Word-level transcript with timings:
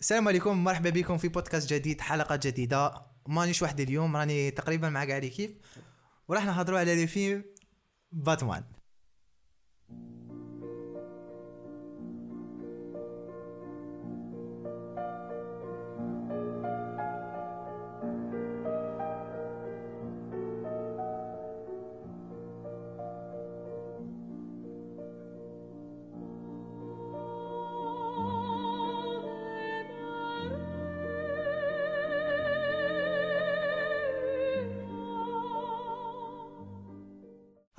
السلام 0.00 0.28
عليكم 0.28 0.64
مرحبا 0.64 0.90
بكم 0.90 1.18
في 1.18 1.28
بودكاست 1.28 1.72
جديد 1.72 2.00
حلقة 2.00 2.36
جديدة. 2.36 3.06
مانيش 3.28 3.62
وحدي 3.62 3.82
اليوم 3.82 4.16
راني 4.16 4.50
تقريبا 4.50 4.88
مع 4.88 5.04
كاع 5.04 5.18
ليكيب 5.18 5.56
وراح 6.28 6.46
نهضروا 6.46 6.78
على 6.78 6.94
لي 6.94 7.06
فيلم 7.06 7.44
باتمان. 8.12 8.64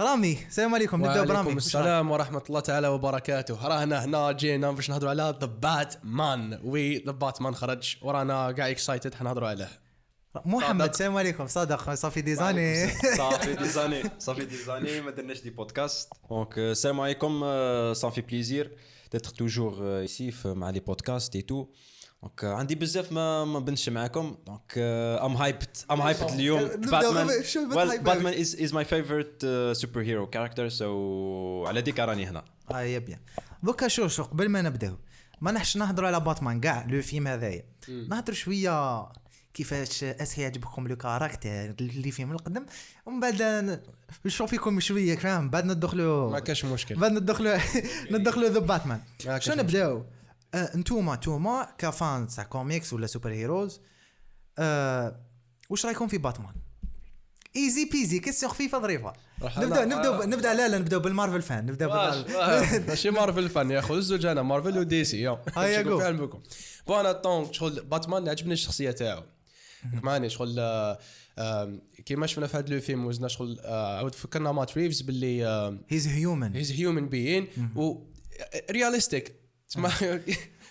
رامي 0.10 0.38
السلام 0.48 0.76
عليكم 0.76 0.98
نبداو 0.98 1.26
برامي. 1.26 1.40
وعليكم 1.40 1.58
السلام 1.58 2.12
ورحمة 2.12 2.44
الله 2.50 2.60
تعالى 2.60 2.88
وبركاته. 2.88 3.68
رانا 3.68 4.06
هنا 4.06 4.32
جينا 4.32 4.72
باش 4.72 4.90
نهضروا 4.90 5.10
على 5.10 5.38
The 5.42 5.48
Batman 5.48 6.60
oui 6.64 6.98
The 6.98 7.12
Batman 7.12 7.56
خرج. 7.56 7.98
ورانا 8.02 8.52
قاع 8.52 8.70
excited 8.70 9.16
حنهضروا 9.16 9.48
عليه؟ 9.50 9.70
محمد. 10.46 10.90
السلام 10.90 11.18
عليكم. 11.18 11.48
صادق. 11.48 11.94
صافي 11.94 12.22
des 12.22 12.41
années. 12.41 12.88
ça 13.18 13.30
fait 13.30 13.54
des 13.56 13.68
années 13.68 13.95
ça 13.95 14.04
fait 14.20 14.58
des 14.58 14.72
années 14.72 15.02
ما 15.02 15.12
درناش 15.12 15.42
des 15.42 15.50
podcasts 15.50 16.14
donc 16.30 16.58
السلام 16.58 17.00
عليكم 17.02 17.40
ça 17.94 18.02
me 18.02 18.10
fait 18.12 18.22
plaisir 18.22 18.78
d'être 19.12 19.30
toujours 19.30 20.00
ici 20.00 20.34
مع 20.46 20.70
les 20.70 20.80
podcasts 20.80 21.36
et 21.36 21.42
tout 21.42 21.68
donc 22.24 22.44
عندي 22.44 22.76
بزاف 22.76 23.12
ما 23.12 23.46
ما 23.46 23.60
بنتش 23.60 23.90
معاكم. 23.90 24.36
donc 24.48 24.74
I'm 24.78 25.36
hyped 25.36 25.86
I'm 25.92 26.02
hyped 26.02 26.34
اليوم. 26.34 26.68
Batman؟ 26.68 28.04
Batman 28.04 28.34
is 28.34 28.56
is 28.62 28.74
my 28.74 28.86
favourite 28.86 29.46
super 29.72 30.02
hero 30.02 30.28
character 30.28 30.70
سو 30.70 31.66
على 31.68 31.82
ديك 31.82 32.00
راني 32.00 32.26
هنا. 32.26 32.46
آه 32.72 32.82
يا 32.82 33.00
bien. 33.00 33.20
دوكا 33.64 33.88
شو 33.88 34.08
شو 34.08 34.24
قبل 34.24 34.50
ما 34.50 34.62
نبداو 34.62 34.96
ما 35.42 35.52
نحش 35.52 35.78
نهضروا 35.78 36.08
على 36.08 36.20
باتمان 36.20 36.60
كاع 36.60 36.86
le 36.86 37.02
film 37.02 37.28
هذايا. 37.28 37.64
نهضروا 37.90 38.36
شوية 38.36 39.06
كيفاش 39.54 40.04
أس 40.04 40.38
يعجبكم 40.38 40.88
le 40.88 40.96
character 40.96 41.76
اللي 41.82 42.12
فيه 42.12 42.26
من 42.26 42.32
القدم. 42.32 42.66
ومن 43.06 43.20
بعد 43.20 43.80
نشوف 44.26 44.50
فيكم 44.50 44.80
شوية 44.80 45.16
فاهم 45.16 45.50
بعد 45.50 45.66
ندخلوا 45.66 46.32
ما 46.32 46.40
كاش 46.40 46.66
مشكل. 46.66 46.96
بعد 46.96 47.12
ندخلوا 47.12 47.58
ندخلوا 48.12 48.50
The 48.50 48.60
Batman 48.60 49.00
شو 49.40 49.54
نبدأو؟ 49.54 50.04
آه 50.54 50.76
انتوما 50.76 51.14
انتوما 51.14 51.68
ك 51.78 51.88
fans 51.88 52.28
تاع 52.28 52.44
كوميكس 52.44 52.94
ولا 52.94 53.08
super 53.08 53.32
heroes. 53.32 53.82
آه 54.60 55.20
وش 55.70 55.86
رايكم 55.86 56.08
في 56.08 56.18
باتمان؟ 56.18 56.54
easy 57.56 57.86
peasy 57.86 58.20
question 58.20 58.52
خفيفة 58.52 58.80
ظريفة. 58.82 59.14
نبدا 59.58 59.86
نبدأ 59.86 60.24
آه. 60.24 60.26
نبدأ 60.26 60.54
لا 60.54 60.68
لا 60.68 60.78
نبداو 60.78 61.00
بال 61.00 61.10
Marvel 61.10 61.42
fan 61.42 61.66
نبدأ 61.66 61.88
بالمارفل 61.88 62.88
ماشي 62.88 63.10
Marvel 63.10 63.50
fan 63.50 63.72
يا 63.72 63.80
أخو 63.80 63.96
الزوج 63.96 64.26
أنا 64.26 64.42
Marvel 64.42 64.78
و 64.80 65.04
DC 65.04 65.18
هيا 65.58 65.82
جو. 65.82 66.00
علمكم 66.00 66.42
bon 66.88 67.00
أنا 67.00 67.12
donc 67.12 67.54
شغل 67.54 67.82
باتمان 67.84 68.30
عجبني 68.30 68.54
الشخصية 68.54 68.92
تاعو. 68.92 69.24
ماني 70.04 70.30
شغل 70.30 70.60
كيما 72.06 72.28
شفنا 72.28 72.48
في 72.48 72.58
هذا 72.58 72.74
le 72.74 72.80
film 72.80 73.06
وزنا 73.06 73.28
شغل 73.28 73.60
عاود 73.66 74.16
فكرنا 74.16 74.52
مات 74.52 74.78
ريفز 74.78 75.02
باللي 75.02 75.44
he's 75.90 76.08
human 76.08 76.56
he's 76.56 76.72
human 76.72 77.10
being 77.10 77.48
و 77.76 78.04
realistic 78.72 79.39
تسمع 79.70 79.92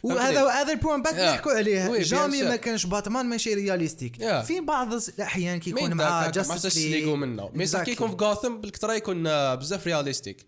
وهذا 0.02 0.48
هذا 0.48 0.72
ال 0.72 0.77
point 0.77 1.02
Yeah. 1.04 1.12
نحكوا 1.14 1.52
عليه. 1.52 2.02
jamais 2.02 2.42
ما. 2.42 2.56
كانش 2.56 2.86
باتمان 2.86 3.27
ماشي 3.27 3.54
realistic. 3.54 4.16
Yeah. 4.16 4.44
في 4.46 4.60
بعض 4.60 4.94
الأحيان 4.94 5.60
كي 5.60 5.70
يكون 5.70 5.82
مين 5.82 5.96
مع 5.96 6.30
Justice 6.30 6.62
League 6.62 7.16
ومنه. 7.16 7.50
mais 7.54 7.66
صح 7.66 7.82
كي 7.82 7.91
يكون 7.91 8.10
في 8.10 8.16
غاثم 8.24 8.60
بالكثرة 8.60 8.92
يكون 8.92 9.26
آه، 9.26 9.54
بزاف 9.54 9.86
realistic. 9.86 10.47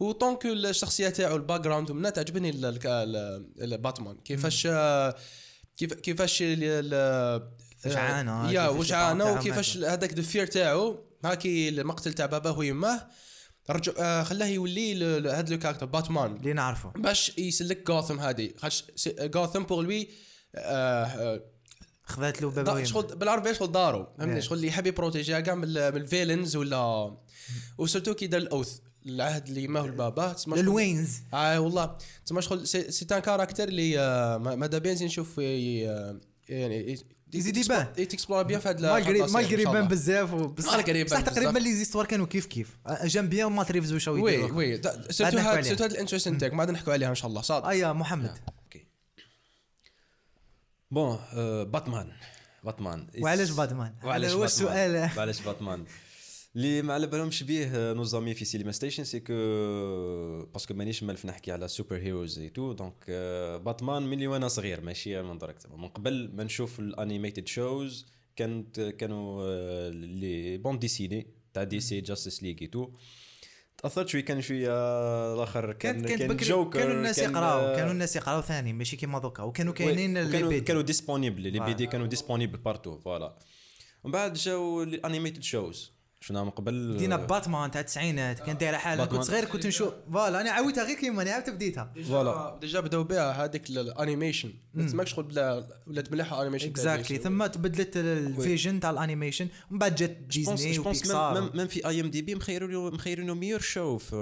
و 0.00 0.09
donc 0.09 0.46
الشخصيه 0.46 1.08
تاعو 1.08 1.36
ال 1.36 1.60
background 1.60 1.90
ومنها 1.90 2.10
تعجبني 2.10 2.50
الباتمان 3.60 4.16
كيفاش 4.24 4.68
آه، 4.70 5.14
كيف 5.76 5.92
كيفاش 5.92 6.44
وجعانة، 7.86 8.52
يا 8.52 8.68
وجعانه 8.68 9.32
وكيفاش 9.32 9.76
هذاك 9.76 10.18
ال 10.18 10.24
fear 10.24 10.46
تاعو. 10.46 10.98
هاكي 11.24 11.68
المقتل 11.68 12.12
تاع 12.12 12.26
باباه 12.26 12.58
ويماه 12.58 13.08
رجع 13.70 13.92
آه، 13.98 14.22
خلاه 14.22 14.46
يولي 14.46 15.04
هذا 15.30 15.54
ال 15.54 15.57
character 15.57 15.86
باتمان. 15.86 16.36
اللي 16.36 16.52
نعرفه؟ 16.52 16.90
باش 16.90 17.38
يسلك 17.38 17.90
غاثم 17.90 18.20
هذه 18.20 18.50
خاطش 18.58 18.84
غاثم 19.36 19.62
pour 19.62 19.82
lui 19.82 20.08
خذات 22.04 22.42
له 22.42 22.50
بابا 22.50 22.84
شغل 22.84 23.16
بالعربيه 23.16 23.52
شغل 23.52 23.72
دارو. 23.72 24.06
فهمتني 24.18 24.42
شغل 24.42 24.56
اللي 24.56 24.68
يحب 24.68 24.86
يبروتيجيها 24.86 25.40
كاع 25.40 25.54
من 25.54 25.64
ال- 25.64 25.94
من 25.94 26.00
ال 26.00 26.06
villains 26.06 26.56
ولا 26.56 27.16
و 27.78 27.82
surtout 27.82 28.14
كي 28.14 28.26
دار 28.26 28.40
ال 28.40 28.48
oath 28.48 28.78
العهد 29.06 29.48
اللي 29.48 29.68
ما 29.68 29.80
هو 29.80 29.84
البابا. 29.84 30.32
تسمى 30.32 30.62
للوينز 30.62 31.18
آه 31.34 31.60
والله. 31.60 31.96
تسمى 32.26 32.42
شغل 32.42 32.68
c'est 32.68 33.06
un 33.12 33.18
caractère 33.18 33.68
اللي 33.68 33.98
آه، 34.00 34.38
ما- 34.38 34.54
ماذا 34.54 34.94
زين 34.94 35.06
نشوف 35.06 35.40
آه، 35.40 36.20
يعني 36.48 36.98
يزيد 37.34 37.56
يبان. 37.56 37.86
يتكسبلور 37.98 38.42
bien 38.42 38.60
في 38.60 38.68
هذا 38.68 38.92
malgré 38.92 39.18
malgré 39.18 39.64
بان 39.64 39.88
بزاف 39.88 40.32
يبان 40.32 40.46
بصح 40.46 40.80
تقريبا. 41.20 41.58
les 41.58 41.74
histoires 41.74 42.06
كانوا 42.06 42.26
كيف 42.26 42.46
كيف 42.46 42.78
j'aime 43.04 43.28
bien 43.28 43.52
مات 43.52 43.70
ريفز 43.70 43.92
وشاو 43.92 44.14
oui 44.14 44.42
oui 44.42 44.74
هذا 44.74 44.90
عليها. 45.20 45.62
surtout 45.62 45.84
هذا 45.84 45.86
ال 45.86 45.90
interesting 45.90 46.38
تاعك 46.38 46.52
ما 46.52 46.60
عاد 46.60 46.70
نحكوا 46.70 46.92
عليها 46.92 47.10
ان 47.10 47.14
شاء 47.14 47.28
الله 47.28 47.42
صاد 47.42 47.64
آه 47.64 47.72
يا 47.72 47.92
محمد 47.92 48.38
OK 48.64 48.86
bon 50.90 51.18
باتمان 51.64 52.12
باتمان 52.64 53.06
وعلاش 53.18 53.50
باتمان 53.50 53.94
وعلاش 54.04 54.30
هو 54.30 54.40
باتمان؟ 54.40 54.46
السؤال 54.46 55.10
وعلاش 55.16 55.40
باتمان 55.40 55.84
اللي 56.56 56.82
ما 56.82 56.94
على 56.94 57.06
بالهمش 57.06 57.42
بيه 57.42 57.92
nos 57.92 58.08
amis 58.10 58.34
في 58.34 58.44
Cinema 58.44 58.72
Station 58.72 59.04
c'est 59.04 59.20
que 59.20 59.32
parce 60.52 60.66
que 60.66 60.74
مانيش 60.74 61.02
مالف 61.02 61.26
نحكي 61.26 61.52
على 61.52 61.68
super 61.68 61.96
heroes 61.96 62.38
et 62.38 62.48
tout 62.48 62.72
donc 62.72 63.10
باتمان 63.64 64.02
من 64.02 64.12
اللي 64.12 64.26
وأنا 64.26 64.48
صغير 64.48 64.80
ماشي 64.80 65.22
من 65.22 65.38
درك 65.38 65.56
من 65.70 65.88
قبل 65.88 66.30
ما 66.34 66.44
نشوف 66.44 66.80
ال 66.80 66.87
animated 66.87 67.46
shows 67.46 68.06
كانت 68.36 68.80
كانوا 68.80 69.42
آه، 69.46 69.90
les 69.90 70.58
bandes 70.58 70.78
dessinées 70.78 71.26
تاع 71.54 71.62
DC 71.62 71.80
Justice 71.80 72.42
League 72.42 72.66
et 72.66 72.74
tout 72.74 72.90
تأثرت 73.78 74.08
شوي 74.08 74.22
كان 74.22 74.40
شوية 74.40 74.68
الآخر 75.34 75.72
كان 75.72 76.04
كان 76.04 76.28
بكري 76.28 76.48
جوكر 76.48 76.80
كانوا 76.80 76.94
الناس 76.94 77.20
كان، 77.20 77.30
يقراو 77.30 77.60
آه، 77.60 77.76
كانوا 77.76 77.92
الناس 77.92 78.16
يقراو 78.16 78.40
ثاني 78.40 78.72
ماشي 78.72 78.96
كيما 78.96 79.18
دوكا. 79.18 79.42
وكانوا 79.42 79.72
كاينين 79.72 80.18
لي 80.18 80.32
كانوا 80.32 80.48
BD 80.48 80.60
كانوا 80.60 80.82
disponibles 80.82 81.42
les 81.42 81.60
BD. 81.60 81.86
كانوا 81.86 82.06
disponibles 82.06 82.58
partout 82.58 82.98
voilà. 82.98 83.38
ومن 84.04 84.12
بعد 84.12 84.34
جاو 84.34 84.82
ال 84.82 84.89
animated 84.89 85.42
shows 85.42 86.01
شفنا 86.22 86.44
من 86.44 86.50
قبل 86.50 86.96
دينا 86.96 87.16
باتمان 87.16 87.70
تاع 87.70 87.80
التسعينات 87.80 88.40
كان 88.40 88.56
دايرة 88.58 88.76
حالها 88.76 89.04
كنت. 89.06 89.22
صغير 89.22 89.44
كنت 89.44 89.66
نشوف 89.66 89.92
voilà 90.12 90.40
أنا 90.40 90.50
عاودتها 90.50 90.84
غير 90.84 90.96
كيما 90.96 91.22
أنا 91.22 91.30
عاودت 91.30 91.50
بديتها. 91.50 91.92
voilà. 92.08 92.58
déjà 92.60 92.80
بداو 92.80 93.04
بها 93.04 93.44
هذيك 93.44 93.70
ال 93.70 93.78
animation. 93.78 94.52
ما 94.74 94.86
تسمعش 94.86 95.10
شغل 95.14 95.24
بلا 95.24 95.66
ولات 95.86 96.12
مليحة 96.12 96.42
animation 96.42 96.68
exactly 96.68 97.18
ثم 97.18 97.46
تبدلت 97.46 97.96
ال 97.96 98.08
vision 98.08 98.80
تاع 98.80 98.90
ال 98.90 98.96
animation 98.96 99.48
ومن 99.70 99.78
بعد 99.78 99.94
جات 99.94 100.10
ديزني 100.10 100.78
وبيكسار 100.78 101.50
même 101.54 101.66
في 101.66 101.86
IMDb 101.88 102.34
مخيروا 102.34 102.90
مخيروا 102.90 103.34
meilleur 103.34 103.60
show 103.60 103.98
في 103.98 104.12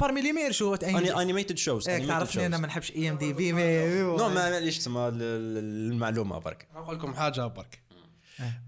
parmi 0.00 0.20
les 0.22 0.32
meilleurs 0.32 0.52
show 0.52 0.74
animated 0.74 1.58
shows 1.58 1.84
تعرفني 1.84 2.46
أنا 2.46 2.58
ما 2.58 2.66
نحبش 2.66 2.92
IMDb 2.92 3.52
non 3.52 4.28
معليش 4.28 4.78
تسمى 4.78 5.08
ال- 5.08 5.14
ال- 5.22 5.92
المعلومه 5.92 6.38
برك. 6.38 6.66
نقول 6.76 6.96
لكم 6.96 7.14
حاجة 7.14 7.46
برك. 7.46 7.83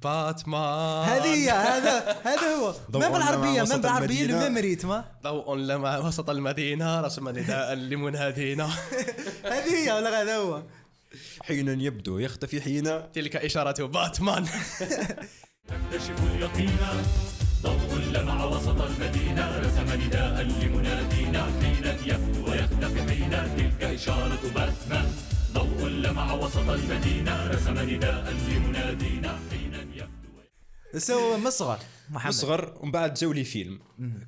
باتمان. 0.02 1.08
هذه 1.08 1.34
هي 1.34 1.50
هذا 1.50 2.16
هذا 2.24 2.54
هو. 2.56 2.74
ما 3.00 3.08
بالعربية 3.08 3.62
ما 3.62 3.76
بالعربية. 3.76 4.24
ال 4.24 4.31
memory 4.31 4.74
تما 4.76 5.04
ضوء 5.22 5.56
لمع 5.56 5.98
وسط 5.98 6.30
المدينة 6.30 7.00
رسم 7.00 7.28
نداء 7.28 7.74
لمنادينا 7.74 8.66
هذه 9.52 9.74
هي 9.84 9.92
ولا 9.92 10.22
هذا 10.22 10.36
هو؟ 10.36 10.62
حين 11.42 11.80
يبدو 11.80 12.18
يختفي 12.18 12.60
حين 12.60 13.12
تلك 13.12 13.36
إشارة 13.36 13.86
باتمان. 13.86 14.46
نكتشف 15.72 16.22
اليقين. 16.34 16.76
ضوء 17.62 17.98
لمع 18.12 18.44
وسط 18.44 18.80
المدينة 18.80 19.58
رسم 19.58 20.02
نداء 20.02 20.42
لمنادينا. 20.42 21.42
حين 21.62 21.86
يبدو 22.06 22.50
ويختفي 22.50 23.02
حين 23.10 23.30
تلك 23.56 23.82
إشارة 23.84 24.40
باتمان. 24.54 25.06
ضوء 25.52 25.88
لمع 25.88 26.32
وسط 26.32 26.68
المدينة 26.68 27.46
رسم 27.46 27.78
نداء 27.90 28.34
لمنادينا. 28.48 29.38
حين 29.50 29.65
يبدو 30.96 31.06
سو 31.06 31.36
مصغر 31.36 31.78
محمد. 32.10 32.28
مصغر 32.28 32.78
ومن 32.80 32.90
بعد 32.92 33.14
جاو 33.14 33.32
les 33.32 33.44
films. 33.44 33.80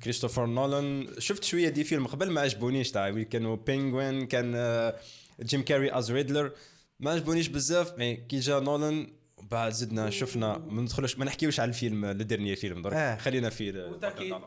كريستوفر 0.03 0.45
نولان 0.45 1.07
شفت 1.17 1.43
شوية 1.43 1.69
des 1.69 1.83
films 1.83 2.07
قبل 2.07 2.31
ما 2.31 2.41
عجبونيش 2.41 2.91
تاع 2.91 3.23
كانوا 3.23 3.55
بينغوين 3.55 4.27
كان 4.27 4.93
جيم 5.41 5.61
كاري 5.61 5.97
as 5.97 6.11
ريدلر 6.11 6.51
ما 6.99 7.11
عجبونيش 7.11 7.47
بزاف 7.47 7.97
mais 7.97 8.15
كي 8.15 8.39
جا 8.39 8.59
نولان 8.59 9.07
بعد 9.51 9.71
زدنا 9.71 10.09
شفنا 10.09 10.57
ما 10.57 10.81
ندخلوش 10.81 11.17
ما 11.17 11.25
نحكيوش 11.25 11.59
على 11.59 11.69
الفيلم 11.69 12.05
le 12.05 12.11
dernier 12.11 12.55
film 12.55 12.81
درك. 12.81 12.93
آه. 12.93 13.17
خلينا 13.17 13.49
في 13.49 13.97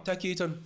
تاع 0.05 0.21
كيتون 0.21 0.63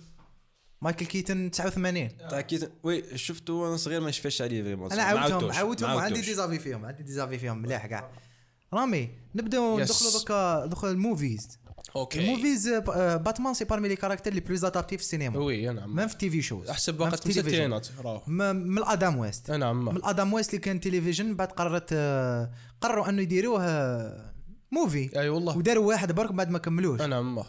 مايكل 0.81 1.05
كيتن 1.05 1.51
89 1.51 2.17
تاع 2.17 2.47
oui 2.83 3.17
شفته 3.17 3.53
وأنا 3.53 3.77
صغير 3.77 4.01
ما 4.01 4.09
نشفاش 4.09 4.41
عليه 4.41 4.63
vraiment 4.63 4.91
أنا 4.91 5.01
عاودتهم 5.03 5.51
عاودتهم 5.51 5.97
عندي 5.97 6.21
des 6.21 6.37
avis 6.37 6.59
فيهم 6.59 6.85
عندي 6.85 7.03
des 7.03 7.18
avis 7.18 7.37
فيهم 7.37 7.61
مليح 7.61 7.85
كاع. 7.85 8.11
رامي 8.73 9.09
نبداو. 9.35 9.79
ندخلوا 9.79 10.11
دوكا 10.11 10.63
ندخلوا 10.65 10.91
ال 10.93 11.02
movies 11.02 11.59
OK. 11.95 12.19
ال 12.19 12.26
movies 12.26 12.67
آه، 12.67 13.15
باتمان 13.17 13.53
c'est 13.53 13.65
parmi 13.65 13.87
les 13.87 13.95
caractères 13.95 14.33
les 14.33 14.39
plus 14.39 14.65
adaptés 14.65 14.97
في 14.97 15.03
السينما 15.03 15.39
oui 15.39 15.65
نعم 15.65 15.95
même 15.95 16.07
في 16.07 16.13
ال 16.13 16.29
TV 16.29 16.41
shows. 16.41 16.69
أحسب 16.69 17.01
même 17.01 17.09
في 17.11 17.67
وقت 17.71 17.91
من 18.27 18.77
الأدام 18.77 19.17
ويست. 19.17 19.51
نعم 19.51 19.85
من 19.85 19.95
الأدام 19.97 20.33
ويست 20.33 20.49
اللي 20.49 20.61
كان 20.61 20.79
تلفزيون 20.79 21.35
بعد 21.35 21.47
قررت 21.51 21.89
آه، 21.93 22.51
قرروا 22.81 23.09
أنه 23.09 23.21
يديروه 23.21 23.63
آه، 23.63 24.33
movie 24.71 25.19
أي 25.19 25.29
والله. 25.29 25.57
وداروا 25.57 25.87
واحد 25.87 26.11
برك 26.11 26.31
بعد 26.31 26.49
ما 26.49 26.59
كملوش. 26.59 27.01
نعم 27.01 27.43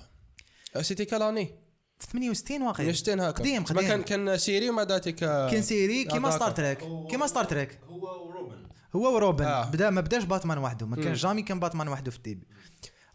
c'était 0.80 1.04
كالاني 1.04 1.50
في 1.98 2.06
68 2.06 2.62
واقيلا 2.62 2.92
60 2.92 3.20
هكا. 3.20 3.30
قديم 3.30 3.62
ما 3.62 3.68
قديم. 3.68 3.88
كان 3.88 4.02
كان 4.02 4.38
série 4.38 4.70
وما 4.70 4.84
داتك 4.84 5.14
كان 5.50 5.62
série 5.62 6.04
كيما. 6.04 6.30
ستار 6.30 6.50
تريك 6.50 6.78
كيما 7.10 7.26
ستار 7.26 7.44
تريك 7.44 7.78
هو 7.88 8.26
وروبن 8.28 8.57
هو 8.96 9.14
وروبن. 9.14 9.44
آه. 9.44 9.70
بدا 9.70 9.90
ما 9.90 10.00
بداش 10.00 10.24
باتمان 10.24 10.58
وحده. 10.58 10.86
ما 10.86 10.96
كان 10.96 11.12
jamais 11.12 11.42
كان 11.42 11.60
باتمان 11.60 11.88
وحده 11.88 12.10
في 12.10 12.16
ال 12.16 12.26
TV 12.26 12.46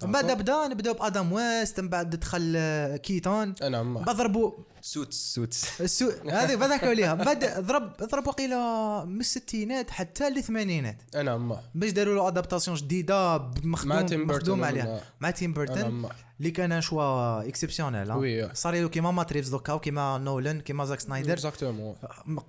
من 0.04 0.12
بعد 0.12 0.31
بدا 0.31 0.68
نبداو 0.68 0.94
بآدم 0.94 1.31
ويست 1.31 1.80
من 1.80 1.90
بعد 1.90 2.10
دخل 2.10 2.54
آه، 2.58 2.98
كيتون. 2.98 3.56
نعم 3.70 3.98
ضربوا 3.98 4.52
سوتس. 4.81 5.34
سوتس. 5.34 5.81
السو 5.81 6.12
هذه 6.30 6.56
بذاك 6.56 6.84
عليها 6.84 7.14
بعد 7.14 7.60
ضرب 7.60 7.94
ضرب 8.04 8.28
وقيلا 8.28 9.04
من 9.06 9.20
الستينات 9.20 9.92
حتى 9.92 10.30
للثمانينات. 10.30 11.02
نعم 11.16 11.56
باش 11.75 11.92
داروا 11.92 12.16
له 12.16 12.28
adaptation 12.28 12.78
جديدة 12.78 13.38
مخدوم 13.64 14.28
مخدوم 14.28 14.64
عليها. 14.64 15.02
مع 15.22 15.31
تيم 15.31 15.54
بيرتون 15.54 16.10
اللي 16.40 16.52
كان 16.52 16.81
choix 16.81 17.48
exceptionnel 17.48 18.12
oui. 18.12 18.56
صار 18.56 18.74
له 18.74 18.90
كيما 18.90 19.12
ماتريفز 19.12 19.50
دوكا 19.50 19.74
وكيما 19.74 20.18
نولان 20.18 20.62
كيما 20.62 20.86
زاك 20.86 21.00
سنايدر 21.00 21.34
exactement 21.34 21.96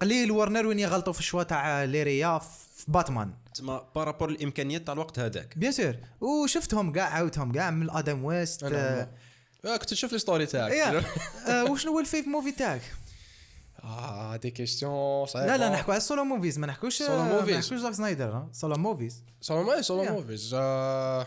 قليل 0.00 0.31
ورنر 0.31 0.67
وين 0.67 0.79
يغلطوا 0.79 1.12
في 1.12 1.21
ال 1.21 1.24
choix 1.24 1.43
تاع 1.43 1.85
les 1.85 2.06
réals 2.06 2.41
في 2.75 2.85
باتمان. 2.93 3.35
تسمى 3.55 3.81
par 3.94 4.05
rapport 4.05 4.29
الإمكانيات 4.29 4.82
تاع 4.87 4.94
الوقت 4.94 5.19
هذاك. 5.19 5.59
bien 5.59 5.73
sûr. 5.73 5.94
وشفتهم 6.21 6.93
كاع 6.93 7.09
عاودتهم 7.09 7.53
كاع 7.53 7.71
من 7.71 7.91
آدم 7.91 8.25
ويست. 8.25 8.62
آه، 8.65 9.09
آه، 9.65 9.76
كنت 9.76 9.91
تشوف 9.91 10.15
ال 10.15 10.20
story 10.20 10.47
تاعك. 10.47 10.73
يا. 10.73 11.03
آه، 11.49 11.65
وشنو 11.71 11.93
هو 11.93 12.00
ال 12.00 12.07
fav 12.07 12.26
movie 12.26 12.53
تاعك؟ 12.53 12.82
آه 13.85 14.37
des 14.37 14.50
questions 14.50 15.26
صعيبة. 15.26 15.53
لا 15.53 15.56
لا 15.56 15.69
نحكوا 15.69 15.93
على 15.94 15.99
ال 16.00 16.05
solo 16.05 16.25
movies 16.25 16.59
ما 16.59 16.67
نحكوش 16.67 16.99
سولو 16.99 17.23
ما 17.23 17.32
movies. 17.41 17.56
نحكوش 17.56 17.79
زاك 17.79 17.93
سنايدر؟ 17.94 18.47
solo 18.53 18.75
movies 18.76 19.23
solo 19.41 19.62
ما 19.62 19.82
solo. 19.82 20.05
movies 20.12 20.55
آه، 20.55 21.26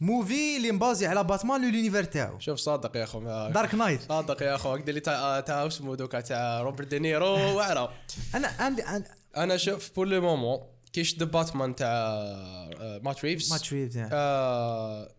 movie 0.00 0.56
اللي 0.56 0.72
مبازي 0.72 1.06
على 1.06 1.24
باتمان 1.24 1.62
l'univers 1.62 2.04
تاعو. 2.04 2.38
شوف 2.38 2.58
صادق 2.58 2.96
يا 2.96 3.04
أخو. 3.04 3.20
ما- 3.20 3.50
Dark 3.50 3.74
Knight 3.74 4.00
صادق 4.08 4.42
يا 4.42 4.54
أخو. 4.54 4.74
هكذا 4.74 4.88
اللي 4.88 5.00
تاع 5.00 5.40
تاع 5.40 5.66
اسمه 5.66 5.96
دوكا 5.96 6.20
تاع 6.20 6.60
روبرت 6.62 6.86
دينيرو 6.88 7.26
واعره 7.56 7.92
أنا 8.34 8.48
عندي 8.58 8.82
عن- 8.82 9.04
أنا 9.36 9.56
شوف 9.56 9.90
pour 9.96 10.06
le 10.08 10.20
moment 10.20 10.60
كي 10.92 11.04
شد 11.04 11.22
باتمان 11.30 11.76
تاع 11.76 11.88
آه، 11.88 13.00
مات 13.02 13.24
ريفز؟ 13.24 13.52
مات 13.52 13.72
ريفز 13.72 13.96
يعني. 13.96 14.10
آه، 14.12 15.14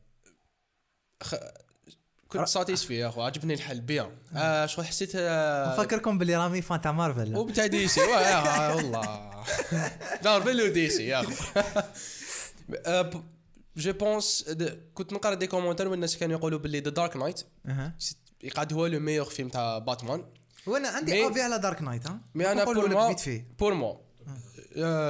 خ... 1.24 1.36
كنت 2.28 2.48
ساتيسفي 2.48 2.96
يا 2.98 3.08
أخو 3.08 3.22
عجبني 3.22 3.54
الحل 3.54 3.82
بيان. 3.82 4.12
آه 4.36 4.66
شغل 4.66 4.86
حسيت 4.86 5.12
نفكركم 5.16 6.18
باللي 6.18 6.36
رامي 6.36 6.62
فان 6.62 6.82
تاع 6.82 6.92
مارفل 6.92 7.36
وبتاع 7.36 7.66
دي 7.66 7.88
سي 7.88 8.02
والله. 8.02 9.44
دار 10.24 10.42
بلو 10.42 10.68
دي 10.68 10.90
سي 10.90 11.08
يا 11.08 11.22
أخو. 11.22 13.20
جو 13.78 13.94
بونس 13.94 14.46
كنت 14.94 15.14
نقرأ 15.14 15.34
دي 15.34 15.48
كومونتير 15.48 15.88
والناس 15.88 16.18
كانوا 16.18 16.38
يقولوا 16.38 16.60
باللي 16.60 16.80
ذا 16.80 16.90
دارك 16.90 17.18
نايت. 17.18 17.42
يقعد 18.44 18.74
هو 18.74 18.86
لو 18.86 19.00
ميور 19.00 19.26
فيلم 19.26 19.50
تاع 19.50 19.78
باتمان. 19.78 20.26
وأنا 20.68 20.88
عندي 20.88 21.12
مي- 21.12 21.28
افي 21.28 21.42
على 21.42 21.60
دارك 21.60 21.82
نايت 21.82 22.08
ها 22.08 22.20
مي 22.36 22.52
أنا 22.52 22.64
بور 22.64 23.16
في 23.18 23.44
بور 23.60 23.74
موا 23.74 23.94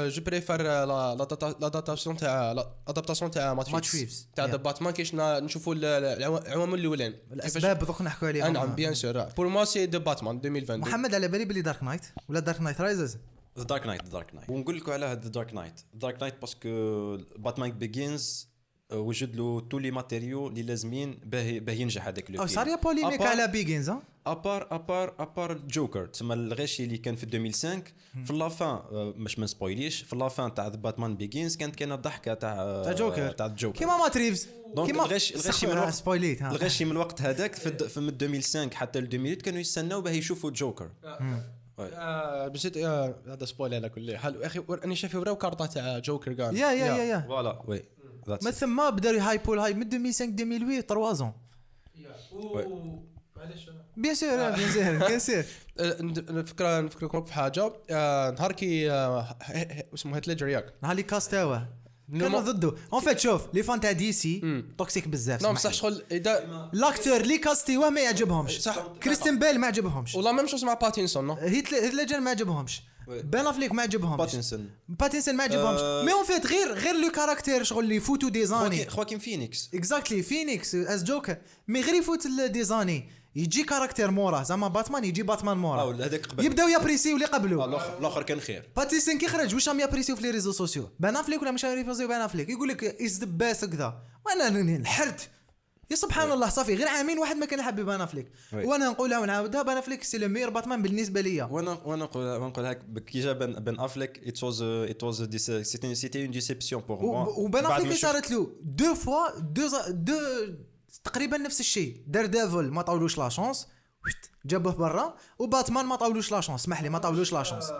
جو 0.10 0.22
بريفير 0.24 0.62
لادابتاسيون 0.62 2.18
تاع 2.18 2.52
لادابتاسيون 2.52 3.32
تاع 3.32 3.54
ماتش 3.54 3.72
ماتريكس 3.72 3.96
ريفز. 3.96 4.28
تاع. 4.36 4.46
ذا 4.46 4.56
باتمان 4.56 4.94
كيش 4.94 5.12
نشوفوا 5.16 5.76
ال- 5.76 5.86
العوا- 5.86 6.48
العوامل 6.48 6.80
الاولين 6.80 7.16
الاسباب 7.34 7.80
دوك 7.86 8.02
نحكوا 8.02 8.28
عليها 8.28 8.50
نعم 8.50 8.76
بيان 8.76 8.94
سور 8.94 9.22
بور 9.24 9.48
موا 9.48 9.66
سي 9.66 9.86
ذا 9.86 9.98
باتمان 9.98 10.36
2022 10.38 10.80
محمد 10.80 11.16
على 11.16 11.28
بالي 11.28 11.46
باللي 11.46 11.62
دارك 11.62 11.84
نايت 11.84 12.02
ولا 12.30 12.40
دارك 12.40 12.62
نايت 12.62 12.82
رايزز 12.82 13.18
ذا 13.58 13.64
دارك 13.64 13.86
نايت 13.88 14.04
ذا 14.04 14.10
دارك 14.10 14.36
نايت 14.36 14.50
ونقول 14.50 14.78
لكم 14.78 14.92
على 14.92 15.06
هذا 15.06 15.28
Dark 15.30 15.54
Knight 15.54 15.82
Dark 15.94 16.22
Knight 16.22 16.42
parce 16.42 16.89
que 16.89 17.18
Batman 17.38 17.72
Begins 17.72 18.48
وجد 18.94 19.36
له 19.36 19.62
tous 19.70 19.78
les 19.80 19.92
matériaux 19.92 20.48
اللي 20.48 20.62
لازمين 20.64 21.20
باه 21.26 21.74
ينجح 21.74 22.08
هذاك 22.08 22.32
لو 22.32 22.46
صار 22.48 22.68
يا 22.68 22.76
polémique 22.76 23.22
على 23.22 23.48
Begins 23.48 23.90
ها 23.90 24.02
à 24.28 24.36
part 24.36 24.68
à 24.72 24.80
part 24.80 25.14
à 25.20 25.27
part 25.27 25.54
جوكر 25.58 26.06
تسمى 26.06 26.34
الغاشي 26.34 26.84
اللي 26.84 26.98
كان 26.98 27.16
في 27.16 27.24
2005 27.24 27.84
في 28.26 28.34
لافان 28.34 28.80
باش 29.18 29.40
ما 29.40 29.44
نسبويليش 29.46 30.02
في 30.02 30.16
لافان 30.16 30.54
تاع 30.54 30.68
باتمان 30.68 31.16
بيجينز 31.18 31.56
كانت 31.56 31.76
كاينة 31.76 31.96
الضحكه 31.96 32.34
تاع 32.34 32.84
تاع 32.84 32.94
جوكر. 32.94 33.32
تاع 33.32 33.46
الجوكر 33.46 33.80
كيما 33.80 33.98
مات 33.98 34.18
ريفز 34.18 34.48
donc 34.76 34.92
كيما 34.92 35.06
الغش 35.06 35.36
الغشي 35.36 35.68
من 35.68 35.74
الوقت 35.74 35.94
spoilيت 35.94 36.42
الغشي 36.42 36.86
من 36.86 36.92
الوقت 36.92 37.22
هذاك 37.22 37.56
في, 37.56 38.00
من 38.00 38.10
2005 38.10 38.70
حتى 38.70 39.00
ل 39.00 39.04
2008 39.04 39.36
كانوا 39.36 39.60
يستناو 39.60 40.02
باه 40.02 40.12
يشوفوا 40.12 40.50
جوكر 40.52 40.90
بس 42.50 42.66
آه، 42.78 43.16
هذا 43.28 43.46
سبويل 43.46 43.74
على 43.74 43.90
كل 43.90 44.18
حال 44.18 44.44
أخي 44.44 44.64
راني 44.70 44.96
شايف 44.96 45.16
وراو 45.16 45.36
كارطه 45.36 45.66
تاع 45.66 46.00
جوكر 46.00 46.34
كان 46.34 46.56
يا 46.56 46.72
يا 46.72 46.86
يا 46.86 47.04
يا. 47.04 47.20
فوالا 47.28 47.62
وي 47.68 47.84
من 48.28 48.52
ثم 48.52 48.90
بداو 48.90 49.14
يهايبوا 49.14 49.56
الهايب 49.56 49.78
من 49.78 49.84
2005 49.84 50.26
2008 50.26 50.82
3 50.82 51.14
زون 51.14 51.34
معليش 53.38 53.70
بيان 53.98 54.16
سور 54.16 54.30
بيان 54.52 54.70
سور 54.72 55.08
بيان 55.08 55.20
سور 55.28 55.44
نفكر 56.32 56.86
نفكركم 56.86 57.24
في 57.26 57.34
حاجة. 57.34 57.74
آه، 57.90 58.32
نهار 58.32 58.52
كي 58.52 58.92
اسمه 59.94 60.16
هيت 60.18 60.28
ليدجر 60.28 60.48
ياك. 60.48 60.74
نهار 60.82 60.92
اللي 60.92 61.04
كاستاوا 61.04 61.58
كانوا 62.12 62.30
نو- 62.30 62.40
ضده. 62.52 62.74
اون 62.94 63.02
فيت 63.02 63.20
شوف 63.20 63.42
لي 63.54 63.64
فان 63.64 63.80
تاع 63.80 63.92
دي 63.92 64.12
سي 64.12 64.64
توكسيك 64.78 65.08
بزاف 65.08 65.42
نعم 65.42 65.56
سمح 65.56 65.60
بصح 65.62 65.70
لي. 65.70 65.76
شغل 65.96 66.04
اذا 66.12 66.70
لاكتور 66.74 67.18
اللي 67.22 67.38
كاستيوه 67.38 67.90
ما 67.90 68.02
يعجبهمش. 68.02 68.62
صح. 68.62 68.88
كريستين 69.04 69.40
بيل 69.40 69.60
ما 69.60 69.68
عجبهمش 69.68 70.16
والله 70.16 70.32
ما 70.32 70.42
مشوش 70.44 70.64
مع 70.64 70.74
باتينسون 70.74 71.28
non؟ 71.28 71.34
هيت 71.34 71.72
ليدجر 71.72 72.20
ما 72.20 72.30
عجبهمش 72.30 72.82
بين 73.08 73.48
افليك 73.48 73.72
ما 73.72 73.82
عجبهمش 73.82 74.18
باتنسون 74.20 74.70
باتينسون 74.90 75.36
ما 75.36 75.44
عجبهمش. 75.44 75.80
mais 76.06 76.14
en 76.14 76.24
fait 76.26 76.48
غير 76.48 76.74
غير 76.74 76.96
le 76.96 77.12
caractère 77.12 77.64
شغل 77.64 77.84
اللي 77.84 77.96
يفوتوا 77.96 78.30
des 78.30 78.46
années 78.46 78.90
خواكين 78.90 79.20
فينيكس 79.20 79.70
exactly 79.74 80.24
فينيكس 80.24 80.76
as 80.76 81.04
جوكر 81.04 81.38
mais 81.68 81.82
غير 81.82 81.94
يفوت 81.96 82.28
des 82.28 82.64
années 82.64 83.10
يجي 83.36 83.64
caractère 83.64 84.12
موراه 84.12 84.44
زعما 84.44 84.68
باتمان 84.68 85.04
يجي 85.04 85.24
باتمان 85.24 85.58
آه 85.58 85.62
موراه 85.62 85.94
هذاك 85.94 86.26
قبل. 86.26 86.46
يبداو 86.46 86.68
يapprécيو 86.68 87.16
اللي 87.16 87.26
آه، 87.26 87.30
قبلوا 87.30 87.66
الآخر 87.66 87.98
الآخر 88.00 88.24
كان 88.24 88.40
خير. 88.40 88.70
باتينسون 88.76 89.18
كي 89.18 89.28
خرج 89.28 89.54
واش 89.54 89.70
راهم 89.70 89.80
يapprécيو 89.80 90.16
في 90.16 90.22
les 90.22 90.32
réseaux 90.32 90.52
sociaux؟ 90.52 90.90
بان 91.00 91.16
أفليك 91.16 91.42
ولا 91.42 91.52
مش 91.52 91.64
يapprécيو؟ 91.64 92.08
بان 92.08 92.22
أفليك. 92.22 92.50
يقول 92.50 92.70
لك 92.70 92.84
is 92.84 93.20
the 93.20 93.26
best 93.26 93.66
كذا. 93.66 94.02
وأنا 94.26 94.78
نحرت. 94.78 95.30
يا 95.92 95.96
سبحان 95.96 96.32
الله 96.32 96.50
صافي 96.50 96.76
غير 96.76 96.88
عامين 96.88 97.20
واحد 97.20 97.36
ما 97.36 97.46
كان 97.46 97.60
يحب 97.60 97.80
بان 97.80 98.02
أفليك. 98.02 98.32
وأنا 98.54 98.90
نقولها 98.90 99.20
ونعاودها 99.20 99.62
بان 99.62 99.78
أفليك 99.78 100.04
سي 100.04 100.18
لو 100.18 100.28
ميور 100.28 100.50
باتمان 100.50 100.82
بالنسبة 100.82 101.22
ليا. 101.22 101.44
وأنا 101.44 101.78
وأنا 101.86 102.04
نقول 102.04 102.26
وأنا 102.26 102.48
نقول 102.48 102.66
هاك 102.66 103.04
كي 103.08 103.20
جا 103.20 103.34
بن 103.34 103.80
أفليك 103.80 104.28
ات 104.28 104.44
واز 104.44 104.62
ات 104.62 105.04
واز 105.04 105.36
سيتي 105.36 106.22
اون 106.22 106.32
ديسيبسيون 106.32 106.82
بور 106.82 107.02
موا 107.02 107.26
وبان 107.26 107.66
أفليك 107.66 107.98
صارت 107.98 108.32
له 108.32 108.52
دو 108.62 108.94
فوا 108.94 109.40
دو 109.40 109.68
دو 109.90 110.14
تقريبا 111.04 111.38
نفس 111.38 111.60
الشيء. 111.60 112.04
دار 112.08 112.26
ديفل 112.26 112.72
ما 112.72 112.82
طاولوش 112.82 113.18
لا 113.18 113.30
شونس 113.30 113.68
جابوه 114.46 114.74
برا. 114.74 115.16
وباتمان 115.40 115.86
ما 115.86 115.96
طاولوش 115.96 116.32
لا 116.32 116.42
شونس 116.42 116.62
اسمح 116.62 116.84
لي 116.84 116.90
ما 116.90 116.98
طاولوش 117.00 117.34
لا 117.34 117.44
شونس 117.44 117.72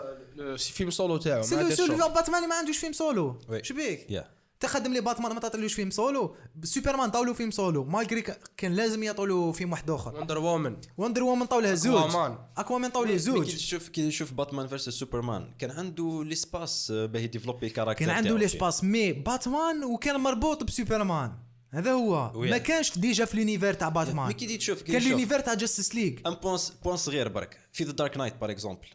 فيلم 0.56 0.90
سولو 0.90 1.16
تاعو 1.16 1.42
سي 1.42 1.56
ما 1.56 1.60
لو 1.60 1.68
دارش 1.68 1.78
سول 1.78 1.98
شغل. 1.98 2.12
باتمان 2.14 2.48
ما 2.48 2.54
عندوش 2.54 2.78
فيلم 2.78 2.92
سولو. 2.92 3.38
شبيك 3.62 4.10
يا. 4.10 4.30
تخدم 4.60 4.92
لي 4.92 5.00
باتمان 5.00 5.34
ما 5.34 5.40
تعطيلوش 5.40 5.74
film 5.74 5.90
solo. 5.90 6.36
سوبرمان 6.62 7.10
طاولوا 7.10 7.34
film 7.34 7.50
solo. 7.50 7.84
malgré 7.84 8.22
كان 8.56 8.74
لازم 8.74 9.02
يطولوا 9.02 9.52
فيلم 9.52 9.72
واحد 9.72 9.90
آخر. 9.90 10.16
Wonder 10.16 10.38
Woman 10.38 10.76
Wonder 10.98 11.22
Woman 11.22 11.46
طاولها 11.46 11.74
زوج. 11.74 11.96
أكوامان. 11.96 12.38
اكوامان 12.56 12.90
طاولها 12.90 13.12
كي 13.12 13.18
زوج. 13.18 13.54
تشوف 13.56 13.88
كي 13.88 14.08
تشوف 14.08 14.32
Batman 14.32 14.66
versus 14.66 14.88
Superman 14.88 15.54
كان 15.58 15.70
عنده 15.70 16.24
l'espace 16.24 16.92
باه 16.92 17.20
يdéveloppي 17.20 17.70
caractère 17.70 18.04
كان 18.04 18.10
عنده. 18.10 18.38
l'espace 18.38 18.84
mais 18.84 19.12
باتمان 19.12 19.84
وكان 19.84 20.20
مربوط 20.20 20.64
بسوبرمان. 20.64 21.32
هذا 21.74 21.92
هو. 21.92 22.32
oui. 22.34 22.50
ما 22.50 22.58
كانش 22.58 22.98
déjà 22.98 23.24
في 23.24 23.36
l'univers 23.36 23.74
تاع 23.74 23.88
باتمان. 23.88 24.26
mais 24.26 24.34
كي 24.34 24.56
تشوف 24.56 24.82
كان 24.82 25.02
l'univers 25.02 25.40
تاع 25.40 25.54
Justice 25.54 25.94
League. 25.94 26.12
un 26.26 26.34
point 26.34 26.58
point 26.84 26.96
صغير 26.96 27.28
برك. 27.28 27.58
في 27.72 27.84
The 27.84 27.92
Dark 27.92 28.16
Knight 28.16 28.36
par 28.40 28.50
exemple 28.50 28.86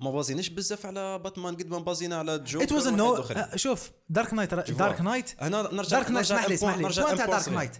ما 0.00 0.10
basيناش 0.10 0.48
بزاف 0.48 0.86
على 0.86 1.18
باتمان 1.18 1.56
قد 1.56 1.68
ما 1.68 1.78
basينا 1.78 2.16
على 2.16 2.38
جوكر 2.38 2.64
it 2.64 2.72
was 2.72 2.88
no. 2.88 3.24
شوف 3.56 3.90
دارك 4.08 4.34
نايت 4.34 4.54
دارك 4.54 5.00
نايت 5.00 5.30
هنا 5.40 5.62
نرجع 5.72 5.98
دارك 5.98 6.10
نايت 6.10 6.26
اسمح 6.26 6.48
لي 6.48 6.54
اسمح 6.54 6.76
لي. 6.76 7.16
تاع 7.16 7.26
دارك. 7.26 7.48
نايت 7.48 7.76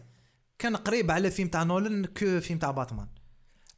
كان 0.59 0.77
قريب 0.77 1.11
على 1.11 1.31
فيلم 1.31 1.49
تاع 1.49 1.63
نولان 1.63 2.05
كو 2.05 2.41
فيلم 2.41 2.59
تاع 2.59 2.71
باتمان. 2.71 3.09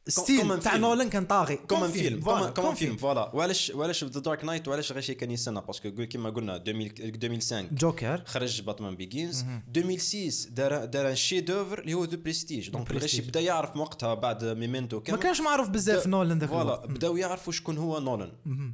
ستيل 0.07 0.59
تاع 0.59 0.75
نولان 0.75 1.09
كان 1.09 1.25
طاغي 1.25 1.55
كوم 1.55 1.87
فيلم 1.87 2.49
كوم 2.49 2.75
فيلم 2.75 2.97
فوالا 2.97 3.31
وعلاش 3.33 3.71
وعلاش 3.75 4.03
ذا 4.03 4.19
دارك 4.19 4.45
نايت 4.45 4.67
وعلاش 4.67 4.91
غير 4.91 5.01
شي 5.01 5.13
كان 5.13 5.31
يستنى 5.31 5.61
باسكو 5.61 6.05
كيما 6.05 6.29
قلنا 6.29 6.55
2005 6.55 7.61
جوكر 7.61 8.23
خرج 8.25 8.61
باتمان 8.61 8.95
بيجينز 8.95 9.45
2006 9.77 10.49
دار 10.49 10.85
دار 10.85 11.15
شي 11.15 11.41
دوفر 11.41 11.79
اللي 11.79 11.93
هو 11.93 12.03
ذا 12.03 12.17
بريستيج 12.17 12.69
دونك 12.69 12.91
غير 12.91 13.25
بدا 13.27 13.39
يعرف 13.39 13.77
وقتها 13.77 14.13
بعد 14.13 14.45
ميمنتو 14.45 15.01
ما 15.09 15.17
كانش 15.17 15.41
معروف 15.41 15.69
بزاف 15.69 16.07
نولان 16.07 16.39
ذاك 16.39 16.49
فوالا 16.49 16.75
بداو 16.85 17.17
يعرفوا 17.17 17.53
شكون 17.53 17.77
هو 17.77 17.99
نولان 17.99 18.31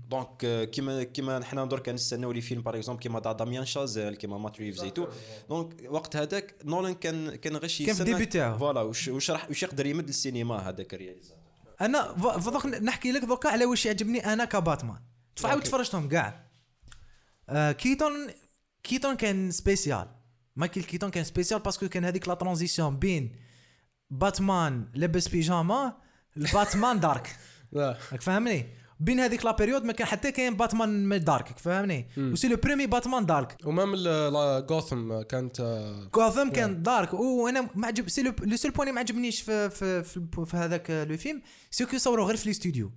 دونك 0.09 0.69
كيما 0.71 1.03
كيما 1.03 1.43
حنا 1.43 1.65
درك 1.65 1.89
نستناو 1.89 2.31
لي 2.31 2.41
فيلم 2.41 2.61
باغ 2.61 2.75
اكزومبل 2.75 3.01
كيما 3.01 3.19
تاع 3.19 3.31
داميان 3.31 3.65
شازيل 3.65 4.15
كيما 4.15 4.37
مات 4.37 4.59
ريفز 4.59 4.83
اي 4.83 4.89
تو 4.89 5.07
دونك 5.49 5.73
وقت 5.89 6.15
هذاك 6.15 6.55
نولان 6.65 6.93
كان 6.93 7.35
كان 7.35 7.55
غير 7.55 7.71
كان 7.85 7.95
في 7.95 7.99
الديبي 7.99 8.25
تاعو 8.25 8.57
فوالا 8.57 8.81
واش 8.81 9.63
يقدر 9.63 9.85
يمد 9.85 10.07
السينما 10.07 10.69
هذاك 10.69 10.93
الرياليزاتور 10.93 11.24
أنا 11.81 12.13
فضوك 12.17 12.65
نحكي 12.65 13.11
لك 13.11 13.21
دوكا 13.21 13.49
على 13.49 13.65
واش 13.65 13.85
يعجبني 13.85 14.33
أنا 14.33 14.45
كباتمان. 14.45 14.97
تفعاود 15.35 15.63
تفرجتهم 15.63 16.09
كاع 16.09 16.45
آه 17.49 17.71
كيتون 17.71 18.27
كيتون 18.83 19.15
كان 19.15 19.51
سبيسيال 19.51 20.07
مايكل 20.55 20.83
كيتون 20.83 21.09
كان 21.09 21.23
سبيسيال 21.23 21.59
باسكو 21.59 21.89
كان 21.89 22.05
هذيك 22.05 22.27
لا 22.27 22.33
ترانزيسيون 22.33 22.99
بين 22.99 23.35
باتمان 24.09 24.87
لابس 24.93 25.27
بيجاما 25.27 25.97
الباتمان 26.37 26.99
دارك 26.99 27.35
راك 28.11 28.21
فاهمني؟ 28.21 28.65
بين 28.99 29.19
هذيك 29.19 29.45
لا 29.45 29.51
بيريود 29.51 29.83
ما 29.83 29.93
كان 29.93 30.07
حتى 30.07 30.31
كاين 30.31 30.53
باتمان 30.53 31.23
دارك 31.23 31.57
فاهمني 31.57 32.07
وسي 32.17 32.47
لو 32.47 32.57
بريمي 32.57 32.87
باتمان 32.87 33.25
دارك. 33.25 33.57
ومام 33.65 33.95
غوثم 34.69 35.21
كانت 35.21 35.61
غوثم 36.15 36.49
كان 36.49 36.83
دارك. 36.83 37.13
وأنا 37.13 37.69
ما 37.75 37.87
عجب 37.87 38.09
سي 38.09 38.23
لو 38.23 38.55
سول 38.55 38.71
بوين 38.71 38.93
ما 38.93 38.99
عجبنيش 38.99 39.41
في 39.41 39.69
في, 39.69 40.03
في, 40.03 40.45
في 40.45 40.57
هذاك 40.57 40.91
لو 41.09 41.17
فيلم 41.17 41.41
سي 41.71 41.85
كو 41.85 41.97
صوروا 41.97 42.25
غير 42.25 42.35
في 42.35 42.45
الاستوديو 42.45 42.91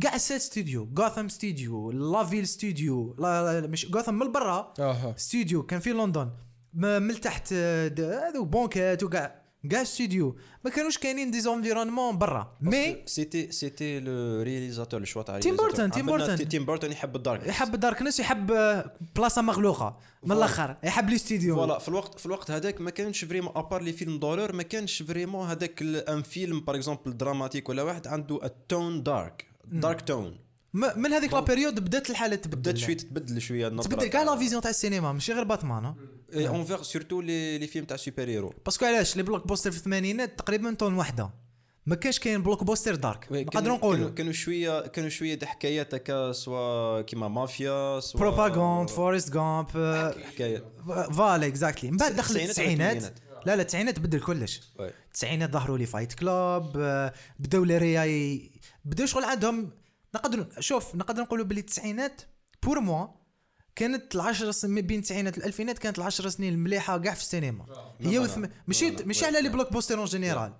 كاع 0.00 0.14
السات 0.14 0.40
ستوديو 0.40 0.92
غوثم 0.98 1.28
ستوديو 1.28 1.90
لافيل 1.90 2.48
ستوديو 2.48 3.16
مش 3.68 3.86
غوثم 3.94 4.14
من 4.14 4.32
برا 4.32 4.74
ستوديو 5.16 5.62
كان 5.62 5.80
في 5.80 5.92
لندن. 5.92 6.30
من 6.74 7.20
تحت 7.20 7.52
هذو 7.52 8.44
بونكات 8.44 9.02
وكاع 9.02 9.41
كاع 9.70 9.84
ستوديو 9.84 10.36
ما 10.64 10.70
كانوش 10.70 10.98
كاينين 10.98 11.30
des 11.30 11.40
environnements 11.40 12.18
برا 12.18 12.56
mais 12.60 12.96
c'était 13.06 13.52
c'était 13.52 14.00
le 14.00 14.42
réalisateur 14.42 15.00
ال 15.00 15.04
choix 15.04 15.22
تاع 15.22 15.40
تيم 15.40 15.56
بورتون 15.56 15.90
تيم 15.90 16.06
بورتون 16.06 16.48
تيم 16.48 16.64
بورتون 16.64 16.92
يحب 16.92 17.16
ال 17.16 17.22
dark 17.22 17.46
يحب 17.46 17.74
ال 17.74 17.79
darkness 17.79 18.20
يحب 18.20 18.46
بلاصه 19.16 19.42
مغلوقه 19.42 19.98
من 20.24 20.32
الآخر 20.32 20.76
يحب 20.84 21.10
les 21.10 21.18
studios 21.18 21.56
voilà 21.56 21.78
في 21.78 21.88
الوقت 21.88 22.18
في 22.18 22.26
الوقت 22.26 22.50
هذاك 22.50 22.80
ما 22.80 22.90
كانش 22.90 23.24
vraiment 23.24 23.52
à 23.56 23.61
part 23.61 23.82
les 23.82 23.92
films 23.92 24.18
d'horreur 24.18 24.52
ما 24.52 24.62
كانش 24.62 25.02
vraiment 25.02 25.48
هذاك 25.48 25.82
un 25.82 26.22
film 26.22 26.60
par 26.60 26.76
exemple 26.76 27.16
dramatique 27.16 27.68
ولا 27.68 27.82
واحد 27.82 28.06
عنده 28.06 28.44
ال 28.44 28.59
ton 28.59 29.02
dark 29.02 29.46
dark 29.64 30.00
ton 30.00 30.38
من 30.74 31.12
هذيك 31.12 31.32
la 31.32 31.40
période 31.40 31.80
بدات 31.80 32.10
الحالة 32.10 32.36
تبدل. 32.36 32.56
بدات 32.56 32.76
شوية 32.76 32.96
تبدل 32.96 33.40
شوية 33.40 33.68
تبدل 33.68 34.06
كاع 34.06 34.22
la 34.22 34.36
vision 34.36 34.62
تاع 34.62 34.70
السينما 34.70 35.12
ماشي 35.12 35.32
غير 35.32 35.44
باتمان 35.44 35.94
اونفيغ 36.34 36.82
سورتو 36.82 37.20
لي 37.20 37.58
لي 37.58 37.66
فيلم 37.66 37.84
تاع 37.84 37.96
سوبر 37.96 38.28
هيرو 38.28 38.52
باسكو 38.64 38.84
علاش؟ 38.84 39.16
لي 39.16 39.22
بلوك 39.22 39.46
بوستر 39.46 39.70
في 39.70 39.76
الثمانينات 39.76 40.38
تقريبا 40.38 40.74
تون 40.74 40.94
واحدة 40.94 41.30
ما 41.86 41.94
كانش 41.94 42.18
كاين 42.18 42.42
بلوك 42.42 42.64
بوستر 42.64 42.94
دارك 42.94 43.26
نقدروا 43.30 43.76
نقولوا. 43.76 44.10
كانوا 44.10 44.32
شوية 44.32 44.86
كانوا 44.86 45.08
شوية 45.08 45.34
د 45.34 45.44
حكايات 45.44 45.94
هكا 45.94 46.32
سوا 46.32 47.02
كيما 47.02 47.28
مافيا 47.28 48.00
سوا 48.00 48.20
بروباغوند 48.20 48.90
فورست 48.90 49.36
غامب 49.36 49.68
حكايات 50.24 50.64
فوالا 51.12 51.46
اكزاكتلي 51.46 51.90
من 51.90 51.96
بعد 51.96 52.16
دخلت 52.16 52.42
التسعينات؟ 52.42 53.02
لا 53.46 53.56
لا 53.56 53.62
التسعينات 53.62 53.98
بدل 53.98 54.20
كلش. 54.20 54.60
التسعينات 54.80 55.52
ظهروا 55.52 55.78
لي 55.78 55.86
فايت 55.86 56.12
كلوب 56.12 56.78
بداو 57.38 57.64
لي 57.64 57.78
رياي 57.78 58.50
بداو 58.84 59.06
شغل 59.06 59.24
عندهم 59.24 59.70
نقدر 60.14 60.46
شوف 60.60 60.94
نقدر 60.94 61.22
نقولوا 61.22 61.44
باللي 61.44 61.60
التسعينات 61.60 62.22
pour 62.62 62.80
moi 62.80 63.06
كانت 63.76 64.14
العشر 64.14 64.50
سنين 64.50 64.86
بين 64.86 64.98
التسعينات 64.98 65.38
والألفينات 65.38 65.78
كانت 65.78 65.98
العشر 65.98 66.28
سنين 66.28 66.52
المليحه 66.52 66.98
كاع 66.98 67.14
في 67.14 67.20
السينما. 67.20 67.66
هي 68.00 68.18
وثم... 68.18 68.46
مشي 68.68 68.90
ماشي 68.90 69.24
على 69.24 69.42
les 69.42 69.48
blockbusters 69.48 69.98
en 69.98 70.04
général 70.04 70.52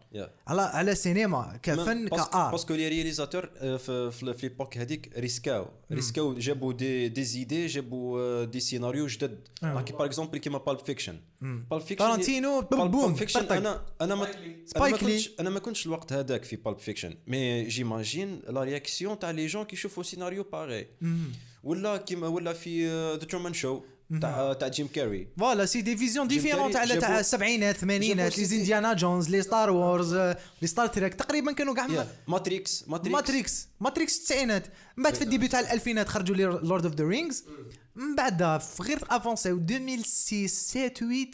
على 0.47 0.63
على 0.63 0.93
السينما 0.93 1.61
كفن 1.63 2.09
ك 2.09 2.17
art. 2.17 2.51
parce 2.51 2.66
que 2.66 2.75
les 2.75 2.89
réalisateurs 2.89 3.47
في 3.79 4.11
في 4.11 4.43
l'époque 4.43 4.79
هذيك 4.79 5.19
ريسكاو 5.19 5.67
ريسكاو 5.93 6.35
جابوا 6.35 6.73
des 6.73 7.09
des 7.09 7.25
idées 7.25 7.67
جابوا 7.67 8.45
des 8.45 8.61
scénarios 8.61 9.07
جدد 9.07 9.49
كي 9.61 9.93
par 9.93 10.05
exemple 10.05 10.39
كيما 10.39 10.59
Pulp 10.59 10.79
Fiction 10.79 11.21
Pulp 11.41 11.81
Fiction 11.81 11.97
تارانتينو 11.97 12.61
Pulp 12.61 13.15
Fiction 13.15 13.41
أنا 13.41 13.87
أنا 14.01 14.15
ما 14.15 14.27
أنا 14.77 14.91
ما 14.91 14.97
كنتش 14.97 15.31
أنا 15.41 15.51
ما 15.51 15.59
كنتش 15.59 15.87
الوقت 15.87 16.13
هذاك 16.13 16.45
في 16.45 16.57
Pulp 16.57 16.79
Fiction 16.79 17.15
mais 17.27 17.65
j'imagine 17.65 18.43
la 18.49 18.63
réaction 18.63 19.19
تاع 19.19 19.31
les 19.31 19.47
gens 19.47 19.65
كي 19.65 19.77
يشوفوا 19.77 20.03
scénario 20.03 20.43
pareil 20.43 20.87
ولا 21.63 21.97
كيما 21.97 22.29
ولا 22.29 22.53
في 22.53 22.89
The 23.21 23.25
Truman 23.27 23.55
Show 23.55 23.83
تاع 24.21 24.53
تاع 24.53 24.69
جيم 24.69 24.87
كاري 24.87 25.29
voilà 25.39 25.67
c'est 25.67 25.81
des 25.83 25.97
visions 25.97 26.29
différentes 26.29 26.71
تاع 26.71 26.85
تاع 26.85 27.21
السبعينات 27.21 27.75
الثمانينات 27.75 28.39
les 28.39 28.59
Indiana 28.59 28.93
Jones 28.93 29.31
les 29.31 29.43
Star 29.43 29.71
Wars 29.71 30.15
les 30.63 30.67
Star 30.67 30.87
Trek 30.87 31.15
تقريبا 31.15 31.53
كانوا 31.53 31.75
كاع 31.75 32.07
Matrix 32.29 32.89
Matrix 32.89 33.69
Matrix 33.81 34.19
التسعينات 34.19 34.67
من 34.97 35.05
بعد 35.05 35.15
في 35.15 35.23
ال 35.25 35.29
début 35.29 35.49
تاع 35.49 35.61
الألفينات 35.61 36.09
خرجوا 36.09 36.37
les 36.37 36.45
Lord 36.45 36.87
of 36.87 36.95
the 36.95 37.05
Rings 37.05 37.45
من 37.95 38.17
بعد 38.17 38.43
غير 38.81 38.99
افونسيو 39.11 39.57
2006 39.57 40.47
7 40.47 40.89
8 40.89 41.31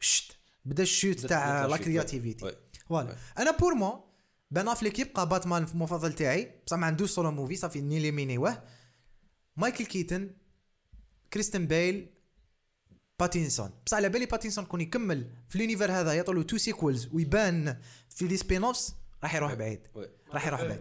شت 0.00 0.32
بدا 0.64 0.82
ال 0.82 0.88
chute 0.88 1.20
تاع 1.20 1.66
la 1.66 1.76
créativité 1.76 2.52
voilà. 2.88 3.16
أنا 3.38 3.50
pour 3.50 3.74
moi 3.74 4.04
بان 4.50 4.68
افليك 4.68 4.98
يبقى 4.98 5.28
باتمان 5.28 5.66
المفضل 5.74 6.12
تاعي. 6.12 6.50
بصح 6.66 6.76
ما 6.76 6.86
عندوش 6.86 7.10
solo 7.10 7.30
movie 7.30 7.56
ça 7.56 7.64
fait 7.64 7.80
نيليمينيوه 7.80 8.62
مايكل 9.56 9.86
كيتن 9.86 10.30
كريستن 11.32 11.66
بيل 11.66 12.10
باتينسون. 13.18 13.70
بصح 13.86 13.96
على 13.96 14.08
بالي 14.08 14.26
باتينسون 14.26 14.64
كون 14.64 14.80
يكمل 14.80 15.30
في 15.48 15.56
ال 15.56 15.61
univers 15.61 15.92
هذا 15.92 16.22
les 16.22 16.42
two 16.42 16.56
sequels 16.56 17.08
ويبان 17.12 17.78
في 18.10 18.26
les 18.26 18.36
spin-offs 18.36 18.94
راح 19.22 19.34
يروح 19.34 19.54
بعيد. 19.54 19.80
راح 20.32 20.46
يروح 20.46 20.62
بعيد. 20.62 20.80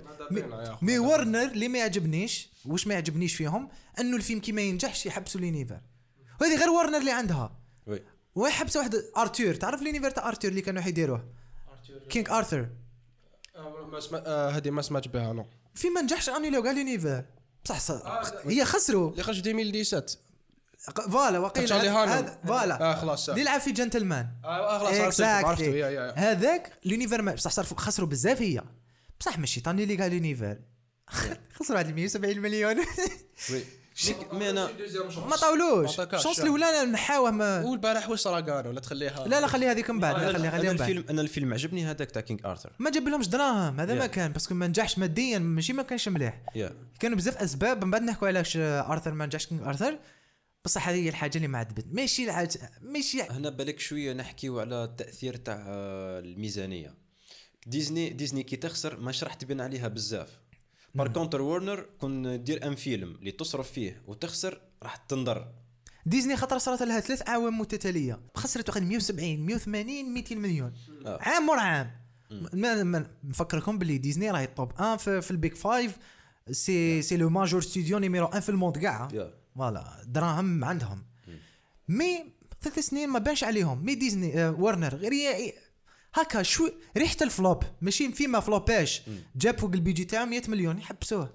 mais 0.81 0.99
ورنر 0.99 1.51
اللي 1.51 1.67
ما 1.67 1.79
يعجبنيش 1.79 2.49
واش 2.65 2.87
ما 2.87 2.93
يعجبنيش 2.93 3.35
فيهم؟ 3.35 3.69
أنه 3.99 4.17
الفيلم 4.17 4.39
كي 4.39 4.51
ما 4.51 4.61
ينجحش 4.61 5.05
يحبسوا 5.05 5.41
ال 5.41 5.46
univers 5.46 5.81
وهذه 6.41 6.59
غير 6.59 6.69
ورنر 6.69 6.97
اللي 6.97 7.11
عندها. 7.11 7.59
ويحبسوا 8.35 8.81
واحد 8.81 8.95
ارتور 9.17 9.53
تعرف 9.53 9.81
ال 9.81 9.85
univers 9.85 10.09
تاع 10.09 10.27
ارتور 10.27 10.51
اللي 10.51 10.61
كانوا 10.61 10.87
يديروه 10.87 11.29
King 12.09 12.37
Arthur 12.37 12.69
هذه 14.27 14.69
ما 14.69 14.81
سمعت 14.81 15.07
بها 15.07 15.33
نو 15.33 15.45
في 15.75 15.89
ما 15.89 16.01
نجحش 16.01 16.29
انيلو 16.29 16.63
كاع 16.63 16.71
اليونيفر 16.71 17.25
بصح 17.65 17.91
هي 18.45 18.65
خسروا. 18.65 19.11
اللي 19.11 19.23
خرج 19.23 19.37
2017 19.37 20.17
فوالا 21.11 21.39
وقيل 21.39 21.73
هذا 21.73 22.39
فوالا. 22.47 22.81
آه 22.81 22.95
خلاص 22.95 23.29
اللي 23.29 23.43
لعب 23.43 23.61
في 23.61 23.71
جنتلمان. 23.71 24.27
آه 24.43 24.79
خلاص 24.79 25.21
عرفته 25.21 26.11
هذاك 26.15 26.79
لونيفر 26.85 27.21
بصح 27.33 27.51
صار 27.51 27.65
خسروا 27.65 28.07
بزاف 28.07 28.41
هي. 28.41 28.61
بصح 29.19 29.39
ماشي 29.39 29.61
طاني 29.61 29.83
اللي 29.83 29.95
قال 29.95 30.11
لونيفر 30.11 30.57
خسروا 31.55 31.79
واحد 31.79 31.95
170 31.95 32.39
مليون. 32.39 32.75
مي 34.33 34.49
أنا 34.49 34.69
ما 35.17 35.35
طاولوش. 35.35 35.95
شونس 35.95 36.39
الاولى 36.39 36.85
نحاوه 36.85 37.31
ما 37.31 37.63
والبارح 37.63 38.09
واش 38.09 38.19
صرا 38.19 38.39
قالوا؟ 38.41 38.71
ولا 38.71 38.79
تخليها. 38.79 39.27
لا 39.27 39.41
لا 39.41 39.47
خليها 39.47 39.71
هذيك 39.71 39.89
من 39.89 39.99
بعد 39.99 40.15
خليها 40.15 40.51
خليها 40.51 40.71
من 40.71 40.77
بعد. 40.77 40.89
الفيلم 40.89 41.05
أنا 41.09 41.21
الفيلم 41.21 41.53
عجبني 41.53 41.85
هذاك 41.85 42.11
تاع 42.11 42.21
كينغ 42.21 42.39
ارثر 42.45 42.71
ما 42.79 42.89
جاب 42.89 43.07
لهمش 43.07 43.27
دراهم 43.27 43.79
هذا 43.79 43.93
ما 43.93 44.07
كان 44.07 44.31
parce 44.31 44.46
que 44.46 44.55
ما 44.55 44.67
نجحش 44.67 44.97
ماديا 44.99 45.39
ماشي 45.39 45.73
ما 45.73 45.83
كانش 45.83 46.09
مليح. 46.09 46.41
كانوا 46.99 47.17
بزاف 47.17 47.37
أسباب 47.37 47.85
من 47.85 47.91
بعد 47.91 48.01
نحكوا 48.01 48.27
علاش 48.27 48.57
ارثر 48.57 49.11
ما 49.11 49.25
نجحش 49.25 49.45
King 49.45 49.69
Arthur 49.69 49.99
بصح 50.65 50.89
هذه 50.89 50.95
هي 50.95 51.09
الحاجة 51.09 51.35
اللي 51.35 51.47
ما 51.47 51.57
عجبت. 51.57 51.85
ماشي 51.91 52.25
الحاجة 52.25 52.71
ماشي 52.81 53.21
هنا 53.21 53.49
بالك 53.49 53.79
شوية 53.79 54.13
نحكيو 54.13 54.59
على 54.59 54.83
التأثير 54.83 55.35
تاع 55.35 55.63
الميزانية. 55.67 56.95
ديزني 57.67 58.09
ديزني 58.09 58.43
كي 58.43 58.55
تخسر 58.55 58.99
ماش 58.99 59.23
راح 59.23 59.33
تبين 59.33 59.61
عليها 59.61 59.87
بزاف. 59.87 60.42
par 60.95 61.07
contre 61.07 61.41
وورنر 61.41 61.85
كون 61.99 62.43
دير 62.43 62.67
un 62.67 62.75
film 62.75 63.15
اللي 63.15 63.31
تصرف 63.31 63.71
فيه 63.71 64.01
وتخسر 64.07 64.61
راح 64.83 64.95
تنضر. 64.95 65.47
ديزني 66.05 66.35
خطره 66.35 66.57
صارت 66.57 66.83
لها 66.83 66.99
ثلاث 66.99 67.29
أعوام 67.29 67.59
متتالية. 67.59 68.19
خسرت 68.35 68.69
واحد 68.69 68.81
170 68.81 69.39
180 69.39 70.13
200 70.13 70.35
مليون. 70.35 70.73
آه. 71.05 71.19
عام 71.21 71.49
ورا 71.49 71.61
عام. 71.61 71.91
ما 72.53 73.05
نفكركم 73.23 73.77
باللي 73.77 73.97
ديزني 73.97 74.31
راهي 74.31 74.47
top 74.47 74.71
1 74.79 74.99
في, 74.99 75.21
في 75.21 75.31
ال 75.31 75.37
Big 75.37 75.55
Five. 75.55 75.97
c'est 76.51 77.01
c'est 77.01 77.17
le 77.17 77.29
major 77.29 77.61
studio 77.61 77.99
numéro 77.99 78.25
1 78.25 78.41
في 78.41 78.49
ال 78.49 78.54
monde 78.54 78.77
كاع. 78.77 79.07
voilà 79.55 80.03
دراهم 80.05 80.63
عندهم. 80.63 81.03
mais 81.87 82.25
ثلاث 82.61 82.79
سنين 82.79 83.09
ما 83.09 83.19
بانش 83.19 83.43
عليهم. 83.43 83.85
mais 83.85 83.95
ديزني 83.95 84.39
آه 84.39 84.51
ورنر 84.51 84.95
غير 84.95 85.53
هكا 86.13 86.43
شو 86.43 86.69
ريحة 86.97 87.17
ال 87.21 87.28
flop؟ 87.28 87.63
ماشي 87.81 88.11
فيما 88.11 88.39
فلوباش 88.39 89.01
جاب 89.35 89.57
فوق 89.57 89.71
البيجي 89.71 90.05
تاعو 90.05 90.25
100 90.25 90.41
مليون 90.47 90.77
يحبسوه. 90.77 91.33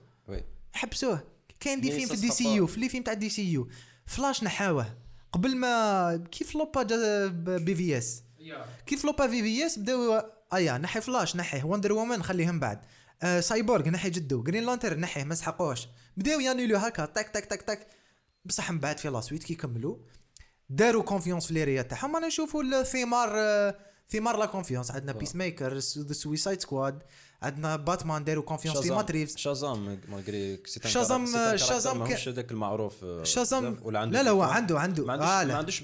يحبسوه. 0.75 1.25
كاين 1.61 1.80
des 1.80 1.90
films 1.92 2.07
في 2.06 2.14
ال 2.14 2.30
DCU 2.30 2.66
في 2.66 2.80
les 2.80 2.88
films 2.88 3.02
تاع 3.02 3.12
ال 3.12 3.28
DCU. 3.28 3.68
Flash 4.07 4.45
نحاوه. 4.44 4.94
قبل 5.32 5.56
ما 5.56 6.25
كيف 6.30 6.54
لوبا 6.54 6.82
بي 7.56 7.75
في 7.75 7.99
اس؟ 7.99 8.23
كيف 8.87 9.04
لوبا 9.04 9.26
في 9.26 9.42
في 9.42 9.66
اس؟ 9.66 9.78
بداو 9.78 10.23
ايا 10.54 10.78
نحي 10.78 11.00
فلاش 11.00 11.37
نحيه 11.37 11.64
Wonder 11.64 11.92
Woman 11.92 12.23
خليهم 12.23 12.61
بعد. 12.61 12.80
آه 13.23 13.40
سايبورغ 13.40 13.88
نحي 13.88 14.11
جدو. 14.11 14.42
Green 14.42 14.64
Lantern 14.64 14.99
نحيه 14.99 15.25
ما 15.25 15.35
سحقوش. 15.35 15.88
بداو 16.16 16.40
يانيلو 16.40 16.76
هكا 16.76 17.04
تك 17.04 17.28
تك 17.28 17.44
تك 17.44 17.62
تك. 17.62 17.87
بصح 18.44 18.70
من 18.70 18.78
بعد 18.78 18.99
في 18.99 19.08
la 19.09 19.21
suite 19.21 19.45
كي 19.44 19.54
كملوا 19.54 19.97
داروا 20.70 21.02
confiance 21.02 21.47
في 21.47 21.54
ليريا 21.54 21.82
تاعهم. 21.82 22.16
أنا 22.16 22.26
نشوفوا 22.26 22.62
الثمار 22.62 23.30
آه، 23.35 23.88
ثمار 24.11 24.37
la 24.38 24.47
confiance 24.47 24.90
عندنا 24.91 25.12
Peacemaker 25.12 25.75
The 25.99 26.12
Suicide 26.12 26.61
Squad 26.61 27.02
عندنا 27.43 27.77
باتمان 27.77 28.25
داروا 28.25 28.45
confiance 28.45 28.78
في 28.79 28.91
Matt 28.90 29.09
Reeves 29.09 29.37
شازام 29.37 29.99
malgré 30.09 30.59
شازام- 30.87 31.27
شازام 31.57 32.05
كان- 32.05 32.15
مش 32.15 32.29
هذاك 32.29 32.50
المعروف. 32.50 33.05
آه، 33.05 33.25
شازام. 33.25 33.79
ولا 33.83 33.99
عنده 33.99 34.19
لا 34.19 34.25
لا 34.25 34.31
هو 34.31 34.43
عنده 34.43 34.79
عنده 34.81 35.05
ما 35.05 35.12
عندوش 35.12 35.29
آه 35.29 35.45
ما. 35.45 35.55
عندوش 35.55 35.79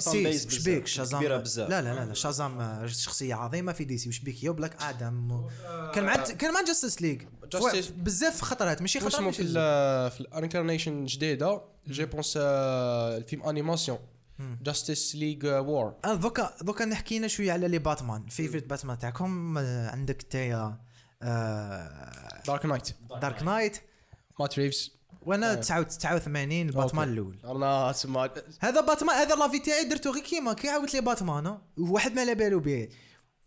فان 0.00 0.22
بيز 0.22 0.48
شبيك 0.48 0.86
شازام. 0.86 1.20
كبيرة 1.20 1.36
بزاف. 1.36 1.70
لا 1.70 1.82
لا 1.82 1.94
لا 1.94 2.04
لا. 2.04 2.14
شازام 2.14 2.60
آه، 2.60 2.86
شخصية 2.86 3.34
عظيمة 3.34 3.72
في 3.72 3.84
دي 3.84 3.98
سي 3.98 4.08
وشبيك 4.08 4.44
يو 4.44 4.52
بلاك 4.52 4.82
آدم 4.82 5.40
كان 5.94 6.04
مع 6.04 6.14
كان 6.16 6.54
مع 6.54 6.60
جاستس 6.66 7.02
ليج 7.02 7.22
Justice- 7.56 7.92
بزاف 7.96 8.42
خطرات. 8.42 8.80
ماشي 8.82 9.00
خطرات 9.00 9.34
في 10.12 10.20
الانكارنيشن 10.20 11.04
جديده 11.04 11.60
جي 11.88 12.04
بونس 12.04 12.34
آه، 12.40 13.16
الفيلم 13.16 13.42
انيماسيون 13.42 13.98
جاستس 14.62 15.16
ليج 15.16 15.46
وور 15.46 15.94
آه، 16.04 16.14
دوكا 16.14 16.54
دوكا 16.62 16.84
نحكينا 16.84 17.28
شوية 17.28 17.52
على 17.52 17.68
لي 17.68 17.78
باتمان. 17.78 18.26
فيفرت 18.26 18.64
باتمان 18.64 18.98
تاعكم 18.98 19.58
آه، 19.58 19.90
عندك 19.90 20.22
تايا 20.22 20.78
Dark 22.46 22.66
Knight 22.66 22.88
Dark 23.20 23.42
Knight 23.42 23.78
Matt 24.40 24.58
Reeves 24.58 24.96
وأنا 25.22 25.54
89 25.54 26.68
الباتمان 26.68 27.08
الأول. 27.08 27.38
أنا 27.44 27.90
اسمع 27.90 28.30
هذا 28.60 28.80
باتمان 28.80 29.16
هذا 29.16 29.34
l'avis 29.34 29.58
تاعي 29.58 29.84
درتو 29.84 30.10
غير 30.10 30.22
كيما 30.22 30.52
كي 30.52 30.68
عاودت 30.68 30.94
لي 30.94 31.00
باتمان 31.00 31.46
ها، 31.46 31.62
وواحد 31.78 32.12
ما 32.12 32.20
على 32.20 32.34
بالو 32.34 32.60
به 32.60 32.88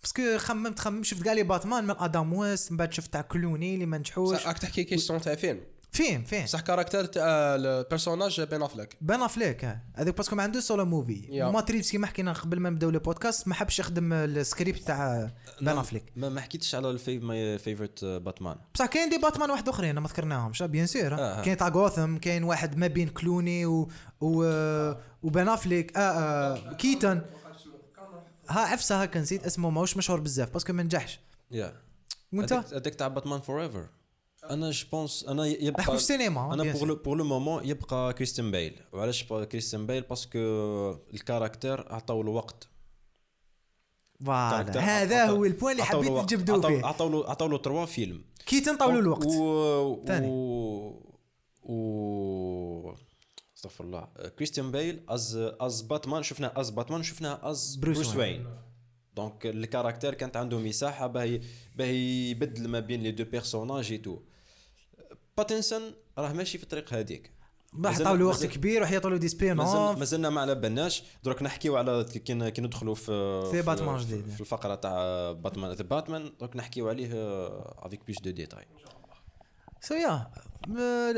parce 0.01 0.24
que 0.24 0.37
خممت 0.37 0.79
خممت 0.79 1.05
شفت 1.05 1.23
كاع 1.23 1.33
les 1.33 1.43
Batman 1.43 1.83
من 1.83 1.95
آدم 1.99 2.33
ويست 2.33 2.71
من 2.71 2.77
بعد 2.77 2.93
شفت 2.93 3.13
تاع 3.13 3.21
كلوني 3.21 3.73
اللي 3.73 3.85
ما 3.85 3.97
نجحوش. 3.97 4.47
راك 4.47 4.57
تحكي 4.57 4.83
question 4.83 5.21
تاع 5.21 5.35
فيلم. 5.35 5.61
فين 5.91 6.23
فين؟ 6.23 6.47
صح 6.47 6.59
character 6.61 7.05
تاع 7.05 7.55
ال 7.55 7.63
personnage 7.63 8.41
بين 8.41 8.61
افلك 8.61 8.97
بان 9.01 9.21
افليك 9.21 9.65
ها. 9.65 9.81
هذاك 9.95 10.17
parce 10.17 10.28
que 10.28 10.35
ما 10.35 10.43
عنده 10.43 10.59
solo 10.59 10.85
movie. 10.85 11.41
و 11.43 11.61
Matt 11.61 11.73
Reeves 11.73 11.91
كيما 11.91 12.07
حكينا 12.07 12.33
قبل 12.33 12.59
ما 12.59 12.69
نبداو 12.69 12.89
البودكاست 12.89 13.47
ما 13.47 13.53
حبش 13.53 13.79
يخدم 13.79 14.13
السكريبت 14.13 14.79
تاع 14.79 15.31
بان 15.61 15.77
افليك 15.77 16.03
ما 16.15 16.29
ما 16.29 16.41
حكيتش 16.41 16.75
على 16.75 16.89
الفي 16.89 17.19
my 17.19 17.57
favorite 17.57 18.05
باتمان 18.05 18.55
بصح 18.73 18.85
كاين 18.85 19.09
des 19.09 19.17
Batman 19.17 19.51
واحد 19.51 19.69
اخرين 19.69 19.99
ما 19.99 20.07
ذكرناهمش 20.07 20.63
bien 20.63 20.87
sûr 20.87 21.15
آه، 21.15 21.17
آه. 21.17 21.41
كاين 21.41 21.57
تاع 21.57 21.67
غوثم 21.67 22.17
كاين 22.17 22.43
واحد 22.43 22.77
ما 22.77 22.87
بين 22.87 23.07
كلوني 23.09 23.65
و 23.65 23.89
و 24.21 24.43
وبان 25.23 25.47
افليك 25.49 25.97
آه 25.97 26.01
آه 26.01 26.73
كيتن 26.73 27.21
ها 28.49 28.59
عفسة 28.59 29.01
هكا 29.03 29.19
نسيت 29.19 29.45
اسمه 29.45 29.69
ماهوش 29.69 29.97
مشهور 29.97 30.19
بزاف 30.19 30.53
parce 30.53 30.66
que 30.66 30.73
ما 30.73 30.83
نجحش. 30.83 31.19
يا 31.51 31.73
وانت؟ 32.33 32.53
هذاك 32.53 32.95
تاع 32.95 33.07
Batman 33.07 33.39
Forever 33.41 33.85
أنا 34.49 34.71
je 34.71 34.87
pense 34.91 35.25
أنا 35.27 35.45
يبقى 35.45 35.81
نحكوا 35.81 35.95
السينما 35.95 36.53
أنا 36.53 36.73
pour. 36.73 36.87
le 36.87 36.95
pour 36.95 37.17
le 37.17 37.23
moment 37.23 37.65
يبقى 37.65 38.13
كريستيان 38.13 38.51
بيل 38.51 38.73
وعلاش 38.93 39.23
كريستيان 39.23 39.87
بيل 39.87 40.01
parce 40.01 40.25
que 40.25 40.39
ال 41.13 41.21
character 41.21 41.93
عطاو 41.93 42.23
له 42.23 42.31
وقت. 42.31 42.67
voilà 44.25 44.79
هذا 44.79 45.25
هو 45.25 45.45
ال 45.45 45.49
point 45.49 45.71
اللي 45.71 45.83
حبيت. 45.83 46.11
نجبدو 46.11 46.61
فيه. 46.61 46.85
عطاو 46.85 47.09
له 47.09 47.29
عطاو 47.29 47.47
له 47.47 47.57
trois 47.57 47.85
films. 47.85 48.23
كيتن 48.45 48.77
طولوا 48.77 48.99
الوقت. 48.99 49.25
و 49.25 50.05
ثاني. 50.07 50.27
و 50.27 51.09
و 51.63 52.95
أستغفر 53.57 53.83
الله. 53.83 54.07
كريستيان 54.37 54.71
بيل 54.71 54.99
as 55.09 55.35
as 55.35 55.87
Batman 55.87 56.23
شفناه 56.23 56.51
as 56.55 56.75
Batman 56.75 57.03
شفناه 57.03 57.45
as 57.45 57.79
Bruce 57.79 57.97
Bruce, 57.97 58.15
وين. 58.15 58.47
donc 59.15 59.45
ال 59.45 59.52
character 59.52 60.13
كانت 60.13 60.37
عنده 60.37 60.57
مساحه 60.57 61.07
باه 61.07 61.39
باه 61.77 61.87
يبدل 61.87 62.67
ما 62.67 62.79
بين 62.79 63.03
les 63.03 63.11
deux 63.11 63.25
personnages 63.25 63.91
et 63.91 63.97
tout 63.97 64.19
باتنسون 65.43 65.81
راه 66.17 66.33
ماشي 66.33 66.57
في 66.57 66.63
الطريق 66.63 66.93
هذيك 66.93 67.31
راح 67.73 67.91
مازال- 67.91 68.01
يعطوا 68.05 68.17
له 68.17 68.25
وقت 68.25 68.45
كبير 68.45 68.81
راح 68.81 68.91
يعطوا 68.91 69.09
له 69.09 69.17
des 69.17 69.27
spin 69.27 69.53
مازلنا 69.53 69.87
off 69.89 69.97
مازلنا 69.99 70.29
ما 70.29 70.41
على 70.41 70.55
بالناش. 70.55 71.03
دروك 71.23 71.41
نحكيو 71.43 71.77
على 71.77 72.05
كي 72.13 72.19
كي 72.51 72.61
ندخلوا 72.61 72.95
في 72.95 73.41
في 73.51 73.61
باتمان 73.61 73.97
جديد. 73.97 74.29
في 74.29 74.41
الفقرة 74.41 74.75
تاع 74.75 75.31
Batman 75.31 75.71
The 75.71 75.83
Batman 75.83 76.31
دروك 76.39 76.55
نحكيو 76.55 76.89
عليه 76.89 77.09
avec 77.85 78.05
plus 78.05 78.21
de 78.21 78.29
détails 78.29 78.65
so 79.81 79.95
yeah 79.95 80.31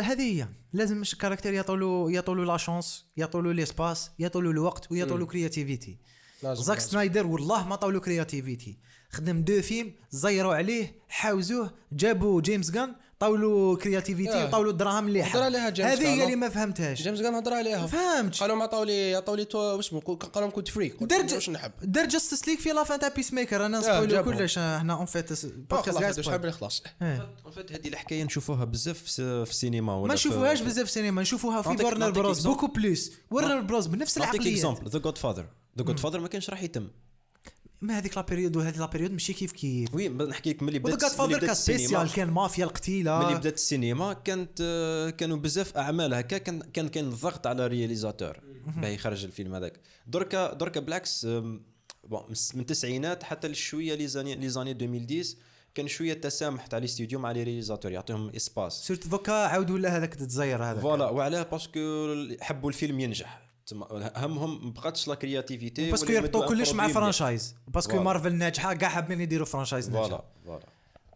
هذه 0.01 0.21
هي. 0.41 0.47
لازم 0.73 0.97
مش 0.97 1.13
ال 1.13 1.17
character 1.17 1.53
يعطوا 1.53 1.77
له 1.77 2.11
يعطوا 2.11 2.35
له 2.35 2.45
la 2.45 2.57
chance 2.57 3.05
يعطوا 3.17 3.41
له 3.41 3.51
l'espace 3.51 4.11
يعطوا 4.19 4.41
له 4.41 4.49
الوقت 4.51 4.91
ويعطوا 4.91 5.17
له 5.17 5.25
créativité 5.25 5.97
زاك. 6.43 6.79
سنايدر 6.79 7.27
والله 7.27 7.67
ما 7.67 7.75
طاولوا 7.75 8.01
créativité 8.01 8.77
خدم 9.09 9.41
deux 9.41 9.61
films 9.61 9.93
زيروا 10.09 10.55
عليه 10.55 10.99
حاوزوه 11.09 11.71
جابوا 11.91 12.41
James 12.41 12.71
Gunn 12.71 12.95
طاولوا 13.21 13.77
كرياتيفيتي 13.77 14.31
آه. 14.33 14.45
وطاولوا 14.47 14.71
الدراهم 14.71 15.07
اللي 15.07 15.23
هضر 15.23 15.43
عليها 15.43 15.69
جيمس 15.69 15.89
هذه 15.89 16.07
هي 16.07 16.23
اللي 16.23 16.33
آه. 16.33 16.35
ما 16.35 16.49
فهمتهاش. 16.49 17.01
جيمس 17.01 17.21
قال 17.21 17.35
هضر 17.35 17.53
عليها 17.53 17.87
فهمت 17.87 18.39
قالوا 18.39 18.55
ما 18.55 18.63
عطاو 18.63 18.83
لي 18.83 19.15
عطاو 19.15 19.35
لي 19.35 19.45
تو 19.45 19.57
واسمه 19.59 19.99
قال 19.99 20.43
لهم 20.43 20.49
كنت 20.51 20.67
فري 20.67 20.89
قلت 20.89 21.09
درج 21.09 21.33
واش 21.33 21.49
نحب. 21.49 21.71
دار 21.83 22.05
جاستس 22.05 22.47
ليك 22.47 22.59
في 22.59 22.69
لافان 22.69 22.99
تاع 22.99 23.07
بيس 23.09 23.33
ميكر 23.33 23.65
أنا 23.65 23.77
آه، 23.77 23.81
نسبويلو 23.81 24.05
جابهم. 24.15 24.37
كلش. 24.37 24.57
إحنا 24.57 24.93
اون 24.93 25.05
فيت 25.05 25.45
بودكاست 25.45 26.29
حاب 26.29 26.45
لي 26.45 26.51
خلاص 26.51 26.83
إيه. 27.01 27.29
إن 27.45 27.51
فيت 27.51 27.71
هذه 27.71 27.87
الحكاية 27.87 28.23
نشوفوها 28.23 28.65
بزاف 28.65 28.97
في 29.03 29.45
في 29.45 29.51
السينما 29.51 29.95
ولا 29.95 30.07
ما 30.13 30.15
في- 30.19 30.27
نشوفوهاش 30.29 30.61
بزاف 30.61 30.89
سينما 30.89 31.21
نشوفوها 31.21 31.61
في 31.61 31.69
نعطيك- 31.69 31.85
ورنر 31.85 31.97
نعطيك 31.97 32.15
بروز. 32.15 32.47
بوكو 32.47 32.67
بلوس 32.67 33.11
ورنر 33.31 33.61
بروز 33.61 33.87
بنفس 33.87 34.17
نعطيك 34.17 34.33
العقلية. 34.35 34.53
اكزومبل 34.55 34.89
ذا 34.89 34.99
جود 34.99 35.17
فاذر 35.17 35.45
ذا 35.77 35.83
جود 35.83 35.99
فاذر 35.99 36.19
ما 36.19 36.27
كانش 36.27 36.49
راح 36.49 36.63
يتم. 36.63 36.87
ما 37.81 37.97
هذيك 37.97 38.17
لا 38.17 38.23
بيريود 38.23 38.55
وهذه 38.57 38.79
لا 38.79 38.85
بيريود 38.85 39.11
ماشي 39.11 39.33
كيف 39.33 39.51
كيف. 39.51 39.95
وي 39.95 40.09
نحكي 40.09 40.49
لك 40.49 40.63
ملي 40.63 40.79
بدات 40.79 41.03
ملي 41.03 41.11
فاذر 41.11 41.39
كان 41.39 41.49
السينما. 41.49 41.79
سبيسيال 41.79 42.11
كان 42.13 42.29
مافيا 42.29 42.65
ملي 42.65 42.69
القتيله 42.69 43.37
بدات 43.37 43.53
السينما 43.53 44.13
كانت 44.13 44.59
آه، 44.61 45.09
كانوا 45.09 45.37
بزاف 45.37 45.77
أعمال 45.77 46.13
هكا 46.13 46.37
كان 46.37 46.61
كان 46.61 46.87
كاين 46.87 47.07
الضغط 47.07 47.47
على 47.47 47.65
ال 47.65 47.71
réalisateur 47.71 48.39
باه 48.77 48.87
يخرج 48.87 49.23
الفيلم 49.23 49.55
هذاك. 49.55 49.79
دركا 50.07 50.53
دركا 50.53 50.79
بالعكس 50.79 51.25
bon 52.03 52.23
من 52.53 52.61
التسعينات 52.61 53.23
حتى 53.23 53.47
لشوية 53.47 53.95
les 53.95 54.07
années 54.07 54.35
les 54.35 54.49
années 54.49 54.71
2010 54.71 55.35
كان 55.75 55.87
شوية 55.87 56.13
تسامح 56.13 56.67
تاع 56.67 56.79
الاستوديو 56.79 57.19
مع 57.19 57.31
les 57.31 57.43
réalisateurs 57.43 57.91
يعطيهم 57.91 58.29
espace. 58.29 58.73
surtout 58.87 59.07
donc 59.07 59.33
عاود 59.33 59.71
ولا 59.71 59.97
هذاك 59.97 60.15
تتزير 60.15 60.63
هذاك؟ 60.63 60.81
voilà 60.81 61.09
وعلاه 61.09 61.43
parce 61.43 61.66
que 61.66 61.79
حبوا 62.41 62.69
الفيلم 62.69 62.99
ينجح. 62.99 63.50
همهم 64.15 64.65
ما 64.65 64.71
بقاتش 64.71 65.07
la 65.07 65.15
créativité 65.15 65.91
parce 65.91 66.04
que 66.04 66.11
يربطوا 66.11 66.45
كلش 66.47 66.71
مع 66.73 66.87
franchise. 66.87 67.55
parce 67.67 67.87
que. 67.87 68.03
Marvel 68.03 68.35
ناجحة 68.35 68.73
كاع 68.73 68.89
حابين 68.89 69.21
يديروا 69.21 69.45
franchise. 69.45 69.89
ناجحة. 69.89 70.07
voilà 70.07 70.23
voilà. 70.45 70.65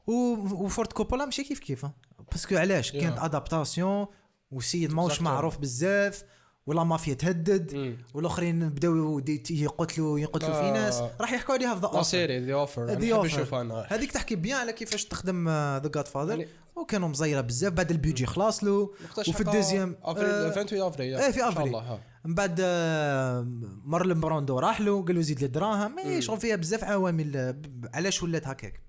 و- 0.08 0.63
وفورت 0.65 0.94
كوبولا 0.94 1.26
ماشي 1.26 1.44
كيف 1.44 1.60
كيف 1.60 1.86
باسكو 2.32 2.56
علاش؟ 2.58 2.91
كانت 2.91 3.18
ادابتاسيون 3.20 4.06
وسيد 4.52 4.94
ماهوش. 4.94 5.22
معروف 5.22 5.58
بزاف 5.58 6.24
ولا 6.68 6.84
مافيا 6.84 7.13
تهدد 7.13 7.76
مم. 7.76 7.98
والآخرين 8.13 8.70
بداو 8.70 9.22
يقتلوا 9.50 10.20
يقتلوا 10.20 10.54
في 10.54 10.60
آه. 10.68 10.74
ناس 10.74 11.02
راح 11.22 11.34
يحكوا 11.34 11.56
عليها 11.56 11.76
في 11.76 11.82
ذا 11.82 11.91
لا 11.94 12.04
سيري 12.04 12.39
ذا 12.39 12.54
اوفر 12.54 12.86
ذا 12.86 13.15
اوفر 13.15 13.86
هذيك 13.89 14.12
تحكي 14.12 14.36
بيان 14.36 14.58
على 14.58 14.74
كيفاش 14.74 15.06
تخدم 15.06 15.50
ذا 15.50 15.91
جاد 15.96 16.08
فاذر 16.08 16.46
وكانوا 16.76 17.08
مزيرة 17.08 17.41
بزاف 17.41 17.74
بعد 17.74 17.91
البيجي 17.91 18.26
خلاص 18.26 18.63
له. 18.63 18.89
وفي 19.18 19.41
الدوزيام 19.41 19.96
افريل 20.04 20.30
آه، 20.30 20.50
28 20.50 20.88
أفريل. 20.88 21.15
إيه 21.18 21.32
في 21.32 21.48
افريل 21.50 21.76
ها. 21.76 22.00
من 22.26 22.36
بعد 22.36 22.58
آه، 22.60 23.48
مارلون 23.86 24.20
براندو 24.20 24.60
راح 24.60 24.82
له 24.82 25.06
قال 25.06 25.16
له 25.16 25.22
زيد 25.22 25.40
لي 25.40 25.46
الدراهم 25.46 25.96
مي 25.96 26.22
شغل 26.22 26.40
فيها 26.40 26.56
بزاف 26.56 26.84
عوامل. 26.84 27.62
علاش 27.94 28.24
ولات 28.24 28.48
هكاك؟ 28.48 28.82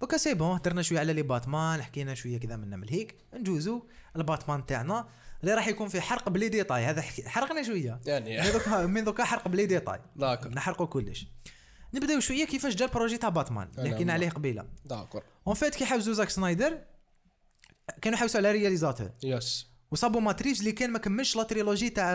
دوكا 0.00 0.16
سي 0.16 0.34
بون 0.34 0.56
هدرنا 0.56 0.82
شوية 0.82 0.98
على 0.98 1.12
لي 1.12 1.22
باتمان 1.22 1.82
حكينا 1.82 2.14
شوية 2.14 2.38
كذا 2.38 2.56
منا 2.56 2.76
من 2.76 2.88
هيك. 2.88 3.16
نجوزو 3.34 3.82
الباتمان 4.16 4.66
تاعنا 4.66 5.08
اللي 5.40 5.54
راح 5.54 5.68
يكون 5.68 5.88
فيه 5.88 6.00
حرق 6.00 6.28
بلي 6.28 6.48
ديتاي 6.48 6.84
هذا 6.84 7.02
حرقنا 7.26 7.62
شوية. 7.62 8.00
يعني. 8.06 8.40
من 8.40 8.52
دوكا 8.52 8.86
من 8.86 9.04
دوكا 9.04 9.24
حرق 9.24 9.48
بلي 9.48 9.66
ديتاي 9.66 10.00
داكور. 10.16 10.52
نحرقوا 10.52 10.86
كلش. 10.86 11.26
نبداو 11.94 12.20
شوية 12.20 12.44
كيفاش 12.44 12.74
جا 12.74 12.84
البروجي 12.84 13.18
تاع 13.18 13.28
باتمان 13.28 13.68
اللي 13.78 13.94
حكينا 13.94 14.12
عليه 14.12 14.30
قبيلة. 14.30 14.66
داكور. 14.84 15.22
اون 15.46 15.54
فيت 15.54 15.74
كي 15.74 15.84
حاوزوا 15.84 16.14
زاك 16.14 16.30
سنايدر 16.30 16.78
كانوا 18.02 18.18
حوسوا 18.18 18.40
على 18.40 18.52
رياليزاتور. 18.52 19.10
يس 19.22 19.73
وصابوا 19.94 20.20
ماتريفز 20.20 20.58
اللي 20.58 20.72
كان 20.72 20.90
ما 20.90 20.98
كملش 20.98 21.36
لا 21.36 21.42
تريلوجي 21.42 21.90
تاع 21.90 22.10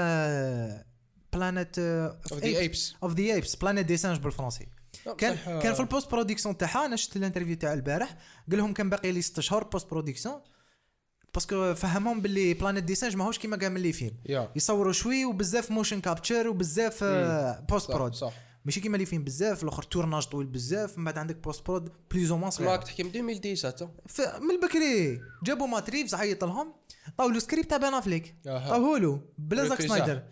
Planet 1.33 1.79
of 1.79 2.33
the 2.33 2.45
Apes 2.45 2.93
of 3.03 3.13
the 3.13 3.23
Apes 3.23 3.55
Planète 3.55 3.85
des 3.85 3.97
singes 3.97 4.19
بالفرنسي. 4.19 4.67
كان 5.17 5.37
آه. 5.47 5.61
كان 5.61 5.73
في 5.73 5.79
ال 5.79 6.11
post-production 6.11 6.57
تاعها 6.57 6.85
أنا 6.85 6.95
شفت 6.95 7.15
ال 7.15 7.19
interview 7.19 7.55
تاع 7.55 7.73
البارح. 7.73 8.17
قال 8.49 8.57
لهم 8.57 8.73
كان 8.73 8.89
باقي 8.89 9.11
لي 9.11 9.21
6 9.21 9.41
شهور 9.41 9.63
post-production 9.63 9.89
parce 9.89 10.41
que 11.33 11.73
فهمهم 11.73 12.21
باللي 12.21 12.53
Planète 12.53 12.83
des 12.83 12.95
singes 12.95 13.15
ماهوش 13.15 13.39
كيما 13.39 13.57
كاع 13.57 13.69
ملي 13.69 13.93
films 13.93 14.17
يا 14.25 14.51
يصوروا 14.55 14.93
شوي 14.93 15.25
وبزاف 15.25 15.71
motion 15.71 16.01
capture 16.01 16.47
وبزاف 16.47 17.03
post 17.69 17.87
صح 17.87 17.97
prod 17.97 18.15
صح. 18.15 18.33
ماشي 18.65 18.79
كيما 18.81 18.95
les 18.95 19.05
films 19.05 19.23
بزاف 19.23 19.63
الآخر 19.63 19.83
tournage 19.83 20.23
طويل 20.25 20.47
بزاف 20.47 20.97
من 20.97 21.03
بعد 21.05 21.17
عندك 21.17 21.35
post-prod 21.35 21.89
plus 22.11 22.31
ou 22.31 22.37
moins 22.37 22.51
صغير 22.51 22.69
راك 22.69 22.83
تحكي 22.83 23.03
من 23.03 23.09
2010 23.09 23.69
حتى. 23.71 23.87
ف- 24.07 24.21
من 24.41 24.51
البكري. 24.51 25.21
جابوا 25.43 25.67
ماتريفز 25.67 26.15
عيط 26.15 26.43
لهم 26.43 26.73
طاولوا 27.17 27.39
سكريبت 27.39 27.69
تاع 27.69 27.77
بان 27.77 27.93
افليك. 27.93 28.35
طاوه 28.45 28.99
له 28.99 29.21
بلا 29.37 29.65
زاك. 29.67 29.81
سنايدر. 29.81 30.23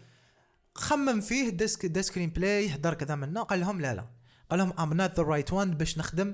خمم 0.76 1.22
فيه 1.22 1.50
the 1.50 1.68
sc- 1.68 1.86
the 1.86 2.02
screenplay 2.02 2.70
حضر 2.70 2.94
كذا 2.94 3.16
منا 3.16 3.44
قال 3.44 3.60
لهم 3.60 3.82
لا 3.82 3.94
لا. 3.94 4.08
قال 4.50 4.60
لهم 4.60 4.74
I'm 4.80 4.94
not 4.94 5.14
the 5.18 5.24
right 5.24 5.54
one 5.54 5.72
باش 5.72 5.98
نخدم 5.98 6.34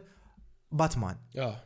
باتمان 0.71 1.15
آه. 1.37 1.63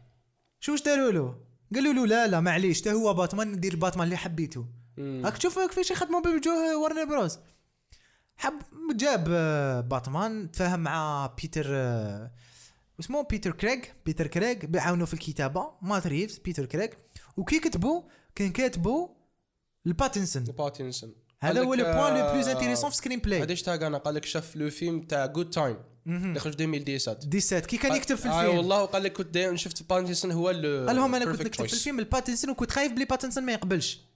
شو 0.60 0.72
واش 0.72 0.82
داروا 0.82 1.12
له؟ 1.12 1.36
قالوا 1.76 1.94
له 1.94 2.06
لا 2.08 2.28
لا 2.28 2.40
معليش 2.40 2.82
تا 2.82 2.92
هو 2.92 3.14
باتمان 3.14 3.52
ندير 3.52 3.76
باتمان 3.76 4.04
اللي 4.06 4.18
حبيته. 4.18 4.66
راك 5.00 5.38
تشوف 5.38 5.60
كيفاش 5.60 5.92
يخدموا 5.92 6.20
بوجوه 6.22 6.78
Warner 6.84 7.06
Bros 7.06 7.40
حب 8.38 8.62
جاب 8.96 9.28
آه، 9.30 9.82
باتمان 9.82 10.52
تفاهم 10.52 10.80
مع 10.80 11.28
بيتر 11.42 11.66
آه، 11.70 12.32
اسمه 13.00 13.24
بيتر 13.24 13.52
كريغ 13.52 13.80
بيتر 14.06 14.28
كريغ 14.28 14.56
بيعاونوا 14.64 15.06
في 15.06 15.14
الكتابة 15.14 15.72
مات 15.82 16.08
ريفز 16.08 16.38
بيتر 16.38 16.66
كريغ. 16.66 16.88
وكي 17.38 17.60
كتبوا 17.60 18.02
كان 18.36 18.52
كاتبوا 18.52 19.08
الباتنسون. 19.86 20.44
باتنسون 20.44 21.14
هذا 21.42 21.62
هو 21.64 21.74
لو 21.74 21.84
بوان 21.84 22.14
لو 22.14 22.20
آه، 22.20 22.34
بلوز 22.34 22.48
انتيريسون 22.48 22.90
في 22.90 22.96
سكرين 22.96 23.20
بلاي 23.20 23.44
هذا 23.68 23.88
أنا 23.88 23.98
قال 23.98 24.16
لك 24.16 24.26
شاف 24.26 24.56
لو 24.56 24.70
فيلم 24.70 25.02
تاع 25.02 25.26
جود 25.26 25.50
تايم 25.50 25.78
اللي 26.08 26.40
خرج 26.40 26.62
2017 26.62 27.30
دي 27.30 27.40
سات 27.40 27.66
كي 27.66 27.78
كان 27.78 27.96
يكتب 27.96 28.16
في 28.16 28.28
آه 28.28 28.42
الفيلم 28.42 28.58
والله 28.58 28.84
وقال 28.84 29.04
لك 29.04 29.14
كنت 29.14 29.28
دايما 29.28 29.58
شفت 29.58 29.90
باتنسون 29.90 30.32
هو 30.32 30.50
ال 30.50 30.88
قال 30.88 30.96
لهم 30.96 31.16
أنا 31.16 31.26
كنت 31.26 31.42
نكتب 31.42 31.66
في. 31.66 31.74
الفيلم 31.74 32.00
الباتنسون 32.00 32.50
وكنت 32.50 32.72
خايف 32.72 32.92
بلي 32.92 33.06
باتنسون 33.06 33.44
ما 33.44 33.52
يقبلش. 33.52 34.07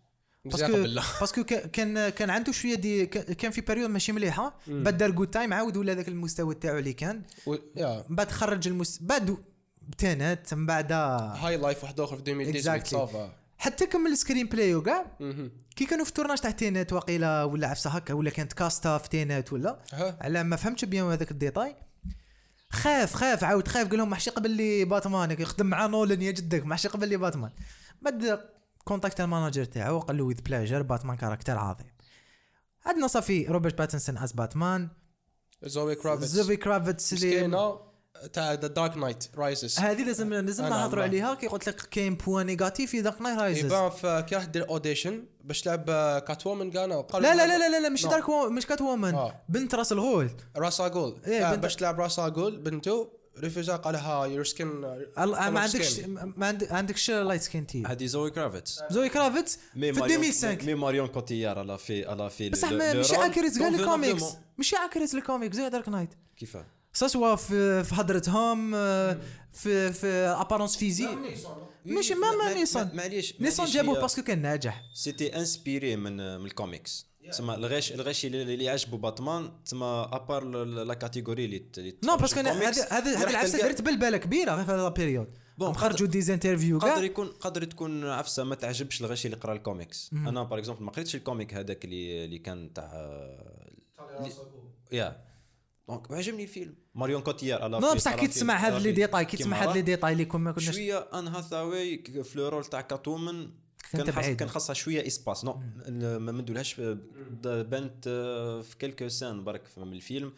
باسكو. 0.46 0.84
باسكو 1.20 1.44
كا- 1.44 1.68
كان 1.68 2.10
كان 2.10 2.30
عنده 2.30 2.52
شوية 2.52 2.76
دي 2.76 3.06
كا- 3.06 3.34
كان 3.34 3.52
في 3.52 3.62
بريود 3.62 3.90
ماشي 3.90 4.12
مليحة. 4.12 4.60
بعد 4.68 4.98
دار 4.98 5.12
جود 5.12 5.28
تايم 5.28 5.54
عاود 5.54 5.78
ولا 5.78 5.94
ذاك 5.94 6.08
المستوى 6.08 6.56
تاعو 6.56 6.78
اللي 6.78 6.94
كان. 6.94 7.22
و- 7.46 7.56
من 8.10 8.16
بعد 8.16 8.32
خرج 8.32 8.68
المس 8.68 9.00
بعد 9.02 9.38
تانت 9.98 10.54
من 10.54 10.66
بعد 10.66 10.92
هاي 10.92 11.58
لايف 11.58 11.84
واحد 11.84 12.00
آخر 12.00 12.16
في 12.18 12.22
2018 12.32 12.80
Exactly. 12.84 12.88
صافا 12.92 13.34
حتى 13.58 13.86
كمل 13.86 14.12
السكرين 14.12 14.48
بلاي 14.48 14.76
وكاع. 14.76 15.06
كي 15.76 15.86
كانوا 15.86 16.04
في 16.06 16.10
التورناج 16.10 16.38
تاع 16.38 16.52
تينات 16.52 16.94
واقيلا 16.94 17.44
ولا 17.44 17.68
عفسة 17.68 17.90
هكا 17.90 18.14
ولا 18.14 18.30
كانت 18.30 18.54
كاستا 18.54 18.98
في 18.98 19.10
تينات 19.10 19.54
ولا. 19.54 19.80
على 20.22 20.44
ما 20.44 20.56
فهمتش 20.56 20.86
بيان 20.86 21.06
هذاك 21.06 21.32
الديتاي 21.32 21.76
خاف 22.70 23.14
خاف 23.14 23.44
عاود 23.44 23.68
خاف 23.68 23.88
قال 23.88 23.98
لهم 23.98 24.10
محشي 24.10 24.30
قبل 24.30 24.50
لي 24.52 24.86
باتمان 24.86 25.32
يخدم 25.32 25.66
مع 25.66 25.86
نولن 25.86 26.22
يا 26.22 26.32
جدك 26.32 26.66
محشي 26.66 26.88
قبل 26.88 27.08
لي 27.10 27.18
باتمان 27.18 27.52
بعد 28.02 28.40
كونتاكت 28.86 29.22
المانجر 29.22 29.66
تاعو 29.66 30.00
قال 30.00 30.18
له 30.18 30.24
ويذ 30.24 30.42
بلاجر 30.42 30.82
باتمان 30.82 31.18
كاركتر 31.18 31.58
عظيم. 31.58 31.88
عندنا 32.86 33.08
صافي 33.08 33.46
روبرت 33.46 33.78
باتنسون 33.78 34.18
از 34.18 34.32
باتمان. 34.32 34.90
زوي 35.64 35.96
كرافيتس 35.96 36.30
زوفي 36.32 36.56
كرافيتس 36.56 37.14
اللي 37.14 37.78
تاع 38.34 38.54
ذا 38.54 38.68
دارك 38.68 38.98
نايت 38.98 39.24
رايزز 39.38 39.80
هذه 39.80 40.04
لازم 40.04 40.34
لازم 40.34 40.66
نهضروا. 40.66 41.04
عليها. 41.04 41.34
كي 41.34 41.48
قلت 41.48 41.68
لك 41.70 41.76
كاين 41.76 42.16
بوان 42.16 42.46
نيجاتيف 42.46 42.92
في 42.92 43.02
دارك 43.02 43.22
نايت 43.22 43.40
رايزز 43.40 43.66
يبان 43.66 43.90
في 43.90 44.26
كي 44.30 44.36
راح 44.36 44.46
دير 44.46 44.70
اوديشن 44.70 45.26
باش 45.44 45.62
تلعب 45.62 45.86
كات 46.28 46.48
وومن 46.48 46.72
قال 46.72 46.90
لا 46.90 47.36
لا 47.36 47.36
لا 47.36 47.58
لا 47.58 47.70
لا, 47.70 47.80
لا 47.82 47.90
مش. 47.90 48.06
دارك 48.06 48.30
وو- 48.30 48.50
مش 48.50 48.66
كات 48.66 48.82
وومن 48.82 49.16
آه. 49.16 49.42
بنت 49.50 49.76
راس 49.76 49.92
الغول 49.92 50.30
راسا 50.58 50.88
جول 50.88 51.22
إيه، 51.28 51.52
آه 51.52 51.56
باش 51.56 51.76
تلعب 51.76 52.00
راسا 52.02 52.28
جول 52.30 52.58
بنتو. 52.58 53.08
ريفيزا 53.40 53.76
قال 53.76 53.94
لها 53.94 54.26
يور 54.26 54.44
سكين 54.44 54.68
ما 54.68 55.60
عندكش 55.60 56.00
ما 56.36 56.48
عند- 56.48 56.68
عندكش 56.72 57.12
لايت 57.12 57.42
سكين 57.42 57.68
تي 57.68 57.84
هذه 57.88 58.06
زوي 58.06 58.32
كرافيتس. 58.32 58.80
زوي 58.92 59.10
كرافيتس؟ 59.10 59.56
في 59.74 59.92
ماريون 59.92 60.04
2005 60.24 60.66
مي 60.66 60.76
ماريون 60.76 61.08
كوتيار 61.08 61.60
على 61.60 61.78
في 61.78 62.06
على 62.06 62.30
في 62.30 62.50
بصح 62.50 62.70
le- 62.70 62.74
ما- 62.74 62.94
le 62.94 62.96
مش 62.96 63.12
rôle 63.12 63.20
اكريت 63.20 63.58
كاع 63.60 63.68
الكوميكس. 63.68 64.24
مش 64.58 64.74
اكريت 64.74 65.14
الكوميكس 65.14 65.56
زي 65.56 65.70
دارك 65.70 65.90
نايت 65.90 66.10
كيفاه 66.38 66.66
سوا 66.94 67.36
في 67.36 67.84
في 67.84 67.96
هضرتهم 67.96 68.76
آه، 68.76 69.18
في 69.54 69.94
في 69.94 70.08
ابارونس 70.08 70.78
فيزيك 70.78 71.10
ماشي 71.86 72.14
ما 72.16 72.32
ما 72.32 72.54
نيسان 72.54 72.90
معليش 72.94 73.42
نيسان 73.42 73.66
جابوه 73.66 74.02
باسكو 74.02 74.22
كان 74.24 74.42
ناجح 74.42 74.82
سيتي 74.94 75.36
انسبيري 75.36 75.96
من 75.96 76.18
من 76.40 76.46
الكوميكس 76.46 77.11
تسمى 77.30 77.56
الغش 77.56 77.92
الغش 77.92 78.26
اللي 78.26 78.42
اللي 78.42 78.70
عجبو 78.70 78.98
باتمان 78.98 79.64
تسمى 79.66 80.10
ابار 80.12 80.44
لا 80.64 80.94
كاتيجوري 80.94 81.46
اللي 81.46 81.98
نو 82.04 82.18
باسكو 82.18 82.40
أنا 82.40 82.50
راح 82.52 83.30
العفسة 83.30 83.62
درت 83.62 83.82
بالباله 83.82 84.18
كبيرة 84.18 84.56
غير 84.56 84.66
في 84.66 84.72
هذا 84.72 84.88
البيريود 84.88 85.28
بون، 85.58 85.74
خرجوا 85.74 86.08
ديزانترفيو 86.08 86.80
قادر 86.80 86.96
كاع 86.96 87.04
يكون 87.04 87.28
قادر 87.28 87.64
تكون 87.64 88.06
عفسة 88.06 88.44
ما 88.44 88.56
تعجبش 88.56 89.02
الغش 89.02 89.26
اللي 89.26 89.38
قرأ 89.38 89.54
الكوميكس 89.54 90.12
أنا 90.14 90.44
باغ 90.44 90.60
اكزومبل 90.60 90.84
ما 90.84 90.92
قريتش 90.92 91.16
الكوميك 91.16 91.54
هذاك 91.54 91.86
اللي 91.86 92.26
اللي 92.26 92.40
كان 92.40 92.74
تاع 92.74 92.92
يا 94.92 95.32
دونك 95.88 96.12
عجبني 96.12 96.44
الفيلم. 96.44 96.76
ماريون 96.96 97.22
كوتيار 97.22 97.62
على 97.62 97.80
نو 97.80 97.94
بصح 97.94 98.16
كي 98.16 98.28
تسمع 98.28 98.56
هذا 98.56 98.80
لي 98.80 98.92
ديتاي 98.92 99.26
كي 99.26 99.38
تسمع 99.38 99.58
هذا 99.64 99.74
لي 99.74 99.82
ديتاي 99.82 100.14
اللي 100.14 100.26
كناش 100.26 100.70
شوية 100.70 100.98
ان 101.00 101.28
هاثاوي 101.28 101.98
في 101.98 102.40
لو 102.40 102.48
رول 102.48 102.66
تاع 102.66 102.82
كاتومن 102.82 103.50
كان. 103.92 104.36
كان 104.36 104.50
خاصها 104.50 104.74
شوية 104.74 105.08
إسباس. 105.08 105.46
نو 105.46 105.62
ما 105.88 106.32
مندولهاش 106.32 106.82
بانت 107.44 108.08
آه، 108.08 108.62
في 108.62 108.78
كيلكو 108.78 109.08
سان 109.08 109.44
برك 109.44 109.62
من 109.78 109.94
الفيلم. 109.94 110.34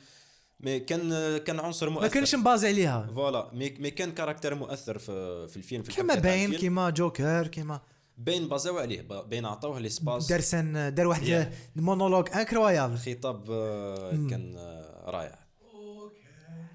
مي 0.60 0.80
كان 0.80 1.38
كان 1.38 1.60
عنصر 1.60 1.90
مؤثر. 1.90 2.02
ما 2.02 2.08
كانش 2.08 2.36
مبازي 2.36 2.68
عليها. 2.68 3.10
فوالا. 3.16 3.50
مي 3.54 3.70
مي 3.80 3.92
كان 3.92 4.12
كاركتر 4.12 4.56
مؤثر 4.56 4.98
في 4.98 5.48
في 5.48 5.58
الفيلم 5.58 5.84
في 5.84 5.92
كما 5.92 6.16
باين. 6.16 6.54
كيما 6.54 6.90
جوكر 6.90 7.48
كيما 7.48 7.82
باين 8.18 8.48
بازاو 8.48 8.78
عليه 8.78 9.02
باين 9.02 9.46
عطاوه 9.46 9.80
ليسباس 9.80 10.28
دار 10.28 10.42
سن 10.42 10.94
دار 10.94 11.08
واحد 11.08 11.52
المونولوج 11.76 12.30
انكرويابل 12.36 12.94
الخطاب 12.94 13.52
آه، 13.52 14.12
كان 14.12 14.56
آه، 14.58 15.10
رائع. 15.12 15.44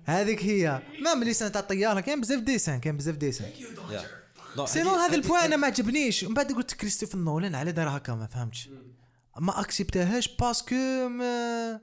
هذيك 0.05 0.45
هي. 0.45 0.83
ما 1.05 1.15
ملي 1.15 1.33
سنه 1.33 1.49
تاع 1.49 1.61
الطيارة 1.61 2.01
كاين 2.01 2.21
بزاف 2.21 2.41
ديسان 2.41 2.81
كاين 2.81 2.97
بزاف 2.97 3.17
ديسان. 3.17 3.51
سينو 4.67 4.91
هذا 4.91 5.15
البوان 5.15 5.43
أنا 5.45 5.57
ما 5.57 5.67
عجبنيش. 5.67 6.25
من 6.25 6.35
بعد 6.35 6.53
قلت 6.53 6.75
كريستوفر 6.75 7.19
نولان 7.19 7.55
على 7.55 7.73
دار 7.73 7.89
هكا 7.97 8.15
ما 8.15 8.27
فهمتش. 8.27 8.69
ما 9.41 9.61
أكسبتهاش 9.61 10.37
باسكو 10.37 10.75
ما 11.09 11.81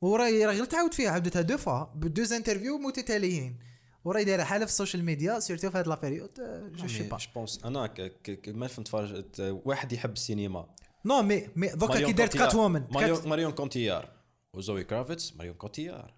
وراي 0.00 0.44
راه 0.46 0.52
غير 0.52 0.64
تعاود 0.64 0.94
فيها 0.94 1.10
عاودتها 1.10 1.42
دو 1.42 1.56
فوا 1.56 1.84
بدوز 1.84 2.32
انترفيو 2.32 2.78
متتاليين 2.78 3.58
وراي 4.04 4.24
دايرة 4.24 4.44
حاله 4.44 4.64
في 4.64 4.70
السوشيال 4.70 5.04
ميديا 5.04 5.40
سيرتو 5.40 5.70
في 5.70 5.78
هاد 5.78 5.88
لا 5.88 5.94
بيريود 5.94 6.30
je 6.76 6.88
sais 6.88 7.02
pas 7.02 7.16
je 7.18 7.26
pense 7.34 7.60
أنا 7.64 7.86
ك- 7.86 8.00
ك- 8.22 8.40
ك- 8.40 8.48
كمتفرج 8.48 9.24
واحد 9.40 9.92
يحب 9.92 10.12
السينما. 10.12 10.66
non 11.04 11.22
mais 11.22 11.48
mais 11.56 11.68
دوكا 11.68 11.86
ماريون 11.86 12.10
كي 12.10 12.16
دارت. 12.16 12.36
Catwoman 12.36 12.84
ماريون 13.26 13.52
كونتيار 13.52 14.08
وزوي 14.54 14.84
كرافيتس 14.84 15.36
ماريون 15.36 15.54
كونتيار 15.54 16.14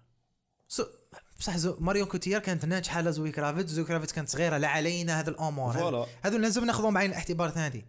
so 0.67 0.83
بصح 1.39 1.57
زو 1.57 1.77
ماريو 1.79 2.05
كوتيار 2.05 2.41
كانت 2.41 2.65
ناجحة 2.65 2.97
على 2.97 3.11
زوي 3.11 3.31
كرافيت 3.31 3.67
زوي 3.67 3.85
كرافيت 3.85 4.11
كانت 4.11 4.29
صغيرة 4.29 4.57
لا 4.57 4.67
علينا 4.67 5.19
هذا 5.19 5.29
الأمور. 5.29 5.73
voilà. 5.73 6.05
هذو 6.21 6.37
لازم 6.37 6.65
ناخذهم 6.65 6.93
بعين 6.93 7.09
الاعتبار 7.09 7.49
ثاني. 7.49 7.85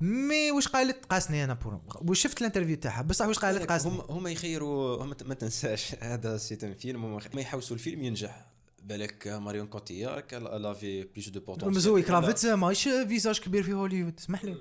mais 0.00 0.50
واش 0.50 0.68
قالت 0.68 1.04
قاسني 1.04 1.44
أنا 1.44 1.54
pour 1.54 1.80
واش 1.94 2.22
شفت 2.22 2.40
ال 2.40 2.44
interview 2.44 2.76
تاعها؟ 2.76 3.02
بصح 3.02 3.26
واش 3.26 3.38
قالت 3.38 3.68
قاسني 3.68 3.92
هم 3.92 4.00
هم 4.00 4.26
يخيروا 4.26 5.04
هم 5.04 5.14
ما 5.24 5.34
تنساش 5.34 5.94
هذا 6.00 6.36
c'est 6.36 6.64
un 6.64 6.75
film. 6.75 7.04
هم 7.04 7.20
ما 7.34 7.40
يحوسوا 7.40 7.76
الفيلم 7.76 8.04
ينجح. 8.04 8.46
بالك 8.82 9.28
ماريون 9.28 9.66
كوتيار 9.66 10.20
كان 10.20 10.42
elle 10.42 10.74
avait 10.74 11.02
plus 11.02 11.28
de 11.28 11.40
potentiel 11.40 11.72
que 11.72 11.82
زوي 11.82 12.02
كرافيت 12.02 12.46
ماهيش 12.46 12.88
visage 12.88 13.40
كبير 13.40 13.62
في 13.62 13.72
هوليوود. 13.72 14.14
اسمح 14.18 14.44
لي. 14.44 14.56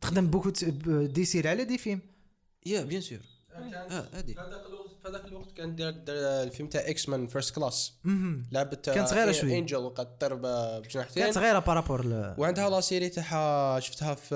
تخدم 0.00 0.26
beaucoup 0.26 0.50
de 1.06 1.24
séries 1.24 1.48
على 1.48 1.64
des 1.64 1.78
films 1.78 2.00
yeah 2.66 2.84
bien 2.84 3.00
sûr 3.00 3.18
آه 3.52 4.08
هذه 4.12 4.34
في 5.10 5.16
هذاك 5.16 5.28
الوقت 5.28 5.44
هذاك 5.44 5.54
كان 5.56 5.76
دار 5.76 5.94
الفيلم 6.42 6.68
تاع 6.68 6.80
X-Men 6.88 7.26
First 7.26 7.54
Class. 7.54 7.92
لعبت 8.52 8.90
كانت 8.90 9.08
صغيرة 9.08 9.32
شوي. 9.32 9.58
Angel 9.58 9.76
وقد 9.76 10.18
طير 10.18 10.34
ب- 10.34 10.82
بجناحتين. 10.82 11.22
كانت 11.22 11.34
صغيرة 11.34 11.58
par 11.58 11.72
rapport 11.72 12.04
ل... 12.04 12.34
وعندها 12.38 12.70
la 12.70 12.80
série 12.80 13.08
تاعها 13.08 13.80
شفتها 13.80 14.14
في 14.14 14.34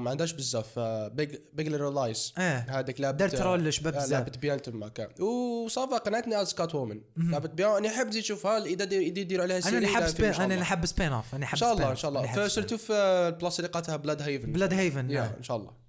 ما 0.00 0.10
عندهاش 0.10 0.32
بزاف. 0.32 0.78
Big 1.12 1.36
Big 1.52 1.68
Little 1.68 1.94
Lies 1.94 2.32
هذيك 2.38 3.00
لعبت 3.00 3.18
دارت 3.18 3.40
rôle 3.40 3.64
لشباب 3.64 3.94
آه، 3.94 3.98
بزاف. 3.98 4.12
لعبت 4.12 4.38
bien 4.38 4.62
تما 4.62 4.88
كان 4.88 5.22
و 5.22 5.37
ça 5.37 5.66
va 5.66 5.96
قنعتني 5.98 6.42
از 6.42 6.54
Catwoman 6.54 7.00
لعبت 7.16 7.50
bien 7.50 7.70
أنا 7.70 7.88
نحب 7.88 8.06
نزيد 8.06 8.22
نشوفها. 8.22 8.64
إذا 8.64 8.94
يديروا 8.94 9.44
عليها 9.44 9.56
أنا 9.56 9.64
série 9.64 9.86
نحب 9.86 10.00
لا، 10.00 10.06
spin 10.08 10.34
أنا. 10.34 10.56
نحب 10.56 10.86
spin-off 10.86 11.34
أنا 11.34 11.36
إن 11.36 11.40
نحب 11.40 11.56
شاء 11.58 11.72
الله 11.72 11.90
إن 11.90 11.96
شاء 11.96 12.08
الله. 12.08 12.22
نحب 12.22 12.48
surtout 12.48 12.76
في 12.76 12.92
البلاصه 12.92 13.56
اللي 13.60 13.68
لقاتها 13.68 13.96
Blüdhaven 13.96 14.52
Blüdhaven. 14.52 15.16
إن 15.16 15.42
شاء 15.42 15.56
الله. 15.56 15.81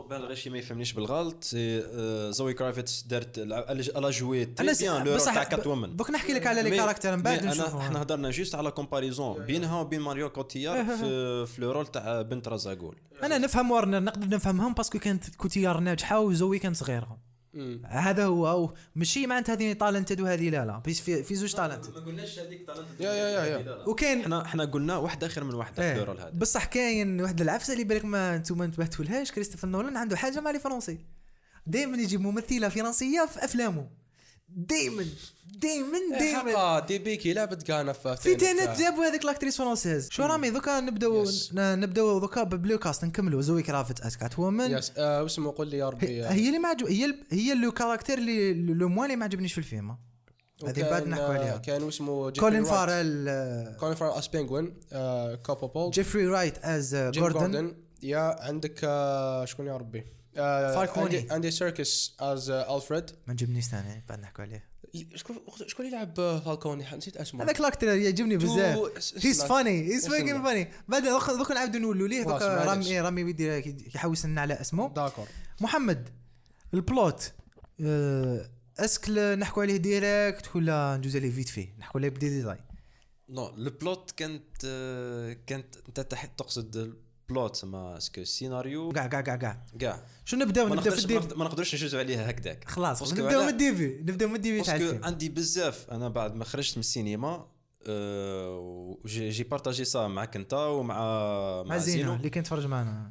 باش 0.00 0.20
الغاشي 0.20 0.50
ما 0.50 0.58
يفهمنيش 0.58 0.92
بالغلط 0.92 1.50
آه، 1.56 2.30
زوي 2.30 2.54
كرافيتس 2.54 3.02
دارت 3.02 3.38
elle 3.38 4.10
a 4.10 4.17
joué 4.17 4.44
très 4.44 4.68
أنا 4.68 4.78
bien 4.78 5.04
le 5.04 5.18
تاع 5.18 5.44
Catwoman 5.44 5.96
دوك 5.96 6.10
نحكي 6.10 6.32
لك 6.32 6.46
على 6.46 6.62
les 6.62 6.76
caractères 6.76 7.16
من 7.16 7.22
بعد 7.22 7.44
نشوفوا 7.44 7.80
إحنا 7.80 8.02
هضرنا 8.02 8.30
juste 8.30 8.54
على 8.54 8.70
comparaison 8.70 9.46
بينها 9.46 9.80
وبين 9.80 10.00
ماريو 10.00 10.30
كوتيار 10.30 10.84
في 10.84 11.46
في 11.46 11.60
le 11.60 11.72
rôle 11.72 11.86
تاع 11.86 12.22
بنت 12.22 12.48
راس 12.48 12.62
الغول. 12.62 12.96
أنا 13.22 13.38
نفهم 13.38 13.70
ورنر 13.70 14.00
نقدر 14.00 14.36
نفهمهم 14.36 14.74
parce 14.74 14.89
que 14.89 14.98
كانت 14.98 15.36
كوتيار 15.36 15.80
ناجحة 15.80 16.20
وزوي 16.20 16.58
كانت 16.58 16.76
صغيرة. 16.76 17.31
مم. 17.54 17.82
هذا 17.86 18.24
هو 18.24 18.50
أو 18.50 18.74
ماشي 18.94 19.26
معناتها 19.26 19.52
هذه 19.52 19.72
talented 19.72 20.20
وهذه 20.20 20.50
لا 20.50 20.64
لا. 20.66 20.82
بس 20.86 21.00
في 21.00 21.22
في 21.22 21.34
زوج 21.34 21.52
talent 21.52 21.88
ما 21.90 22.00
قلناش 22.04 22.38
هذيك 22.38 22.66
yeah 23.00 23.12
yeah 23.12 23.28
yeah 23.28 23.58
yeah. 23.58 23.88
وكاين 23.88 24.20
إحنا 24.20 24.44
إحنا 24.44 24.64
قلنا 24.64 24.96
واحد 24.96 25.24
آخر 25.24 25.44
من 25.44 25.54
واحد 25.54 25.80
إيه. 25.80 26.02
هذا 26.02 26.30
بصح 26.34 26.64
كاين 26.64 27.20
واحد 27.20 27.40
العفسة 27.40 27.72
اللي 27.72 27.84
بالك 27.84 28.04
ما 28.04 28.36
أنتم 28.36 28.62
انتبهتوا 28.62 29.04
لهاش 29.04 29.32
كريستوفر 29.32 29.68
نولان 29.68 29.96
عنده 29.96 30.16
حاجة 30.16 30.40
مع 30.40 30.50
لي 30.50 30.58
فرنسي 30.58 30.98
دائما 31.66 31.96
يجيب 31.98 32.20
ممثلة 32.20 32.68
فرنسية 32.68 33.26
في 33.26 33.44
أفلامه. 33.44 34.01
دائما 34.56 35.04
دائما 35.62 35.98
دائما 36.18 36.52
حقا 36.52 36.80
Debicki 36.86 37.32
لعبت 37.32 37.62
كانا 37.62 37.92
في 37.92 38.16
في 38.16 38.34
Tenet 38.34 38.80
جابوا 38.80 39.04
هذيك 39.04 39.24
l'actrice 39.24 39.56
française 39.58 40.08
شوف 40.10 40.22
رامي 40.22 40.50
دوكا 40.50 40.80
نبدأو 40.80 41.24
Yes. 41.26 41.54
نبدأو 41.54 42.18
دوكا 42.18 42.42
ب 42.42 42.54
le 42.54 42.78
cast 42.78 43.04
نكملوا 43.04 43.42
زوي 43.42 43.62
كرافت 43.62 44.00
as 44.00 44.38
Catwoman 44.38 44.70
yes 44.70 44.92
آه، 44.98 45.22
واسمه 45.22 45.54
قول 45.56 45.68
لي 45.68 45.76
يا 45.78 45.88
ربي. 45.88 46.24
هي 46.26 46.46
اللي 46.46 46.58
ما 46.58 46.68
عجب 46.68 46.86
هي 46.86 47.14
هي 47.30 47.54
le 47.54 47.72
caractère 47.72 48.18
اللي 48.18 48.54
le 48.54 48.88
moins 48.88 49.04
اللي 49.04 49.16
ما 49.16 49.24
عجبنيش 49.24 49.52
في 49.52 49.58
الفيلم. 49.58 49.96
هذه 50.66 50.90
بعد 50.90 51.06
نحكوا 51.08 51.24
عليها. 51.34 51.56
كان 51.56 51.88
اسمه 51.88 52.30
جيفري 52.30 52.50
كولين. 52.50 52.64
فارل 52.64 53.26
آه، 53.28 53.76
كولين 53.80 53.94
فارل 53.96 54.12
as 54.18 54.26
Penguin 54.28 54.74
Cobblepot 55.42 55.90
جيفري 55.90 56.26
رايت 56.26 56.58
as 56.64 56.96
Gordon 56.96 57.74
yeah 58.02 58.36
عندك 58.40 58.80
آه، 58.84 59.44
شكون 59.44 59.66
يا 59.66 59.76
ربي؟ 59.76 59.98
آه، 59.98 60.21
فالكوني. 60.34 61.16
عندي- 61.18 61.32
عندي 61.32 61.50
Serkis 61.50 62.14
as 62.20 62.50
Alfred 62.50 63.10
ما 63.26 63.32
عجبنيش 63.32 63.64
ثاني 63.64 64.04
بعد 64.08 64.20
نحكوا 64.20 64.44
عليه. 64.44 64.72
شكون 65.14 65.36
شكون 65.66 65.86
اللي 65.86 65.96
يلعب 65.96 66.20
آه، 66.20 66.40
فالكوني 66.40 66.84
نسيت 66.96 67.16
اسمه. 67.16 67.44
هذاك 67.44 67.60
ال 67.60 67.64
acteur 67.64 67.86
يعجبني 67.88 68.36
بزاف. 68.36 68.78
he's. 69.24 69.42
funny 69.42 69.70
he's. 69.94 70.08
fucking 70.08 70.42
funny 70.42 70.68
بعد 70.88 71.02
دوك 71.38 71.50
نعاودوا 71.52 71.80
نولوا 71.80 72.08
ليه 72.08 72.22
دوك. 72.22 72.42
رامي 72.42 73.00
رامي 73.00 73.20
يدير 73.20 73.76
يحوس 73.94 74.26
لنا 74.26 74.40
على 74.40 74.60
اسمه. 74.60 74.88
d'accord. 74.94 75.26
محمد 75.60 76.08
ال 76.74 76.86
plot 76.86 77.32
آه، 77.80 78.50
est-ce 78.78 78.98
que 78.98 79.08
نحكوا 79.10 79.62
عليه 79.62 79.76
direct 79.76 80.56
ولا 80.56 80.96
ندوز 80.96 81.16
عليه 81.16 81.30
vite 81.30 81.48
fait 81.48 81.74
نحكوا 81.78 82.00
عليه 82.00 82.08
ب 82.08 82.13
des 82.13 82.28
designs 82.28 82.60
non 83.28 83.48
ال 83.48 83.60
plot 83.60 84.10
كانت 84.16 84.44
آه، 84.64 85.36
كانت 85.46 85.76
انت 85.88 86.00
تقصد 86.38 86.94
ال 87.32 87.38
plot 87.38 87.64
ما 87.64 87.96
est-ce 87.96 88.12
que 88.12 88.20
السيناريو 88.20 88.92
كاع 88.92 89.06
كاع 89.06 89.20
كاع 89.20 89.36
كاع 89.36 89.64
كاع 89.78 90.04
شو 90.24 90.36
نبداو 90.36 90.66
ما 90.66 90.76
نبداو 90.76 90.94
في 90.94 91.00
نقدرش 91.00 91.02
ال 91.04 91.06
début 91.06 91.16
ما 91.18 91.22
نقدر- 91.24 91.36
ما 91.36 91.44
نقدرش 91.44 91.74
نجوزوا 91.74 92.00
عليها 92.00 92.30
هكذاك 92.30 92.64
خلاص 92.68 93.02
نبداو 93.12 93.42
من 93.42 93.48
ال 93.48 93.56
début 93.56 93.98
نبداو 94.02 94.28
من 94.28 94.34
ال 94.36 94.40
début 94.40 94.62
تاع 94.62 94.76
الفيلم 94.76 95.04
عندي 95.04 95.28
بزاف 95.28 95.90
أنا 95.90 96.08
بعد 96.08 96.34
ما 96.34 96.44
خرجت 96.44 96.76
من 96.76 96.80
السينما 96.80 97.46
و 97.88 98.16
j'ai 98.16 99.28
j'ai 99.28 99.42
partagé 99.44 99.84
ça 99.84 100.06
معك 100.06 100.36
انت 100.36 100.54
ومع 100.54 100.96
مع 101.62 101.78
زينو 101.78 102.14
اللي 102.14 102.30
كان 102.30 102.42
يتفرج 102.42 102.66
معنا 102.66 103.10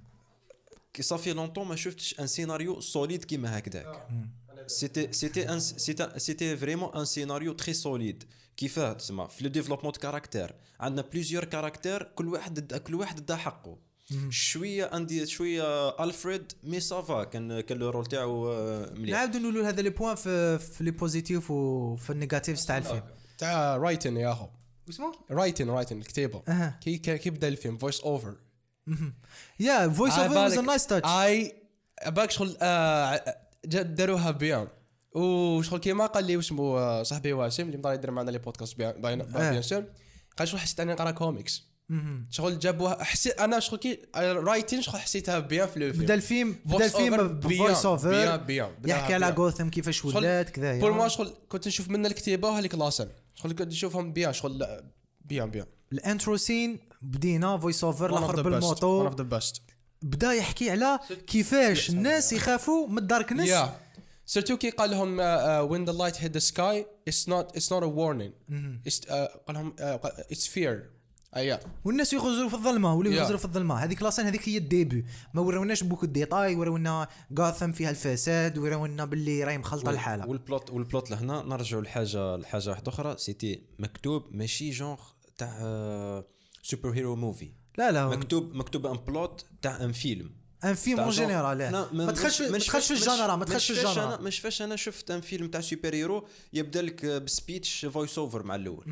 que 0.94 1.04
ça 1.04 1.14
fait 1.14 1.34
longtemps 1.34 1.68
ما 1.68 1.76
شفتش 1.76 2.20
un 2.20 2.28
scénario 2.28 2.80
solide 2.82 3.24
كيما 3.24 3.58
هكذاك 3.58 4.08
c'était 4.68 5.14
c'était 5.14 5.60
c'était 6.20 6.58
vraiment 6.58 6.96
un 6.96 7.06
scénario 7.06 7.54
très 7.54 7.74
solide 7.74 8.24
كيفاه 8.58 8.94
تسمى 8.94 9.28
في 9.38 9.44
le 9.44 9.50
développement 9.50 9.92
caractère 9.94 10.56
عندنا 10.80 11.02
plusieurs 11.12 11.44
caractères 11.46 12.04
كل 12.04 12.28
واحد 12.28 12.74
كل 12.78 12.96
واحد 12.96 13.26
دا 13.26 13.36
حقه 13.36 13.78
شوية 14.30 14.90
عندي 14.94 15.26
شوية 15.26 15.90
الفريد 16.04 16.52
مي 16.64 16.80
ça 16.80 17.02
va 17.02 17.24
كان 17.24 17.62
كان 17.62 17.78
le 17.78 17.90
rôle 17.90 18.06
تاعو 18.06 18.52
آه، 18.52 18.94
مليح. 18.94 19.18
نعاودوا 19.18 19.40
نقولوا 19.40 19.68
هذا 19.68 19.82
les 19.82 19.90
points 19.90 20.16
في 20.16 20.60
في 20.60 20.84
les 20.84 20.92
positifs 20.92 21.52
وفي 21.52 22.10
ال 22.10 22.17
négatif 22.17 22.66
تاع 22.66 22.78
الفيلم. 22.78 23.04
تاع 23.38 23.78
writing 23.78 24.18
يا 24.18 24.32
أخو. 24.32 24.48
اسمه 24.90 25.12
writing 25.32 25.70
writing 25.70 25.98
الكتابة. 25.98 26.42
كي 26.82 26.98
كي 26.98 27.30
بدا 27.30 27.48
الفيلم 27.48 27.78
voice 27.78 28.02
over 28.02 28.36
yeah 29.60 29.90
voice 29.90 30.14
over 30.14 30.38
was 30.38 30.58
a 30.58 30.62
nice 30.62 30.88
touch 30.88 31.10
اي 31.10 31.56
باك 32.08 32.32
شغل 32.32 32.58
آه، 32.62 33.38
داروها 33.66 34.32
bien. 34.32 34.68
وشغل 35.16 35.80
كيما 35.80 36.06
قال 36.06 36.26
لي 36.26 36.38
واسمو 36.38 36.78
آه، 36.78 37.04
صاحبي 37.04 37.34
واسم 37.34 37.64
اللي 37.64 37.78
مضى 37.78 37.94
يدير 37.94 38.12
معنا 38.12 38.32
les 38.32 38.38
podcasts 38.40 38.82
آه. 38.82 38.92
bien 38.92 39.62
sûr 39.62 39.86
قال 40.38 40.48
شغل 40.48 40.60
حسيت 40.60 40.80
أني 40.80 40.94
نقرأ 40.94 41.12
كوميكس 41.12 41.71
شغل 42.30 42.60
جابوها 42.60 43.04
حسيت 43.04 43.40
أنا 43.40 43.60
شغل 43.60 43.80
كي 43.80 44.00
writing 44.16 44.82
شغل 44.82 45.00
حسيتها 45.00 45.40
bien 45.40 45.68
في 45.68 45.78
الفيلم 45.78 46.04
بدا 46.04 46.14
الفيلم 46.14 46.56
بدا 46.66 46.86
الفيلم 46.86 47.28
ب 47.28 47.37
voice 47.37 47.86
over 47.86 48.38
bien- 48.38 48.76
يحكي 48.86 49.14
على. 49.14 49.30
غوثم 49.30 49.70
كيفاش 49.70 50.06
ولات 50.06 50.50
كذا 50.50 50.80
pour 50.80 50.92
moi 50.92 51.08
شغل 51.08 51.34
كنت 51.50 51.68
نشوف 51.68 51.90
من 51.90 52.06
الكتابة 52.06 52.50
وهذيك 52.50 52.76
la 52.76 52.85
scène 52.85 53.08
شغل 53.36 53.52
كنت 53.54 53.68
نشوفهم 53.68 54.14
bien 54.14 54.34
شغل 54.34 54.68
bien 55.26 55.52
bien. 55.52 55.66
ال 55.92 55.99
intro 55.99 56.38
scène 56.38 56.80
بدينا 57.02 57.58
voice 57.58 57.84
over 57.84 58.10
الآخر. 58.10 58.36
One 58.38 58.46
بالموطو. 58.46 59.10
Of 59.10 59.14
the 59.14 59.26
best. 59.36 59.62
بدأ 60.02 60.34
يحكي 60.34 60.72
على 60.72 61.00
كيفاش 61.28 61.90
الناس 61.90 62.34
يخافوا 62.34 62.88
من 62.88 62.98
ال 62.98 63.03
darkness. 63.03 63.50
Yeah. 63.50 63.68
surtout 64.26 64.58
كي 64.58 64.70
قال 64.70 64.92
لهم 64.92 65.22
light 65.88 66.16
hit 66.16 66.32
the 66.34 66.42
sky 66.52 66.86
it's 67.10 67.28
not 67.28 67.58
it's 67.58 67.70
not 67.70 67.84
a 67.84 67.88
warning. 67.88 68.32
it's 68.90 69.06
uh, 69.08 69.12
قال 69.48 69.56
لهم 69.56 69.76
uh, 69.80 70.08
it's 70.34 70.48
fear 71.34 71.38
ايا 71.38 71.60
والناس 71.86 72.14
يخرجوا 72.14 72.50
في 72.50 72.56
الظلمة 72.56 72.96
ولا. 72.96 73.10
يخرجوا 73.10 73.38
في 73.38 73.46
الظلمة. 73.46 73.76
هذيك 73.76 74.02
la 74.02 74.09
scène 74.09 74.26
هذيك 74.26 74.50
هي 74.50 74.58
ال 74.58 74.66
début 74.66 75.06
ما 75.34 75.42
وراوناش 75.42 75.84
beaucoup 75.84 76.06
détails 76.06 76.56
وراونا 76.56 77.08
غاثم 77.40 77.72
فيها 77.72 77.90
الفساد 77.90 78.58
وراونا 78.58 79.06
باللي 79.06 79.44
راهي 79.44 79.58
مخلطة 79.58 79.90
الحالة. 79.90 80.28
وال 80.28 80.42
plot 80.42 80.70
وال 80.70 80.84
plot 80.84 81.12
لهنا 81.12 81.42
نرجعوا 81.42 81.82
لحاجه 81.82 82.36
لحاجة 82.36 82.70
واحدة 82.70 82.92
أخرى. 82.92 83.18
c'était 83.18 83.64
مكتوب 83.80 84.26
ماشي 84.32 84.70
جونغ 84.70 85.00
تاع 85.38 86.24
superhero 86.64 87.16
movie 87.16 87.52
لا 87.78 87.92
لا. 87.92 88.08
مكتوب 88.08 88.56
مكتوب 88.56 88.86
un 88.86 88.98
plot 88.98 89.46
تاع 89.62 89.84
un 89.84 89.92
film 89.92 90.32
un 90.64 90.74
film 90.74 91.00
en 91.00 91.10
général 91.10 91.72
ما 91.94 92.12
تدخلش 92.12 92.42
ما 92.42 92.58
تدخلش 92.58 92.88
في 92.88 92.94
ال 92.94 93.01
genre 93.01 93.36
ما 93.36 93.46
تدخلش 93.46 93.72
في 93.72 93.80
ال 93.80 93.86
genre 93.86 94.18
مش 94.18 94.40
فاش 94.40 94.62
أنا 94.62 94.76
شفت 94.76 95.12
un 95.12 95.22
film 95.22 95.48
تاع 95.48 95.62
superhero 95.62 96.28
يبدأ 96.54 96.82
لك 96.82 97.06
ب 97.06 97.17
speech 97.17 97.86
voice 97.86 98.18
over 98.18 98.44
مع 98.44 98.56
الأول. 98.56 98.86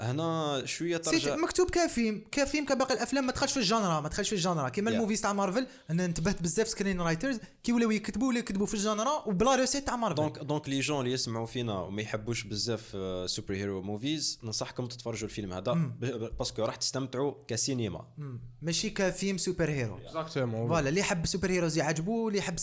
هنا 0.00 0.62
شوية 0.64 0.96
سيت 0.96 1.04
ترجع 1.22 1.36
مكتوب 1.36 1.70
كفيلم 1.70 2.22
كفيلم 2.32 2.66
كباقي 2.66 2.94
الأفلام 2.94 3.26
ما 3.26 3.32
تدخلش 3.32 3.52
في 3.52 3.56
ال 3.58 3.65
genre 3.65 4.00
ما 4.00 4.08
تدخلش 4.08 4.28
في 4.28 4.34
ال 4.34 4.39
genre. 4.39 4.68
كيما 4.68 4.90
Yeah. 4.90 4.94
ال 4.94 4.98
movies 4.98 5.20
تاع 5.20 5.32
مارفل 5.32 5.66
أنا 5.90 6.04
انتبهت 6.04 6.42
بزاف 6.42 6.68
screenwriters 6.68 7.38
كي 7.62 7.72
ولاو 7.72 7.90
يكتبوا 7.90 8.28
ولا 8.28 8.38
يكتبوا 8.38 8.66
في 8.66 8.74
ال 8.74 8.82
genre 8.82 9.22
وب 9.26 9.40
la 9.40 9.54
recette 9.56 9.86
تاع 9.86 9.96
مارفل. 9.96 10.14
donc 10.16 10.38
donc 10.38 10.68
les 10.68 10.80
gens 10.80 11.00
اللي 11.00 11.12
يسمعوا 11.12 11.46
فينا 11.46 11.78
وما 11.80 12.02
يحبوش 12.02 12.44
بزاف 12.44 12.96
superhero 13.30 13.82
movies 13.82 14.38
ننصحكم 14.42 14.86
تتفرجوا 14.86 15.28
الفيلم 15.28 15.52
هذا 15.52 15.72
ب- 15.72 16.30
parce 16.38 16.53
que 16.53 16.62
راح 16.64 16.76
تستمتعوا 16.76 17.34
كسينما 17.48 18.06
مم. 18.18 18.40
ماشي 18.62 18.90
كفيلم 18.90 19.38
superhero 19.38 19.98
exactement 19.98 20.68
voilà 20.68 20.88
اللي 20.88 21.00
يحب 21.00 21.26
superheroes 21.26 21.76
يعجبو 21.78 22.28
اللي 22.28 22.38
يحب. 22.38 22.56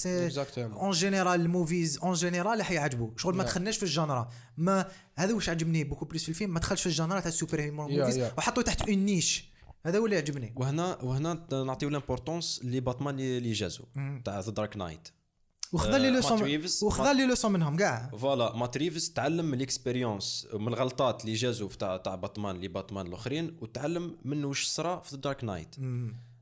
en 0.57 0.91
général 0.91 1.41
ال 1.41 1.49
movies 1.49 1.97
en 1.97 2.13
général 2.13 2.57
راح 2.59 2.71
يعجبو. 2.71 3.11
شغل 3.17 3.35
ما. 3.35 3.43
دخلناش 3.43 3.77
في 3.77 3.83
ال 3.83 3.90
genre. 3.90 4.29
ما 4.57 4.85
هذا 5.15 5.33
واش 5.33 5.49
عجبني 5.49 5.83
beaucoup 5.83 6.05
plus 6.05 6.23
في 6.23 6.29
الفيلم؟ 6.29 6.53
ما 6.53 6.59
دخلش 6.59 6.81
في 6.81 6.87
ال 6.87 6.92
genre 6.92 7.19
تاع 7.19 7.27
ال 7.29 7.61
superhero 7.61 7.75
movies 7.75 8.19
yeah. 8.19 8.37
وحطوه 8.37 8.63
تحت 8.63 8.81
une 8.89 8.97
niche 8.97 9.51
هذا 9.85 9.97
هو 9.99 10.05
اللي 10.05 10.17
عجبني. 10.17 10.53
وهنا 10.55 10.97
وهنا 11.03 11.47
نعطيو 11.65 11.89
l'importance 11.89 12.59
ل 12.63 12.67
les 12.67 12.79
Batman 12.79 13.19
اللي 13.19 13.51
جازو 13.51 13.83
تاع 14.25 14.39
The 14.39 14.51
Dark 14.51 14.77
Knight 14.77 15.07
وخذا 15.73 15.97
les 15.97 16.07
آه، 16.07 16.11
leçons 16.11 16.39
ريفز- 16.41 16.83
وخذا 16.83 17.13
les 17.13 17.25
leçons 17.25 17.51
منهم 17.51 17.77
كاع. 17.77 18.09
voilà 18.17 18.55
مات 18.55 18.77
ريفز 18.77 19.09
تعلم 19.09 19.45
من 19.45 19.53
ال 19.53 19.62
expérience 19.62 20.47
من 20.53 20.67
الغلطات 20.67 21.21
اللي 21.25 21.33
جازو 21.35 21.67
في 21.67 21.77
تاع 21.77 21.97
تاع 21.97 22.15
باتمان 22.15 22.55
les 22.55 22.67
Batman 22.67 23.07
الأخرين 23.07 23.57
وتعلم 23.61 24.17
منه 24.25 24.47
واش 24.47 24.65
صرا 24.67 24.99
في 24.99 25.15
The 25.15 25.21
Dark 25.21 25.43
Knight 25.43 25.75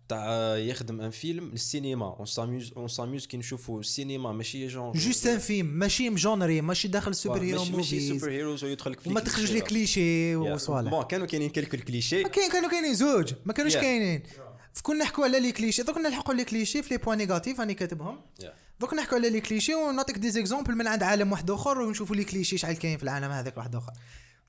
تاع 0.09 0.57
يخدم 0.57 1.01
un 1.01 1.09
film 1.09 1.49
للسينما. 1.51 2.15
on 2.19 2.25
s'amuse 2.25 2.73
on 2.77 2.87
s'amuse 2.87 3.25
كي 3.25 3.37
نشوفوا 3.37 3.79
السينما 3.79 4.31
ماشي 4.31 4.67
جون 4.67 4.91
juste 4.91 5.27
un 5.27 5.37
film 5.39 5.67
ماشي 5.67 6.09
genre 6.09 6.61
ماشي 6.61 6.87
داخل 6.87 7.15
superhero 7.15 7.59
ماشي 7.59 7.71
ماشي 7.75 8.19
super 8.19 8.31
heroes 8.31 8.63
ويدخل 8.63 8.91
لك 8.91 8.99
في 8.99 9.09
وما 9.09 9.19
تخرج 9.19 9.51
لي 9.51 9.61
كليشي 9.61 10.35
وصوالح. 10.35 10.91
bon 10.91 11.03
كانوا 11.03 11.27
كاينين 11.27 11.49
quelques 11.49 11.77
clichés 11.77 12.23
ما 12.23 12.29
كاين 12.29 12.51
كانوا 12.51 12.69
كاينين 12.69 12.93
زوج. 12.95 13.33
ما 13.45 13.53
كانوش 13.53 13.73
Yeah. 13.73 13.79
كاينين. 13.79 14.23
كون 14.83 14.97
نحكوا 14.97 15.23
على 15.23 15.39
les 15.39 15.51
clichés 15.51 15.83
دوك 15.83 15.97
نلحقوا 15.97 16.33
les 16.33 16.43
clichés 16.43 16.83
في 16.83 16.89
les 16.93 16.97
points 16.97 17.17
négatifs 17.17 17.59
راني 17.59 17.73
كاتبهم. 17.73 18.19
Yeah. 18.41 18.45
دوك 18.79 18.93
نحكوا 18.93 19.17
على 19.17 19.29
les 19.29 19.41
clichés 19.41 19.73
ونعطيك 19.75 20.17
des 20.17 20.31
exemples 20.31 20.75
من 20.75 20.87
عند 20.87 21.03
عالم 21.03 21.31
واحد 21.31 21.51
آخر 21.51 21.81
ونشوفوا 21.81 22.15
les 22.15 22.23
clichés 22.23 22.57
شحال 22.57 22.77
كاين 22.79 22.97
في 22.97 23.03
العالم 23.03 23.31
هذاك 23.31 23.57
واحد 23.57 23.75
آخر. 23.75 23.91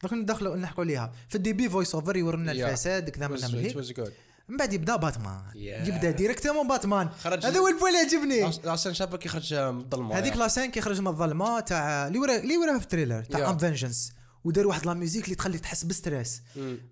دوك 0.03 0.12
ندخلوا 0.12 0.57
نحكوا 0.57 0.85
عليها. 0.85 1.12
في 1.29 1.35
ال 1.35 1.40
début 1.40 1.69
voice 1.69 1.95
over 1.95 2.16
يورينا 2.16 2.53
Yeah. 2.53 2.57
الفساد 2.57 3.11
كذا 3.11 3.29
من 3.29 3.37
was- 3.37 4.11
من 4.51 4.57
بعد 4.57 4.73
يبدأ 4.73 4.97
باتمان. 4.97 5.41
Yeah. 5.53 5.57
يبدأ 5.89 6.11
directement 6.11 6.69
باتمان. 6.69 7.09
خرج- 7.11 7.47
هذا 7.47 7.59
هو 7.59 7.69
ال 7.69 7.72
point 7.72 7.88
اللي 7.97 7.99
عجبني. 7.99 8.73
أصلا 8.75 8.93
شابك 8.93 9.27
يخرج 9.27 9.55
من 9.55 9.81
الظلمه 9.81 10.19
هذيك 10.19 10.37
la 10.37 10.46
scène 10.46 10.71
كيخرج 10.71 11.01
من 11.01 11.07
الظلمة 11.09 11.61
تاع 11.61 12.07
اللي 12.07 12.19
ورا 12.19 12.37
اللي 12.37 12.57
وراها 12.57 12.79
في 12.79 12.85
ال 12.85 12.89
trailer 12.89 13.23
تاع 13.25 13.41
Yeah. 13.47 13.49
I'm 13.49 13.59
vengeance 13.59 14.12
ودار 14.45 14.67
واحد 14.67 14.87
la 14.87 14.95
musique 14.95 15.25
اللي 15.25 15.35
تخليك 15.37 15.61
تحس 15.61 15.85
ب 15.85 15.93
stress 15.93 16.43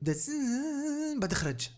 بدأ 0.03 0.13
زن- 0.13 1.21
بعد 1.21 1.35
خرج. 1.35 1.69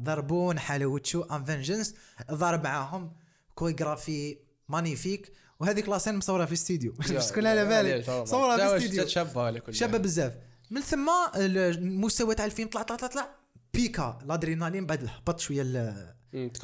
ضربوا 0.00 0.54
نحالوا 0.54 0.94
وتشو 0.94 1.22
I'm 1.22 1.44
vengeance 1.44 1.94
ضارب 2.32 2.64
معاهم 2.64 3.12
chorégraphie 3.54 4.38
magnifique 4.68 5.32
وهذيك 5.60 5.88
la 5.88 5.96
scène 5.96 6.16
مصورة 6.16 6.44
في 6.44 6.52
استديو 6.52 6.94
شكون 7.28 7.46
على 7.46 7.64
بالي. 7.64 8.04
مصورة 8.22 8.56
في 8.56 8.76
استديو 8.76 9.06
شابة 9.06 9.72
شابه 9.72 9.98
بزاف. 9.98 10.32
من 10.70 10.80
ثم 10.80 11.08
المستوى 11.36 12.34
تاع 12.34 12.44
الفيلم 12.44 12.68
طلع 12.68 12.82
طلع 12.82 12.96
طلع 12.96 13.08
طلع. 13.08 13.43
بيكا 13.74 14.18
الأدرينالين 14.24 14.86
بعد 14.86 15.04
هبط 15.04 15.40
شوية 15.40 15.62
ال- 15.62 16.14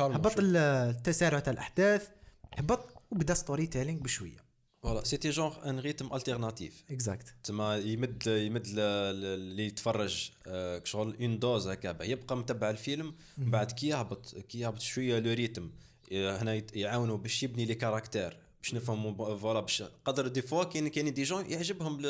هبط 0.01 0.39
ال- 0.39 0.57
التسارع 0.57 1.39
تاع 1.39 1.53
الأحداث 1.53 2.09
هبط 2.55 2.89
وبدا 3.11 3.35
storytelling 3.35 4.01
بشوية. 4.01 4.51
voilà 4.83 5.05
c'était 5.05 5.31
genre 5.31 5.69
un 5.71 5.79
rythme 5.79 6.15
alternatif 6.15 6.85
exact 6.91 7.35
تما 7.45 7.77
يمد 7.77 8.27
يمد 8.27 8.63
اللي 8.67 9.67
يتفرج 9.67 10.31
آه، 10.47 10.83
شغل 10.85 11.17
une 11.21 11.39
dose 11.39 11.69
هكا 11.69 11.97
يبقى 12.03 12.37
متبع 12.37 12.71
الفيلم 12.71 13.15
من 13.39 13.51
بعد 13.51 13.73
كي 13.73 13.89
يهبط 13.89 14.35
كي 14.39 14.59
يهبط 14.61 14.81
شوية 14.81 15.19
le 15.19 15.33
rythme 15.33 15.71
آه، 16.13 16.37
هنا 16.43 16.63
يعاونوا 16.75 17.17
باش 17.17 17.43
يبني 17.43 17.65
les 17.65 17.75
caractères 17.75 18.37
باش 18.63 18.75
نفهموا 18.75 19.37
voilà 19.37 19.61
باش 19.61 19.83
قدر 20.05 20.29
des 20.29 20.43
fois 20.43 20.65
كاين 20.65 20.89
كاين 20.89 21.15
des 21.15 21.23
gens 21.23 21.51
يعجبهم 21.51 22.03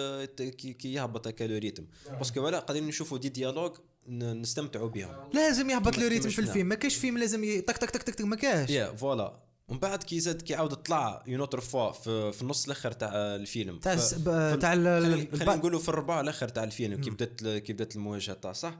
كي 0.72 0.92
يهبط 0.92 1.26
هكا 1.26 1.44
le 1.44 1.58
rythme 1.58 1.86
parce 2.10 2.29
que 2.29 2.40
ولا 2.40 2.58
قادرين 2.58 2.86
نشوفوا 2.88 3.18
des 3.18 3.28
dialogues 3.28 3.72
نستمتعوا 4.10 4.88
بهم 4.88 5.30
لازم 5.34 5.70
يهبط 5.70 5.98
le 5.98 6.08
rythme 6.08 6.28
في. 6.30 6.38
الفيلم. 6.38 6.66
ما 6.66 6.74
كاش 6.74 6.96
فيلم 6.96 7.18
لازم 7.18 7.44
ي- 7.44 7.60
طق 7.60 7.76
طق 7.78 7.90
طق 7.90 8.10
طق 8.10 8.24
ما 8.24 8.36
كاش. 8.36 8.70
yeah 8.70 8.96
voilà. 8.96 9.40
ومن 9.68 9.78
بعد 9.78 10.02
كي 10.02 10.20
زاد 10.20 10.42
كي 10.42 10.54
عاود 10.54 10.74
طلع 10.74 11.24
une 11.28 11.40
autre 11.40 11.60
fois 11.60 11.92
في, 11.92 12.32
في 12.32 12.42
النص 12.42 12.64
الآخر 12.64 12.92
تاع 12.92 13.08
الفيلم. 13.14 13.78
تاع 13.78 13.94
ب- 13.94 14.58
تاع 14.60 14.74
خلينا 14.74 15.54
نقولوا 15.56 15.80
في 15.80 15.88
الربع 15.88 16.20
الآخر 16.20 16.48
تاع 16.48 16.64
الفيلم 16.64 17.00
كي 17.00 17.10
بدات 17.10 17.44
كي 17.64 17.72
بدات 17.72 17.96
المواجهة 17.96 18.34
تاع 18.34 18.52
صح؟ 18.52 18.74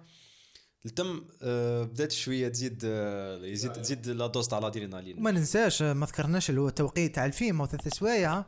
التم 0.87 1.25
آه، 1.43 1.83
بدات 1.83 2.13
شوية 2.13 2.49
تزيد 2.49 2.83
آه، 2.85 3.47
يزيد 3.47 3.73
تزيد 3.73 4.09
la 4.09 4.27
dose 4.27 4.49
تاع 4.49 4.59
الادرينالين. 4.59 5.19
وما 5.19 5.31
ننساش 5.31 5.83
ما 5.83 6.07
ذكرناش 6.07 6.51
اللي 6.51 6.61
هو 6.61 6.69
التوقيت 6.69 7.15
تاع 7.15 7.27
الفيلم 7.27 7.67
ثلاث 7.67 7.89
سوايع. 7.89 8.45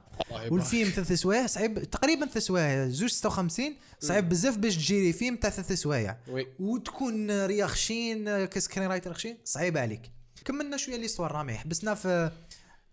والفيلم 0.51 0.90
ثلاث 0.90 1.12
سوايع 1.12 1.47
صعيب 1.47 1.85
تقريبا 1.85 2.27
ثلاث 2.27 2.45
سوايع 2.45 2.88
زوج 2.88 3.11
56 3.11 3.77
صعيب 4.01 4.29
بزاف 4.29 4.57
باش 4.57 4.77
تجيري 4.77 5.12
فيلم 5.12 5.37
تاع 5.37 5.51
ثلاث 5.51 5.73
سوايع. 5.73 6.16
وتكون 6.61 7.47
ريا 7.47 7.66
خشين 7.66 8.45
ك 8.45 8.88
screenwriter 8.88 9.14
خشين 9.14 9.38
صعيب 9.45 9.77
عليك. 9.79 10.11
كملنا 10.45 10.77
شوية 10.77 10.97
l'histoire 10.97 11.33
رامي. 11.33 11.55
حبسنا 11.55 11.95
في 11.95 12.31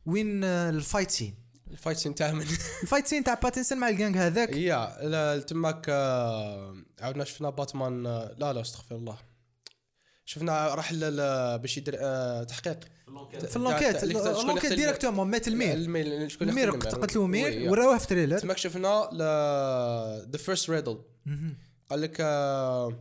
وين 0.06 0.44
ال 0.44 0.55
fight 0.55 1.12
scene. 1.12 1.34
ال 1.72 1.76
fight 1.76 1.98
scene 1.98 2.16
تاع 2.16 2.32
من؟ 2.32 2.42
ال 2.84 2.88
fight 2.88 3.08
scene 3.08 3.24
تاع 3.24 3.34
باتنسون 3.34 3.78
مع 3.78 3.90
الجانج 3.90 4.18
هذاك. 4.18 4.56
yeah 4.56 5.40
تماك 5.40 5.86
آه، 5.90 6.76
عاودنا 7.02 7.24
شفنا 7.24 7.50
باتمان 7.50 8.06
آه، 8.06 8.36
لا 8.38 8.54
لا 8.54 8.62
استغفر 8.62 8.96
الله. 8.96 9.29
شفنا 10.30 10.76
راح 10.76 10.94
باش 10.94 11.78
يدير 11.78 11.96
آه، 12.00 12.44
تحقيق. 12.44 12.80
في 13.50 13.56
ال 13.56 13.61
l'enquête 13.61 14.06
شكون 14.06 14.28
ال 14.28 14.32
l'enquête 14.32 14.74
directement 14.74 15.28
مات 15.28 15.48
ال 15.48 15.52
maire. 15.52 15.74
ال 15.74 15.84
maire 15.84 16.32
شكون 16.32 16.50
ال 16.50 16.55
maire 16.55 16.78
اختار 16.78 17.24
ال 17.24 17.28
maire؟ 17.28 17.54
yeah. 17.54 17.72
وراوه 17.72 17.98
في 17.98 18.08
trailer 18.08 18.40
تماك 18.40 18.58
شفنا 18.58 19.10
the 20.32 20.38
first 20.38 20.70
riddle 20.70 21.02
قال 21.90 22.02
لك 22.02 22.18
آه، 22.22 22.94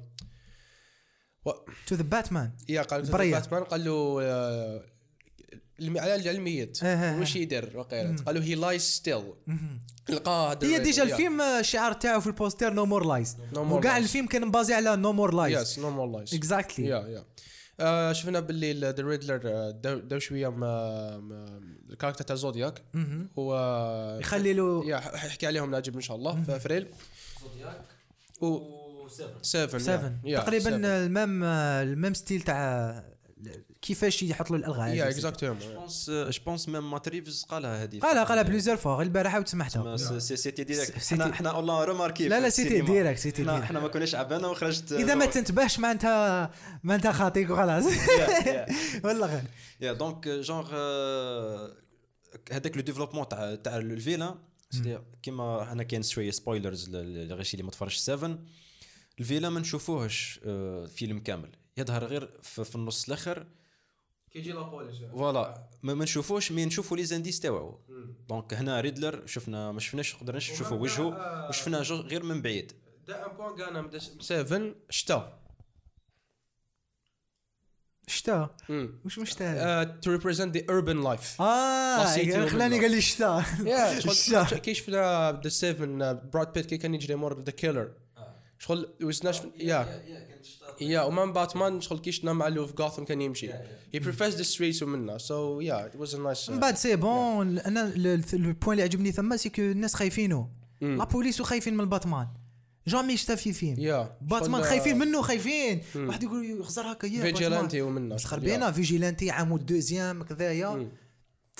to 1.86 1.94
the 1.94 2.02
Batman 2.02 2.52
yeah 2.68 2.82
قال 2.82 3.02
له. 3.02 3.30
باتمان 3.30 3.64
قال 3.64 3.84
له 3.84 4.20
آه، 5.80 6.00
على 6.00 6.30
الميت. 6.30 6.82
إيه، 6.84 7.14
إيه، 7.14 7.20
وش 7.20 7.36
يدير 7.36 7.72
وقيلا 7.78 8.16
قال 8.26 8.34
له 8.34 8.42
he 8.42 8.54
lies 8.54 8.82
still 8.82 9.22
لقاه 10.08 10.52
هذا 10.52 10.66
هي 10.66 10.78
déjà. 10.78 11.02
الفيلم 11.02 11.40
آه، 11.40 11.60
الشعار 11.60 11.92
تاعو 11.92 12.20
في 12.20 12.26
ال 12.26 12.33
poster 12.33 12.72
no 12.72 12.84
more 12.86 13.06
lies 13.06 13.36
No 13.52 13.56
more 13.56 13.58
وكاع. 13.58 13.96
الفيلم 13.96 14.26
كان 14.26 14.46
مبازي 14.46 14.74
على 14.74 14.96
no 14.96 15.12
more 15.12 15.34
lies 15.34 15.60
yes 15.62 15.78
no 15.78 15.90
more 15.90 16.06
lies 16.16 16.34
exactly 16.34 16.86
yeah 16.86 17.06
yeah 17.08 17.24
آه، 17.80 18.12
شفنا 18.12 18.40
باللي 18.40 18.72
the 18.72 18.94
Riddler 18.98 19.70
داو 19.98 20.18
شوية 20.18 20.48
ما 20.48 21.16
ما- 21.18 21.60
ال 21.90 21.94
character 21.94 22.24
تاع 22.24 22.36
زودياك. 22.36 22.82
هو 23.38 24.18
يخلي 24.20 24.52
له 24.52 24.98
حيحكي 25.00 25.46
عليهم 25.46 25.70
ناجب 25.70 25.94
إن 25.94 26.00
شاء 26.00 26.16
الله. 26.16 26.42
في 26.46 26.60
فريل 26.60 26.86
و 28.40 28.58
7 29.42 29.78
7 29.78 30.12
تقريبا 30.36 30.76
ال 31.06 31.14
même 31.14 31.44
ال 31.44 31.58
même 31.58 32.14
style 32.14 32.40
تاع 32.42 33.04
كيفاش 33.82 34.22
يحط 34.22 34.50
له 34.50 34.56
الألغاز 34.56 34.94
yeah 34.94 35.08
exactement 35.08 35.58
pense 35.74 36.10
je 36.10 36.40
pense 36.46 36.68
même 36.68 36.90
Matt 36.90 37.08
Reeves 37.08 37.42
قالها 37.48 37.82
هذه. 37.82 37.98
قالها 37.98 38.24
قالها 38.24 38.42
plusieurs 38.42 38.76
fois 38.76 38.94
غير 38.94 39.02
البارحة 39.02 39.38
c'é- 40.18 40.36
c'était 40.36 40.64
direct 40.64 40.96
إحنا 40.96 41.30
إحنا 41.30 41.50
on 41.50 41.70
remarquait 41.84 42.28
لا، 42.28 42.40
لا، 42.40 42.48
c'était. 42.48 42.80
direct، 42.80 43.18
c'était 43.18 43.42
direct. 43.42 43.62
إحنا 43.62 43.80
ما 43.80 43.88
كناش 43.88 44.14
عبانا 44.14 44.48
وخرجت 44.48 44.92
إذا 44.92 45.14
ما 45.14 45.26
تنتبهش 45.26 45.78
معناتها 45.78 46.50
معناتها 46.82 47.12
خاطيك 47.12 47.50
وخلاص. 47.50 47.84
والله 49.04 49.26
غير 49.26 49.42
yeah 49.80 49.92
donc 49.92 50.28
genre 50.28 50.66
هذاك 52.52 52.76
le 52.76 52.82
développement 52.82 53.28
تاع 53.28 53.54
تاع 53.54 53.76
ال 53.76 53.83
villain 53.84 54.34
c'était 54.70 54.98
كيما 55.22 55.72
أنا 55.72 55.82
كاين 55.82 56.02
شوية 56.02 56.30
spoilers 56.30 56.90
لغاشي 56.94 57.54
اللي 57.54 57.64
ما 57.64 57.70
تفرجش 57.70 57.96
7 57.96 58.38
ال 59.20 59.24
villain 59.24 59.50
ما 59.50 59.60
نشوفوهش 59.60 60.40
آه، 60.46 60.86
فيلم 60.86 61.18
كامل. 61.18 61.50
يظهر 61.76 62.04
غير 62.04 62.30
في 62.42 62.74
النص 62.74 63.06
الآخر 63.06 63.46
كي 64.32 64.38
يجي 64.38 64.52
la 64.52 64.63
police 64.63 64.96
voilà 65.12 65.68
ما 65.82 65.94
نشوفوش 65.94 66.52
mais 66.52 66.64
نشوفوا 66.66 66.96
les 66.96 67.04
indices 67.04 67.40
تاوعو 67.40 67.80
donc 68.28 68.54
هنا 68.54 68.80
Riddler 68.80 69.26
شفنا 69.26 69.72
ما 69.72 69.80
شفناش 69.80 70.14
قدرناش 70.16 70.52
نشوفوا 70.52 70.76
وجهه 70.76 71.48
وشفنا 71.48 71.82
جو- 71.82 72.00
غير 72.00 72.22
من 72.22 72.42
بعيد. 72.42 72.72
دا 73.06 73.26
ان 73.26 73.36
بوان 73.36 73.56
كان 73.56 74.00
7 74.20 74.74
شتا. 74.90 75.38
شتا؟ 78.06 78.56
وش 79.04 79.18
مشتا 79.18 79.84
to 79.84 80.10
represent 80.10 80.56
the 80.56 80.66
urban 80.80 81.04
life 81.04 81.42
آه 81.42 82.14
City 82.14 82.18
يعني 82.18 82.46
خلاني 82.50 82.80
قال 82.80 82.90
لي 82.90 83.00
شتا. 83.00 83.44
شتا. 84.12 84.44
كي 84.58 84.74
شفنا 84.74 85.40
ذا 85.44 85.48
7 85.48 86.12
براد 86.12 86.52
بيت 86.52 86.66
كي 86.66 86.76
كان 86.78 86.94
يجري 86.94 87.14
مور 87.14 87.42
the 87.42 87.50
killer 87.52 87.92
شغل 88.58 88.88
وزناش 89.02 89.40
yeah. 89.58 90.02
يا 90.80 91.00
ومن 91.02 91.32
باتمان 91.32 91.80
شغل 91.80 91.98
كي 91.98 92.12
شفنا 92.12 92.32
مع 92.32 92.50
في 92.50 92.72
غاثم 92.80 93.04
كان 93.04 93.20
يمشي. 93.20 93.50
he 93.94 93.98
prefers 94.00 94.34
the 94.36 94.42
streets 94.42 94.82
ومنا 94.82 95.18
so 95.18 95.60
yeah 95.60 95.86
it 95.86 95.96
was 95.96 96.14
a 96.14 96.18
nice 96.18 96.50
من 96.50 96.60
بعد 96.60 96.76
c'est 96.76 96.96
bon 96.96 97.58
أنا 97.58 97.86
ال- 97.88 98.06
ال- 98.06 98.24
ال 98.32 98.39
point 98.39 98.72
اللي 98.72 98.82
عجبني 98.82 99.12
ثما 99.12 99.36
c'est 99.36 99.48
que 99.48 99.62
الناس 99.62 99.94
خايفينه. 99.94 100.48
la 100.80 101.04
police 101.04 101.40
وخايفين 101.40 101.74
من 101.74 101.80
الباتمان 101.80 102.28
jamais 102.86 103.16
شتا 103.16 103.34
في 103.34 103.52
فيلم 103.52 104.08
باتمان 104.20 104.62
خايفين 104.62 104.98
منه 104.98 105.22
خايفين. 105.22 105.80
واحد 105.96 106.22
يقول 106.22 106.60
يخزر 106.60 106.92
هكا 106.92 107.06
yeah 107.06 107.20
vigilante 107.22 107.82
ومنا 107.82 108.14
بس 108.14 108.24
خربينا 108.24 108.72
vigilante 108.72 109.30
عامو 109.30 109.56
ال 109.56 109.63
deuxième 109.63 110.22
كذايا 110.22 110.90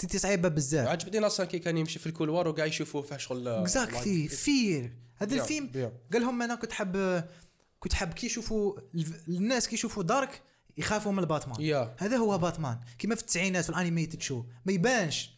c'était 0.01 0.19
صعيبه 0.19 0.49
بزاف. 0.49 0.89
عجبتني 0.89 1.27
أصلا 1.27 1.47
كي 1.47 1.59
كان 1.59 1.79
يمشي 1.79 1.99
في 1.99 2.07
ال 2.07 2.12
couloir 2.12 2.49
وقاعد 2.49 2.69
يشوفوه 2.69 3.03
فيها 3.03 3.19
شغل 3.19 3.49
exactly 3.49 4.29
فير 4.29 4.93
هذا 5.17 5.37
Yeah, 5.37 5.41
الفيلم. 5.41 5.93
قال 6.13 6.23
لهم 6.23 6.43
أنا 6.43 6.55
كنت 6.55 6.73
حاب 6.73 7.25
كنت 7.79 7.93
حاب 7.93 8.13
كي 8.13 8.27
يشوفوا 8.27 8.79
الناس 9.29 9.69
كي 9.69 9.75
يشوفوا 9.75 10.03
دارك 10.03 10.43
يخافوا 10.77 11.13
من 11.13 11.19
الباتمان. 11.19 11.57
Yeah. 11.57 12.03
هذا 12.03 12.17
هو 12.17 12.39
باتمان. 12.39 12.79
كما 12.99 13.15
في 13.15 13.21
التسعينات 13.21 13.65
في 13.65 13.71
ال 13.71 13.77
animated 13.77 14.23
show. 14.23 14.45
ما 14.67 14.73
يبانش. 14.73 15.31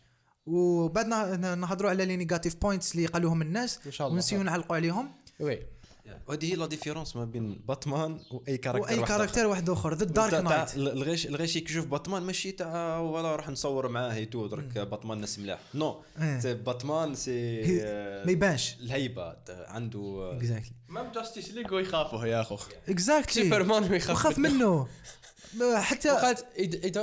وبعد 0.46 1.06
نه- 1.06 1.54
نهضروا 1.54 1.90
على 1.90 2.04
les 2.06 2.16
negative 2.16 2.56
points 2.56 2.94
اللي 2.94 3.06
قالوهم 3.06 3.42
الناس. 3.42 3.78
إن 3.86 3.92
شاء 3.92 4.06
الله. 4.06 4.16
ونسيو 4.16 4.42
نعلقوا 4.42 4.76
عليهم. 4.76 5.10
oui. 5.40 5.58
وهذه 6.26 6.52
هي 6.52 6.56
la 6.56 6.66
différence 6.66 7.16
ما 7.16 7.24
بين 7.24 7.60
باتمان 7.68 8.20
وأي 8.30 8.56
character 8.56 8.98
واي 8.98 9.06
character 9.06 9.46
واحد 9.46 9.70
آخر. 9.70 9.94
the. 9.94 10.04
Dark 10.04 10.34
Knight 10.34 10.76
الغيش 10.76 11.26
الغيشي 11.26 11.60
كي 11.60 11.72
يشوف 11.72 11.86
باتمان 11.86 12.22
ماشي 12.22 12.52
تاع 12.52 12.98
ولا 12.98 13.36
راح 13.36 13.48
نصور 13.48 13.88
معاه 13.88 14.12
هيتو 14.12 14.46
درك 14.46 14.78
باتمان 14.78 15.20
ناس 15.20 15.38
ملاح. 15.38 15.60
no 15.74 16.02
إيه. 16.22 16.52
باتمان 16.52 17.14
c'est 17.14 17.62
آه، 17.82 18.24
ما 18.24 18.32
يبانش. 18.32 18.76
الهيبة 18.80 19.36
عنده 19.48 19.98
آه، 19.98 20.36
exactly 20.36 20.72
même 20.88 21.12
Justice 21.12 21.50
League 21.50 21.74
ويخافوه 21.74 22.26
يا 22.26 22.40
اخو 22.40 22.56
exactly 22.88 23.42
سوبرمان 23.44 23.90
ويخاف 23.90 24.10
وخاف 24.16 24.38
منه. 24.38 24.86
حتى 25.76 26.10
وقالت 26.10 26.46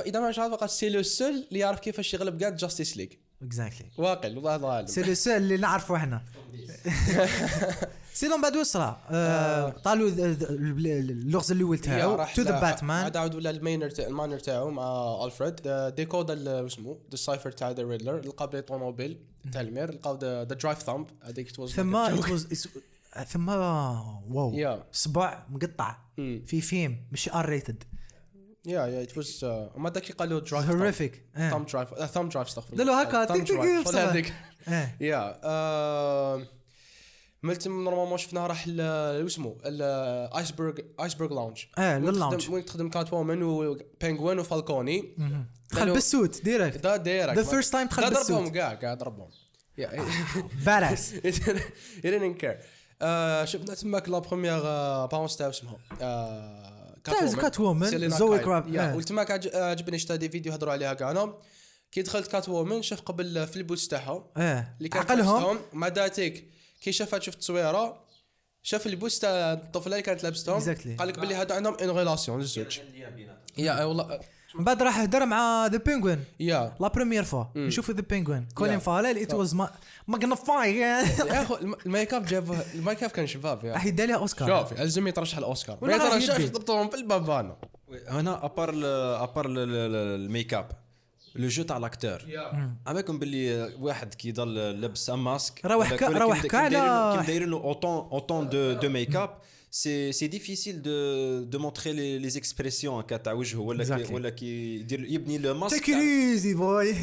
اذا 0.06 0.20
ما 0.20 0.28
مش 0.28 0.38
عارف 0.38 0.54
قالت 0.54 0.72
c'est 0.72 0.88
le 0.88 1.02
seul 1.02 1.46
اللي 1.48 1.58
يعرف 1.60 1.80
كيفاش 1.80 2.14
يغلب 2.14 2.40
كاع 2.40 2.48
Justice 2.48 2.96
League 2.96 3.08
exactly 3.42 3.88
واقع 3.98 4.28
والله 4.28 4.54
هذا 4.54 4.66
عالم 4.66 4.86
c'est 4.86 5.02
le 5.02 5.14
seul 5.14 5.32
اللي 5.32 5.56
نعرفه 5.56 5.96
إحنا. 5.96 6.22
sinon 8.18 8.40
بعد 8.42 8.56
وصرا 8.56 9.00
آه، 9.10 9.68
طالوا 9.70 10.08
ذ- 10.10 10.20
ذ- 10.20 10.50
اللغز 10.50 11.52
الأول 11.52 11.78
تاعو 11.78 12.24
to 12.34 12.42
the 12.42 12.60
Batman 12.60 13.04
عاد 13.04 13.16
عاود 13.16 13.34
ولا 13.34 13.50
المينر 13.50 13.90
تاع 13.90 14.06
الماينر 14.06 14.38
تاعو 14.38 14.70
مع 14.70 15.18
ألفريد. 15.24 15.54
décode 15.96 16.30
ال- 16.30 16.48
اسمه 16.66 16.98
the 17.10 17.16
cipher 17.16 17.50
تاع 17.50 17.70
the 17.70 17.82
Riddler 17.82 18.20
لقى 18.26 18.50
بلي 18.50 18.62
طوموبيل 18.62 19.18
تاع 19.52 19.60
المير 19.60 19.94
لقاو 19.94 20.18
ذا 20.18 20.42
درايف 20.42 20.78
ثامب 20.78 21.06
هذيك 21.22 21.50
توز 21.52 21.72
ثم 21.74 21.96
ثم 23.28 23.48
واو. 23.48 24.52
يا 24.54 24.84
صباع 24.92 25.46
مقطع. 25.50 25.96
في 26.46 26.60
فيلم 26.60 26.96
مش 27.12 27.28
ار 27.28 27.48
ريتد 27.48 27.82
يا 28.66 28.86
يا 28.86 29.02
ات 29.02 29.16
واز 29.16 29.44
ما 29.76 29.90
ذاك 29.90 30.12
قالوا 30.12 30.40
درايف 30.40 30.70
هوريفيك 30.70 31.24
ثامب 31.36 31.66
درايف 31.66 31.94
ثامب 31.94 32.28
درايف 32.28 32.48
استغفر 32.48 32.76
لا، 32.76 32.82
لا، 32.82 33.02
هكا،. 33.02 33.24
هذيك. 34.10 34.34
إيه 34.68 34.96
يا 35.00 35.40
آه، 37.44 37.46
ملت 37.46 37.68
نورمالمون 37.68 38.18
شفناها 38.18 38.46
راح 38.46 38.64
اسمه؟ 38.68 39.56
الايسبرغ 39.64 40.72
ايسبرغ 41.02 41.34
لاونج 41.34 41.64
آه 41.78 41.98
لللاونج 41.98 42.50
وين 42.50 42.64
تخدم 42.64 42.88
كات 42.88 43.12
وومن 43.12 43.42
وبينجوين 43.42 44.38
وفالكوني 44.38 45.16
دخل 45.72 45.92
بال 45.92 46.09
suit 46.09 46.42
direct 46.44 46.78
دا 46.78 46.96
دايرك 46.96 47.38
The 47.38 47.48
first 47.48 47.70
time 47.72 47.88
دخل 47.90 48.08
بال 48.10 48.16
suit. 48.16 48.30
ضربهم. 48.30 48.48
كاع 48.48 48.74
كاع 48.74 48.94
ضربهم 48.94 49.28
باراس 50.66 51.12
يدين 52.04 52.34
كير 52.34 52.58
شفنا 53.44 53.74
تماك 53.74 54.08
la 54.08 54.18
première 54.18 54.60
apparence 55.06 55.36
تاع 55.36 55.48
اسمها 55.48 55.76
آه، 56.00 56.96
Catwoman، 57.40 58.08
Zoë. 58.08 58.38
Krav، 58.38 58.74
آه. 58.76 58.96
وتماك 58.96 59.30
عج- 59.30 59.54
عجبني 59.56 59.98
شتا 59.98 60.16
des 60.16 60.28
vidéos 60.28 60.52
هضروا 60.52 60.72
عليها 60.72 60.94
كاع 60.94 61.32
كي 61.92 62.02
دخلت 62.02 62.26
Catwoman 62.26 62.82
شاف 62.82 63.00
قبل 63.00 63.46
في 63.46 63.56
ال 63.56 63.61
boots 63.61 63.88
تاعها. 63.88 64.24
إيه 64.36 64.74
اللي 64.78 64.88
كان 64.88 65.02
عقلهم؟ 65.02 65.58
مع 65.72 65.88
داتيك 65.88 66.50
كي 66.80 66.92
شافها 66.92 67.18
شفت 67.20 67.38
تصويره 67.38 68.04
شاف 68.62 68.86
ال 68.86 68.91
boots 68.91 69.18
تاع 69.18 69.52
الطفلة 69.52 69.92
اللي 69.92 70.02
كانت 70.02 70.22
لابستهم 70.22 70.60
Exactly. 70.60 70.98
قال 70.98 71.08
لك 71.08 71.18
باللي 71.18 71.34
هذا 71.34 71.54
عندهم 71.54 71.74
une 71.74 71.90
relation 71.90 72.40
الزوج 72.40 72.78
يا 73.58 73.84
والله. 73.84 74.20
من 74.54 74.64
بعد 74.64 74.82
راح 74.82 74.98
هدر 74.98 75.26
مع 75.26 75.66
The 75.66 75.78
Penguin 75.78 76.24
يا. 76.40 76.76
la 76.80 76.88
première 76.88 77.24
fois 77.24 77.44
نشوفوا 77.56 77.94
The 77.94 78.00
Penguin 78.00 78.48
Colin. 78.54 78.78
Farrell 78.78 79.18
it 79.18 79.34
was 79.34 79.56
magnifique 80.08 80.76
يا 80.78 81.02
أخو 81.42 81.54
الم- 81.56 81.76
الميك 81.86 82.14
اب 82.14 82.26
جاب 82.26 82.64
الميك 82.74 83.02
اب 83.02 83.10
كان 83.10 83.26
شباب 83.26 83.64
يا. 83.64 83.72
راح 83.72 83.84
يدي 83.86 84.02
عليها 84.02 84.16
أوسكار. 84.16 84.68
شوف 84.68 84.78
يلزم 84.80 85.08
يترشح 85.08 85.38
الأوسكار. 85.38 85.78
ما 85.82 85.94
يترشحش 85.94 86.28
يدي. 86.38 86.44
يضبطهم 86.44 86.88
بالبابانا 86.88 87.56
هنا 88.08 88.44
à 88.44 88.49
part 88.49 88.70
à 89.22 89.27
part 89.27 89.46
ال 89.48 89.63
makeup 89.63 90.54
le 90.54 91.48
jeu 91.48 91.62
تاع 91.62 91.78
l'acteur 91.78 92.18
عماكم 92.86 93.18
باللي 93.18 93.72
واحد 93.80 94.14
كي 94.14 94.28
يضل 94.28 94.54
لابس 94.80 95.10
un 95.10 95.18
masque 95.18 95.66
راه 95.66 95.76
حكا- 95.84 96.06
راه 96.18 96.34
حكا 96.34 96.68
على- 96.68 96.72
كي 97.20 97.26
دايرين 97.26 97.48
له 97.50 97.56
autant 97.56 98.08
autant 98.12 98.72
de 98.72 98.80
de 98.80 98.88
makeup 98.88 99.30
c'est 99.70 100.12
c'est 100.12 100.26
difficile 100.26 100.82
de 100.82 101.44
de 101.44 101.58
montrer 101.58 101.92
les 101.92 102.18
les 102.18 102.28
expressions 102.28 102.98
هكا 102.98 103.16
تاع 103.16 103.32
وجهه 103.32 103.58
ولا 103.60 103.84
كي. 103.98 104.14
ولا 104.14 104.30
كي 104.30 104.74
يدير 104.74 105.04
يبني 105.04 105.38
le 105.38 105.54
masque 105.54 105.84
تيك 105.84 105.94
easy 105.94 106.54
boy 106.54 106.94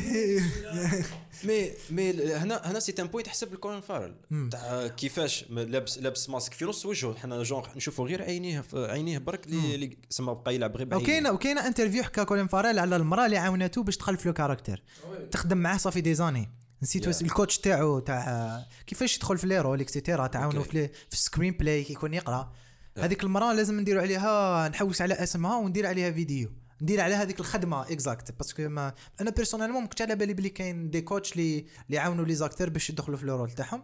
مي 1.43 1.71
مي 1.89 2.11
هنا 2.33 2.61
هنا 2.71 2.79
سي 2.79 2.93
un 2.99 3.07
point 3.07 3.27
حسب 3.27 3.53
ال 3.53 3.58
Colin 3.58 3.81
Farrell 3.81 4.15
تاع 4.51 4.87
كيفاش 4.87 5.45
لابس 5.49 5.97
لابس 5.97 6.29
ماسك 6.29 6.53
في 6.53 6.65
نص 6.65 6.85
وجهه 6.85 7.15
حنا 7.15 7.43
جونغ 7.43 7.67
نشوفوا 7.75 8.07
غير 8.07 8.21
عينيه 8.21 8.63
عينيه 8.73 9.17
برك 9.17 9.47
اللي 9.47 9.97
سما 10.09 10.33
بقى 10.33 10.55
يلعب 10.55 10.77
غير 10.77 10.95
وكاينه 10.97 11.31
وكاينه 11.31 11.67
interview 11.67 12.03
حكى 12.03 12.25
Colin 12.25 12.47
Farrell 12.47 12.79
على 12.79 12.95
المراه 12.95 13.25
اللي 13.25 13.37
عاونته 13.37 13.83
باش 13.83 13.97
تدخل 13.97 14.17
في 14.17 14.27
le 14.27 14.33
caractère 14.33 14.83
تخدم 15.31 15.57
معاه 15.57 15.77
ça 15.77 16.01
fait 16.01 16.13
des 16.13 16.25
années 16.25 16.49
نسيت 16.83 17.05
Yeah. 17.05 17.21
ال 17.21 17.27
coach 17.27 17.57
تاعو 17.57 17.99
تاع 17.99 18.65
كيفاش 18.87 19.17
يدخل 19.17 19.37
في 19.37 19.47
les 19.47 19.61
rôles 19.61 19.81
et 19.81 19.93
cetera 19.93 20.27
تعاونوا 20.27 20.63
Okay. 20.63 20.67
في 20.67 20.87
في 20.87 21.13
ال 21.13 21.53
screenplay 21.53 21.83
كي 21.83 21.93
يكون 21.93 22.13
يقرأ. 22.13 22.51
هذيك 22.97 23.23
المراه 23.23 23.53
لازم 23.53 23.79
نديروا 23.79 24.01
عليها 24.01 24.69
نحوس 24.69 25.01
على 25.01 25.13
اسمها 25.13 25.57
وندير 25.57 25.87
عليها 25.87 26.11
فيديو. 26.11 26.51
ندير 26.81 27.01
على 27.01 27.13
هذيك 27.15 27.39
الخدمة 27.39 27.81
exact 27.81 28.31
parce 28.31 28.55
que 28.55 28.69
ما 28.69 28.93
أنا 29.21 29.29
personnellement 29.29 29.81
ما 29.81 29.87
كنتش 29.87 30.01
على 30.01 30.15
بالي 30.15 30.33
بلي 30.33 30.49
كاين 30.49 30.89
des 30.89 31.01
coachs 31.01 31.31
اللي 31.33 31.59
اللي 31.59 31.97
يعاونوا 31.97 32.25
les 32.25 32.35
acteurs 32.35 32.69
باش 32.69 32.89
يدخلوا 32.89 33.17
في 33.17 33.25
le 33.25 33.35
rôle 33.35 33.51
تاعهم. 33.51 33.83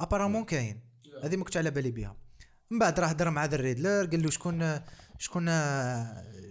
apparemment 0.00 0.44
كاين. 0.44 0.80
هذه 1.24 1.36
ما 1.36 1.44
كنتش 1.44 1.56
على 1.56 1.70
بالي 1.70 1.90
بها. 1.90 2.16
من 2.70 2.78
بعد 2.78 3.00
راه 3.00 3.06
هضر 3.06 3.30
مع 3.30 3.44
The 3.44 3.54
Riddler 3.54 4.06
قال 4.06 4.22
له 4.22 4.30
شكون 4.30 4.80
شكون 5.18 5.46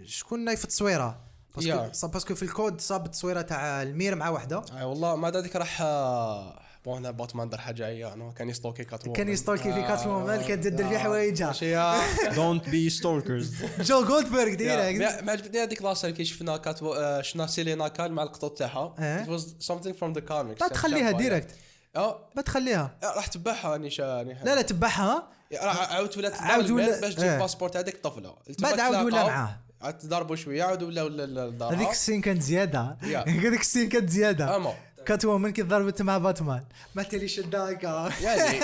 شكون 0.06 0.46
نايف 0.46 0.64
التصويره 0.64 1.33
باسكو 1.56 2.08
باسكو 2.08 2.36
في 2.36 2.44
الكود 2.44 2.82
صاب 2.82 3.06
التصويره 3.06 3.42
تاع 3.42 3.82
ال 3.82 3.87
maire 3.87 4.16
مع 4.16 4.30
وحده. 4.30 4.62
أي 4.78 4.84
والله 4.84 5.16
ما 5.16 5.30
ذلك 5.32 5.56
راح 5.56 5.82
آه، 5.82 6.60
bon 6.86 6.98
هنا 6.98 7.12
باتمان 7.12 7.50
دار 7.50 7.60
حاجة 7.60 7.86
عيانه 7.86 8.32
كان 8.32 8.50
يستوكي 8.50 8.84
Cat 8.84 9.10
كان 9.10 9.30
يستولكي 9.30 9.74
في 9.74 9.82
Catwoman 9.82 10.42
كانت 10.42 10.64
تدير 10.68 10.90
في 10.90 10.98
حوايجها. 11.00 12.02
دونت 12.36 12.70
بي 12.70 12.90
ستولكرز 12.90 13.56
جو 13.80 14.06
جولدبرغ 14.06 14.54
ديريكت 14.54 15.24
ما 15.24 15.32
عجبتني 15.32 15.64
هذيك 15.64 15.82
لاسر 15.82 16.12
كي 16.12 16.26
شفنا 16.26 16.58
كات 16.58 16.84
آه، 16.84 17.22
شفنا 17.22 17.48
سيلينا 17.48 17.88
كان 17.88 18.12
مع 18.12 18.24
القطط 18.24 18.58
تاعها. 18.58 18.94
it 19.26 19.30
was 19.30 19.44
something 19.44 19.94
from 19.94 20.14
the 20.18 20.22
comics. 20.30 20.62
ما 20.62 20.68
تخليها 20.72 21.12
ديريكت 21.12 21.52
آه 21.96 22.20
ما 22.36 22.42
تخليها. 22.42 22.98
راح 23.04 23.28
تبعها 23.28 23.76
اني 23.76 23.90
شاني 23.90 24.34
لا 24.44 24.56
لا 24.56 24.62
تبعها 24.62 25.28
راح 25.64 25.92
عاود 25.94 26.18
ولات 26.18 26.34
عاود 26.34 26.52
عاود 26.52 26.72
ولا- 26.72 26.88
ولا 26.88 27.02
باش 27.02 27.16
تجيب. 27.16 27.40
باسبورت 27.40 27.78
هذيك 27.78 27.98
طفلة. 28.04 28.36
بعد 28.60 28.80
عاود 28.80 28.96
ولا 29.06 29.24
معاه 29.28 29.60
عاد 29.84 29.98
تضربوا 29.98 30.36
شوية 30.36 30.64
عاود 30.64 30.84
ولا 30.84 31.04
ولا 31.04 31.50
لدارها 31.50 31.76
هذيك 31.78 31.90
السين 31.90 32.22
كانت 32.22 32.42
زيادة. 32.42 32.98
يا. 33.04 33.20
هذيك 33.30 33.62
السين 33.62 33.90
كانت 33.90 34.10
زيادة. 34.10 34.56
أما. 34.56 34.74
كات 35.06 35.26
وومن 35.26 35.50
كي 35.52 35.62
ضربت 35.62 36.02
مع 36.02 36.18
باتمان. 36.18 36.64
ما 36.96 37.04
تلي 37.04 37.28
شدا 37.28 37.72
هكا 37.72 38.10
يعني 38.22 38.60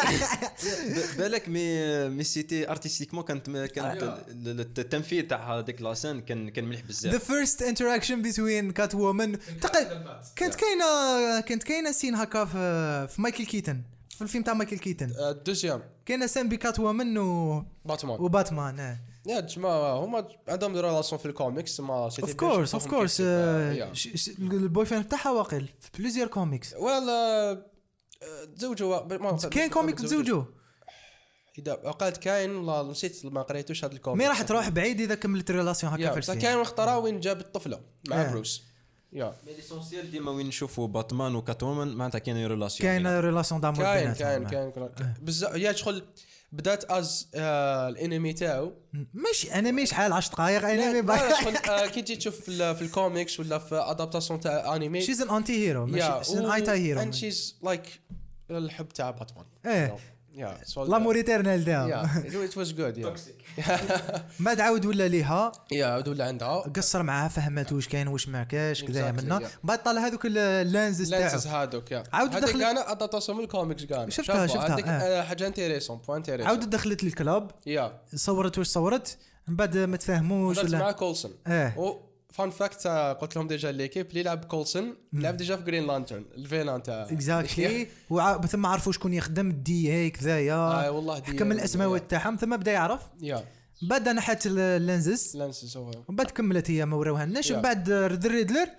بالك 1.17 1.49
mais 1.49 2.09
mais 2.09 2.23
c'était 2.23 2.69
artistiquement 2.71 3.23
كانت 3.24 3.49
كانت 3.49 3.80
أيوة. 4.03 4.13
ال- 4.28 4.49
ال- 4.49 4.59
التنفيذ 4.59 5.28
تاع 5.28 5.59
هذيك 5.59 5.82
la 5.82 5.93
scène 5.93 6.21
كان 6.22 6.49
كان 6.49 6.65
مليح 6.65 6.82
ذا 6.82 6.88
بزاف 6.88 7.24
first 7.23 7.61
interaction 7.61 8.21
بين 8.22 8.72
Catwoman 8.71 9.36
كانت 10.36 10.55
كاينة 10.55 10.86
كانت 11.41 11.63
كاينة 11.63 11.91
scène 11.91 12.15
هكا 12.15 12.45
في 12.45 13.15
Michael 13.21 13.45
Keaton 13.45 13.82
في 14.09 14.22
الفيلم 14.22 14.43
تاع 14.43 14.53
Michael 14.53 14.77
Keaton 14.77 15.11
ال 15.30 15.35
deuxième. 15.35 15.82
كاينة 16.05 16.26
scène 16.27 16.49
ب 16.49 16.80
Catwoman 16.80 17.17
و... 17.17 17.63
Batman. 17.86 18.19
و 18.19 18.31
Batman 18.31 18.97
يا 19.30 19.39
جماعة 19.39 20.05
هما 20.05 20.27
عندهم 20.47 20.73
des 20.73 20.80
relations 20.80 21.21
في 21.21 21.25
الكوميكس 21.25 21.80
ما 21.80 21.93
of 21.93 22.34
course 22.34 22.73
of 22.73 22.88
course 22.88 23.21
ال 23.21 24.86
boyfriend 24.86 25.05
تاعها 25.05 25.32
واقيل 25.32 25.69
في 25.80 25.89
plusieurs 25.99 26.27
comics 26.27 26.73
ولا 26.73 27.69
تزوجوا 28.55 29.17
ما 29.17 29.38
كاين 29.38 29.69
comic 29.69 29.99
تزوجوا 29.99 30.43
إذا 31.59 31.73
قالت 31.73 32.17
كاين 32.17 32.55
والله 32.55 32.91
نسيت 32.91 33.25
ما 33.25 33.41
قريتوش 33.41 33.86
هذا 33.86 33.93
ال 33.93 33.98
comic 33.98 34.21
mais 34.21 34.27
راح 34.27 34.41
تروح 34.41 34.69
بعيد 34.69 35.01
إذا 35.01 35.15
كملت 35.15 35.51
relation 35.51 35.93
هكا 35.93 36.21
في 36.21 36.36
كاين 36.36 36.59
اختارها 36.59 36.97
وين 36.97 37.19
جاب 37.19 37.39
الطفلة 37.39 37.82
مع 38.09 38.21
آه. 38.21 38.32
Bruce. 38.32 38.63
يا. 39.13 39.36
mais 39.47 39.53
l'essentiel 39.53 40.11
ديما 40.11 40.32
وين 40.32 40.47
نشوفوا 40.47 40.88
Batman 40.88 41.36
و 41.36 41.63
Catwoman 41.63 41.95
معناتها 41.95 42.19
كاين 42.19 42.47
relation 42.47 42.89
كاين 42.89 43.19
relation 43.19 43.61
d'amour 43.61 43.84
كاين 43.84 44.13
كاين. 44.13 44.47
كاين 44.47 44.73
بزاف 45.21 45.55
يا 45.55 45.71
شغل 45.71 46.03
بدات 46.51 46.91
as 46.91 47.27
آه، 47.35 47.87
ال 47.89 47.97
enemy 47.97 48.34
تاعو. 48.33 48.73
ماشي 49.13 49.53
enemy 49.59 49.86
شحال؟ 49.85 50.13
10 50.13 50.31
دقائق 50.33 50.65
enemy 50.65 51.17
شغل 51.43 51.55
آه، 51.57 51.87
كي 51.87 52.01
تجي 52.01 52.15
تشوف 52.15 52.41
في, 52.41 52.49
ال- 52.49 52.75
في 52.75 52.81
الكوميكس 52.81 53.39
ولا 53.39 53.57
في 53.59 53.75
adaptation 53.75 54.39
تاع 54.39 54.75
enemy 54.75 55.01
she's 55.01 55.21
an 55.21 55.30
anti-hero 55.30 55.86
ماشي 55.85 56.25
she's 56.25 56.38
an 56.38 56.51
anti-hero 56.51 57.01
and 57.01 57.13
she's 57.13 57.59
like 57.63 58.01
الحب 58.51 58.87
تاع 58.89 59.11
باتمان 59.11 59.45
إيه. 59.65 59.95
يا 60.39 60.57
l'amour 60.77 61.15
éternel 61.15 61.67
يا 61.67 62.09
it 62.45 62.57
was 62.57 62.71
good 62.73 62.97
يا 62.97 63.13
بعد 64.39 64.61
عاود 64.61 64.85
ولا 64.85 65.07
ليها؟ 65.07 65.51
يا 65.71 65.85
عاود 65.85 66.07
ولا 66.07 66.25
عندها. 66.25 66.59
قصر 66.59 67.03
معاها 67.03 67.27
فهمت 67.27 67.71
واش 67.71 67.87
كاين 67.87 68.07
واش 68.07 68.27
ما 68.29 68.43
كاش 68.43 68.83
كذا 68.83 69.11
yeah. 69.11 69.43
بعد 69.63 69.83
طلع 69.83 70.01
هذوك 70.07 70.25
ال 70.25 70.38
lenses 70.38 71.11
lenses 71.11 71.43
تاعو. 71.43 71.61
هذوك 71.61 71.91
يا 71.91 72.03
عاود 72.13 72.35
هذيك 72.35 72.43
دخل- 72.49 72.63
أنا 72.63 72.91
adaptation 72.91 73.38
من 73.37 73.43
الكوميكس 73.43 73.83
كان 73.83 74.09
شفتها- 74.09 74.47
شفتها، 74.47 74.77
آه. 74.85 75.19
آه، 75.19 75.23
حاجة 75.23 75.47
intéressante 75.47 75.97
point 75.97 76.17
intéressant 76.17 76.47
عاود 76.47 76.69
دخلت 76.69 77.03
لل 77.03 77.17
club. 77.17 77.51
يا 77.65 77.99
صورت 78.15 78.57
واش 78.57 78.67
صورت. 78.67 79.17
من 79.47 79.55
بعد 79.55 79.77
ما 79.77 79.97
تفاهموش 79.97 80.59
هضرت 80.59 80.71
مع 80.71 80.79
ولا 80.81 80.91
Colson 80.91 81.32
إيه 81.47 81.75
fun 82.34 82.49
fact 82.49 82.88
قلت 83.21 83.36
لهم 83.36 83.47
déjà 83.47 83.71
l'équipe 83.71 84.09
اللي 84.09 84.23
لعب 84.23 84.45
Colson 84.45 84.95
لعب 85.13 85.38
déjà 85.38 85.55
في 85.55 85.63
Green 85.63 85.88
Lantern 85.88 86.25
ال 86.38 86.43
villain 86.43 86.84
تاع 86.84 87.03
exactly 87.03 87.88
ثم 88.51 88.65
عرفوا 88.65 88.91
شكون 88.91 89.13
يخدم 89.13 89.49
ال 89.49 89.93
DA 89.93 90.09
كذايا 90.09 90.53
آه، 90.55 90.91
والله 90.91 91.19
دي- 91.19 91.25
حكم 91.25 91.51
الاسماوات 91.51 92.11
تاعهم 92.11 92.36
ثم 92.36 92.57
بدأ 92.57 92.71
يعرف. 92.71 93.01
يا. 93.21 93.43
بعد 93.82 94.09
نحت 94.09 94.45
ال 94.45 94.59
lenses 94.59 95.38
lenses 95.38 95.77
هو. 95.77 95.91
ومن 96.07 96.15
بعد 96.15 96.32
كملت 96.32 96.71
هي 96.71 96.86
ما 96.86 96.95
وراوهالناش 96.97 97.49
Yeah. 97.51 97.55
من 97.55 97.61
بعد 97.61 97.89
The 97.89 98.07
Riddler 98.27 98.69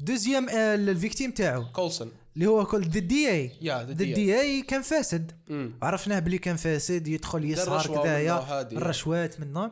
deuxième 0.00 0.48
آه، 0.48 0.74
ال 0.74 0.81
victime 0.81 1.30
تاعو. 1.30 1.64
Colson 1.72 2.12
اللي 2.36 2.46
هو 2.46 2.64
كل 2.66 2.82
the 2.82 3.00
DA 3.00 3.50
يا 3.60 3.84
ذا 3.84 3.92
دي 3.92 4.40
اي 4.40 4.62
كان 4.62 4.82
فاسد. 4.82 5.32
مم. 5.48 5.78
عرفناه 5.82 6.18
بلي 6.18 6.38
كان 6.38 6.56
فاسد 6.56 7.08
يدخل 7.08 7.44
يسهر 7.44 7.86
كذايا. 8.02 8.62
الرشوات 8.72 9.40
منه. 9.40 9.70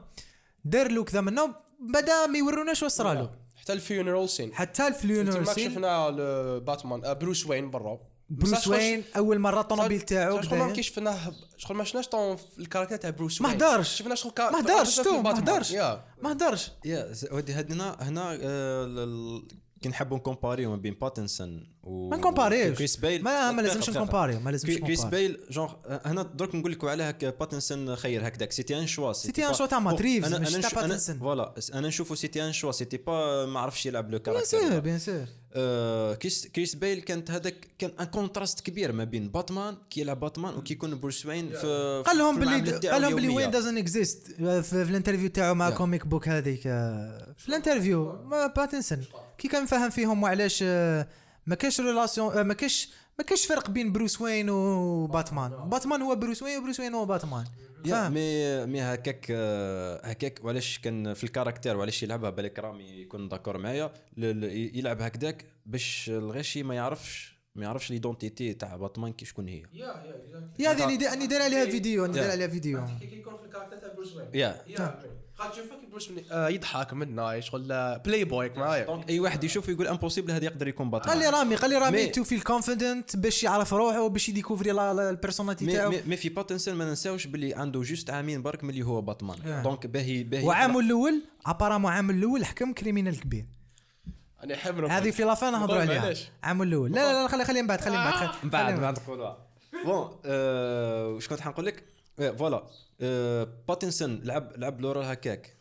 دار 0.65 0.91
له 0.91 1.05
كذا 1.05 1.21
منه 1.21 1.55
ما 1.81 2.39
يوروناش 2.39 2.83
واش 2.83 2.93
صرالو 2.93 3.31
حتى 3.57 3.73
ال 3.73 3.80
funeral 3.80 4.29
scene. 4.29 4.55
حتى 4.55 4.87
ال 4.89 4.94
funeral 4.94 5.33
تما 5.33 5.53
scene؟ 5.55 5.71
شفنا 5.71 6.09
ال- 6.09 6.61
باتمان. 6.61 7.05
آه، 7.05 7.13
Bruce 7.13 7.47
Wayne 7.47 7.71
برا. 7.71 7.99
Bruce 8.31 8.69
Wayne؟ 8.69 9.05
أول 9.17 9.39
مرة 9.39 9.61
الطوموبيل 9.61 10.01
تاعو 10.01 10.43
شغل 10.43 10.59
ما 10.59 10.83
شفناه 10.83 11.33
شغل 11.57 11.77
ما 11.77 11.85
شفناش 11.85 12.09
طون 12.09 12.37
ال 12.59 12.63
caractère 12.63 12.97
تاع 12.97 13.11
Bruce 13.11 13.41
ما 13.41 13.49
Wayne. 13.49 13.57
هدرش. 13.63 13.89
شفنا 13.99 14.15
شغل 14.15 14.33
كا- 14.33 14.51
ما 14.51 14.61
هدرش 14.61 15.01
ما 15.01 15.39
يا. 15.71 16.05
ما 16.23 16.33
هدرش 16.33 16.71
يا 16.85 17.13
ودي 17.33 17.53
هنا 17.53 17.97
هنا 18.01 18.39
آه، 18.43 19.43
كي 19.85 19.89
نحبوا 19.91 20.17
نكومباريو 20.17 20.71
ما 20.71 20.77
بين 20.77 20.95
Pattinson 21.01 21.67
و 21.83 22.09
ما 22.11 22.17
نكومباريوش. 22.17 22.79
Chris 22.79 22.97
Bale. 22.97 23.23
ما 23.23 23.53
ما 23.53 23.63
لازمش. 23.63 23.91
نكومباريو 23.91 24.41
ما 24.41 24.51
لازمش 24.51 24.71
Chri- 24.71 24.81
Chris 24.81 25.05
Bale 25.05 25.41
genre 25.51 25.73
آه، 25.87 26.01
هنا 26.05 26.23
درك 26.23 26.55
نقول 26.55 26.73
لك 26.73 26.85
على 26.85 27.03
هكا 27.03 27.31
Pattinson 27.31 27.97
خير 27.97 28.29
هكذاك 28.29 28.53
c'était 28.53 28.79
un 28.79 28.87
choix 28.87 29.13
c'était 29.13 29.49
un 29.49 29.55
choix 29.55 29.67
تاع 29.67 29.79
Matt 29.79 30.01
Reeves، 30.01 30.35
مش 30.35 30.53
تاع 30.53 30.71
Pattinson. 30.83 31.19
voilà 31.19 31.55
أنا 31.75 31.89
نشوفه 31.89 32.15
c'était 32.15 32.47
un 32.47 32.53
choix 32.53 32.73
c'était 32.73 32.97
pas 32.97 33.47
ما 33.47 33.61
عرفش 33.61 33.87
يلعب 33.87 34.11
le 34.11 34.19
bien 34.19 34.45
sûr 34.45 34.61
caractère 34.61 34.81
bien 34.81 34.99
sûr 34.99 35.25
آه، 35.57 36.15
Chris 36.15 36.47
Chris 36.47 36.75
Bale 36.75 37.01
كانت 37.01 37.31
هذاك 37.31 37.69
كان 37.79 37.91
un 38.01 38.07
contraste 38.07 38.61
كبير 38.61 38.93
ما 38.93 39.05
بين 39.05 39.29
باتمان 39.29 39.77
كي 39.91 40.01
يلعب 40.01 40.21
باتمان 40.21 40.55
وكي 40.55 40.73
يكون 40.75 41.01
Bruce 41.01 41.27
Wayne 41.27 41.53
في 41.53 42.03
قال 42.07 42.19
لهم 42.19 42.45
تاعو 42.65 42.93
قال 42.93 43.03
لهم 43.03 43.19
اليومية. 43.19 43.37
وين 43.37 43.51
دازنت 43.51 43.79
اكزيست 43.79 44.27
في, 44.27 44.63
في 44.63 44.83
ال 44.91 44.95
interview 44.95 45.29
تاعو 45.29 45.55
مع. 45.55 45.71
comic 45.71 46.07
book 46.07 46.29
هذيك. 46.29 46.63
في 47.39 47.49
ال 47.49 47.55
interview 47.55 48.13
ما 48.23 48.47
Pattinson. 48.47 49.05
كي 49.39 49.49
كان 49.49 49.67
فاهم 49.67 49.91
فيهم 49.91 50.23
وعلاش 50.23 50.65
آه، 50.67 51.09
ما 51.47 51.55
كاش 51.55 51.81
relation 51.81 52.41
ما 52.41 52.55
كاش 52.55 52.93
ما 53.19 53.25
كاش 53.25 53.47
فرق 53.47 53.71
بين 53.71 53.93
Bruce 53.93 54.21
Wayne 54.21 54.51
و 54.51 54.65
Batman 54.65 55.51
Batman. 55.69 56.03
هو 56.03 56.17
Bruce 56.17 56.43
Wayne 56.43 56.59
و 56.59 56.62
Bruce 56.62 56.81
Wayne 56.81 56.95
هو 56.95 57.07
باتمان. 57.07 57.45
يا 57.85 58.09
مي 58.09 58.67
مي 58.67 58.81
هكاك 58.83 59.27
آه، 59.31 60.07
هكاك 60.07 60.45
وعلاش 60.45 60.79
كان 60.79 61.15
في 61.15 61.25
ال 61.25 61.30
caractère 61.30 61.77
وعلاش 61.77 62.03
يلعبها 62.03 62.31
بالك 62.31 62.59
رامي 62.59 62.85
يكون 62.85 63.29
d'accord 63.29 63.59
معايا. 63.59 63.93
يلعب 64.17 65.03
هكذاك 65.03 65.45
باش 65.67 66.11
الغشي 66.11 66.63
ما 66.63 66.75
يعرفش 66.75 67.35
ما 67.55 67.65
يعرفش 67.65 67.91
l'identité 67.91 68.55
تاع 68.55 68.77
باتمان 68.77 69.13
كي 69.13 69.25
شكون 69.25 69.49
هي. 69.49 69.63
يا 69.73 70.71
هذه 70.71 70.85
اللي 70.85 71.13
اني 71.13 71.27
داير 71.27 71.43
عليها 71.43 71.65
فيديو 71.65 72.05
اني 72.05 72.15
داير. 72.15 72.31
عليها 72.31 72.49
فيديو. 72.49 72.85
كي 73.01 73.19
يكون 73.19 73.37
في 73.37 73.45
ال 73.45 73.48
character 73.48 73.77
تاع 73.77 73.93
بروس 73.95 74.17
وين. 74.17 74.27
يا 74.35 74.65
آه، 76.31 76.49
يضحك 76.49 76.93
منا 76.93 77.41
شغل 77.41 77.73
آه، 77.73 77.97
بلاي 77.97 78.25
بوي 78.25 78.51
معايا. 78.57 78.85
donc 78.87 79.09
أي 79.11 79.21
واحد 79.21 79.45
يشوف 79.45 79.69
يقول 79.69 79.87
impossible 79.89 80.31
هذا 80.31 80.45
يقدر 80.45 80.69
يكون 80.69 80.91
قال 80.91 81.01
باتمان 81.01 81.19
لي 81.19 81.29
رامي 81.31 81.57
قال 81.57 81.71
لي 81.71 81.77
رامي 81.79 81.97
mais- 81.99 82.07
tu 82.07 82.25
feel 82.25 82.41
confident 82.41 83.17
باش 83.17 83.45
يعرف 83.45 83.75
روحه 83.75 84.09
باش 84.09 84.29
يديكوفري 84.29 84.71
ال 84.71 84.78
personnalité 84.78 85.65
mais, 85.67 85.73
تاعو. 85.73 85.93
mais, 86.07 86.17
في 86.17 86.29
باتنسون 86.29 86.75
ما 86.75 86.85
ننساوش 86.85 87.27
باللي 87.27 87.55
عنده 87.55 87.81
juste 87.83 88.11
عامين 88.11 88.43
برك 88.43 88.65
ملي 88.65 88.83
هو 88.83 89.01
باتمان. 89.01 89.63
donc 89.63 89.87
باهي 89.87 90.23
باهي 90.23 90.45
وعامه 90.45 90.81
الأول 90.81 91.23
apparemment 91.47 91.93
عام 91.93 92.11
الأول 92.11 92.45
حكم 92.45 92.73
criminel 92.73 93.21
كبير. 93.21 93.47
أنا 94.45 94.55
نحب 94.55 94.85
هذه 94.85 95.11
في 95.11 95.23
la 95.25 95.36
fin 95.36 95.53
نهضروا 95.53 95.85
نقول 95.85 95.99
عليها. 95.99 96.15
عام 96.43 96.63
الأول. 96.63 96.91
لا 96.93 97.13
لا 97.13 97.23
لا 97.23 97.29
خلي 97.29 97.45
خلي 97.45 97.63
من 97.63 97.69
بعد 97.69 97.81
خلي 97.81 97.97
من 97.99 98.05
بعد 98.05 98.15
خلي- 98.15 98.31
من 98.45 98.51
بعد. 98.51 98.81
بعد. 98.81 98.99
نقولوها 98.99 99.39
bon 99.85 100.11
آه، 100.25 101.09
واش 101.09 101.29
كنت 101.29 101.41
حنقول 101.41 101.67
لك؟ 101.67 101.85
آه، 102.19 102.31
voilà. 102.31 102.67
آه، 103.01 103.49
باتنسون 103.69 104.21
لعب 104.25 104.53
لعب 104.57 104.81
le 104.81 104.92
rôle 104.92 105.13
هكاك 105.13 105.57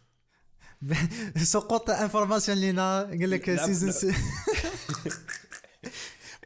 سقط 1.43 1.89
information 1.89 2.57
لينا. 2.57 3.01
قال 3.01 3.29
لك 3.29 3.55
saison 3.65 4.13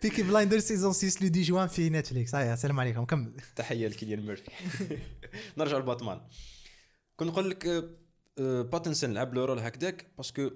بيكي 0.02 0.24
بلايندر 0.24 0.60
saison 0.60 0.94
6 0.94 1.22
le 1.24 1.28
dix 1.28 1.42
juin 1.42 1.68
في 1.68 1.90
نتفليكس 1.90 2.36
هيا 2.36 2.54
السلام 2.54 2.80
عليكم 2.80 3.06
كمل 3.06 3.34
تحية 3.56 3.88
لكيليان 3.88 4.26
ميرفي. 4.26 4.52
نرجع 5.58 5.78
لباتمان. 5.78 6.22
كنت 7.16 7.30
نقول 7.30 7.50
لك 7.50 7.66
آه، 8.40 8.62
باتنسون 8.62 9.14
لعب 9.14 9.38
rôle 9.38 9.60
هكذاك 9.60 10.06
parce 10.18 10.38
que 10.38 10.50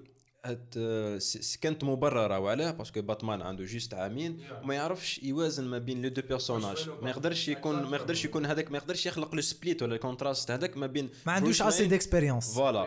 كانت 1.60 1.84
مبررة 1.84 2.38
وعلاه 2.38 2.70
parce 2.70 2.90
que 2.90 3.02
باتمان 3.02 3.42
عنده 3.42 3.64
juste 3.64 3.94
عامين 3.94 4.44
وما 4.62 4.74
يعرفش 4.74 5.22
يوازن 5.22 5.64
ما 5.64 5.78
بين 5.78 6.02
les 6.02 6.08
deux 6.08 6.22
personnages. 6.22 6.88
ما 7.02 7.10
يقدرش 7.10 7.48
يكون 7.48 7.82
ما 7.82 7.96
يقدرش 7.96 8.24
يكون 8.24 8.46
هذاك 8.46 8.70
ما 8.70 8.78
يقدرش 8.78 9.06
يخلق 9.06 9.34
le 9.34 9.40
split 9.40 9.82
ولا 9.82 9.94
ال 9.94 10.00
contraste 10.00 10.50
هذاك 10.50 10.76
ما 10.76 10.86
بين 10.86 11.10
ما 11.26 11.32
عندوش 11.32 11.62
assez 11.62 11.84
d'expérience 11.86 12.54
voilà 12.54 12.86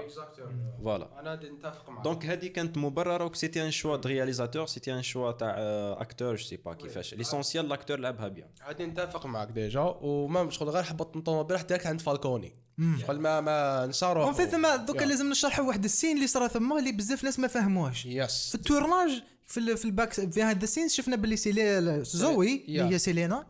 voilà 0.84 1.20
أنا 1.20 1.36
نتفق 1.36 1.90
معك 1.90 2.04
donc 2.04 2.26
هذه 2.26 2.48
كانت 2.48 2.78
مبررة 2.78 3.26
و 3.26 3.28
que 3.28 3.36
c'était 3.36 3.66
un 3.66 3.72
choix 3.72 3.96
de 3.96 4.10
réalisateur 4.10 4.66
c'était 4.66 4.94
un 4.94 5.04
choix 5.04 5.32
تاع 5.32 5.56
acteur 6.02 6.36
je 6.36 6.44
sais 6.44 6.58
pas 6.58 6.74
كيفاش. 6.74 7.14
l'essentiel 7.14 7.70
l'acteur 7.70 8.00
لعبها 8.00 8.28
bien 8.28 8.50
غادي 8.68 8.86
نتفق 8.86 9.26
معك 9.26 9.52
déjà 9.52 9.82
وما 10.02 10.50
شغل 10.50 10.70
غير 10.70 10.84
حبط 10.84 11.18
الطوموبيل 11.18 11.58
حتى 11.58 11.88
عند 11.88 12.02
فالكوني 12.02 12.65
شغل 13.02 13.20
ما 13.20 13.42
ما 13.42 13.86
نصاروا 13.86 14.24
en 14.24 14.34
fait 14.34 14.50
ثما 14.50 14.76
دوكا 14.76 15.06
لازم 15.06 15.30
نشرحوا 15.30 15.66
واحد 15.66 15.84
ال 15.84 15.89
scène 15.89 16.16
اللي 16.16 16.28
صرا 16.28 16.48
ثما 16.48 16.80
اللي 16.80 16.92
بزاف 16.92 17.24
ناس 17.24 17.40
ما 17.40 17.48
فهموهش 17.48 18.06
yes. 18.06 18.50
في 18.50 18.56
ال 18.56 18.63
tournage 18.63 19.24
في 19.48 19.60
ال 19.60 19.78
في 19.78 19.86
الباك 19.86 20.14
في 20.14 20.42
هاد 20.42 20.64
ال 20.64 20.68
scène 20.68 20.90
شفنا 20.90 21.16
باللي 21.16 21.38
c'est 21.38 22.04
زوي. 22.04 22.66
اللي 22.68 22.96
هي 22.96 23.00
سيلينا 23.00 23.48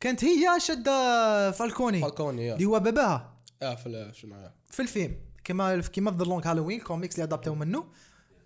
كانت 0.00 0.24
هي 0.24 0.60
شادة 0.60 1.50
فالكوني 1.50 2.00
فالكوني 2.00 2.54
اللي 2.54 2.64
هو 2.64 2.80
باباها. 2.80 3.34
آه 3.62 3.74
في. 3.74 4.12
في 4.70 4.82
الفيلم. 4.82 5.16
كما 5.44 5.80
كما 5.80 6.10
في 6.10 6.18
The 6.18 6.24
Long 6.24 6.46
Halloween 6.46 6.80
comics 6.80 7.14
اللي 7.14 7.24
ادابتاو 7.24 7.54
منه 7.54 7.84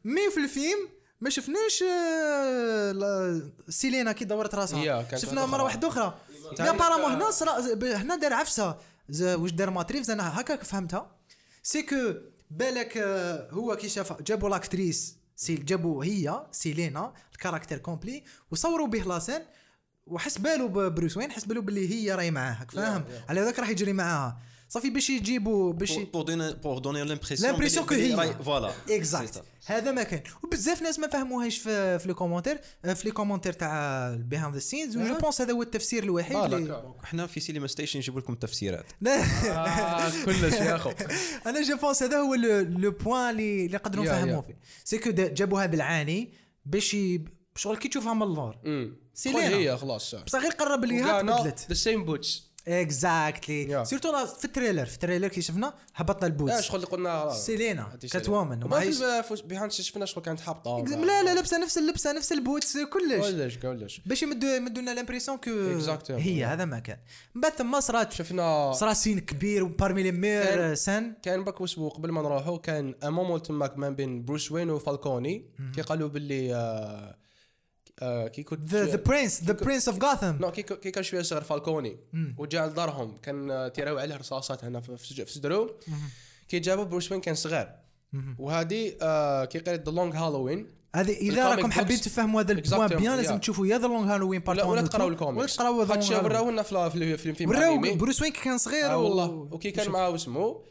mais 0.05 0.31
في 0.35 0.41
الفيلم 0.41 0.89
ما 1.21 1.31
شفناش 1.31 1.83
آه، 1.83 3.43
سيلينا 3.69 4.13
كي 4.13 4.25
دورت 4.25 4.55
راسها. 4.55 5.17
شفنا 5.17 5.41
واحدة 5.43 5.47
مرة 5.47 5.57
أخرى. 5.57 5.63
واحدة 5.65 5.89
أخرى. 5.89 6.15
apparemment 6.61 7.11
هنا 7.13 8.03
هنا 8.03 8.17
دار 8.17 8.33
عفسة. 8.33 8.77
واش 9.21 9.51
دار 9.53 9.71
مات 9.71 9.82
ريفز؟ 9.82 10.11
أنا 10.11 10.41
هكاك 10.41 10.63
فهمتها. 10.63 11.17
c'est 11.63 11.83
que 11.83 12.15
بالك 12.51 12.97
آه، 12.97 13.51
هو 13.51 13.77
كي 13.77 13.89
شاف 13.89 14.23
جابوا 14.23 14.49
l'actrice 14.49 15.17
c'est 15.37 15.55
جابوا 15.55 16.05
هي 16.05 16.47
سيلينا 16.51 17.13
ال 17.33 17.38
caractère 17.38 17.79
complet 17.79 18.25
وصوروا 18.51 18.87
به 18.87 18.99
la 18.99 19.11
scène 19.11 19.41
وحس 20.07 20.39
بالو 20.39 20.69
ببروس 20.69 21.17
وين 21.17 21.31
حس 21.33 21.45
بالو 21.45 21.63
باللي 21.63 21.89
هي 21.91 22.15
راهي 22.15 22.31
معاه 22.31 22.67
فاهم؟ 22.73 23.05
على 23.29 23.41
ذاك 23.41 23.59
راح 23.59 23.69
يجري 23.69 23.93
معاها. 23.93 24.39
صافي 24.69 24.91
باش 24.91 25.11
يجيبوا 25.11 25.73
باش 25.73 25.91
ي- 25.91 26.05
pour 26.05 26.23
donner 26.23 26.55
pour 26.55 26.79
donner 26.79 27.05
l'impression 27.05 27.57
L'impression 27.57 27.89
que 27.89 27.93
هي. 27.93 28.35
voilà 28.45 28.73
exact 28.91 29.43
هذا 29.67 29.91
ما 29.93 30.03
كان 30.03 30.23
وبزاف 30.45 30.83
ناس 30.83 30.99
ما 30.99 31.09
فهموهاش 31.09 31.59
في 31.59 31.99
في 31.99 32.09
les 32.09 32.15
commentaires 32.15 32.61
في 32.83 33.01
les 33.05 33.11
commentaires 33.11 33.53
تاع 33.53 34.11
behind 34.15 34.55
the 34.55 34.61
scenes 34.61 34.99
je 34.99 35.19
pense 35.19 35.41
هذا 35.41 35.53
هو 35.53 35.63
التفسير 35.63 36.03
الوحيد 36.03 36.37
اللي. 36.37 36.95
إحنا 37.05 37.27
في 37.27 37.41
سينما 37.41 37.67
ستيشن 37.67 37.99
نجيب 37.99 38.19
لكم 38.19 38.35
تفسيرات 38.35 38.87
لا 39.01 39.21
آه، 39.21 40.25
كلش 40.25 40.53
يا 40.55 40.77
اخو 40.77 40.91
أنا 41.47 41.63
je 41.63 41.77
pense 41.77 42.03
هذا 42.03 42.17
هو 42.17 42.35
le 42.35 42.91
point 42.91 43.31
اللي 43.31 43.65
اللي 43.67 43.77
نقدروا 43.77 44.05
نفهموه. 44.05 44.41
فيه 44.41 44.57
c'est 44.85 44.99
que 44.99 45.11
جابوها 45.11 45.67
بالعاني 45.67 46.33
باش 46.67 46.97
شغل 47.57 47.77
كي 47.77 47.89
تشوفها 47.89 48.15
من 48.15 48.23
اللور 48.23 48.57
سيلينا. 49.15 49.49
هي 49.49 49.77
خلاص 49.77 50.15
بصح 50.15 50.39
غير 50.39 50.51
قرب 50.53 50.85
ليها 50.85 51.23
تبدلت 51.23 51.67
the 51.69 51.75
same 51.75 52.05
boots 52.05 52.48
exactly. 52.69 53.85
surtout 53.85 54.27
في 54.27 54.45
ال 54.45 54.50
trailer. 54.50 54.87
في 54.87 54.95
ال 54.95 54.99
trailer 54.99 55.29
كي 55.29 55.43
شفنا 55.43 55.75
هبطنا 55.95 56.25
آه 56.25 56.27
ال 56.27 56.33
boots 56.33 56.61
شغل 56.61 56.77
اللي 56.77 56.87
قلنا 56.87 57.33
سيلينا 57.33 57.93
هادي 57.93 58.09
Cat 58.09 58.25
سيلينا. 58.25 58.39
woman 58.39 58.65
وما 58.65 58.81
في 59.23 59.43
behind 59.45 59.73
شفنا 59.73 60.07
شغل 60.07 60.25
كانت 60.25 60.41
حابطة. 60.41 60.85
لا 60.85 61.23
لا 61.23 61.35
لابسة 61.35 61.63
نفس 61.63 61.79
اللبسه 61.79 62.13
نفس 62.13 62.33
ال 62.33 62.40
boots 62.40 62.77
كلش. 62.77 63.27
كلش 63.27 63.59
كلش. 63.59 64.01
باش 64.07 64.23
يمدوا 64.23 64.57
يمدوا 64.57 64.83
لنا 64.83 64.91
l'impression 64.91 65.37
que. 65.37 65.51
هي 66.09 66.45
هذا 66.45 66.65
ما 66.65 66.79
كان. 66.79 66.99
من 67.35 67.41
بعد 67.41 67.53
ثم 67.53 67.81
صرات 67.81 68.13
شفنا 68.13 68.73
صرا 68.73 68.93
سين 68.93 69.19
كبير 69.19 69.65
و 69.65 69.71
parmi 69.71 70.03
les 70.03 70.13
meilleures 70.13 70.75
scènes. 70.75 71.15
كان 71.23 71.45
باك 71.45 71.61
واسبوع 71.61 71.91
قبل 71.91 72.11
ما 72.11 72.23
نروحوا 72.23 72.59
كان 72.59 72.95
un 73.05 73.14
moment 73.14 73.43
تماك 73.43 73.79
ما 73.79 73.91
بين 73.91 74.25
بروس 74.25 74.53
وين 74.53 74.71
وفالكوني. 74.71 75.51
كي 75.75 75.81
قالوا 75.83 76.09
باللي 76.09 77.19
آه 78.03 78.29
كي 78.29 78.43
كنت 78.43 78.75
the 78.75 78.97
prince 78.97 79.45
the 79.45 79.53
prince 79.53 79.89
of 79.89 80.05
غاثم 80.05 80.37
non 80.41 80.51
كي 80.51 80.63
كي 80.63 80.91
كان 80.91 81.05
شوية 81.05 81.23
صغير 81.23 81.43
فالكوني. 81.43 81.97
وجا 82.39 82.67
لدارهم. 82.67 83.17
كان 83.23 83.51
آه، 83.51 83.69
تيراو 83.69 83.99
عليه 83.99 84.17
رصاصات 84.17 84.65
هنا 84.65 84.81
في 84.81 85.25
صدرو 85.27 85.71
كي 86.49 86.59
جابوا 86.59 86.85
بروس 86.85 87.13
وين 87.13 87.21
كان 87.21 87.35
صغير. 87.35 87.69
وهذه 88.39 88.95
آه 89.03 89.45
كي 89.45 89.59
قريت 89.59 89.87
The 89.89 89.93
Long 89.93 90.15
Halloween 90.17 90.67
هذه 90.97 91.13
إذا 91.13 91.55
راكم 91.55 91.71
حابين. 91.71 92.01
تفهموا 92.01 92.43
هذا 92.43 92.53
البوان 92.53 92.89
بيان 92.89 93.17
لازم. 93.17 93.39
تشوفوا 93.39 93.67
يا 93.67 93.79
ذا 93.79 93.87
لونج 93.87 94.11
هالوين 94.11 94.41
بارت 94.41 94.59
ولا 94.59 94.69
ولا 94.69 94.81
1 94.81 94.89
تقراو 94.89 95.07
ولا 95.07 95.15
الكوميكس 95.15 95.57
تقراو 95.57 95.83
ذا 95.83 95.89
خاطش 95.89 96.13
لونج 96.13 96.25
وراو 96.25 96.37
هالوين 96.37 96.53
لنا 96.55 96.63
في 96.63 96.91
في 96.91 97.17
في 97.17 97.31
الفيلم 97.31 97.51
وراو. 97.51 97.97
بروس 97.97 98.23
وين 98.23 98.33
كان 98.33 98.59
صغير 98.59 98.91
آه 98.91 98.97
والله. 98.97 99.31
وكي 99.31 99.71
كان 99.71 99.91
معاه 99.91 100.15
اسمه. 100.15 100.65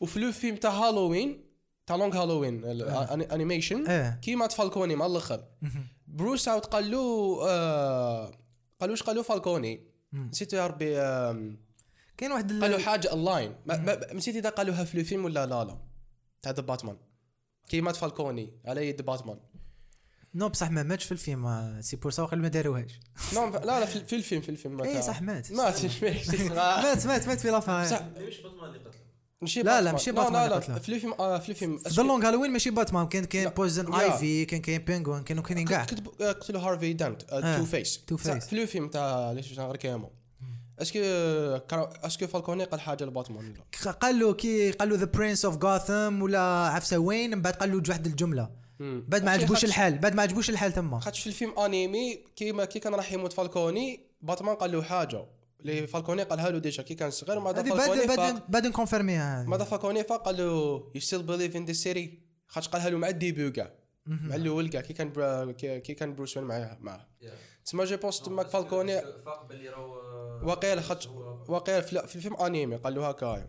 وفي 0.00 0.20
لو 0.20 0.32
فيلم 0.32 0.56
تاع 0.56 0.70
هالوين 0.70 1.44
تاع 1.86 1.96
لونج 1.96 2.16
هالوين 2.16 2.64
الانيميشن 2.64 3.86
آه. 3.86 4.18
كي 4.22 4.36
مات 4.36 4.52
فالكوني 4.52 4.96
مع 4.96 5.06
الآخر. 5.06 5.44
بروس 6.14 6.48
عاود 6.48 6.64
قال 6.66 6.90
له 6.90 6.98
آه 7.48 8.24
قال 8.80 8.88
له 8.88 8.90
واش 8.90 9.02
قال 9.02 9.16
له؟ 9.16 9.22
فالكوني. 9.22 9.86
نسيت 10.12 10.52
يا 10.52 10.66
ربي 10.66 10.94
كاين 12.16 12.32
واحد 12.32 12.50
ال- 12.50 12.60
قال 12.62 12.70
له 12.70 12.78
حاجة 12.78 13.10
اونلاين 13.10 13.56
ما- 13.66 13.76
ما- 13.76 14.12
نسيت 14.14 14.36
إذا 14.36 14.48
قالوها 14.50 14.84
في 14.84 14.98
الفيلم 14.98 15.24
ولا 15.24 15.46
لا 15.46 15.64
لا. 15.64 15.78
تاع 16.42 16.52
ذا 16.52 16.62
باتمان 16.62 16.96
كي 17.68 17.80
مات 17.80 17.96
فالكوني 17.96 18.60
على 18.64 18.88
يد 18.88 19.02
باتمان 19.02 19.38
نو 20.34 20.48
بصح 20.48 20.70
ما 20.70 20.82
ماتش 20.82 21.04
في 21.04 21.12
الفيلم 21.12 21.78
سي 21.80 21.96
بور 21.96 22.10
سا 22.12 22.28
ما 22.32 22.48
داروهاش. 22.48 23.00
نو 23.34 23.48
لا 23.48 23.58
لا 23.80 23.86
في 23.86 24.04
في 24.04 24.16
الفيلم 24.16 24.40
في 24.42 24.48
الفيلم 24.48 24.82
اي 24.82 25.02
صح 25.02 25.22
مات. 25.22 25.52
مات 25.52 25.84
مات 25.84 27.06
مات 27.06 27.26
مات 27.28 27.40
في 27.40 27.50
لافان 27.50 27.88
صح. 27.88 28.02
ماشي 29.42 29.62
لا، 29.62 29.80
لا،. 29.80 29.92
ماشي 29.92 30.10
لا، 30.10 30.16
باتمان 30.16 30.42
لا 30.42 30.48
لا 30.48 30.56
قتله. 30.56 30.78
في 30.78 30.88
الفيلم 30.88 31.12
آه 31.12 31.38
في 31.38 31.48
الفيلم 31.48 31.80
ذا 31.88 32.02
لونج 32.02 32.24
هالوين 32.24 32.50
ماشي 32.50 32.70
باتمان 32.70 33.08
كان 33.08 33.24
كاين 33.24 33.44
لا. 33.44 33.50
بويزن 33.50 33.92
يا. 33.92 34.00
ايفي 34.00 34.44
كان 34.44 34.60
كاين 34.60 34.78
بينجوين 34.78 35.22
كانوا 35.22 35.42
كاينين 35.42 35.66
كاع 35.66 35.84
كتب 35.84 36.08
قتلوا 36.08 36.60
هارفي 36.60 36.92
دانت. 36.92 37.22
تو 37.22 37.64
فيس 37.64 38.04
تو 38.06 38.16
فيس. 38.16 38.44
في 38.44 38.62
الفيلم 38.62 38.88
تاع 38.88 39.32
ليش 39.32 39.58
غير 39.58 39.76
كيامو 39.76 40.10
اسكو 40.78 40.98
est-ce 42.06 42.19
que 42.19 42.26
فالكوني 42.26 42.64
قال 42.64 42.80
حاجة 42.80 43.04
لباتمان 43.04 43.54
لا 43.84 43.90
قال 43.90 44.18
له 44.18 44.34
كي 44.34 44.70
قال 44.70 44.88
له 44.88 44.96
ذا 44.96 45.04
برنس 45.04 45.44
اوف 45.44 45.64
غاثم 45.64 46.22
ولا 46.22 46.40
عفسه 46.66 46.98
وين 46.98 47.30
من 47.30 47.42
بعد 47.42 47.54
قال 47.54 47.72
له 47.72 47.82
واحد 47.88 48.06
الجملة. 48.06 48.64
بعد 48.80 49.24
ما 49.24 49.30
عجبوش 49.30 49.64
الحال 49.64 49.98
بعد 49.98 50.14
ما 50.14 50.22
عجبوش 50.22 50.50
الحال 50.50 50.72
تما 50.72 51.00
خاطش 51.00 51.20
في 51.20 51.26
الفيلم 51.26 51.58
animé 51.58 52.24
كيما 52.36 52.64
كي 52.64 52.78
كان 52.78 52.94
راح 52.94 53.12
يموت 53.12 53.32
فالكوني 53.32 54.00
باتمان 54.22 54.56
قال 54.56 54.72
له 54.72 54.82
حاجة 54.82 55.24
اللي 55.64 55.86
فالكوني 55.86 56.22
قالها 56.22 56.50
له 56.50 56.58
ديجا 56.58 56.82
كي 56.82 56.94
كان 56.94 57.10
صغير 57.10 57.38
وما 57.38 57.50
هذه 57.50 57.70
فالكوني 57.70 58.06
بعد 58.06 58.18
بعد 58.18 58.42
بعد 58.48 58.66
نكونفيرميها 58.66 59.42
هذه. 59.42 59.48
ما 59.48 59.58
فالكوني 59.58 60.02
قال 60.02 60.36
له 60.36 60.42
you 60.94 61.00
still 61.00 61.22
believe 61.22 61.56
in 61.56 61.64
the 61.64 61.72
سيري 61.72 62.18
خاطش 62.46 62.68
قالها 62.68 62.90
له 62.90 62.98
مع 62.98 63.08
ال 63.08 63.15
début 63.15 63.52
كاع 63.52 63.70
مع 64.06 64.34
الأول 64.34 64.68
كاع 64.68 64.80
كي 64.80 64.92
كان 64.92 65.12
برا 65.12 65.52
كي 65.52 65.80
كي 65.80 65.94
كان 65.94 66.14
بروس 66.14 66.36
وين 66.36 66.46
معاه 66.46 66.78
معاه. 66.80 67.06
تسمى 67.64 67.84
جو 67.84 67.96
بونس 67.96 68.22
تماك 68.22 68.46
فالكوني 68.46 69.00
فاق 69.00 69.46
باللي 69.48 69.68
راهو 69.68 69.94
واقيلا 70.48 70.80
خاطش 70.80 71.08
واقيلا 71.48 71.80
في 71.80 72.06
في 72.06 72.16
الفيلم 72.16 72.36
أنيمي 72.36 72.76
قال 72.76 72.94
له 72.94 73.08
هكا. 73.08 73.48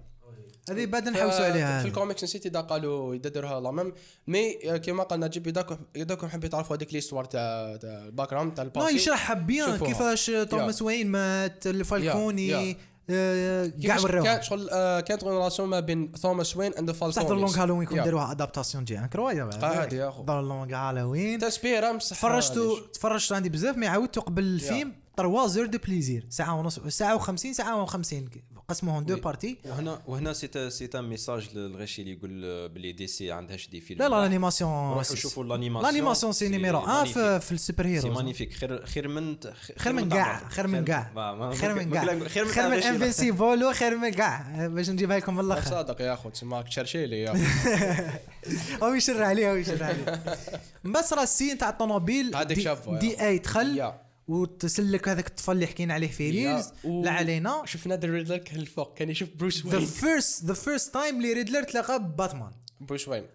هذه 0.70 0.86
بعد 0.86 1.10
نحوسوا 1.10 1.46
عليها 1.46 1.82
في. 1.82 1.88
الكوميكس 1.88 2.24
نسيت 2.24 2.46
اذا 2.46 2.62
قالوا 2.62 3.16
يديروها 3.16 3.60
لا 3.60 3.72
ميم. 3.72 3.94
مي 4.28 4.72
آه، 4.74 4.78
كيما 4.78 5.04
قال 5.04 5.20
نجيب 5.20 5.48
اذاكم 5.48 5.78
اذاكم 5.96 6.28
حبيت 6.28 6.52
تعرفوا 6.52 6.76
هذيك 6.76 6.94
ليستوار 6.94 7.26
تاع 7.26 7.76
تاع 7.76 8.06
الباك 8.06 8.32
جراوند 8.32 8.54
تاع 8.54 8.64
نو 8.64 8.70
الباسي 8.70 8.96
يشرحها 8.96 9.34
بيان. 9.34 9.78
كيفاش 9.78 10.26
توماس 10.50 10.82
وين 10.82 11.08
مات 11.12 11.68
الفالكوني. 11.68 12.78
آه، 13.10 13.72
كاع 13.84 14.00
وراوها 14.00 14.24
كان 14.24 14.42
شغل 14.42 14.70
آه، 14.70 15.00
كانت 15.00 15.24
ريلاسيون 15.24 15.70
ما 15.70 15.80
بين 15.80 16.12
توماس 16.12 16.58
وين 16.58 16.74
اند 16.74 16.92
فالكوني 16.92 17.40
لونج 17.42 17.58
هالوين 17.58 17.88
كون 17.88 18.04
داروها 18.04 18.32
ادابتاسيون 18.32 18.84
جي 18.86 19.00
انكرويابل 19.00 19.52
قاعد 19.52 19.94
يا 19.94 20.10
أخو. 20.10 20.26
ذا 20.26 20.34
لونج 20.34 20.74
هالوين. 20.74 21.40
تسبيره 21.40 21.92
بصح 21.92 22.16
تفرجتو 22.16 22.80
تفرجت 22.80 23.32
عندي 23.32 23.50
بزاف 23.50 23.78
مي 23.78 23.88
عاودتو 23.88 24.22
قبل 24.22 24.44
الفيلم 24.44 24.94
3 25.18 25.48
زور 25.48 25.66
دو 25.66 25.78
بليزير 25.78 26.26
ساعة 26.30 26.60
ونص 26.60 26.80
ساعة 26.80 27.20
و50 27.20 27.36
ساعة 27.36 27.86
و50 27.86 28.14
قسموهم 28.68 29.04
دو 29.04 29.16
بارتي. 29.16 29.58
وهنا 29.66 30.02
وهنا 30.08 30.34
سي 30.34 30.70
سي 30.70 30.90
ان 30.96 31.10
ميساج 31.10 31.50
للغشي 31.56 32.02
اللي 32.02 32.14
يقول 32.14 32.42
آه، 32.46 32.68
باللي 32.68 32.92
دي 32.92 33.08
سي 33.08 33.32
عندهاش 33.32 33.70
دي 33.70 33.82
فيلم 33.82 34.00
لا 34.02 34.10
لا 34.10 34.16
لانيماسيون 34.16 34.72
روحوا 34.72 35.16
شوفوا 35.16 35.44
لانيماسيون 35.44 35.94
لانيماسيون 35.94 36.34
سي 36.34 36.50
نيميرو 36.50 36.80
1 36.80 37.08
في, 37.08 37.40
في 37.40 37.52
السوبر 37.52 37.84
سي 37.84 37.90
هيروز 37.90 38.06
مانيفيك 38.06 38.54
خير 38.54 38.86
خير 38.86 39.08
من 39.08 39.38
خير 39.78 39.94
من 39.94 40.10
كاع 40.10 40.50
خير 40.50 40.68
من 40.68 40.86
كاع 40.86 41.12
خير 41.54 41.74
من 41.74 41.92
كاع 41.92 42.06
خير 42.28 42.46
من 42.46 42.52
خير 42.52 42.68
من 42.70 42.74
انفينسيبل 42.74 43.64
وخير 43.64 43.98
من 43.98 44.10
كاع 44.10 44.68
باش 44.68 44.90
نجيبها 44.90 45.18
لكم 45.18 45.34
من 45.34 45.40
الأخر. 45.40 45.70
صادق 45.70 46.02
يا 46.02 46.14
اخو 46.14 46.30
تسماك 46.30 46.68
تشرشي 46.68 47.06
لي 47.06 47.22
يا 47.22 47.34
هو 48.84 48.94
يشر 48.98 49.24
عليه 49.24 49.52
هو 49.52 49.56
يشر 49.56 49.84
عليه 49.84 50.24
بس 50.96 51.14
راه 51.14 51.24
السين 51.24 51.58
تاع 51.58 51.70
الطوموبيل 51.70 52.36
هذيك 52.36 52.78
دي, 52.88 53.22
اي 53.22 53.38
دخل. 53.38 53.94
وتسلك 54.28 55.10
هذاك 55.10 55.28
الطفل 55.28 55.52
اللي 55.52 55.68
حكينا 55.68 55.94
عليه 55.94 56.08
في 56.12 56.30
ريلز. 56.32 56.70
و- 56.84 57.04
لا 57.04 57.12
علينا. 57.12 57.62
شفنا 57.66 57.96
ذا 57.96 58.08
ريدلر 58.08 58.38
كان 58.38 58.60
الفوق 58.60 58.98
كان 58.98 59.10
يشوف 59.10 59.30
بروس 59.40 59.66
ذا 59.68 59.78
وين 59.78 59.86
فيرست 59.86 60.46
ذا 60.46 60.54
فيرست 60.54 60.94
تايم 60.94 61.18
اللي 61.18 61.34
ريدلر 61.34 61.64
تلاقى 61.64 62.00
بباتمان. 62.04 62.52
بروس 62.82 63.08
وين 63.08 63.26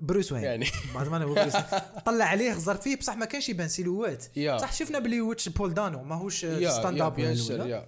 بروس 0.00 0.32
وين 0.32 0.42
يعني. 0.42 0.66
باتمان 0.94 1.22
هو 1.22 1.34
بروس. 1.34 1.54
وين. 1.54 1.64
طلع 2.06 2.24
عليه 2.24 2.52
غزر 2.52 2.76
فيه 2.76 2.96
بصح 2.96 3.16
ما 3.16 3.24
كانش 3.24 3.48
يبان 3.48 3.68
سيلوات 3.68 4.24
يا. 4.36 4.58
صح 4.58 4.72
شفنا 4.72 4.98
بلي 4.98 5.20
واتش 5.20 5.48
بول 5.48 5.74
دانو 5.74 6.02
ماهوش 6.02 6.38
ستاند 6.46 7.00
اب 7.00 7.18
ولا 7.18 7.86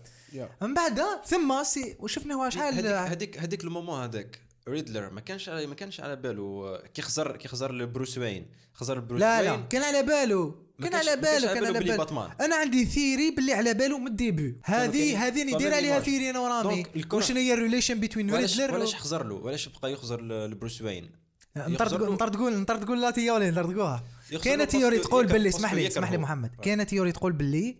من 0.63 0.75
بعد 0.75 1.01
ثم 1.27 1.63
سي 1.65 1.97
وشفنا 2.01 2.51
شحال 2.51 2.87
هذيك 2.87 3.39
هذيك 3.39 3.65
المومون 3.65 4.03
هذاك 4.03 4.39
ريدلر 4.69 5.11
ما 5.11 5.21
كانش 5.21 5.49
على 5.49 5.67
ما 5.67 5.75
كانش 5.75 6.01
على 6.01 6.17
باله 6.17 6.79
كي 6.95 7.03
خزر 7.03 7.37
كي 7.37 7.49
خزر 7.49 7.73
لبروس 7.73 8.19
وين 8.19 8.47
خزر 8.75 9.01
بروس 9.01 9.21
لا 9.21 9.41
وين 9.41 9.51
لا 9.51 9.67
كان 9.71 9.83
على 9.83 10.03
باله. 10.03 10.55
كان 10.83 10.95
على 10.95 11.17
باله 11.17 11.49
على 11.49 11.61
كان 11.61 11.65
على 11.77 11.79
باله. 11.81 12.33
أنا 12.41 12.57
عندي 12.57 12.85
theory 12.85 13.31
باللي 13.31 13.53
على 13.53 13.75
باله 13.75 13.99
من 13.99 14.07
ال 14.07 14.16
début 14.16 14.61
هذه 14.65 15.27
هذه 15.27 15.55
ندير 15.55 15.75
عليها. 15.75 16.01
theory 16.01 16.31
أنا 16.31 16.39
ورامي. 16.39 16.85
وشنو 17.13 17.37
هي 17.39 17.55
ال 17.55 17.60
relation 17.60 18.01
بين 18.01 18.35
ريدلر 18.35 18.73
وعلاش 18.73 18.95
خزر 18.95 19.27
له؟ 19.27 19.35
وعلاش 19.35 19.69
بقى 19.69 19.93
يخزر 19.93 20.21
لبروس 20.23 20.83
وين؟ 20.83 21.11
له- 21.57 21.69
نطرد 21.69 21.91
تقول 22.33 22.57
نطرد 22.61 22.85
تقول 22.85 23.01
la 23.03 23.11
théorie 23.11 23.51
نطرد 23.51 23.75
تقولها 23.75 24.05
يخزر 24.31 24.45
كاينة 24.45 24.65
théorie 24.65 24.99
تقول 24.99 25.27
باللي 25.27 25.49
اسمح 25.49 25.75
لي. 25.75 25.87
اسمح 25.87 26.11
لي 26.11 26.19
محمد. 26.19 26.51
كاينة 26.63 26.85
théorie 26.85 27.13
تقول 27.13 27.33
باللي 27.33 27.77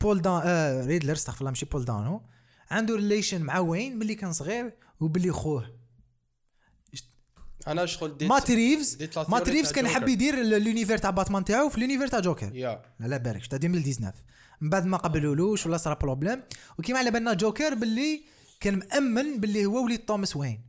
بول 0.00 0.22
دان 0.22 0.40
آه 0.44 0.86
ريدلر 0.86 1.12
استغفر 1.12 1.38
الله 1.40 1.50
ماشي 1.50 1.66
بول 1.66 1.84
دانو 1.84 2.22
عنده 2.70 2.94
relation 2.96 3.42
مع 3.42 3.58
وين 3.58 3.98
ملي 3.98 4.14
كان 4.14 4.32
صغير 4.32 4.72
وباللي 5.00 5.32
خوه. 5.32 5.79
أنا 7.68 7.86
شغل 7.86 8.16
ديت 8.16 8.28
مات 8.28 8.50
ريفز. 8.50 8.98
مات 9.28 9.48
ريفز 9.48 9.72
كان. 9.72 9.88
حاب 9.88 10.08
يدير 10.08 10.42
لونيفير 10.42 10.98
تاع 10.98 11.10
باتمان 11.10 11.44
تاعو 11.44 11.68
في 11.68 11.80
لونيفير 11.80 12.06
تاع 12.06 12.20
جوكر. 12.20 12.54
يا. 12.54 12.82
لا 13.00 13.06
لا 13.06 13.16
بالك 13.16 13.46
تاع 13.46 13.58
2019 13.64 14.14
من 14.60 14.70
بعد 14.70 14.86
ما 14.86 14.96
قبلولوش 14.96 15.66
ولا 15.66 15.76
صرا 15.76 15.94
بروبليم. 15.94 16.42
وكيما 16.78 16.98
على 16.98 17.10
بالنا 17.10 17.34
جوكر 17.34 17.74
باللي 17.74 18.22
كان 18.60 18.78
مأمن 18.78 19.40
باللي 19.40 19.66
هو 19.66 19.84
وليد 19.84 19.98
توماس 19.98 20.36
وين. 20.36 20.60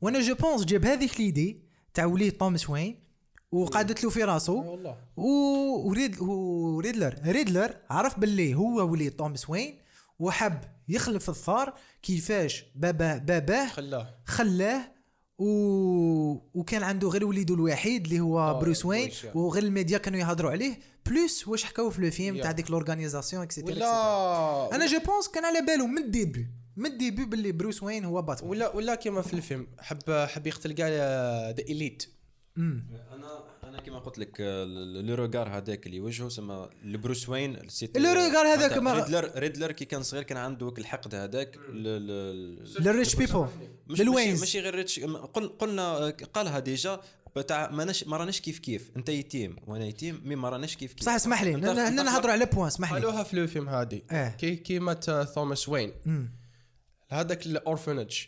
وأنا 0.00 0.20
جو 0.20 0.34
بونس 0.34 0.64
جاب 0.64 0.84
هذيك 0.84 1.20
ليدي 1.20 1.62
تاع 1.94 2.04
وليد 2.04 2.32
توماس 2.32 2.70
وين 2.70 3.02
وقعدت 3.52 4.04
له 4.04 4.10
في 4.10 4.24
راسه 4.24 4.52
والله. 4.52 4.96
و... 5.16 5.28
وريد... 5.88 6.20
وريدلر 6.20 7.14
ريدلر. 7.24 7.76
عرف 7.90 8.18
باللي 8.18 8.54
هو 8.54 8.90
وليد 8.90 9.12
توماس 9.12 9.50
وين 9.50 9.78
وحب 10.18 10.60
يخلف 10.88 11.30
الثار 11.30 11.74
كيفاش 12.02 12.64
بابا 12.74 13.16
باباه 13.18 13.68
خلاه. 13.68 14.14
خلاه 14.26 14.92
و... 15.38 15.48
وكان 16.54 16.82
عنده 16.82 17.08
غير 17.08 17.24
وليده 17.26 17.54
الوحيد 17.54 18.04
اللي 18.04 18.20
هو 18.20 18.38
آه، 18.38 18.60
بروس 18.60 18.84
وين. 18.84 19.10
وغير 19.34 19.62
الميديا 19.62 19.98
كانوا 19.98 20.20
يهضروا 20.20 20.50
عليه 20.50 20.78
plus 21.06 21.48
واش 21.48 21.64
حكاو 21.64 21.90
في 21.90 21.98
الفيلم 21.98 22.36
yeah. 22.36 22.42
تاع 22.42 22.52
ديك 22.52 22.70
l'organisation 22.70 23.42
et 23.42 23.51
cetera 23.51 23.76
ولا 23.76 24.74
أنا 24.74 24.86
je 24.86 24.98
pense 24.98 25.28
كان 25.28 25.44
على 25.44 25.60
باله 25.66 25.86
من 25.86 25.98
ال 25.98 26.06
début 26.06 26.48
من 26.76 26.86
ال 26.86 26.92
début 26.92 27.24
باللي 27.24 27.52
بروس 27.52 27.82
وين 27.82 28.04
هو 28.04 28.22
باتمان 28.22 28.50
ولا 28.50 28.76
ولا 28.76 28.94
كيما 28.94 29.22
في 29.22 29.34
الفيلم 29.34 29.66
حب 29.78 30.10
حب 30.10 30.46
يقتل 30.46 30.72
كاع 30.72 30.88
the 31.50 31.62
elite 31.62 32.02
أنا 33.12 33.44
أنا 33.72 33.80
كما 33.80 33.98
قلت 33.98 34.18
لك 34.18 34.40
le 35.04 35.14
regard 35.14 35.48
هذاك 35.48 35.86
اللي 35.86 36.00
وجهه 36.00 36.28
سما 36.28 36.70
لبروس 36.84 37.28
وين 37.28 37.52
لو 37.96 38.12
روغار 38.12 38.46
هذاك 38.46 38.78
ما- 38.78 38.92
ريدلر 38.94 39.30
ريدلر 39.36 39.72
كي 39.72 39.84
كان 39.84 40.02
صغير 40.02 40.22
كان 40.22 40.38
عنده 40.38 40.74
الحقد 40.78 41.14
هذاك 41.14 41.56
للريتش 42.78 43.16
بيبل 43.16 43.46
للوينز 43.88 44.40
ماشي, 44.40 44.60
غير 44.60 44.74
ريتش 44.74 45.00
قل 45.00 45.48
قلنا 45.48 46.10
قالها 46.10 46.58
ديجا 46.58 47.00
بتاع 47.36 47.70
ما 47.70 47.84
نش 47.84 48.04
ما 48.04 48.16
راناش 48.16 48.40
كيف 48.40 48.58
كيف. 48.58 48.90
انت 48.96 49.08
يتيم 49.08 49.56
وأنا 49.66 49.86
يتيم 49.86 50.20
مي 50.24 50.36
ما 50.36 50.48
راناش 50.48 50.76
كيف 50.76 50.92
كيف. 50.92 51.06
صح 51.06 51.12
اسمح 51.12 51.42
لي. 51.42 51.54
هنا 51.54 51.90
نهضروا 51.90 52.32
على 52.32 52.46
بوان 52.46 52.66
اسمح 52.66 52.92
لي. 52.92 52.98
قالوها 52.98 53.22
في 53.22 53.34
الفيلم 53.34 53.68
هذه 53.68 54.02
إيه. 54.12 54.28
كي 54.28 54.56
كي 54.56 54.78
مات 54.78 55.10
توماس 55.10 55.68
وين. 55.68 55.92
هذاك 57.08 57.46
الأورفنج. 57.46 58.18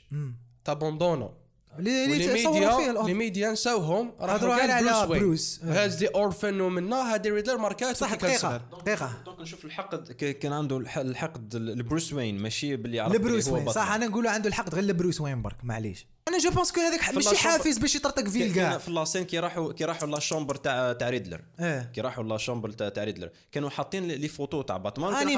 تابوندونو 0.64 1.34
اللي 1.78 2.28
تصوروا 2.42 2.76
فيه 2.76 2.90
الأوف. 2.90 3.08
الميديا 3.08 3.52
نساوهم 3.52 4.12
راحوا 4.20 4.36
هضروا 4.36 4.56
كاع 4.66 4.74
على-. 4.74 5.06
بروس. 5.06 5.60
هاز 5.64 5.94
دي 5.94 6.06
أورفن 6.08 6.60
ومنا 6.60 7.14
هذه 7.14 7.28
ريدلر 7.28 7.58
ماركات 7.58 7.96
صح 7.96 8.14
دقيقة. 8.14 8.56
دقيقة 8.86 9.12
donc 9.24 9.40
نشوف 9.40 9.64
الحقد 9.64 10.12
ك- 10.12 10.38
كان 10.38 10.52
عنده 10.52 10.76
الح- 10.78 10.98
الحقد 10.98 11.56
لبروس 11.56 12.12
وين 12.12 12.38
ماشي 12.38 12.76
باللي 12.76 13.00
عرف 13.00 13.14
لبروس 13.14 13.48
وين. 13.48 13.72
صح 13.72 13.92
أنا 13.92 14.06
نقولوا 14.06 14.30
عنده 14.30 14.48
الحق 14.48 14.74
غير 14.74 14.84
لبروس 14.84 15.20
وين 15.20 15.42
برك 15.42 15.56
معليش 15.62 16.06
أنا 16.28 16.38
je 16.38 16.50
pense 16.50 16.72
que 16.72 16.80
هذاك 16.80 17.00
في 17.00 17.14
ماشي 17.16 17.36
حافز 17.36 17.78
باش 17.78 17.94
يطرطق 17.94 18.28
فيه 18.28 18.40
كان 18.40 18.48
الكاع 18.48 18.78
في 18.78 18.90
la 18.90 19.00
scène 19.00 19.24
كي 19.24 19.38
راحوا 19.38 19.72
كي 19.72 19.84
راحوا 19.84 20.08
la 20.08 20.18
chambre 20.20 20.54
تاع 20.54 20.92
تاع 20.92 21.10
ريدلر 21.10 21.40
إيه 21.60 21.90
كي 21.94 22.00
راحوا 22.00 22.24
la 22.24 22.36
chambre 22.38 22.70
تاع 22.70 22.88
تاع 22.88 23.04
ريدلر 23.04 23.30
كانوا 23.52 23.70
حاطين 23.70 24.08
les 24.08 24.28
photos 24.28 24.62
تاع 24.62 24.76
باتمان 24.76 25.14
اني 25.14 25.36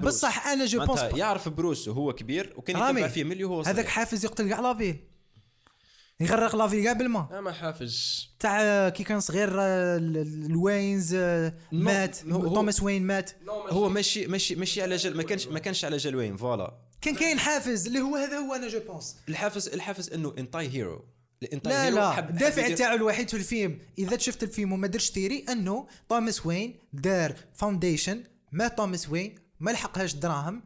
بروس. 0.00 0.14
بصح 0.14 0.46
أنا 0.46 0.64
je 0.66 0.84
pense 0.84 1.00
يعرف 1.00 1.48
بروس 1.48 1.88
وهو 1.88 2.12
كبير 2.12 2.52
وكان 2.56 2.76
يتبع 2.76 3.08
فيه 3.08 3.24
ملي 3.24 3.44
هو. 3.44 3.60
هذاك 3.60 3.86
حافز 3.88 4.24
يقتل 4.24 4.48
كاع 4.48 4.60
la 4.60 4.70
ville 4.70 4.96
يغرق 6.20 6.56
la 6.56 6.64
ville 6.64 6.84
كاع 6.84 6.92
بالما. 6.92 7.28
لا 7.30 7.40
ما 7.40 7.52
حافز. 7.52 8.26
تاع 8.38 8.88
كي 8.88 9.04
كان 9.04 9.20
صغير 9.20 9.60
آه، 9.60 9.96
ال- 9.96 10.16
ال- 10.16 10.46
ال 10.50 10.59
Waynes 10.59 11.14
آه، 11.14 11.54
مات. 11.72 12.16
توماس 12.16 12.82
وين 12.82 13.02
مات. 13.06 13.30
هو 13.48 13.88
ماشي 13.88 14.26
ماشي 14.26 14.54
ماشي 14.54 14.82
على 14.82 14.96
جل 14.96 15.16
ما 15.16 15.22
كانش 15.22 15.46
ما 15.46 15.58
كانش 15.58 15.84
على 15.84 15.96
جل 15.96 16.16
وين 16.16 16.36
voilà. 16.36 16.78
كان 17.00 17.14
كاين 17.14 17.38
حافز 17.38 17.86
اللي 17.86 18.00
هو 18.00 18.16
هذا 18.16 18.36
هو 18.38 18.54
أنا 18.54 18.68
je 18.68 18.80
pense. 18.88 19.16
الحافز 19.28 19.68
الحافز 19.68 20.10
إنه 20.12 20.34
انتاي 20.38 20.68
hero. 20.68 21.04
لا 21.64 21.90
لا. 21.90 22.18
الدافع 22.18 22.74
تاعو 22.74 22.96
الوحيد 22.96 23.28
في 23.30 23.36
الفيلم. 23.36 23.78
إذا 23.98 24.18
شفت 24.18 24.42
الفيلم 24.42 24.72
وما 24.72 24.86
درش 24.86 25.10
théorie 25.10 25.44
إنه 25.48 25.86
توماس 26.08 26.46
وين 26.46 26.78
دار 26.92 27.34
foundation 27.54 28.22
mais 28.52 28.68
توماس 28.68 29.08
وين 29.10 29.34
ما 29.60 29.70
لحقهاش 29.70 30.14
دراهم. 30.14 30.62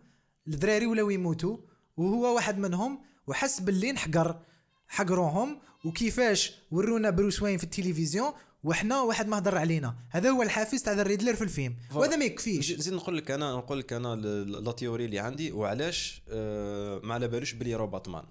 الذراري 0.48 0.86
ولاو 0.86 1.10
يموتوا 1.10 1.56
وهو 1.96 2.34
واحد 2.34 2.58
منهم 2.58 3.02
وحس 3.26 3.60
باللي 3.60 3.92
نحقر 3.92 4.40
حقروهم 4.88 5.60
وكيفاش 5.84 6.52
ورونا 6.70 7.10
بروس 7.10 7.42
وين 7.42 7.58
في 7.58 7.64
التلفزيون 7.64 8.32
وحنا 8.64 9.00
واحد 9.00 9.28
ما 9.28 9.38
هضر 9.38 9.58
علينا. 9.58 9.96
هذا 10.10 10.30
هو 10.30 10.42
الحافز 10.42 10.82
تاع 10.82 10.92
الريدلر 10.92 11.34
في 11.34 11.44
الفيلم. 11.44 11.76
وهذا 11.94 12.16
ما 12.16 12.24
يكفيش. 12.24 12.72
زيد 12.72 12.94
نقول 12.94 13.16
لك 13.16 13.30
أنا 13.30 13.52
نقول 13.52 13.78
لك 13.78 13.92
أنا 13.92 14.16
la 14.44 14.72
théorie 14.72 15.04
اللي 15.04 15.18
عندي 15.18 15.52
وعلاش 15.52 16.22
آه 16.28 17.00
ما 17.04 17.14
على 17.14 17.28
بالوش 17.28 17.52
بلي 17.52 17.74
راه 17.74 17.86
باتمان 17.86 18.24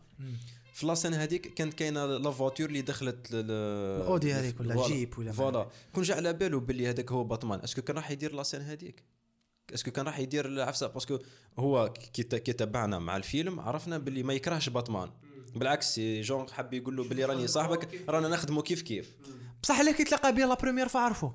في 0.73 0.85
la 0.85 0.93
scène 0.93 1.13
هذيك 1.13 1.53
كانت 1.53 1.73
كاينة 1.73 2.05
la 2.05 2.31
voiture 2.31 2.69
اللي 2.69 2.81
دخلت 2.81 3.31
لل 3.31 3.51
الأودي 4.01 4.33
هذيك 4.33 4.59
ولا. 4.59 4.87
جيب 4.87 5.19
ولا 5.19 5.31
voilà. 5.31 5.67
كون 5.93 6.03
جا 6.03 6.15
على 6.15 6.33
باله 6.33 6.59
بلي 6.59 6.89
هذاك 6.89 7.11
هو 7.11 7.23
باتمان 7.23 7.59
est-ce 7.59 7.74
que 7.74 7.81
كان 7.81 7.95
راح 7.95 8.11
يدير 8.11 8.35
la 8.35 8.43
scène 8.43 8.61
هذيك؟ 8.61 9.03
est-ce 9.73 9.85
que 9.85 9.91
كان 9.91 10.05
راح 10.05 10.19
يدير 10.19 10.45
العفسة؟ 10.45 10.87
parce 10.87 11.07
que 11.07 11.19
هو 11.59 11.93
كي 12.13 12.53
تبعنا 12.53 12.99
مع 12.99 13.17
الفيلم 13.17 13.59
عرفنا 13.59 13.97
باللي 13.97 14.23
ما 14.23 14.33
يكرهش 14.33 14.69
باتمان. 14.69 15.09
بالعكس 15.55 15.99
جون 15.99 16.49
حب 16.49 16.73
يقول 16.73 16.95
له 16.95 17.03
باللي 17.03 17.25
راني 17.25 17.47
صاحبك 17.47 18.09
رانا 18.09 18.27
نخدمه 18.27 18.61
كيف 18.61 18.81
كيف. 18.81 19.11
بصح 19.63 19.79
اللي 19.79 19.93
كي 19.93 20.03
تلقى 20.03 20.33
به 20.33 20.45
لا 20.45 20.53
بروميير 20.53 20.87
فعرفو. 20.87 21.31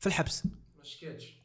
في 0.00 0.06
الحبس. 0.06 0.42
كاتش 1.00 1.36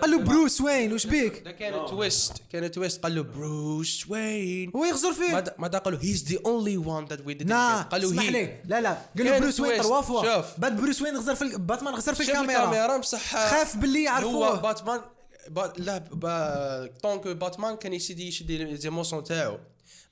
قال 0.00 0.10
له 0.10 0.18
بروس 0.18 0.60
وين؟ 0.60 0.92
وش 0.92 1.06
بيك؟ 1.06 1.42
ده 1.42 1.52
كان 1.52 1.86
تويست 1.86 2.42
كان 2.52 2.70
تويست. 2.70 3.02
قال 3.02 3.14
له 3.14 3.22
بروس 3.22 4.10
وين؟ 4.10 4.72
هو 4.76 4.84
يغزر 4.84 5.08
ما 5.08 5.14
فيه 5.14 5.54
ما 5.58 5.68
دا 5.68 5.78
قالوا 5.78 5.98
هيز 5.98 6.32
ذا 6.32 6.38
اونلي 6.46 6.76
وان 6.76 7.04
ذات 7.04 7.26
وي 7.26 7.34
نا 7.34 7.82
قالوا 7.82 8.10
اسمح 8.10 8.22
هي 8.22 8.30
لي. 8.30 8.62
لا 8.64 8.80
لا. 8.80 8.92
قال 9.16 9.26
له 9.26 9.38
بروس 9.38 9.60
وين؟ 9.60 9.70
تويست. 9.70 9.88
تروا 9.88 10.00
فوا 10.00 10.36
شوف. 10.36 10.60
بعد 10.60 10.80
بروس 10.80 11.02
وين 11.02 11.16
غزر 11.16 11.34
في 11.34 11.56
باتمان 11.56 11.94
غزر 11.94 12.14
في 12.14 12.22
الكاميرا. 12.22 12.64
الكاميرا 12.64 12.96
بصح 12.96 13.50
خاف 13.50 13.76
باللي 13.76 13.98
هو 13.98 14.04
يعرفوه 14.04 14.60
باتمان 14.60 15.00
با 15.48 15.72
لا 15.76 15.98
با 15.98 16.90
طونك 17.02 17.28
باتمان 17.28 17.76
كان 17.76 17.92
يسيدي 17.92 18.28
يشد 18.28 18.50
لي 18.50 18.76
زيموسيون 18.76 19.24
تاعو. 19.24 19.58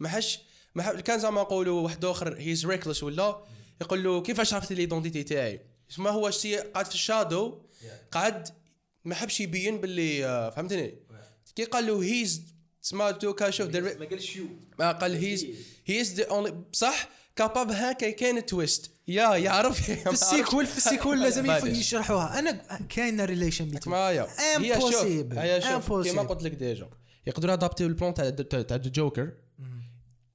ما 0.01 0.09
حش 0.09 0.39
ما 0.39 0.45
كان 1.05 1.19
زعما 1.19 1.41
نقولوا 1.41 1.81
واحد 1.81 2.05
اخر 2.05 2.37
هيز 2.39 2.67
ريكلس 2.67 3.03
ولا 3.03 3.43
يقول 3.81 4.05
له 4.05 4.23
كيفاش 4.23 4.55
عرفت 4.55 4.73
ليدونتيتي 4.73 5.23
تاعي 5.23 5.61
ما 5.99 6.11
هو 6.11 6.31
شتي 6.31 6.57
قاعد 6.57 6.87
في 6.87 6.95
الشادو 6.95 7.63
قعد 8.13 8.49
ما 9.05 9.15
حبش 9.15 9.41
يبين 9.41 9.81
باللي 9.81 10.27
آه، 10.27 10.51
فهمتني 10.51 10.95
كي 11.57 11.65
قال 11.65 11.87
له 11.87 12.03
هيز 12.03 12.43
سمعتو 12.83 13.33
كان 13.33 13.53
شوف 13.53 13.77
ما 13.77 14.07
قالش 14.07 14.37
يو 14.37 14.47
ما 14.79 14.93
قال 14.93 15.15
هيز 15.15 15.47
هيز 15.87 16.15
ذا 16.15 16.29
اونلي 16.31 16.51
بصح 16.73 17.09
كاباب 17.37 17.71
هكا 17.71 18.11
كاين 18.11 18.47
تويست 18.47 18.91
يا 19.09 19.37
يعرف 19.37 19.83
في 19.83 20.11
السيكول 20.11 20.67
في 20.67 20.77
السيكول 20.79 21.23
لازم 21.23 21.47
يشرحوها 21.81 22.39
أنا 22.39 22.53
كاين 22.89 23.21
relation 23.21 23.65
بين 23.65 23.81
معايا 23.87 24.27
Impossible. 24.79 25.39
هي 25.39 25.61
شوف. 25.61 25.73
كيما 26.11 26.23
قلت 26.23 26.43
لك 26.43 26.53
déjà 26.53 26.89
يقدروا 27.27 27.55
adaptيو 27.55 27.87
ال 27.87 27.92
plan 27.92 28.15
تاع 28.15 28.31
تاع 28.31 28.63
تاع 28.63 28.77
الجوكر 28.77 29.33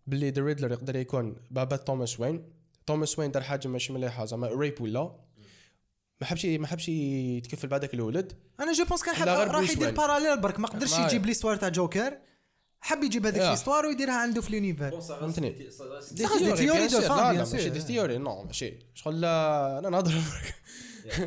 باللي 0.07 0.29
the 0.29 0.41
ريدلر 0.41 0.71
يقدر 0.71 0.95
يكون 0.95 1.35
بابا 1.51 1.75
توماس 1.75 2.19
وين. 2.19 2.45
توماس 2.85 3.19
وين 3.19 3.31
دار 3.31 3.43
حاجة 3.43 3.67
ماشي 3.67 3.93
مليحة 3.93 4.25
زعما 4.25 4.47
rape 4.47 4.81
ولا؟ 4.81 5.15
ما 6.21 6.27
حبش 6.27 6.45
ما 6.45 6.67
حبش 6.67 6.89
يتكفل 6.89 7.67
بعدك 7.67 7.93
الولد. 7.93 8.33
أنا 8.59 8.73
je 8.73 8.85
pense 8.85 9.03
كان 9.03 9.15
حب 9.15 9.27
غير 9.27 9.47
راح 9.47 9.69
يدير 9.69 9.85
وين. 9.85 9.95
parallèle 9.95 10.41
برك 10.41 10.59
ما 10.59 10.67
قدرش 10.67 10.99
يجيب 10.99 11.25
l'histoire 11.25 11.55
تاع 11.55 11.69
جوكر 11.69 12.17
حب 12.81 13.03
يجيب 13.03 13.25
هذيك. 13.25 13.41
l'histoire 13.41 13.85
ويديرها 13.85 14.13
عنده 14.13 14.41
في 14.41 14.49
ال 14.49 14.56
univers 14.56 15.01
فهمتني 15.01 15.49
des 15.49 16.27
ثيوري 16.55 16.87
دو 16.87 17.01
فان، 17.01 17.37
ماشي. 17.37 17.69
دي 17.69 17.79
ثيوري 17.79 18.17
نو 18.17 18.43
ماشي 18.43 18.79
شغل 18.93 19.25
أنا 19.25 19.89
نهضر 19.89 20.21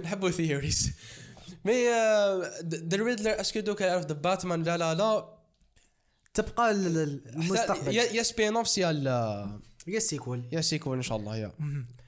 نحبوا 0.02 0.30
ثيوريز 0.30 0.92
مي 1.64 1.88
ذا 2.64 2.96
ريدلر 2.96 3.40
اسكو 3.40 3.60
دوكا 3.60 3.84
يعرف 3.84 4.06
ذا 4.06 4.14
باتمان 4.14 4.62
لا 4.62 4.76
لا 4.76 4.94
لا 4.94 5.36
تبقى 6.37 6.70
المستقبل. 6.70 7.95
يا 7.95 8.22
سبين 8.22 8.57
اوفس 8.57 8.78
يا 8.78 8.91
يا 9.87 9.97
السيكول 9.97 10.43
يا 10.53 10.61
سيكول 10.61 10.97
إن 10.97 11.03
شاء 11.03 11.18
الله 11.18 11.37
يا. 11.37 11.53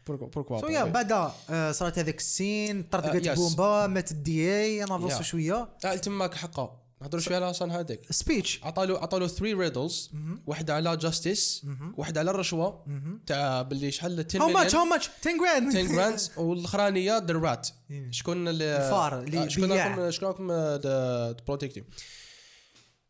بوركوا 0.07 0.61
سو 0.61 0.67
يا. 0.67 0.85
بعدا 0.85 1.33
آه، 1.51 1.73
صارت 1.73 1.99
هذاك 1.99 2.19
السين 2.19 2.79
آه، 2.79 2.85
طردقت 2.91 3.27
يس. 3.27 3.39
بومبا 3.39 3.87
مات 3.87 4.11
الدي 4.11 4.63
إي 4.63 4.81
نافوسو 4.85 5.17
يا. 5.17 5.23
شوية. 5.23 5.69
آه 5.85 5.95
تماك 5.97 6.35
حقا 6.35 6.81
نهضروا 7.03 7.23
شوية 7.23 7.37
على 7.37 7.51
أصلا 7.51 7.81
هذيك. 7.81 8.01
سبيتش. 8.13 8.61
عطالو 8.65 8.97
عطالو 8.97 9.27
3 9.29 9.59
ريدلز 9.59 10.11
واحدة 10.47 10.75
على 10.75 10.97
justice 10.97 11.67
واحدة 11.97 12.21
على 12.21 12.31
الرشوة. 12.31 12.85
تاع 13.27 13.63
باللي 13.63 13.91
شحال 13.91 14.25
10 14.29 14.41
how 14.43 14.49
much 14.49 14.75
how 14.75 14.85
much 14.85 15.11
10 15.21 15.33
grand 15.39 15.77
10 15.77 15.83
grand 15.95 16.21
والاخرانيه 16.37 17.19
the 17.19 17.35
rat 17.35 17.69
شكون 18.11 18.49
الفار 18.49 19.21
اللي 19.23 19.45
آه، 19.45 19.49
شكون. 19.49 19.73
راكم 19.73 20.11
شكون 20.11 20.29
راكم 20.29 20.53
the 20.53 21.37
protective 21.47 21.85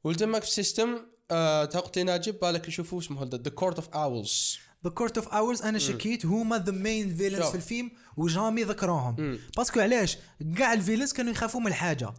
ولتمك 0.08 0.42
في 0.42 0.48
ال 0.48 0.55
system 0.55 0.98
آه، 1.30 1.64
تا 1.64 1.80
قلت 1.80 1.96
لي 1.98 2.04
ناجي 2.04 2.32
بالك 2.32 2.68
نشوفوا 2.68 2.98
اسمه 2.98 3.24
the 3.24 3.50
court 3.50 3.76
of 3.76 3.88
owls 3.88 4.58
the 4.84 4.90
court 4.90 5.18
of 5.18 5.28
owls 5.28 5.62
أنا 5.62 5.78
شكيت 5.78 6.26
هما 6.26 6.58
the 6.58 6.72
main 6.72 7.16
villains. 7.16 7.42
في 7.42 7.54
الفيلم 7.54 7.90
و 8.16 8.23
jamais 8.23 8.62
ذكروهم 8.62 9.38
parce 9.56 9.71
que 9.71 9.80
علاش؟ 9.80 10.18
كاع 10.58 10.72
ال 10.72 10.77
villains 10.77 11.12
كانوا 11.12 11.32
يخافوا 11.32 11.60
من 11.60 11.66
الحاجة. 11.66 12.12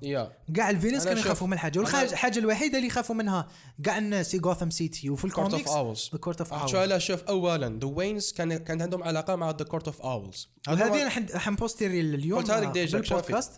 كاع 0.55 0.69
ال 0.69 0.73
villains 0.73 1.03
كانوا 1.05 1.19
يخافوا 1.19 1.47
من 1.47 1.53
الحاجة. 1.53 1.79
والحاجة 1.79 2.39
الوحيدة 2.39 2.77
اللي 2.77 2.87
يخافوا 2.87 3.15
منها 3.15 3.47
كاع 3.83 3.97
الناس 3.97 4.29
في 4.31 4.39
غوثام 4.39 4.69
سيتي 4.69 5.09
وفي 5.09 5.29
court 5.29 5.53
of 5.53 5.67
owls 5.67 6.09
the 6.13 6.17
court 6.19 6.41
of 6.41 6.53
owls 6.53 6.75
على 6.75 6.99
شوف 6.99 7.23
اولا 7.23 7.79
the 7.81 7.87
Waynes 7.87 8.31
كان 8.31 8.57
كان 8.57 8.81
عندهم 8.81 9.03
علاقة 9.03 9.35
مع 9.35 9.49
the 9.51 9.65
court 9.65 9.85
of 9.87 10.01
owls 10.01 10.49
وهذه 10.67 11.01
أنا 11.01 11.09
حن- 11.09 11.37
حنبوستيري 11.39 11.99
اليوم 11.99 12.39
قلتها 12.39 12.61
لك 12.61 12.67
déjà، 12.67 12.99
بالبودكاست. 12.99 13.51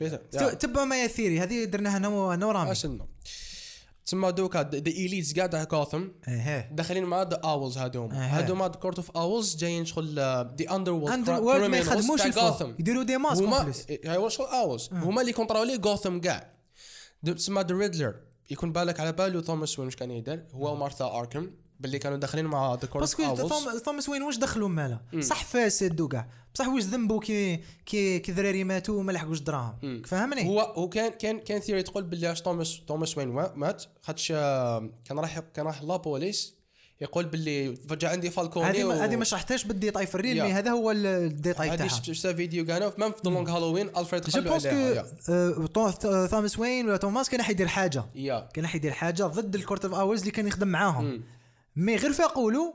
فهمت 0.00 0.62
تبع 0.62 0.84
معايا 0.84 1.06
theory 1.06 1.40
هذه 1.40 1.64
درناها 1.64 1.96
أنا 1.96 2.08
و- 2.08 2.32
أنا 2.32 2.46
ورامي 2.46 2.72
اسنو 2.72 3.06
تسمى 4.06 4.32
دوكا 4.32 4.62
the 4.74 4.90
elites 4.90 5.36
قاعد 5.36 5.54
على 5.54 5.66
غوثم 5.66 6.04
داخلين 6.72 7.04
مع 7.04 7.22
the 7.22 7.36
owls 7.44 7.78
هذوما 7.78 8.14
أها. 8.14 8.38
هذوما 8.40 8.68
the 8.68 8.72
court 8.74 8.96
of 8.96 9.10
owls 9.10 9.56
جايين 9.56 9.84
شغل 9.84 10.14
the 10.14 10.54
under 10.70 11.14
underworld 11.14 11.64
ما 11.70 11.78
يخدموش 11.78 12.20
غوثم 12.38 12.70
يديروا 12.78 13.02
des 13.02 13.16
masques 13.16 13.42
هما 13.42 13.62
بليس 13.62 13.86
هو 14.06 14.28
شغل 14.28 14.46
owls 14.46 14.88
هما 14.92 15.20
اللي 15.20 15.32
contrôler 15.32 15.76
غوثم 15.84 16.20
كاع 16.20 16.52
تسمى 17.36 17.62
the 17.62 17.74
Riddler 17.76 18.14
يكون 18.50 18.72
بالك 18.72 19.00
على 19.00 19.12
بالو 19.12 19.40
توماس 19.40 19.78
وين 19.78 19.86
واش 19.86 19.96
كان 19.96 20.10
يدير؟ 20.10 20.46
هو 20.54 20.72
ومارثا 20.72 21.04
اركم 21.18 21.50
باللي 21.80 21.98
كانوا 21.98 22.18
داخلين 22.18 22.44
مع 22.44 22.74
the 22.74 22.88
owls 22.94 22.98
parce 22.98 23.48
que 23.48 23.78
توماس 23.84 24.08
وين 24.08 24.22
واش 24.22 24.36
دخلوا 24.36 24.68
ماله 24.68 25.00
صح 25.20 25.44
فاسد 25.44 26.00
وكاع 26.00 26.28
بصح 26.54 26.68
واش 26.68 26.82
ذنبو 26.82 27.20
كي 27.20 27.60
كي 27.86 28.18
كي 28.18 28.32
ذراري 28.32 28.64
ماتوا 28.64 28.98
وما 28.98 29.12
لحقوش 29.12 29.40
دراهم. 29.40 30.02
فهمني؟ 30.06 30.48
هو 30.48 30.60
هو 30.60 30.88
كان 30.88 31.10
كان 31.10 31.38
كان 31.40 31.60
theory 31.60 31.82
تقول 31.82 32.02
باللي 32.04 32.26
علاش 32.26 32.40
توماس 32.40 32.80
توماس 32.86 33.18
وين 33.18 33.28
مات 33.28 33.84
خاطش 34.02 34.32
آه، 34.36 34.90
كان 35.04 35.18
راح 35.18 35.38
كان 35.38 35.66
راح 35.66 35.82
la 35.82 35.96
police 35.96 36.54
يقول 37.00 37.24
باللي 37.24 37.76
فجا 37.76 38.08
عندي 38.08 38.30
فالكوني 38.30 38.66
هذه 38.66 38.84
و- 38.84 38.90
هذه 38.90 39.16
ما 39.16 39.24
شرحتهاش 39.24 39.64
بالديتاي 39.64 40.06
في 40.06 40.14
ال 40.14 40.19
reel. 40.19 40.42
mais 40.42 40.52
هذا 40.52 40.70
هو 40.70 40.90
ال- 40.90 41.06
الديتاي 41.06 41.68
هذه 41.70 41.76
تاعها. 41.76 41.88
شفت 41.88 42.04
شفت 42.12 42.26
فيديو 42.26 42.64
كانوا 42.66 42.90
même 42.98 43.12
في 43.12 43.18
لونج 43.24 43.48
هالوين 43.50 43.88
الفريد 43.96 44.22
je 44.24 44.32
pense 44.32 44.66
عليها. 44.66 45.02
que 45.02 45.32
آه، 45.32 45.66
تو- 45.90 46.26
توماس 46.26 46.58
وين 46.58 46.86
ولا 46.88 46.96
توماس 46.96 47.30
كان 47.30 47.42
حيدير 47.42 47.66
حاجة. 47.66 48.04
يا 48.14 48.48
كان 48.54 48.66
حيدير 48.66 48.92
حاجة 48.92 49.22
ضد 49.22 49.54
ال 49.54 49.59
court 49.59 49.84
of 49.84 49.94
owls 49.94 50.20
اللي 50.20 50.30
كان 50.30 50.46
يخدم 50.46 50.68
معاهم. 50.68 51.22
mais 51.76 51.96
غير 51.96 52.12
له 52.36 52.74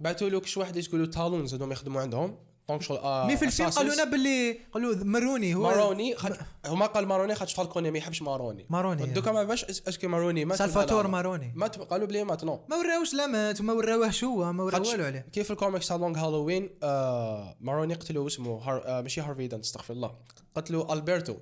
بعثوا 0.00 0.28
له 0.28 0.40
كش 0.40 0.56
واحد 0.56 0.76
يقولوا 0.76 1.06
talons 1.06 1.54
هذوم 1.54 1.72
يخدموا 1.72 2.00
عندهم. 2.00 2.38
donc 2.68 2.82
شغل 2.82 2.98
آه 2.98 3.26
mais 3.26 3.36
في 3.36 3.44
الفيلم. 3.44 3.70
قالوا 3.70 3.94
لنا 3.94 4.04
باللي 4.04 4.58
قالوا 4.72 4.94
مروني 5.04 5.54
هو 5.54 5.62
ماروني 5.62 6.16
خد... 6.16 6.36
هما 6.66 6.86
قال 6.86 7.06
ماروني 7.06 7.34
خاطش 7.34 7.54
فالكوني 7.54 7.90
ما 7.90 7.98
يحبش 7.98 8.22
ماروني. 8.22 8.66
ماروني، 8.70 9.06
دوكا 9.06 9.32
ما 9.32 9.44
باش 9.44 9.64
est-ce 9.64 9.93
que 9.93 10.08
ماروني 10.08 10.44
مات 10.44 10.58
سالفاتور. 10.58 11.06
ماروني. 11.06 11.52
مات 11.56 11.78
قالوا 11.78 12.06
بلي 12.06 12.24
مات 12.24 12.44
non 12.44 12.60
ما 12.70 12.76
وراوش 12.76 13.14
لا 13.14 13.26
مات 13.26 13.60
وما 13.60 13.72
وراوهش 13.72 14.24
هو 14.24 14.52
ما 14.52 14.62
وراو 14.62 14.78
خاطش 14.78 14.92
والو 14.92 15.04
عليه. 15.04 15.26
كيف 15.32 15.50
الكوميكس 15.50 15.88
تاع 15.88 15.96
لونج 15.96 16.18
هالوين 16.18 16.70
آه 16.82 17.56
ماروني 17.60 17.94
قتلوا 17.94 18.26
اسمه 18.26 18.58
هار... 18.58 18.82
آه 18.86 19.00
ماشي 19.00 19.20
هارفي 19.20 19.46
دنت 19.46 19.64
استغفر 19.64 19.94
الله. 19.94 20.14
قتلوا 20.54 20.92
ألبرتو. 20.92 21.36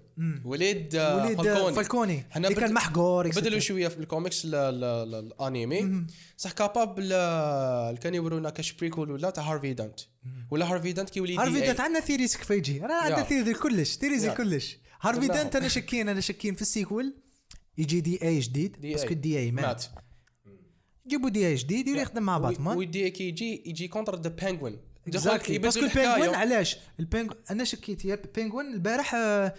وليد 0.45 0.95
آه 0.97 1.25
وليد 1.25 1.37
فالكوني, 1.43 1.75
فالكوني. 1.75 2.25
حنا 2.31 2.49
اللي 2.49 2.61
كان 2.61 2.73
محقور 2.75 3.29
بدلوا. 3.29 3.59
شوية 3.59 3.89
في 3.89 3.99
الكوميكس 3.99 4.45
ال- 4.45 4.55
ال- 4.55 4.85
ال- 4.85 5.15
ال 5.15 5.30
enemy 5.30 6.07
صح 6.37 6.53
capable 6.53 7.09
آه، 7.13 7.93
كان 7.93 8.15
يورونا 8.15 8.51
كاش 8.51 8.73
prequel 8.73 9.11
ولا 9.11 9.31
تاع 9.31 9.45
هارفي 9.45 9.73
دنت 9.75 10.01
ولا 10.51 10.73
هارفي 10.73 10.93
دنت 10.93 11.11
كي 11.11 11.21
ولي 11.21 11.37
هارفي 11.37 11.61
DA. 11.61 11.65
دانت 11.65 11.81
عندنا 11.81 12.01
theories 12.01 12.37
كيف 12.37 12.51
يجي. 12.51 12.85
أنا 12.85 12.95
عندنا 12.95 13.19
يا. 13.19 13.25
theory 13.25 13.55
كلش 13.55 13.97
theories. 13.97 14.27
كلش. 14.29 14.79
هارفي. 15.01 15.29
دانت 15.29 15.57
أنا 15.57 15.69
شكين 15.69 16.09
أنا 16.09 16.21
شكين 16.21 16.55
في 16.55 16.63
ال 16.63 16.69
sequel. 16.69 17.15
يجي 17.79 18.01
DA 18.01 18.39
جديد. 18.41 18.81
parce 18.81 18.99
que 19.00 19.11
ال 19.13 19.39
DA 19.39 19.51
مات. 19.51 19.85
يجيبوا 21.07 21.29
DA 21.31 21.55
جديد 21.55 21.89
يخدم 21.89 22.23
مع 22.23 22.39
باتمان 22.39 22.77
ودي 22.79 23.11
كي 23.11 23.29
يجي 23.29 23.63
يجي 23.67 23.89
contre 23.89 24.21
the 24.21 24.29
Penguin 24.29 24.79
Exactly. 25.09 25.51
parce 25.51 25.72
que 25.72 25.85
البينغوين 25.85 26.35
علاش؟ 26.35 26.77
البينغوين 27.01 27.41
أنا 27.51 27.65
شكيت 27.65 28.05
يا 28.05 28.15
البينغوين 28.15 28.75
البارح 28.75 29.15
آه، 29.15 29.55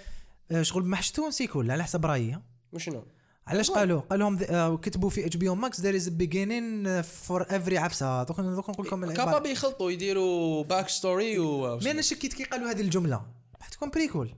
آه، 0.51 0.61
شغل 0.61 0.85
محشتون 0.85 1.31
sequel 1.31 1.71
على 1.71 1.83
حسب 1.83 2.05
رأيي 2.05 2.39
شنو؟ 2.77 3.03
علاش 3.47 3.71
قالوا؟ 3.71 4.01
قال 4.01 4.19
لهم 4.19 4.39
آه، 4.43 4.77
كتبوا 4.77 5.09
في 5.09 5.25
HBO 5.25 5.49
Max 5.49 5.81
there 5.81 5.95
is 5.95 6.09
beginning 6.09 7.01
for 7.01 7.45
every 7.49 7.77
عفسة. 7.77 8.23
دوك 8.23 8.41
دوك 8.41 8.69
نقول 8.69 8.87
لكم. 8.87 9.13
capable 9.13 9.49
يخلطوا 9.49 9.91
يديروا 9.91 10.63
back 10.63 10.89
story 10.89 11.39
و 11.39 11.79
mais 11.79 11.91
أنا 11.91 12.01
شكيت 12.01 12.33
كي 12.33 12.43
قالوا 12.43 12.71
هذه 12.71 12.81
الجملة. 12.81 13.21
تكون 13.71 13.89
prequel 13.89 14.31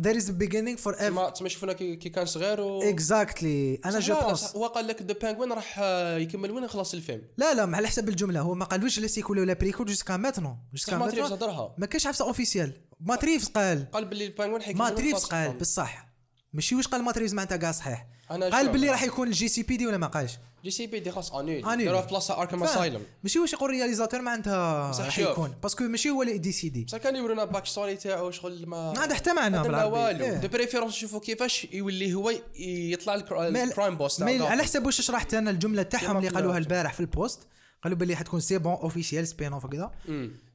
there 0.00 0.16
is 0.16 0.28
a 0.28 0.32
beginning 0.32 0.76
for 0.76 0.92
تسمى 0.92 1.30
تسمى 1.30 1.48
شفنا 1.48 1.72
كي 1.72 1.96
كي 1.96 2.08
كان 2.08 2.26
صغير 2.26 2.60
و 2.60 2.82
exactly 2.82 3.80
أنا 3.84 4.00
je 4.00 4.14
pense 4.20 4.56
هو 4.56 4.66
قال 4.66 4.86
لك 4.86 5.02
the 5.02 5.14
Penguin 5.22 5.52
راح 5.52 5.76
آه، 5.78 6.18
يكمل 6.18 6.50
وين 6.50 6.68
خلاص 6.68 6.94
الفيلم. 6.94 7.22
لا 7.36 7.54
لا 7.54 7.76
على 7.76 7.88
حسب 7.88 8.08
الجملة. 8.08 8.40
هو 8.40 8.54
ما 8.54 8.64
قالوش 8.64 8.98
لا 8.98 9.06
sequel 9.06 9.38
ولا 9.38 9.52
prequel 9.52 9.86
jusqu'à 9.86 10.16
maintenant 10.16 10.56
jusqu'à 10.72 10.98
maintenant 10.98 11.24
هضرها. 11.24 11.74
ما 11.78 11.86
كاينش 11.86 12.06
عفسة 12.06 12.24
officiel 12.24 12.72
Matt 13.00 13.19
Reeves 13.19 13.48
قال. 13.48 13.90
قال 13.92 14.04
باللي 14.04 14.26
البينجوين 14.26 14.62
حيكمل 14.62 14.78
Matt 14.78 14.96
Reeves 14.96 15.24
قال. 15.24 15.58
بصح. 15.58 16.08
ماشي 16.52 16.74
واش 16.74 16.88
قال 16.88 17.02
Matt 17.02 17.15
Reeves 17.15 17.34
معناتها 17.34 17.56
كاع 17.56 17.72
صحيح. 17.72 18.06
قال 18.28 18.68
باللي 18.68 18.90
راح 18.90 19.02
يكون 19.02 19.28
ال 19.28 19.48
GCPD 19.48 19.86
ولا 19.86 19.96
ما 19.96 20.06
قالش؟ 20.06 20.38
GCPD 20.64 21.10
خلاص 21.10 21.32
annulé 21.34 21.66
annulé. 21.66 21.86
داروها 21.86 22.02
في 22.02 22.08
بلاصه 22.08 22.40
اركم. 22.40 22.62
Asylum 22.62 23.02
ماشي 23.22 23.38
واش 23.38 23.52
يقول 23.52 23.70
ال 23.70 23.74
réalisateur 23.74 24.20
معناتها 24.22 24.90
راح. 25.00 25.18
يكون 25.18 25.54
باسكو 25.62 25.84
ماشي 25.84 26.10
هو 26.10 26.22
اللي 26.22 26.38
DC 26.38 26.68
دي 26.68 26.84
بصح 26.84 26.98
كان 26.98 27.16
يورونا 27.16 27.44
back 27.44 27.66
story 27.66 27.96
تاعو 27.96 28.30
شغل 28.30 28.66
ما 28.66 28.92
ما 28.92 29.00
عنده 29.00 29.14
حتى 29.14 29.32
معنى 29.32 29.58
ما. 29.68 29.84
والو. 29.84 30.34
de 30.40 30.48
préférence 30.48 30.92
نشوفوا 30.94 31.20
كيفاش 31.20 31.66
يولي 31.72 32.14
هو 32.14 32.32
يطلع 32.58 33.14
ما- 33.16 33.64
ال 33.64 33.69
crime 33.69 33.96
boss 33.96 34.20
ما 34.20 34.44
على 34.46 34.62
حسب 34.62 34.86
واش 34.86 35.00
شرحت 35.00 35.34
أنا 35.34 35.50
الجملة 35.50 35.82
تاعهم 35.82 36.16
اللي 36.16 36.28
قالوها. 36.28 36.58
البارح 36.58 36.92
في 36.92 37.00
ال 37.00 37.08
post 37.08 37.40
قالوا 37.84 37.98
باللي 37.98 38.16
حتكون 38.16 38.40
c'est 38.40 38.58
bon 38.58 38.72
official 38.72 39.28
spin-off 39.28 39.66
كذا 39.66 39.90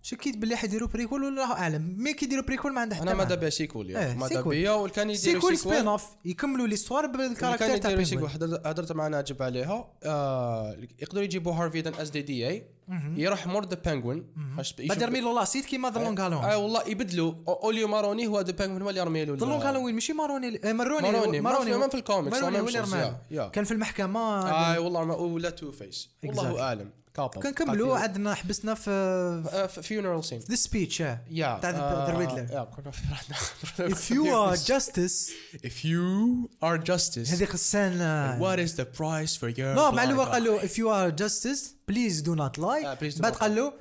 شكيت 0.02 0.38
باللي 0.38 0.56
حيديروا 0.56 0.88
prequel 0.88 1.24
ولا 1.24 1.30
الله 1.30 1.54
أعلم؟ 1.54 1.96
mais 1.98 2.14
كي 2.14 2.26
يديروا 2.26 2.44
prequel 2.44 2.74
ما 2.74 2.82
عنده 2.82 2.96
حتى 2.96 3.04
أنا 3.04 3.14
ماذا. 3.14 3.36
بيا 3.36 3.50
sequel 3.50 3.88
إيه، 3.90 3.98
يعني 3.98 4.20
ماذا. 4.20 4.42
بيا 4.42 4.72
والكان 4.72 5.10
يديروا 5.10 5.42
sequel 5.42 5.58
spin-off 5.58 6.06
يكملوا 6.26 6.68
l'histoire 6.68 7.06
بال 7.08 7.19
character 7.19 7.68
كان 7.68 7.80
تاع 7.80 7.90
يديروا 7.90 8.06
sequel 8.06 8.28
بينغوين. 8.28 8.44
هدرت 8.54 8.68
هدرت 8.68 8.92
مع 8.92 9.08
ناجب 9.08 9.44
عليها. 9.44 9.88
آه 10.04 10.78
يقدروا 11.00 11.24
يجيبوا 11.24 11.54
هارفي 11.54 12.02
as 12.02 12.10
the 12.10 12.22
DA 12.22 12.64
يروح 13.16 13.48
مور 13.48 13.66
the 13.66 13.78
Penguin 13.86 14.26
بعد 14.80 15.02
يرمي 15.02 15.22
له 15.22 15.34
l'acide 15.36 15.66
كيما 15.66 15.90
the 15.90 16.00
Long 16.04 16.22
آه 16.22 16.26
هالوين 16.26 16.56
والله 16.56 16.88
يبدلوا. 16.88 17.34
au 17.48 17.61
lieu 17.61 17.88
ماروني 17.88 18.28
هو 18.28 18.42
the 18.42 18.52
Penguin 18.52 18.82
هو 18.82 18.90
اللي 18.90 19.02
يرمي 19.02 19.26
له 19.26 19.34
the 19.36 19.46
Long 19.46 19.70
هالوين 19.70 19.96
ماشي 19.96 20.14
ماروني 20.14 20.62
آه، 20.70 20.74
مروني 20.74 21.12
ماروني، 21.12 21.40
ما 21.42 21.64
في- 21.64 21.78
ما 21.78 21.88
في 21.88 21.96
الكوميكس، 21.98 22.38
ماروني 22.42 22.62
ما. 23.32 23.48
كان 23.48 23.64
في 23.64 23.72
المحكمة. 23.72 24.20
آه 24.50 24.80
والله 24.80 25.06
ما- 25.06 25.16
ولا 25.16 25.50
Two-Face 25.50 26.10
والله. 26.24 26.62
أعلم. 26.62 26.90
capable 27.14 27.42
كنكملوا 27.42 27.98
عندنا 27.98 28.34
حبسنا 28.34 28.74
في 28.74 29.82
فيونرال 29.99 30.25
سين 30.25 30.39
ذا 30.39 30.55
سبيتش 30.55 31.01
يا 31.01 31.19
تاع 31.63 31.71
ذا 31.71 32.15
ريدلر 32.19 32.47
يا 32.53 32.65
كنا 32.65 32.91
if 33.89 34.11
you 34.11 34.25
are 34.27 34.57
justice 34.57 35.31
if 35.67 35.85
you 35.85 36.49
are 36.63 36.79
justice 36.79 37.31
هذيك 37.33 37.55
السنه 37.55 38.39
what 38.41 38.59
is 38.59 38.73
the 38.73 38.85
price 38.85 39.37
for 39.37 39.49
your 39.57 39.61
نو 39.61 39.91
مع 39.91 40.03
اللي 40.03 40.15
هو 40.15 40.25
life? 40.25 40.29
قال 40.29 40.45
له 40.45 40.59
if 40.61 40.73
you 40.73 40.89
are 40.89 41.17
justice 41.25 41.61
please 41.93 42.23
do 42.23 42.35
not 42.37 42.59
lie 42.61 42.85
آه، 42.87 42.95
please 42.95 43.15
do 43.19 43.21
بعد 43.21 43.33
not 43.35 43.37
قال 43.39 43.55
له 43.55 43.73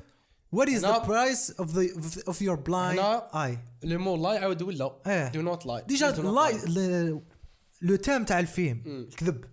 what 0.56 0.68
is 0.70 0.82
the 0.82 0.86
هنا- 0.86 1.04
price 1.06 1.50
of 1.60 1.68
the 1.74 2.24
of 2.32 2.36
your 2.42 2.58
blind 2.58 3.00
هنا- 3.00 3.28
eye 3.34 3.58
لو 3.84 4.00
مو 4.00 4.16
لا 4.16 4.34
يعاود 4.34 4.62
ولا 4.62 4.96
إيه. 5.08 5.32
do 5.32 5.46
not 5.56 5.64
lie 5.64 5.86
ديجا 5.88 6.12
Do 6.12 6.16
not 6.16 6.20
لاي 6.20 6.60
lie. 6.62 6.68
ل- 6.70 7.22
لو 7.82 7.96
تام 7.96 8.24
تاع 8.26 8.40
الفيلم 8.40 8.82
الكذب 8.86 9.44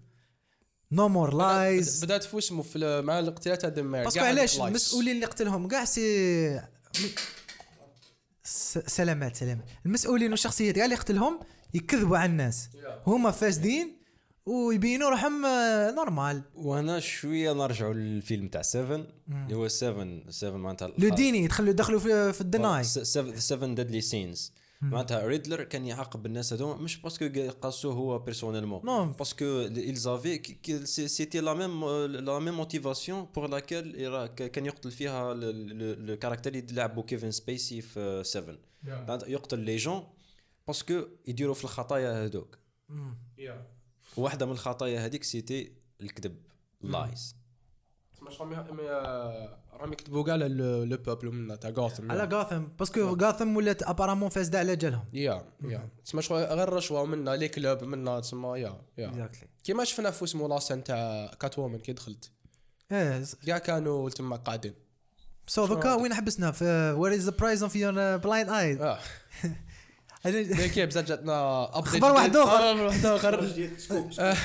no 0.96 1.08
more 1.08 1.34
lies 1.34 2.06
بدأت 2.06 2.24
في 2.24 3.02
مع 3.06 3.20
الاقتتالات 3.20 3.66
هذا 3.66 3.82
ما 3.82 4.04
parce 4.04 4.16
que 4.16 4.24
علاش؟ 4.26 4.62
المسؤولين 4.62 5.16
اللي 5.16 5.26
قتلهم 5.26 5.68
كاع 5.68 5.86
سي 5.86 6.62
سلامات 8.88 9.36
سلامات. 9.36 9.66
المسؤولين 9.86 10.32
والشخصيات 10.32 10.76
كاع 10.76 10.86
اللي 10.86 10.96
قتلهم 10.96 11.40
يكذبوا 11.74 12.18
على 12.18 12.32
الناس. 12.32 12.70
هما 13.08 13.32
فاسدين 13.32 13.98
ويبينوا 14.46 15.10
روحهم 15.10 15.46
آه، 15.46 15.92
normal 15.92 16.42
وهنا 16.56 17.00
شوية 17.00 17.54
نرجعوا 17.54 17.94
للفيلم 17.94 18.48
تاع 18.48 18.62
7 18.62 19.08
اللي 19.30 19.56
هو 19.56 19.68
7 19.68 20.08
7 20.30 20.58
معناتها 20.58 20.88
لو 20.98 21.10
ديني 21.10 21.44
يدخلوا 21.44 21.74
دخلوا 21.74 22.00
في, 22.00 22.34
في 22.34 22.42
الدناي. 22.42 22.84
7 22.84 23.74
deadly 23.74 24.02
sins 24.02 24.54
معناتها 24.92 25.28
ريدلر 25.28 25.64
كان 25.64 25.86
يعاقب 25.86 26.26
الناس 26.26 26.54
هذوما 26.54 26.76
مش 26.76 27.02
parce 27.02 27.33
que 27.33 27.52
قاسوه 27.62 27.94
هو 27.94 28.20
personnellement 28.20 28.82
Non. 28.82 29.18
parce 29.18 29.49
que 29.49 29.68
avaient 29.68 30.84
c'était 30.86 31.40
la 31.40 31.54
même 31.54 31.86
la 32.06 32.40
même 32.40 32.54
motivation 32.54 33.26
pour 33.36 33.48
laquelle 33.48 34.28
كان 34.28 34.66
يقتل 34.66 34.92
فيها 34.92 35.34
le 35.34 36.18
caractère 36.18 36.56
اللي 36.56 36.74
لعبوا 36.74 37.04
كيفن 37.04 37.32
سبيسي 37.32 37.82
في 37.82 38.24
7 38.26 38.58
معناتها 38.84 39.28
يقتل 39.30 39.60
les 39.60 39.76
gens 39.76 40.08
parce 40.68 40.90
que 40.90 41.04
يديروا 41.28 41.54
في 41.54 41.64
الخطايا 41.64 42.26
هذوك 42.26 42.58
واحدة 44.18 44.46
من 44.46 44.52
الخطايا 44.52 45.06
هذيك 45.06 45.24
c'était 45.24 45.72
الكذب 46.02 46.38
lies 46.82 47.36
مش 48.28 48.42
راهم 48.42 49.94
يكتبوا 49.94 50.24
كاع 50.24 50.36
le 50.36 50.98
peuple 50.98 51.32
من 51.32 51.60
تاع 51.60 51.70
غوثم 51.70 52.12
على 52.12 52.24
غاثم 52.34 52.64
parce 52.80 53.03
que 53.04 53.18
غاثم 53.22 53.58
ولات 53.58 53.84
apparemment 53.84 54.30
فاسده 54.30 54.60
على 54.60 54.76
جالهم 54.76 55.06
yeah 55.14 55.44
yeah. 55.64 55.90
تسمى 56.06 56.22
شغل 56.22 56.44
غير 56.44 56.70
رشوه 56.70 57.06
منا 57.06 57.32
les 57.32 57.48
clubs 57.48 57.84
منا 57.84 58.20
تسمى 58.20 58.60
yeah 58.60 58.82
yeah. 58.98 59.30
كيما 59.64 59.84
شفنا 59.84 60.12
في 60.12 60.24
اسمه 60.24 60.48
la 60.48 60.58
scène 60.58 60.84
تاع 60.84 61.32
كات 61.40 61.60
وومن 61.60 61.80
كي 61.80 61.94
دخلت. 61.94 62.32
إيه 62.92 63.24
كاع 63.46 63.58
كانوا 63.58 64.10
تما 64.10 64.36
قاعدين. 64.36 64.74
so 65.48 65.66
دوكا 65.66 65.94
وين 65.94 66.14
حبسنا؟ 66.14 66.52
في 66.52 66.92
where 66.98 67.14
is 67.14 67.30
the 67.30 67.38
price 67.38 67.64
of 67.64 67.76
your 67.76 68.18
blind 68.18 68.50
eye 68.50 68.98
آه 70.26 70.68
كي 70.68 70.86
بزاف 70.86 71.06
جاتنا 71.06 71.70
خبر 71.74 72.12
واحد. 72.12 72.38
خبر 72.38 72.84
واحد 72.86 73.06
آخر. 73.06 73.40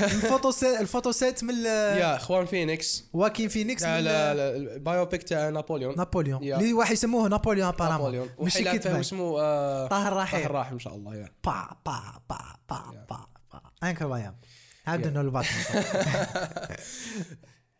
ال 0.05 0.12
photo 0.12 0.51
set 0.51 0.81
ال 0.81 0.86
photo 0.86 1.13
set 1.13 1.45
من 1.45 1.55
يواكين 1.65 2.47
فينيكس. 2.47 3.05
يواكين 3.13 3.49
فينيكس 3.49 3.83
ال- 3.83 4.09
ال 4.09 4.25
biopic 4.25 5.23
تاع 5.23 5.49
نابوليون. 5.49 5.95
نابوليون. 5.97 6.43
اللي 6.43 6.73
واحد 6.73 6.93
يسموه 6.93 7.29
نابوليون 7.29 7.69
ابارامون 7.69 7.99
نابوليون. 7.99 8.29
ماشي 8.39 8.65
كذبة. 8.65 9.01
اسمه 9.01 9.41
آه، 9.41 9.87
طاهر 9.89 10.17
رحيم. 10.17 10.41
طاهر 10.41 10.51
راحم 10.53 10.73
إن 10.73 10.79
شاء 10.79 10.95
الله 10.95 11.17
يا. 11.17 11.29
با 11.45 11.55
با 11.87 11.93
با 12.29 12.39
با 12.69 12.83
با 13.09 13.17
عبد 14.87 15.07
انه 15.07 15.21
الباطن. 15.21 15.47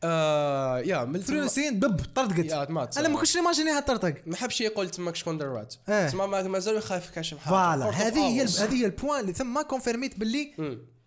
آه، 0.05 0.79
يا 0.79 1.05
من 1.05 1.21
ثرو 1.21 1.47
سين 1.49 1.81
بب 1.81 2.01
طردقت 2.15 2.45
يا 2.45 2.67
مات 2.71 2.99
أنا 2.99 3.09
ما 3.09 3.17
كنتش 3.17 3.37
ايماجينيها 3.37 3.81
ترطق 3.81 4.15
ما 4.27 4.37
حبش 4.37 4.61
يقول 4.61 4.91
تماك 4.91 5.17
شكون 5.17 5.39
درات 5.39 5.75
إيه. 5.89 6.07
تسمى 6.09 6.27
ما- 6.27 6.43
مازال 6.43 6.77
يخاف 6.77 7.11
كاشف 7.11 7.39
حاجة. 7.39 7.51
فوالا. 7.51 7.91
هذه 7.91 8.19
هي. 8.19 8.43
هذه 8.43 8.75
هي 8.75 8.85
البوان 8.87 9.21
اللي 9.21 9.33
ثم 9.33 9.63
كونفيرميت 9.63 10.19
باللي. 10.19 10.55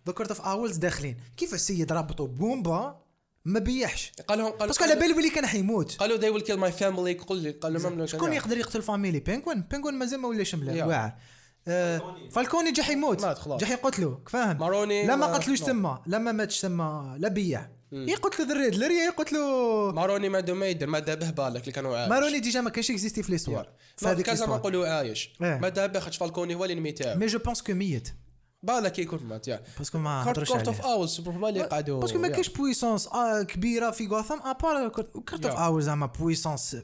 ذا 0.06 0.12
كورت 0.12 0.28
اوف 0.28 0.40
اولز 0.40 0.76
داخلين. 0.76 1.16
كيف 1.36 1.54
السيد 1.54 1.92
رابطوا 1.92 2.26
بومبا 2.26 3.00
ما 3.44 3.58
بيحش؟ 3.60 4.12
قال 4.28 4.38
لهم 4.38 4.50
قالوا 4.50 4.66
باسكو 4.66 4.84
على 4.84 4.94
بالي 4.94 5.12
بلي 5.12 5.30
كان 5.30 5.46
حيموت 5.46 5.96
قالوا 5.96 6.18
they 6.18 6.34
will 6.40 6.44
kill 6.44 6.56
my 6.58 6.80
family. 6.80 7.24
قل 7.26 7.36
لي 7.36 7.50
قال 7.50 7.72
لهم 7.72 7.92
ممنوع 7.92 8.06
شكون 8.06 8.32
يقدر 8.32 8.58
يقتل 8.58 8.82
فاميلي 8.82 9.20
بينغوين 9.20 9.60
بينغوين 9.62 9.94
مازال 9.94 10.20
ما 10.20 10.28
ولاش 10.28 10.54
ملا. 10.54 10.84
واعر. 10.84 11.12
آه، 11.68 12.02
فالكوني 12.32 12.72
جا 12.72 12.82
حيموت. 12.82 13.24
جا 13.60 13.66
حيقتلو 13.66 14.20
فاهم؟ 14.28 14.58
ماروني 14.58 15.06
لا 15.06 15.16
ما 15.16 15.26
قتلوش 15.26 15.60
ما. 15.60 15.66
تما 15.66 16.02
لا 16.06 16.18
ما 16.18 16.32
ماتش 16.32 16.60
تما 16.60 17.16
لا 17.18 17.28
بيع. 17.28 17.68
يقتلوا 17.92 18.48
ذا 18.48 18.54
الريدلر 18.54 18.90
يا 18.90 19.04
يقتلوا 19.04 19.92
ماروني 19.92 20.28
ما 20.28 20.52
ما 20.52 20.66
يدير 20.66 20.88
ما 20.88 20.98
دابه 20.98 21.30
بالك 21.30 21.60
اللي 21.60 21.72
كانوا 21.72 21.98
عايش. 21.98 22.10
ماروني 22.10 22.40
ديجا 22.40 22.60
ما 22.60 22.70
كانش 22.70 22.90
اكزيستي 22.90 23.22
في 23.22 23.32
ليستوار 23.32 23.68
كازا 24.22 24.46
ما 24.46 24.56
نقولوا 24.56 24.88
عايش. 24.88 25.30
إيه. 25.42 25.58
ما 25.58 25.68
دابه 25.68 26.00
خاطش 26.00 26.16
فالكوني 26.16 26.54
هو 26.54 26.64
الانمي 26.64 26.92
تاعو 26.92 27.18
مي 27.18 27.26
جو 27.26 27.38
بونس 27.38 27.62
كو 27.62 27.74
ميت. 27.74 28.08
بالك 28.62 28.98
يكون 28.98 29.22
مات 29.22 29.48
يا. 29.48 29.62
باسكو 29.78 29.98
ما 29.98 30.24
كارت 30.24 30.38
هضروش 30.38 30.48
كورت 30.48 30.68
اوف 30.68 31.20
بروبلي 31.20 31.48
اللي 31.48 31.62
قعدوا 31.62 32.00
باسكو 32.00 32.18
ما. 32.18 32.28
كاينش 32.28 32.48
بويسونس 32.48 33.06
آه 33.06 33.42
كبيرة 33.42 33.90
في 33.90 34.06
غوثام 34.06 34.40
ابار 34.42 34.88
كارت 34.88 35.16
اوف 35.16 35.44
يا. 35.44 35.50
اور 35.50 35.80
زعما 35.80 36.06
بويسونس 36.06 36.76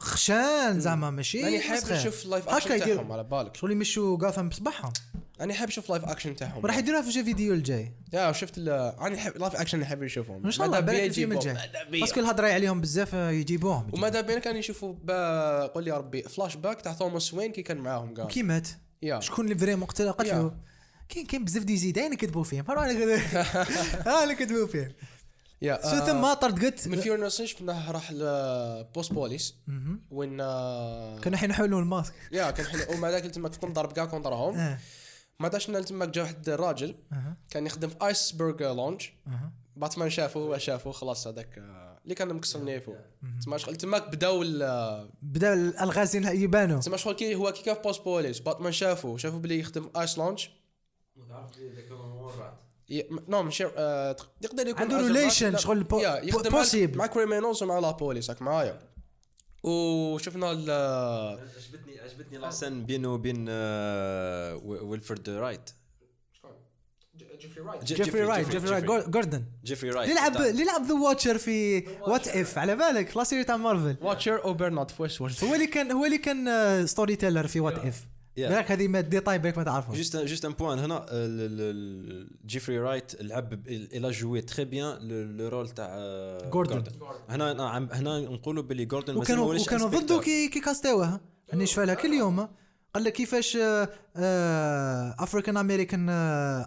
خشان 0.00 0.80
زعما 0.80 1.10
ماشي 1.10 1.42
راني 1.42 1.60
حاب. 1.60 1.92
نشوف 1.92 2.24
اللايف 2.24 2.48
اكشن. 2.48 2.78
تاعهم 2.78 3.12
على 3.12 3.24
بالك. 3.24 3.56
شغل 3.56 3.72
يمشوا 3.72 4.18
غوثام 4.18 4.48
بصباحهم. 4.48 4.92
راني 5.40 5.54
حاب 5.54 5.68
نشوف 5.68 5.90
لايف 5.90 6.04
اكشن 6.04 6.36
تاعهم. 6.36 6.64
وراح 6.64 6.78
يديروها 6.78 7.02
في 7.02 7.10
جي 7.10 7.24
فيديو 7.24 7.54
الجاي. 7.54 7.92
يا 8.12 8.32
شفت 8.32 8.58
راني 8.58 9.16
حاب 9.18 9.36
لايف 9.36 9.56
اكشن 9.56 9.80
نحب 9.80 10.02
نشوفهم 10.02 10.44
ان 10.46 10.50
شاء 10.50 10.66
الله 10.66 10.80
بالك 10.80 11.00
الفيلم. 11.02 11.32
الجاي. 11.32 11.56
باسكو 11.92 12.20
الهضره 12.20 12.48
عليهم 12.48 12.80
بزاف 12.80 13.14
آه، 13.14 13.30
يجيبوهم 13.30 13.90
وماذا 13.92 14.20
بينا 14.20 14.40
كان 14.40 14.56
يشوفوا 14.56 14.92
قول 15.66 15.84
لي 15.84 15.90
يا 15.90 15.96
ربي 15.96 16.22
فلاش 16.22 16.56
باك 16.56 16.80
تاع 16.80 16.92
توماس 16.92 17.34
وين 17.34 17.52
كي 17.52 17.62
كان 17.62 17.76
معاهم 17.76 18.14
كاع 18.14 18.24
كي 18.26 18.42
مات؟ 18.42 18.68
يا. 19.02 19.20
شكون 19.20 19.44
اللي 19.44 19.58
فريمون 19.58 19.84
قتل 19.88 20.12
قتلوا 20.12 20.50
يا. 20.50 20.56
كاين 21.08 21.26
كاين 21.26 21.44
بزاف 21.44 21.64
دي 21.64 21.76
زيدان 21.76 22.12
يكذبوا 22.12 22.44
فيهم؟ 22.44 22.64
اللي 22.70 24.34
كذبوا 24.34 24.66
فيهم. 24.72 24.92
يا 25.62 25.78
سو 25.82 25.88
آه، 25.88 26.06
ثم 26.06 26.32
طرد 26.34 26.64
قلت 26.64 26.88
من 26.88 27.00
فيور 27.00 27.20
نوسن 27.20 27.46
شفناه 27.46 27.90
راح 27.90 28.12
لبوست 28.12 29.12
بوليس 29.12 29.54
وين 30.10 30.40
آه، 30.40 31.18
كانوا 31.18 31.38
حينحولوا 31.38 31.80
الماسك. 31.80 32.12
يا 32.32 32.50
كان 32.50 32.66
حلو 32.66 32.82
ومع 32.94 33.10
ذاك 33.10 33.22
تما 33.22 33.48
كنت 33.48 33.64
نضرب 33.64 33.92
كاع 33.92 34.04
كونتراهم 34.04 34.56
آه. 34.56 34.78
ما 35.40 35.48
داش 35.48 35.66
تما 35.66 36.04
جا 36.04 36.22
واحد 36.22 36.48
الراجل 36.48 36.94
أها. 37.12 37.36
كان 37.50 37.66
يخدم 37.66 37.88
في 37.88 37.96
ايس 38.06 38.32
برجر 38.32 38.72
لونج 38.74 39.02
أها. 39.26 39.52
باتمان 39.76 40.10
شافه 40.10 40.40
هو 40.40 40.58
شافه 40.58 40.90
خلاص 40.92 41.26
هذاك 41.26 41.58
آه، 41.58 41.98
اللي 42.04 42.14
كان 42.14 42.28
مكسر 42.34 42.64
نيفو. 42.64 42.94
تما 43.44 43.56
شغل 43.58 43.76
تماك 43.76 44.08
بداو 44.08 44.42
ال- 44.42 45.10
بدا 45.22 45.52
الالغاز 45.54 46.16
يبانوا 46.16 46.80
تما 46.80 46.96
شغل 46.96 47.14
كي 47.14 47.34
هو 47.34 47.52
كي 47.52 47.62
كان 47.62 47.74
في 47.74 47.80
بوست 47.82 48.04
بوليس 48.04 48.40
باتمان 48.40 48.72
شافه 48.72 49.16
شافه 49.16 49.38
بلي 49.38 49.58
يخدم 49.60 49.90
ايس 49.96 50.18
لونج 50.18 50.46
non 53.28 53.42
ماشي 53.42 53.64
يقدر 54.42 54.66
يكون 54.66 54.82
عنده 54.82 54.96
rat- 54.96 55.56
شغل 55.56 55.82
بو- 55.84 55.98
يا، 55.98 56.20
بو- 56.20 56.26
يخدم 56.28 56.50
مع- 56.50 56.58
criminals 57.06 57.62
ومع 57.62 57.78
la 57.78 57.90
police 57.90 58.30
معايا. 58.42 58.80
وشفنا 59.66 60.52
ال 60.52 60.70
عجبتني 61.40 62.00
عجبتني 62.00 62.38
la 62.38 62.51
scène 62.51 62.84
بينه 62.84 63.14
وبين 63.14 63.46
آه، 63.48 64.56
وي- 64.56 64.78
ويلفرد 64.80 65.28
رايت. 65.30 65.70
جيفري 67.36 67.62
رايت. 67.64 67.84
جيفري 67.84 68.20
رايت 68.24 68.48
جيفري 68.48 68.70
رايت. 68.70 68.84
جور- 68.84 69.10
جوردن. 69.10 69.44
جيفري 69.64 69.90
رايت. 69.90 70.08
اللي 70.10 70.20
لعب 70.20 70.32
بتاع- 70.32 70.46
اللي 70.46 70.64
لعب 70.64 70.82
The 70.86 70.94
Watcher 70.94 71.38
في 71.38 71.78
What 72.00 72.28
If 72.28 72.58
على 72.58 72.76
بالك 72.76 73.16
la 73.16 73.24
série 73.24 73.44
تاع 73.44 73.56
مارفل. 73.56 73.96
Watcher 74.00 74.44
أو 74.44 74.54
برنارد 74.54 74.90
voice 74.90 75.22
هو 75.22 75.54
اللي 75.54 75.66
كان 75.66 75.92
هو 75.92 76.04
اللي 76.04 76.18
كان 76.18 76.86
storyteller 76.86 77.46
في 77.46 77.60
What 77.60 77.78
If. 77.78 78.06
بالك 78.36 78.70
هذه 78.72 78.88
ما 78.88 79.00
ديتاي 79.00 79.38
بالك 79.38 79.58
ما 79.58 79.64
تعرفهم. 79.64 79.94
جوست 79.96 80.16
جوست 80.16 80.44
ان 80.44 80.52
بوان 80.52 80.78
هنا 80.78 81.06
جيفري 82.46 82.78
رايت 82.78 83.22
لعب 83.22 83.66
إلى 83.68 84.10
جوي 84.10 84.40
تري 84.40 84.64
بيان 84.64 84.98
لو 85.36 85.48
رول 85.48 85.68
تاع 85.68 85.88
جوردن. 86.52 86.82
هنا 87.28 87.50
أنا 87.52 87.68
عم- 87.70 87.88
هنا 87.92 88.18
نقولوا 88.20 88.62
باللي 88.62 88.84
جوردن 88.84 89.16
وكانوا 89.16 89.54
وكانوا. 89.54 89.88
ضده 89.88 90.20
كي 90.20 90.48
كي 90.48 90.60
كاستيوه 90.60 91.20
راني 91.52 91.66
شفالها 91.66 91.94
كل 91.94 92.12
يوم 92.12 92.48
قال 92.94 93.04
لك 93.04 93.12
كيفاش 93.12 93.58
افريكان 95.18 95.56
امريكان 95.56 96.08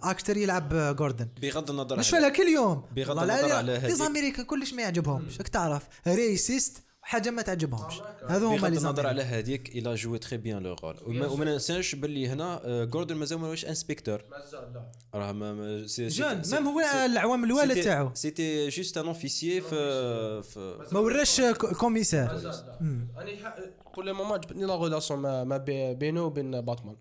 أكتر 0.04 0.38
يلعب 0.38 0.96
جوردن 0.96 1.28
بغض 1.42 1.70
النظر 1.70 1.94
عن- 1.94 2.00
نشفالها 2.00 2.30
كل 2.30 2.44
يوم 2.48 2.84
بغض 2.96 3.20
النظر 3.20 3.52
على 3.56 3.74
ليز 3.74 4.02
هذيك. 4.02 4.02
امريكان 4.18 4.46
كلش 4.46 4.74
ما 4.74 4.82
يعجبهمش 4.82 5.38
راك 5.38 5.48
تعرف؟ 5.48 5.84
ريسيست 6.08 6.84
وحاجه 7.10 7.30
ما 7.30 7.42
تعجبهمش. 7.42 7.94
هذو 8.28 8.48
هما 8.48 8.58
بغض 8.58 8.72
لي 8.72 8.78
النظر 8.78 9.08
على 9.08 9.22
هذيك 9.22 9.70
إلى 9.76 9.96
جوي 9.96 10.20
تري 10.20 10.38
بيان 10.38 10.64
لو 10.64 10.76
رول 10.84 10.96
وما 11.08 11.28
وما 11.28 11.46
ننساش 11.46 11.96
باللي 11.96 12.28
هنا 12.28 12.62
آه، 12.66 12.84
جوردن 12.86 13.16
مازال 13.16 13.40
ما 13.40 13.48
وليش 13.48 13.66
انسبكتور 13.66 14.22
مازال 14.32 14.74
لا. 14.74 14.92
راه 15.20 15.32
ما- 15.32 15.86
جون 15.88 16.42
ميم 16.54 16.68
هو 16.68 16.80
العوام 17.06 17.44
الوالد 17.44 17.74
سيتي- 17.74 17.84
تاعو. 17.84 18.12
سيتي 18.14 18.70
جوست 18.70 18.98
ان 18.98 19.08
اوفيسيي 19.08 19.62
في 19.62 20.42
ما 20.92 21.00
وراش 21.00 21.40
آه، 21.40 21.52
كو- 21.52 21.68
كوميسار 21.74 22.32
أنا 22.32 23.56
بور 23.96 24.06
لو 24.06 24.14
مومون 24.14 24.34
عجبتني 24.34 24.66
لا 24.66 24.74
غولاسيون 24.74 25.20
ما 25.20 25.44
ما 25.44 25.58
بي- 25.58 25.94
بينه 25.94 26.24
وبين 26.24 26.62
باتمان. 26.62 26.96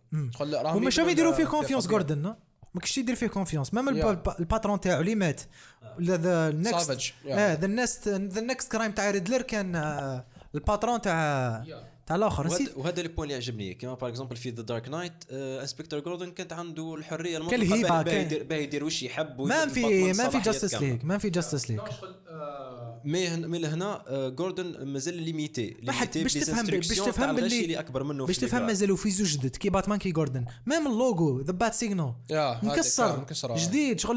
هما 0.67 0.91
شاو 0.91 1.09
يديروا 1.09 1.33
فيه 1.33 1.45
كونفيونس 1.45 1.85
في 1.85 1.91
جوردن? 1.91 2.35
ما 2.79 2.83
كنتش 2.83 2.99
يدير 2.99 3.15
فيه 3.15 3.27
كونفيونس 3.27 3.75
Yeah. 4.03 4.07
الب- 4.11 4.35
الباترون 4.41 4.81
تاعو 4.81 5.01
اللي 5.01 5.15
مات 5.15 5.41
the 6.01 6.51
next. 6.51 6.91
آه 7.29 7.55
the 7.55 7.67
next 7.67 8.09
the 8.09 8.41
next 8.41 8.73
crime 8.73 8.93
تاع 8.93 9.11
ريدلر 9.11 9.43
كان 9.43 9.77
آه، 9.77 10.25
ال 10.55 10.61
patron 10.61 11.01
تاع 11.01 11.65
تاع 12.09 12.17
الآخر 12.17 12.47
وهذا 12.47 12.55
نسيت. 12.63 12.77
وهذا 12.77 13.03
le 13.03 13.09
point 13.09 13.25
اللي 13.31 13.35
عجبني. 13.35 13.75
كما 13.75 13.95
par 13.95 14.09
exemple 14.11 14.37
في 14.37 14.51
The 14.51 14.63
Dark 14.63 14.89
Knight 14.89 15.13
inspecteur 15.31 16.01
جوردن 16.01 16.31
كانت 16.31 16.53
عنده 16.53 16.95
الحرية 16.95 17.37
المطلقة 17.39 17.57
الهيبة، 17.63 17.89
باه 17.89 18.03
كان- 18.03 18.21
يدير 18.27 18.43
باه 18.45 18.57
يدير 18.57 18.85
واش 18.85 19.03
يحب 19.03 19.41
ما 19.41 19.67
في 19.69 20.13
ما 20.13 20.29
في 20.29 20.39
justice. 20.41 20.75
ليج 20.75 21.05
ما 21.05 21.19
في 21.19 21.31
justice 21.31 21.71
شغل 22.01 22.15
آه، 22.31 23.01
mais 23.05 23.29
هن- 23.29 23.47
مي 23.49 23.59
لهنا 23.59 24.05
آه، 24.09 24.29
جوردن 24.29 24.85
مازال 24.89 25.23
limité 25.23 25.77
حد- 25.89 26.19
باش 26.19 26.33
تفهم- 26.35 26.67
باش 26.67 26.89
تفهم 26.89 27.37
باللي- 27.37 27.63
اللي 27.63 27.79
أكبر 27.79 28.03
منه 28.05 28.27
باش 28.27 28.39
في 28.39 28.47
تفهم. 28.47 28.67
مازالوا 28.67 28.97
في 28.97 29.11
زوج 29.11 29.37
جدد 29.39 29.57
كي 29.57 29.71
باتمان 29.71 29.99
كي 29.99 30.11
جوردن 30.11 30.45
même 30.67 30.87
ال 30.87 31.41
logo 31.41 31.53
the 31.53 31.75
Bat-Signal 31.75 32.13
مكسر. 32.63 33.57
جديد 33.57 34.01
شغل 34.01 34.17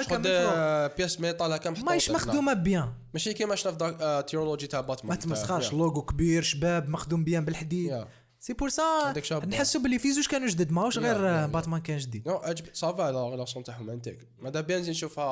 هكا 0.00 0.18
من 0.18 0.22
فوق 0.24 0.32
آه، 0.32 0.86
بياس 0.98 1.20
ميتال 1.20 1.52
هكا 1.52 1.70
ماهيش 1.70 2.10
هنا. 2.10 2.18
مخدومة 2.18 2.52
بيان. 2.52 2.92
ماشي 3.14 3.32
كيما 3.32 3.54
شفنا 3.54 3.72
في 3.72 3.78
دارك 3.78 3.96
آه، 4.00 4.20
تيرولوجي 4.20 4.66
تاع 4.66 4.80
باتمان 4.80 5.08
ما 5.08 5.14
تمسخرش 5.14 5.72
لوجو 5.72 6.02
كبير 6.02 6.42
شباب 6.42 6.88
مخدوم 6.88 7.21
بيان 7.24 7.44
بالحديد. 7.44 8.04
سي 8.40 8.52
بور 8.52 8.68
سا. 8.68 9.14
نحسوا 9.46 9.80
باللي 9.80 9.98
في 9.98 10.12
زوج 10.12 10.26
كانوا 10.26 10.48
جدد 10.48 10.72
ماهوش 10.72 10.98
غير. 10.98 11.46
باتمان 11.46 11.80
كان 11.80 11.98
جديد 11.98 12.28
نو 12.28 12.34
عجب 12.36 12.64
صافا 12.72 13.10
لا 13.12 13.36
لاسون 13.36 13.64
تاعهم 13.64 13.90
انتيك 13.90 14.28
ماذا 14.38 14.60
بيان 14.60 14.80
نزيد 14.80 14.90
نشوفها 14.90 15.24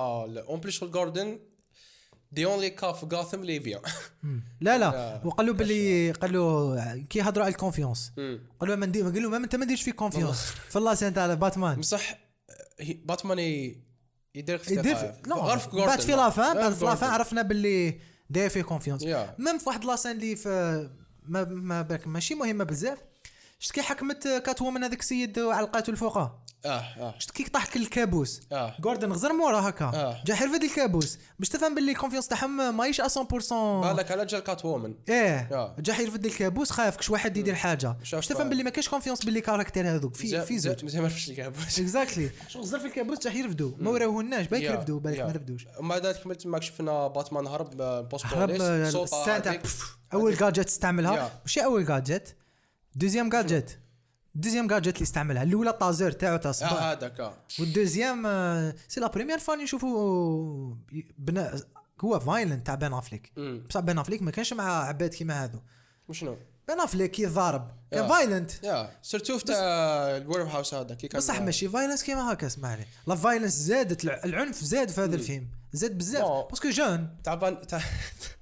اون 0.49 0.61
بليس 0.61 0.83
الجاردن 0.83 1.39
دي 2.33 2.45
اونلي 2.47 2.71
كا 2.71 2.93
في 2.93 3.07
غاثم 3.13 3.45
لي 3.45 3.59
بيان 3.59 3.81
لا 4.61 4.79
لا 4.79 4.87
يا. 4.87 5.27
وقال 5.27 5.47
له 5.47 5.53
باللي 5.53 6.11
قال 6.13 6.33
له 6.33 6.97
كي 7.11 7.21
هضروا 7.21 7.45
على 7.45 7.53
الكونفيونس 7.53 8.13
قال 8.61 8.69
له 8.69 8.77
ما 8.77 8.87
ندير 8.87 9.05
قال 9.05 9.23
له 9.23 9.29
ما 9.29 9.37
انت 9.37 9.57
ما 9.57 9.65
ديرش 9.65 9.83
في 9.83 9.93
كونفيونس 9.93 10.41
في 10.69 10.77
الله 10.77 10.95
سنت 10.95 11.19
على 11.19 11.37
باتمان 11.37 11.81
بصح 11.81 12.19
باتمان 13.05 13.39
يدير 14.35 14.59
في 14.59 14.75
يدير. 14.75 14.97
في- 14.97 15.15
بعد 15.27 15.61
جاردن 15.75 15.97
في 16.07 16.13
لافان 16.13 16.55
بعد 16.57 16.73
في 16.73 16.85
لافان 16.85 17.01
جاردن. 17.01 17.15
عرفنا 17.15 17.43
باللي 17.43 18.01
داير 18.31 18.51
فيه 18.51 18.63
كونفيونس. 18.63 19.03
ميم 19.39 19.59
في 19.59 19.65
واحد 19.69 19.85
لاسان 19.85 20.17
اللي 20.17 20.37
في 20.37 20.91
ما 21.31 21.45
ما 21.45 21.83
بالك 21.83 22.07
ماشي 22.07 22.35
مهمة 22.35 22.65
بزاف. 22.65 22.99
شفت 23.63 23.73
كي 23.75 23.83
حكمت 23.83 24.29
كات 24.29 24.63
وومن 24.63 24.85
هذاك 24.85 25.01
السيد 25.01 25.39
وعلقاته 25.39 25.91
الفوقه 25.91 26.39
آه 26.65 26.69
آه. 26.69 27.15
شفت 27.19 27.31
كي 27.31 27.45
طاح 27.45 27.67
كل 27.67 27.83
الكابوس؟ 27.83 28.41
آه. 28.53 28.75
جوردن 28.81 29.13
غزر 29.13 29.33
مورا 29.33 29.69
هكا. 29.69 29.85
آه. 29.85 30.23
جا 30.27 30.35
حرفد 30.35 30.63
الكابوس. 30.63 31.19
باش 31.39 31.49
تفهم 31.49 31.75
باللي 31.75 31.93
الكونفيونس 31.93 32.29
تاعهم 32.29 32.77
ماهيش 32.77 33.01
100% 33.01 33.07
بالك 33.53 34.11
على 34.11 34.27
جا 34.27 34.39
كات 34.39 34.65
وومن 34.65 34.95
إيه. 35.09 35.49
آه. 35.53 35.77
جا 35.79 35.93
حيرفد 35.93 36.27
الكابوس 36.27 36.71
خايف 36.71 36.97
كش 36.97 37.11
واحد 37.11 37.37
يدير 37.37 37.55
حاجة. 37.55 37.97
باش 38.13 38.27
تفهم 38.27 38.49
باللي 38.49 38.63
ما 38.63 38.71
كاينش 38.71 38.89
كونفيونس 38.89 39.25
باللي 39.25 39.41
كاركتير 39.41 39.95
هذوك. 39.95 40.15
في 40.17 40.43
في 40.43 40.59
زوج. 40.59 40.85
مزيان 40.85 41.03
ما 41.03 41.09
عرفتش 41.09 41.31
الكابوس. 41.31 41.79
اكزاكتلي 41.81 42.31
شغل 42.49 42.63
غزر 42.63 42.79
في 42.79 42.87
الكابوس 42.87 43.19
جا 43.19 43.31
يرفدوا 43.31 43.73
ما 43.79 43.91
وراوهناش 43.91 44.47
بالك 44.47 44.63
يا، 44.63 44.71
يرفدوا 44.71 45.01
بالك. 45.01 45.21
ما 45.21 45.33
رفدوش. 45.33 45.67
ومن 45.79 45.89
بعد 45.89 46.07
كملت 46.07 46.47
معك 46.47 46.63
شفنا 46.63 47.07
باتمان 47.07 47.47
هرب 47.47 47.77
بوست 48.09 48.27
هرب 48.27 48.51
السان 48.51 49.43
تاع 49.43 49.53
هذيك. 49.53 49.63
بف، 49.63 49.97
اول 50.13 50.37
جادجت 50.37 50.69
استعملها. 50.69 51.41
ماشي 51.45 51.65
أول 51.65 51.87
جادجت 51.87 52.37
دوزيام 52.95 53.29
جادجت 53.31 53.79
دوزيام 54.35 54.67
جادجت 54.67 54.95
اللي 54.95 55.03
استعملها 55.03 55.43
الاولى 55.43 55.73
طازور 55.73 56.11
تاعو 56.11 56.37
تاع 56.37 56.47
آه 56.49 56.51
الصباح. 56.51 56.83
هذاك 56.83 57.21
آه. 57.21 57.35
والدوزيام 57.61 58.27
آه، 58.27 58.75
سي 58.89 59.01
لا 59.01 59.07
بريمير 59.07 59.39
فوا 59.39 59.55
اللي 59.55 59.65
نشوفوا 59.65 60.75
بنا 61.19 61.61
هو 62.05 62.21
violent 62.21 62.67
تاع 62.67 62.75
بين 62.75 62.93
افليك. 62.93 63.33
بصح 63.69 63.81
بين 63.81 63.99
افليك 63.99 64.23
ما 64.23 64.31
كانش 64.31 64.53
مع 64.53 64.85
عباد 64.89 65.11
كيما 65.15 65.45
هذو 65.45 65.59
وشنو؟ 66.09 66.37
بين 66.69 66.81
افليك 66.81 67.11
كي 67.11 67.27
ضارب 67.27 67.71
كان. 67.91 68.09
violent 68.09 68.65
يا 68.65 68.91
surtout 69.03 69.39
تاع 69.39 69.57
ال 70.17 70.43
warehouse 70.43 70.75
هذا 70.75 70.95
كي 70.95 71.09
كان 71.09 71.19
بصح 71.21 71.41
ماشي 71.41 71.69
violence 71.69 72.03
كيما 72.05 72.33
هكا 72.33 72.47
اسمعني 72.47 72.87
la 73.07 73.15
violence 73.15 73.53
زادت 73.53 74.05
الع- 74.05 74.21
العنف 74.25 74.65
زاد 74.65 74.89
في 74.91 75.01
هذا 75.01 75.15
الفيلم. 75.17 75.47
زاد 75.73 75.99
بزاف. 75.99 76.47
parce 76.51 76.63
que 76.63 76.71
genre 76.71 77.17
تاع 77.25 77.57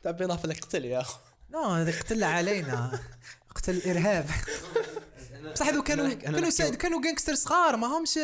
تاع 0.02 0.10
بين 0.10 0.30
افلك 0.30 0.60
قتل 0.64 0.84
يا 0.84 1.00
اخو 1.00 1.18
non 1.50 1.62
هذا 1.64 1.90
قتل 1.98 2.24
علينا. 2.24 3.00
قتل 3.58 3.76
الإرهاب. 3.76 4.26
بصح 5.52 5.66
هذو 5.66 5.82
كانوا 5.82 6.12
كانوا 6.14 6.50
كانوا 6.50 7.02
gangsters 7.02 7.34
صغار 7.34 7.76
ما 7.76 7.86
همش 7.86 8.18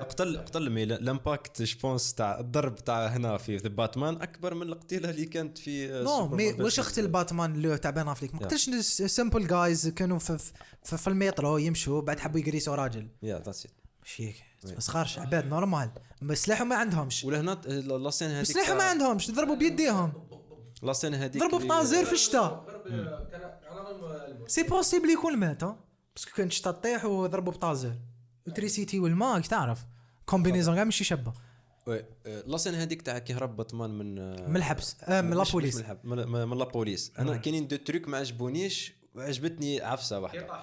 قتل 0.00 0.38
قتل 0.38 0.70
mais 0.70 0.82
ال 0.82 0.93
impact 0.93 1.62
je 1.62 1.77
pense 1.77 2.14
تاع 2.14 2.40
الضرب 2.40 2.74
تاع 2.74 3.06
هنا 3.06 3.36
في 3.36 3.56
The 3.56 3.68
Batman 3.68 4.22
أكبر 4.22 4.54
من 4.54 4.62
القتيلة 4.62 5.10
اللي 5.10 5.24
كانت 5.24 5.58
في 5.58 5.92
آه، 5.92 6.02
non 6.02 6.28
mais 6.28 6.52
واش 6.52 6.80
قتل 6.80 7.08
باتمان 7.08 7.54
اللي 7.54 7.78
تاع 7.78 7.90
بين 7.90 8.08
أفليك؟ 8.08 8.34
ما. 8.34 8.40
قتلش 8.40 8.70
simple 8.90 9.46
guys 9.46 9.88
كانوا 9.88 10.18
في, 10.18 10.38
في, 10.84 10.96
في 10.96 11.08
المترو 11.08 11.58
يمشوا 11.58 12.00
بعد 12.00 12.20
حبوا 12.20 12.40
يقريسوا 12.40 12.74
راجل. 12.74 13.08
يا 13.22 13.38
that's 13.38 13.66
it 13.66 13.72
ماشي 14.02 14.34
صغارش 14.78 15.18
عباد 15.18 15.46
normal 15.46 15.90
سلاحهم 16.32 16.68
ما 16.68 16.76
عندهمش. 16.76 17.24
ولهنا 17.24 17.60
la 17.64 18.10
scène 18.10 18.30
هذيك 18.30 18.46
سلاحهم 18.46 18.76
ما 18.76 18.84
عندهمش 18.84 19.30
ضربوا 19.30 19.56
بيديهم. 19.56 20.12
la 20.82 20.92
scène 20.92 21.14
هذيك 21.14 21.42
ضربوا 21.42 21.58
ب 21.58 21.66
taser 21.66 22.04
في 22.04 22.12
الشتاء 22.12 22.64
c'est 24.46 24.62
possible 24.62 25.10
يكون 25.10 25.36
مات 25.36 25.64
ها؟ 25.64 25.78
parce 26.16 26.28
que 26.28 26.36
كان 26.36 26.46
الشتا 26.46 26.70
طيح 26.70 27.04
وضربوا 27.04 27.52
ب 27.52 27.60
taser 27.60 27.98
électricité 28.46 28.98
والماء 28.98 29.40
تعرف؟ 29.40 29.86
combinaison 30.26 30.74
كاع 30.74 30.84
ماشي 30.84 31.04
شابة. 31.04 31.32
oui 31.86 32.04
آه، 32.26 32.42
la 32.46 32.56
scène 32.56 32.74
هذيك 32.74 33.02
تاع 33.02 33.18
كي 33.18 33.34
هرب 33.34 33.56
باتمان 33.56 33.90
من 33.90 34.18
آه، 34.18 34.48
من 34.48 34.56
الحبس. 34.56 34.96
آه 35.02 35.20
من 35.20 35.36
la 35.36 35.48
police 35.48 35.84
من 36.04 36.58
la 36.58 36.71
police 36.71 37.12
أنا 37.18 37.36
كاينين 37.36 37.68
deux 37.68 37.76
trucs 37.76 38.08
ما 38.08 38.18
عجبونيش 38.18 38.92
وعجبتني 39.14 39.80
عفسة 39.80 40.20
واحدة. 40.20 40.62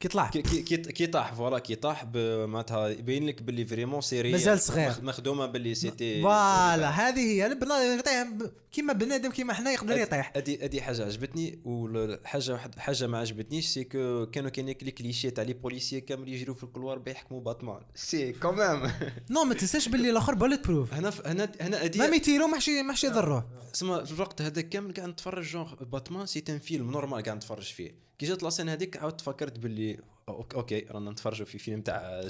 كي 0.00 0.08
طلع 0.08 0.28
كي 0.30 0.42
كي 0.76 1.06
طاح 1.06 1.34
voilà 1.34 1.58
كي 1.58 1.74
طاح 1.74 2.04
معناتها 2.14 2.88
يبين 2.88 3.26
لك 3.26 3.42
باللي 3.42 3.64
vraiment 3.66 4.00
سيري 4.00 4.32
مازال 4.32 4.60
صغير. 4.60 4.88
مخ- 4.90 5.00
مخدومة 5.00 5.46
باللي 5.46 5.74
c'était 5.74 6.22
voilà 6.22 6.88
هذه 6.90 7.20
هي 7.20 7.96
يطيح 7.98 8.28
كيما 8.72 8.92
بنادم 8.92 9.30
كيما 9.30 9.52
حنا 9.52 9.72
يقدر 9.72 9.96
يطيح. 9.98 10.32
هذه 10.36 10.64
هذه 10.64 10.80
حاجة 10.80 11.04
عجبتني 11.04 11.58
والحاجة 11.64 12.52
واحد 12.52 12.78
حاجة 12.78 13.06
ما 13.06 13.18
عجبتنيش 13.18 13.66
c'est 13.66 13.84
que 13.84 14.26
كانوا 14.26 14.50
كاين 14.50 14.66
les 14.66 14.74
clichés 14.74 15.30
تاع 15.30 15.44
les 15.44 15.52
policiers 15.52 16.00
كامل 16.00 16.28
يجروا 16.28 16.54
في 16.56 16.64
ال 16.64 16.68
couloir 16.68 16.98
بيحكموا 16.98 17.40
باتمان. 17.40 17.80
c'est 17.94 18.32
quand 18.32 18.65
même 18.65 18.92
non 19.30 19.44
ما 19.44 19.54
تنساش 19.54 19.88
باللي 19.88 20.10
الآخر 20.10 20.34
bulletproof 20.34 20.94
هنا 20.94 21.12
هنا 21.26 21.52
هنا 21.60 21.78
ما 21.78 21.84
هذه 21.84 22.10
ميتيرو 22.10 22.46
محشي 22.46 22.82
محشي 22.82 23.06
يضروه 23.06 23.48
اسمع 23.74 24.04
في 24.04 24.12
الوقت 24.12 24.42
هذاك 24.42 24.68
كامل 24.68 24.94
قاعد 24.94 25.08
نتفرج 25.08 25.44
جونغ 25.44 25.74
باتمان 25.84 26.26
c'est 26.26 26.44
un 26.48 26.58
film 26.58 26.90
normal 26.90 27.22
قاعد 27.22 27.36
نتفرج 27.36 27.62
فيه. 27.72 28.09
كي 28.20 28.26
جات 28.26 28.42
la 28.42 28.49
scène 28.49 28.68
هذيك 28.68 28.96
عاود 28.96 29.16
تفكرت 29.16 29.58
باللي 29.58 30.00
okay 30.28 30.80
رانا 30.80 31.10
نتفرجوا 31.10 31.46
في 31.46 31.58
فيلم 31.58 31.82
تاع 31.82 32.28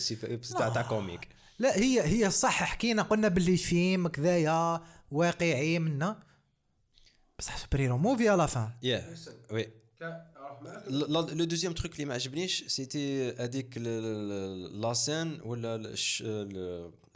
تاع 0.58 0.68
تاع 0.68 0.82
comic. 0.82 1.28
لا 1.58 1.76
هي 1.76 2.02
هي 2.02 2.30
صح 2.30 2.64
حكينا 2.64 3.02
قلنا 3.02 3.28
باللي 3.28 3.56
فيلم 3.56 4.08
كذايا 4.08 4.82
واقعي 5.10 5.78
منا. 5.78 6.22
بصح 7.38 7.56
superhero 7.56 7.80
movie 7.80 7.98
à 7.98 8.28
la 8.28 8.48
fin 8.48 8.70
يا 8.82 9.14
oui 9.50 9.72
le 10.88 11.22
deuxième 11.44 11.72
truc 11.72 11.94
اللي 11.94 12.04
ما 12.04 12.14
عجبنيش 12.14 12.64
c'était 12.64 13.32
هذيك 13.32 13.78
la 13.78 14.25
scène 14.25 15.40
ولا 15.44 15.94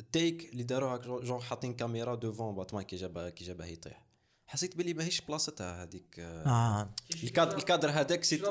la 0.01 0.10
technique 0.10 0.53
اللي 0.53 0.63
داروها 0.63 0.97
جونغ 0.97 1.41
حاطين 1.41 1.75
كاميرا 1.75 2.15
devant 2.15 2.55
باتمان 2.55 2.83
كي 2.83 2.97
جابها 2.97 3.31
كي 3.31 3.45
جابها 3.45 3.67
يطيح 3.67 4.04
حسيت 4.47 4.77
باللي 4.77 4.95
ماهيش 4.95 5.21
بلاصتها 5.21 5.83
هذيك 5.83 6.17
آه. 6.19 6.95
الكادر 7.25 7.57
الكادر 7.59 7.91
هذاك 7.91 8.25
c'était 8.25 8.43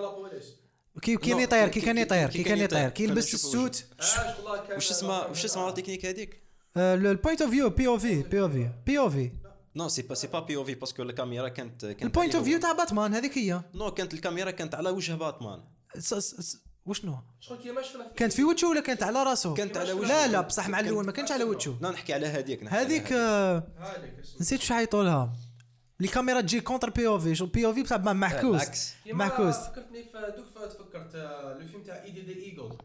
كي 1.02 1.18
كي 1.18 1.32
non، 1.32 1.40
يطير 1.40 1.68
كي- 1.68 1.82
كان 1.82 1.98
يطير 1.98 2.30
كي 2.30 2.44
كان 2.44 2.56
كان 2.56 2.66
يطير. 2.66 2.90
كي 2.90 3.04
يلبس 3.04 3.34
ال 3.34 3.43
suit. 3.43 3.86
وش 4.78 4.92
اسمها 4.92 5.26
وش 5.26 5.46
اسمها 5.46 5.66
la 5.66 5.72
technique 5.72 6.06
هذيك 6.06 6.44
ال 6.78 6.89
point 6.89 7.42
of 7.42 7.52
view 7.52 7.70
POV 7.70 7.88
POV 7.88 8.70
POV 8.86 9.32
non 9.76 9.88
c'est 9.88 10.02
pas 10.02 10.16
c'est 10.16 10.28
pas 10.28 10.40
POV 10.40 10.76
parce 10.76 10.93
que 10.93 11.04
الكاميرا 11.04 11.48
كانت 11.48 11.86
كانت 11.86 12.04
ال 12.04 12.09
point 12.09 12.36
of 12.36 12.44
view 12.44 12.60
تاع 12.60 12.72
باتمان 12.72 13.14
هذيك 13.14 13.38
هي. 13.38 13.62
non 13.74 13.92
كانت 13.92 14.14
الكاميرا 14.14 14.52
كانت 14.52 14.76
على 14.76 14.90
وجه 14.90 15.14
باتمان. 15.14 15.64
وشنو؟ 16.86 17.18
كانت 18.16 18.34
في 18.34 18.44
وجهه 18.44 18.70
ولا 18.70 18.82
كانت 18.82 19.04
على 19.04 19.24
راسه؟ 19.24 19.54
كانت 19.54 19.78
على 19.78 19.94
وجه 19.94 20.08
لا 20.08 20.28
لا 20.28 20.42
بصح 20.42 20.70
مع 20.70 20.80
الأول 20.80 21.06
ما 21.06 21.12
كانش 21.12 21.32
على 21.32 21.44
وجهه. 21.44 21.78
لا 21.82 21.92
نحكي 21.92 22.14
على 22.14 22.28
هذيك 22.28 22.64
نحكي 22.64 22.76
على 22.78 22.86
هذيك 22.86 23.02
هذيك. 23.02 23.14
آه، 23.14 23.64
هذيك 23.78 24.20
اسمها. 24.20 24.42
نسيت 24.42 24.62
شو 24.62 24.74
حيطوا 24.74 25.04
لها 25.04 25.34
الكاميرا 26.04 26.42
تجي 26.42 26.62
كونتر 26.62 26.90
بي 26.90 27.08
أو 27.08 27.20
في 27.20 27.36
شو 27.36 27.46
بي 27.46 27.66
أو 27.66 27.74
في 27.74 27.84
بصح 27.84 27.98
معكوس 27.98 28.62
العكس. 28.62 28.94
معكوس 29.06 29.56
فكرتني 29.56 30.04
في 30.04 30.34
دوك 30.38 30.70
تفكرت 30.72 31.16
le 31.16 31.68
film 31.68 31.84
تاع 31.84 32.04
Eddie 32.04 32.22
the 32.22 32.32
Eagle 32.32 32.78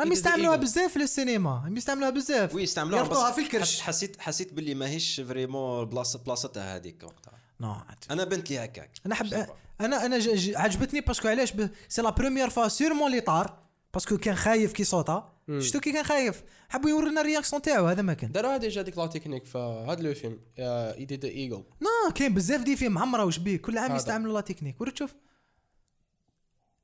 هم 0.00 0.12
يستعملوها 0.12 0.56
بزاف 0.56 0.90
في 0.90 0.96
السينما. 0.96 1.50
هم 1.68 1.76
يستعملوها 1.76 2.10
بزاف. 2.10 2.54
oui 2.54 2.64
استعملوها 2.64 3.02
يربطوها 3.02 3.30
في 3.32 3.40
الكرش. 3.40 3.76
حس- 3.76 3.80
حسيت 3.80 4.20
حسيت 4.20 4.52
باللي 4.52 4.74
ماهيش 4.74 5.20
vraiment 5.20 5.84
بلاصه 5.84 6.18
بلاصتها 6.18 6.76
هذيك 6.76 7.02
وقتها 7.02 7.32
non 7.60 7.76
أنا 8.10 8.24
بنت 8.24 8.50
لي 8.50 8.64
هكاك. 8.64 8.90
أنا 9.06 9.14
حب 9.14 9.46
أنا 9.80 10.06
أنا 10.06 10.14
عجبتني 10.56 11.00
parce 11.00 11.18
que 11.18 11.28
علاش. 11.28 11.52
c'est 11.88 12.02
la 12.02 12.10
première 12.10 12.50
fois 12.50 12.68
sûrement 12.68 13.10
لي 13.10 13.20
طار 13.20 13.58
parce 13.94 14.09
que 14.09 14.18
كان 14.18 14.34
خايف 14.36 14.72
كي 14.72 14.84
صوتا 14.84 15.32
شفتو 15.58 15.80
كي 15.80 15.92
كان 15.92 16.04
خايف؟ 16.04 16.42
حبوا 16.70 16.90
يورينا 16.90 17.20
ال 17.20 17.25
réaction 17.25 17.62
تاعو 17.62 17.86
هذا 17.86 18.02
ما 18.02 18.14
كان. 18.14 18.32
داروها 18.32 18.56
déjà 18.56 18.82
ديك 18.82 18.98
la 18.98 19.06
technique 19.06 19.44
في 19.44 19.58
هذا 19.88 20.02
le 20.02 20.14
film 20.14 20.38
Eddie 20.58 21.16
the 21.16 21.28
Eagle 21.28 21.64
non 21.82 22.12
كاين 22.14 22.34
بزاف 22.34 22.62
des 22.62 22.76
films 22.76 22.92
معمره 22.92 23.24
وش 23.24 23.38
بيه 23.38 23.56
كل 23.56 23.78
عام. 23.78 23.96
يستعملوا 23.96 24.34
la 24.34 24.40
technique. 24.40 24.80
ورا 24.80 24.90
تشوف 24.90 25.14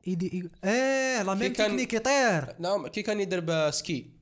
Eddie 0.06 0.32
Eddie 0.32 0.50
إيه 0.64 1.22
la 1.22 1.34
même 1.34 1.52
كان- 1.52 1.68
تكنيك 1.68 1.92
يطير. 1.92 2.54
نعم 2.58 2.86
كي 2.86 3.02
كان 3.02 3.20
يدير 3.20 3.40
ب 3.40 3.59
ski 3.59 4.16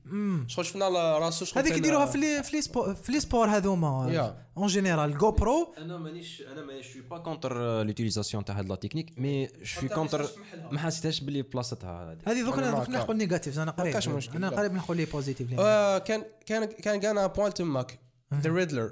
شغل 0.47 0.65
شفنا 0.65 0.89
راسو 1.17 1.45
شغل 1.45 1.59
هذيك 1.63 1.77
يديروها 1.77 2.05
في 2.05 2.17
لي 2.17 2.43
في 2.43 2.55
لي 2.55 2.61
سبور 2.61 2.95
في 2.95 3.11
لي 3.11 3.19
سبور 3.19 3.47
هذوما. 3.47 4.35
en 4.57 4.67
général 4.67 5.17
جو 5.17 5.31
برو 5.31 5.73
أنا 5.77 5.97
مانيش 5.97 6.41
أنا 6.41 6.61
moi 6.61 6.81
je 6.81 6.88
suis 6.88 7.01
pas 7.01 7.17
contre 7.17 7.83
l'utilisation 7.83 8.45
تاع 8.45 8.59
هاد 8.59 8.69
la 8.69 8.75
technique 8.75 9.19
mais 9.19 9.49
je 9.63 9.72
suis 9.72 9.89
contre 9.89 10.29
ما 10.71 10.79
حسيتش 10.79 11.19
باللي 11.21 11.41
بلاصتها 11.41 12.17
هذه. 12.27 12.41
donc 12.45 12.57
أنا 12.57 12.71
donc. 12.71 12.89
نحكوا 12.89 13.13
négatif 13.13 13.59
أنا 13.59 13.71
قريب. 13.71 13.95
أنا 14.35 14.49
قريب 14.49 14.73
نحكوا 14.73 14.95
les 14.95 15.05
positifs 15.05 15.47
آه، 15.59 15.97
كان 15.97 16.23
كان 16.45 16.65
كان 16.65 16.99
كان 16.99 17.27
point 17.27 17.53
ثماك 17.53 17.99
The 18.33 18.49
Riddler 18.49 18.91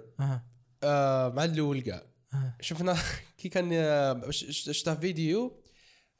مع 1.35 1.43
الأول 1.43 1.81
كاع 1.81 2.03
شفنا 2.61 2.95
كي 3.37 3.49
كان 3.49 3.69
آه، 3.73 4.29
ش- 4.29 4.45
ش- 4.45 4.69
شفته 4.77 4.95
فيديو. 4.95 5.62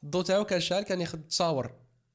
الضوء 0.04 0.22
تاعو 0.24 0.44
كان 0.44 0.60
شال 0.60 0.82
كان 0.82 1.00
ياخذ 1.00 1.18
تصاور 1.18 1.72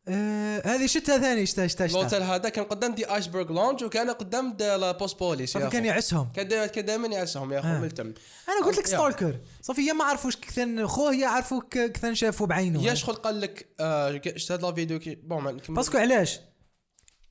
آه، 0.08 0.62
هذه 0.68 0.86
شتها 0.86 1.18
ثاني 1.18 1.46
شتها 1.46 1.68
شتها 1.68 1.88
شتها 1.88 1.98
الأوتيل 2.00 2.24
هذا 2.24 2.50
كان 2.50 2.66
قدام 2.66 2.96
دي 2.96 3.16
ايسبرغ 3.16 3.52
لونج 3.52 3.84
وكان 3.84 4.10
قدام 4.10 4.54
دي 4.54 4.64
لا 4.76 4.92
بوست 4.92 5.20
بوليس 5.20 5.56
يا 5.56 5.62
صافي 5.62 5.72
كان. 5.72 5.86
يعسهم 5.86 6.30
كان 6.36 6.48
دائما 6.86 7.08
يعسهم 7.08 7.54
يا 7.54 7.60
أخو 7.60 7.68
آه. 7.68 7.80
ملتم 7.80 8.14
أنا 8.50 8.66
قلت 8.66 8.78
لك. 8.78 8.88
ستالكر 8.88 9.40
صافي 9.62 9.88
يا 9.88 9.94
ما 9.94 10.04
عرفوش 10.04 10.38
كثن 10.38 10.88
خوه 10.88 11.16
يا 11.16 11.28
عرفوا 11.28 11.62
كثن 11.72 12.16
شافوا 12.16 12.48
بعينه 12.48 12.84
يا 12.84 12.94
شغل 12.94 13.16
قال 13.16 13.42
لك 13.42 13.70
آه، 13.80 14.22
شفت 14.36 14.52
هذا 14.52 14.70
الفيديو 14.70 15.00
كي 15.00 15.16
بون. 15.16 15.58
باسكو 15.70 15.98
علاش 15.98 16.40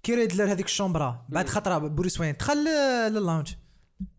كي 0.03 0.15
ريدلر 0.15 0.53
هذيك 0.53 0.67
الشومبرا 0.67 1.27
بعد 1.29 1.49
خطرة 1.49 1.79
بروس 1.79 2.21
وين 2.21 2.35
دخل 2.41 2.65
لللاونج 3.09 3.53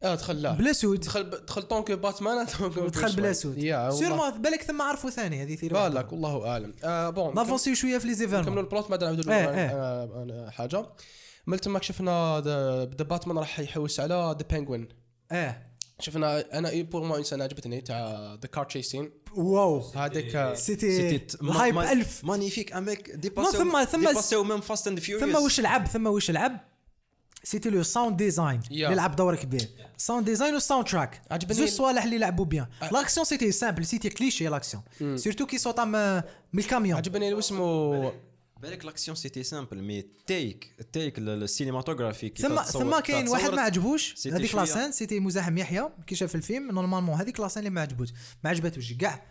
آه 0.04 0.16
دخل 0.16 0.42
لا. 0.42 0.52
بلا 0.52 0.74
سود. 0.74 1.00
دخل 1.00 1.30
دخل 1.30 1.62
طونك 1.62 1.92
باتمان 1.92 2.46
دخل 2.88 3.16
بلا 3.16 3.34
سود. 3.34 3.60
سيرمون 3.92 4.42
بالك 4.42 4.62
ثم 4.64 4.82
عرفوا 4.82 5.10
ثاني 5.10 5.44
هذه 5.44 5.56
ثيري 5.56 5.74
بالك 5.74 6.12
والله 6.14 6.48
أعلم. 6.48 6.74
آه 6.84 7.10
بون 7.10 7.36
نافونسيو 7.36 7.76
شوية 7.76 7.98
في 7.98 8.08
لي 8.08 8.14
كملوا 8.16 8.28
زيفيرمون 8.28 8.58
البلوت 8.60 8.90
بعد 8.90 9.04
نعاودوا. 9.04 9.34
آه، 9.34 9.46
آه، 9.46 10.50
حاجة. 10.50 10.86
ملت 11.48 11.68
ما 11.68 11.82
شفنا 11.82 12.42
ذا 12.46 12.84
باتمان 13.04 13.38
راح 13.38 13.60
يحوس 13.60 14.00
على 14.00 14.36
ذا 14.40 14.46
بينجوين 14.52 14.88
آه 15.32 15.66
شفنا 16.00 16.58
أنا 16.58 16.82
بور 16.82 17.04
ما 17.04 17.18
إنسان 17.18 17.42
عجبتني 17.42 17.82
تاع 17.82 18.34
ذا 18.42 18.48
كار 18.48 18.64
تشيسين. 18.66 19.12
واو. 19.36 19.80
هذيك 19.96 20.36
آه، 20.36 20.54
سيتي 20.54 21.22
الهايب 21.42 21.76
ma- 21.82 21.92
ألف. 21.92 22.26
mec 22.72 23.00
dépassé 23.16 23.52
Non, 23.52 23.56
ثم- 23.56 23.84
ثم- 23.86 24.08
même 24.44 24.62
Fast 24.62 24.82
and 24.92 25.00
Furious. 25.04 25.20
ثم 25.20 25.36
واش 25.36 25.60
لعب 25.60 25.88
ثم 25.88 26.08
واش 26.08 26.32
لعب 26.32 26.68
c'était 27.50 27.70
le 27.70 27.84
sound 27.84 28.18
design. 28.18 28.60
اللي 28.72 28.95
لعب 28.95 29.16
دور 29.16 29.36
كبير 29.36 29.70
sound 29.97 30.26
design 30.26 30.54
وال 30.54 30.88
soundtrack 30.88 31.22
عجبني 31.32 31.54
زوج 31.54 31.68
ال- 31.68 31.74
صوالح 31.74 32.04
اللي 32.04 32.18
لعبوا 32.18 32.45
bien 32.45 32.68
l'action 32.91 33.26
c'était 33.26 33.52
simple 33.52 33.86
c'était 33.86 34.10
cliché 34.10 34.47
l'action 34.47 34.84
surtout 35.18 35.45
كي 35.45 35.58
صوت 35.58 35.80
من 35.80 36.22
الكاميون 36.60 36.97
عجبني 36.97 37.34
واسمه 37.34 38.14
بالك 38.62 38.86
l'action 38.86 39.16
c'était 39.16 39.43
simple 39.43 39.82
mais 39.84 40.02
تيك 40.28 40.76
التيك 40.80 41.20
السينماتوغرافي 41.20 42.30
كيف 42.30 42.45
ثم 42.45 42.56
ثم 42.64 43.00
كاين 43.00 43.28
واحد 43.28 43.50
ما 43.56 43.62
عجبوش 43.62 44.16
هذيك. 44.38 44.56
la 44.76 44.80
scène 44.80 44.91
c'était 44.91 45.20
مزاحم 45.20 45.58
يحيى 45.58 45.89
كي 46.08 46.16
شاف 46.16 46.36
الفيلم 46.36 46.72
normalement 46.72 47.16
هذيك 47.16 47.39
la 47.39 47.45
scène 47.45 47.60
اللي 47.60 47.70
ما 47.70 47.82
عجبوش 47.82 48.10
ما 48.43 48.50
عجبتوش 48.50 48.93
كاع 48.93 49.24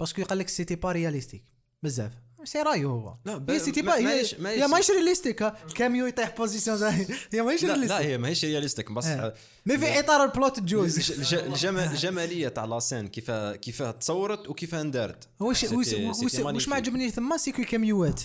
parce 0.00 0.14
que 0.14 0.22
قال 0.22 0.38
لك 0.38 0.48
c'était 0.48 0.74
pas 0.76 0.92
realistic 0.92 1.44
بزاف 1.82 2.12
sérieux 2.44 2.90
هو 2.90 3.14
لا، 3.24 3.44
هي 3.48 3.58
c'était 3.58 3.82
pas 3.82 3.94
هي 3.96 4.22
هي 4.46 4.66
ماهيش 4.66 4.90
realistic. 4.90 5.42
ال 5.42 5.51
camion 5.51 6.06
يطيح 6.06 6.36
position 6.36 6.76
زي- 6.76 7.06
هي 7.32 7.42
ماهيش 7.42 7.62
لا 7.62 7.66
لا 7.68 7.74
realistic 7.74 8.06
هي 8.06 8.18
ماهيش 8.18 8.44
realistic 8.44 8.92
بس 8.92 9.06
آه. 9.06 9.34
mais 9.66 9.78
في 9.78 9.98
اطار 9.98 10.24
ال 10.24 10.30
plot 10.30 10.56
تجوز 10.60 10.96
الج- 10.98 11.12
الج- 11.12 11.34
الجمال 11.34 11.90
الجماليه 11.90 12.48
تاع 12.48 12.64
la 12.64 12.77
scène 12.77 13.08
كيفاه 13.08 13.56
كيفاه 13.56 13.90
تصورت 13.90 14.48
وكيفاه 14.48 14.80
اندارت 14.80 15.28
واش 15.40 15.64
واش 15.64 16.68
ما. 16.68 16.76
عجبني 16.76 17.10
ثما 17.10 17.36
c'est 17.36 17.52
que 17.52 17.62
كاميوات 17.64 18.20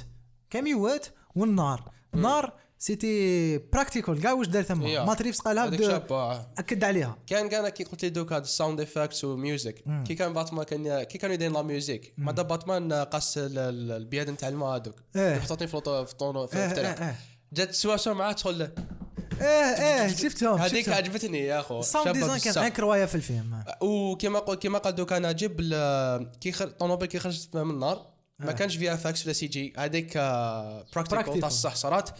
كاميوات 0.50 1.06
والنار 1.36 1.92
النار 2.14 2.54
c'était 2.88 3.58
practical 3.58 4.22
كاع 4.22 4.32
واش 4.34 4.48
دار 4.48 4.64
ثما 4.64 4.88
يا. 4.90 5.04
Matt 5.04 5.18
Reeves 5.18 5.40
قالها 5.42 5.66
بد- 5.66 6.12
آه. 6.12 6.48
أكد 6.58 6.84
عليها 6.84 7.18
كان 7.28 7.50
كان 7.50 7.70
كي 7.70 7.84
قلت 7.84 8.04
لي 8.04 8.10
دوك 8.10 8.34
هاد 8.34 8.42
ال 8.42 8.48
sound 8.48 8.82
effects 8.82 9.24
و 9.24 9.34
music 9.34 9.84
كي 10.08 10.16
كان 10.16 10.34
باتمان 10.34 10.64
كان 10.66 11.04
كي 11.04 11.18
كانوا 11.18 11.34
يديرون 11.34 11.54
la 11.56 11.62
musique 11.62 12.14
ما 12.18 12.32
دا 12.32 12.42
باتمان 12.42 12.92
ال- 12.94 13.92
البياد 13.92 14.30
نتاع 14.30 14.50
الماء 14.50 14.76
هذوك 14.76 14.96
إيه. 15.16 15.36
محطوطين 15.38 15.68
في 15.68 15.74
الط- 15.78 15.90
في 15.90 16.58
إيه، 16.58 16.66
الطريق 16.66 16.88
إيه، 17.00 17.08
إيه. 17.08 17.16
جات 17.54 17.74
سواسه 17.74 18.14
معاه 18.14 18.32
تدخل 18.32 18.62
إيه 18.62 19.48
إيه 19.48 20.16
شفتهم 20.16 20.58
هذيك. 20.60 20.90
عجبتني 20.90 21.40
يا 21.40 21.60
أخو 21.60 21.80
ال 21.80 21.85
sound 21.85 22.10
design 22.18 22.40
كان. 22.40 22.64
incroyable 22.64 23.06
في 23.06 23.16
الفيلم 23.16 23.64
وكما 23.82 24.40
قل 24.40 24.56
كما 24.56 24.78
قال 24.78 24.96
دوك 24.96 25.14
أنا 25.14 25.32
جيب 25.32 25.58
كي 26.42 26.52
خر... 26.52 26.66
الطوموبيل 26.66 27.08
كي 27.08 27.20
خرجت 27.20 27.56
من 27.56 27.70
النار 27.72 28.14
ما 28.40 28.52
كانش 28.52 28.76
فيها 28.78 28.96
فاكس 28.96 29.24
ولا 29.26 29.34
سي 29.34 29.48
جي 29.48 29.74
هذيك 29.78 30.18
practical 30.18 31.26
Practical. 31.26 31.40
تاع 31.40 31.48
الصح 31.48 31.76
صارت 31.76 32.14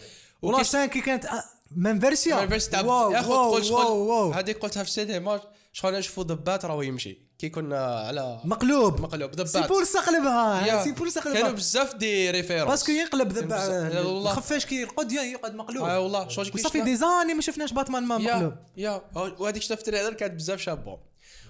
ولا 0.44 0.62
سان 0.62 0.86
كي 0.88 1.00
كانت 1.00 1.24
آه، 1.26 1.44
من 1.76 2.00
فيرسيون 2.00 2.48
فيرس 2.48 2.68
تاع 2.68 2.80
واو 2.80 3.12
يا 3.12 3.20
واو 3.20 3.96
واو 3.96 4.30
هذيك 4.32 4.58
قلتها 4.58 4.82
في 4.82 4.88
السينما 4.88 5.40
شغل 5.72 5.98
نشوفوا 5.98 6.22
ضبات 6.22 6.64
راهو 6.64 6.82
يمشي. 6.82 7.18
كي 7.38 7.48
كنا 7.48 7.86
على 7.86 8.40
مقلوب. 8.44 9.00
مقلوب 9.00 9.46
سي 9.46 9.58
ضبات 9.58 9.68
بور 9.68 9.84
سقلبها 9.84 10.66
يا. 10.66 10.84
سي 10.84 10.92
كانوا 10.92 11.10
سقلبها 11.10 11.50
بزاف 11.50 11.94
دي 11.94 12.30
ريفيرونس 12.30 12.68
باسكو 12.70 12.92
بزاف- 12.92 13.32
ذبا 13.32 14.00
والله. 14.00 14.30
الخفاش 14.32 14.66
كي 14.66 14.74
يرقد 14.74 15.12
يقعد 15.12 15.54
مقلوب. 15.54 15.84
آه 15.84 16.00
والله 16.00 16.28
شغل 16.28 16.48
كي 16.48 16.58
شفنا- 16.58 16.84
دي 16.84 16.96
زاني 16.96 17.34
ما 17.34 17.40
شفناش 17.40 17.72
باتمان 17.72 18.02
ما 18.02 18.18
مقلوب. 18.18 18.54
يا. 18.76 19.02
وهذيك 19.14 19.62
شفت 19.62 19.72
التريلر 19.78 20.12
كانت 20.12 20.32
بزاف 20.34 20.60
شابة. 20.60 20.98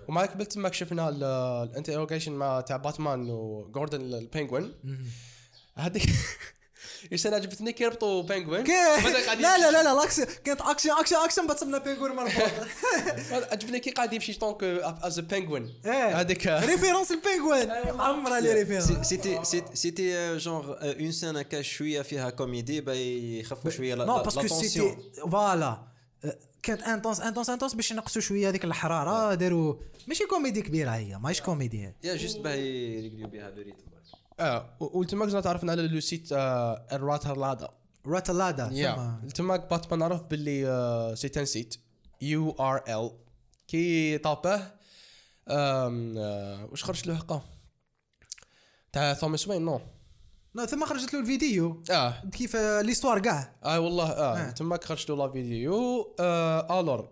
ومعك 0.09 0.31
قبل 0.31 0.47
تماك 0.47 0.75
شفنا 0.75 1.09
الانتروجيشن 1.09 2.33
مع 2.33 2.61
تاع 2.61 2.77
باتمان 2.77 3.31
وجوردن 3.31 4.01
البينجوين 4.01 4.75
هذيك 5.75 6.03
إيش 7.13 7.27
أنا 7.27 7.37
عجبتني 7.37 7.73
كي 7.73 7.87
ربطوا 7.87 8.23
بينجوين 8.23 8.65
كيف 8.65 9.07
بدأ 9.07 9.25
قاعد 9.25 9.41
لا. 9.41 9.59
لا 9.59 9.71
لا 9.71 9.83
لا 9.83 9.93
الاكشن 9.93 10.25
كانت 10.45 10.61
اكشن 10.61 10.91
اكشن 10.91 11.17
اكشن 11.17 11.47
بتصمنا 11.47 11.79
بينغور 11.79 12.13
مربوط 12.13 12.43
عجبني 13.53 13.81
كي 13.81 13.91
قاعد 13.91 14.13
يمشي 14.13 14.35
طونك 14.35 14.63
از 15.03 15.21
بينجوين 15.21 15.75
إيه 15.85 16.21
هذيك 16.21 16.47
ريفيرونس 16.47 17.11
البينغوين 17.13 17.71
عمرها 18.01 18.41
لي 18.41 18.53
ريفيرونس 18.53 19.09
سيتي 19.09 19.41
سيتي 19.75 20.37
جونغ 20.37 20.75
اون 20.83 21.13
سين 21.13 21.37
هكا 21.37 21.63
شوية 21.63 22.03
فيها 22.03 22.31
كوميدي 22.31 22.81
باي 22.81 23.41
يخفوا 23.41 23.71
شوية 23.71 23.95
لا 23.95 24.23
باسكو 24.23 24.47
سيتي. 24.49 24.97
فوالا 25.31 25.79
كانت 26.63 26.83
انتونس 26.83 27.21
انتونس 27.21 27.51
انتونس 27.51 27.75
باش 27.75 27.91
ينقصوا 27.91 28.23
شوية 28.23 28.49
هذيك 28.49 28.65
الحراره 28.65 29.35
داروا 29.35 29.75
ماشي 30.07 30.27
كوميدي 30.27 30.63
كبيره 30.63 30.91
هي 30.91 31.19
ماهيش 31.19 31.41
كوميدي 31.41 31.93
يا 32.05 32.17
جوست 32.17 32.39
باه 32.39 32.55
يريقلوا 32.55 33.29
بها 33.29 33.51
لو 33.51 33.63
ريتم 33.63 33.94
آه 34.41 34.77
وتماك 34.81 35.29
زاد 35.29 35.43
تعرفنا 35.43 35.73
على 35.73 35.89
لو 35.89 36.01
سيت 36.01 36.33
آه، 36.33 36.87
الراتر 36.93 37.37
لادا 37.37 37.69
راتلادا 38.07 38.69
يا. 38.73 39.21
تماك 39.35 39.71
باتمان 39.71 40.03
عرف 40.03 40.23
باللي 40.23 40.69
آه، 40.69 41.15
سي 41.15 41.31
ان 41.37 41.45
سيت. 41.45 41.75
يو 42.21 42.51
ار 42.51 42.83
ال 42.89 43.11
كي 43.69 44.19
طابه 44.19 44.63
آه، 45.49 46.69
واش 46.71 46.85
خرج 46.85 47.09
له 47.09 47.17
حقه؟ 47.17 47.43
تاع 48.93 49.13
توماس 49.13 49.49
وين؟ 49.49 49.63
نو. 49.65 49.81
لا 50.55 50.67
ثم 50.67 50.85
خرجت 50.87 51.15
له 51.15 51.21
الفيديو. 51.21 51.83
آه. 51.91 52.15
كيف 52.33 52.57
ليستوار 52.57 53.19
كاع. 53.19 53.57
آه 53.65 53.81
والله 53.81 54.11
آه 54.11 54.39
آه. 54.39 54.51
تماك 54.51 54.85
خرج 54.85 55.11
له 55.11 55.17
لا 55.17 55.33
فيديو. 55.33 56.15
آه 56.21 56.81
الور 56.81 57.09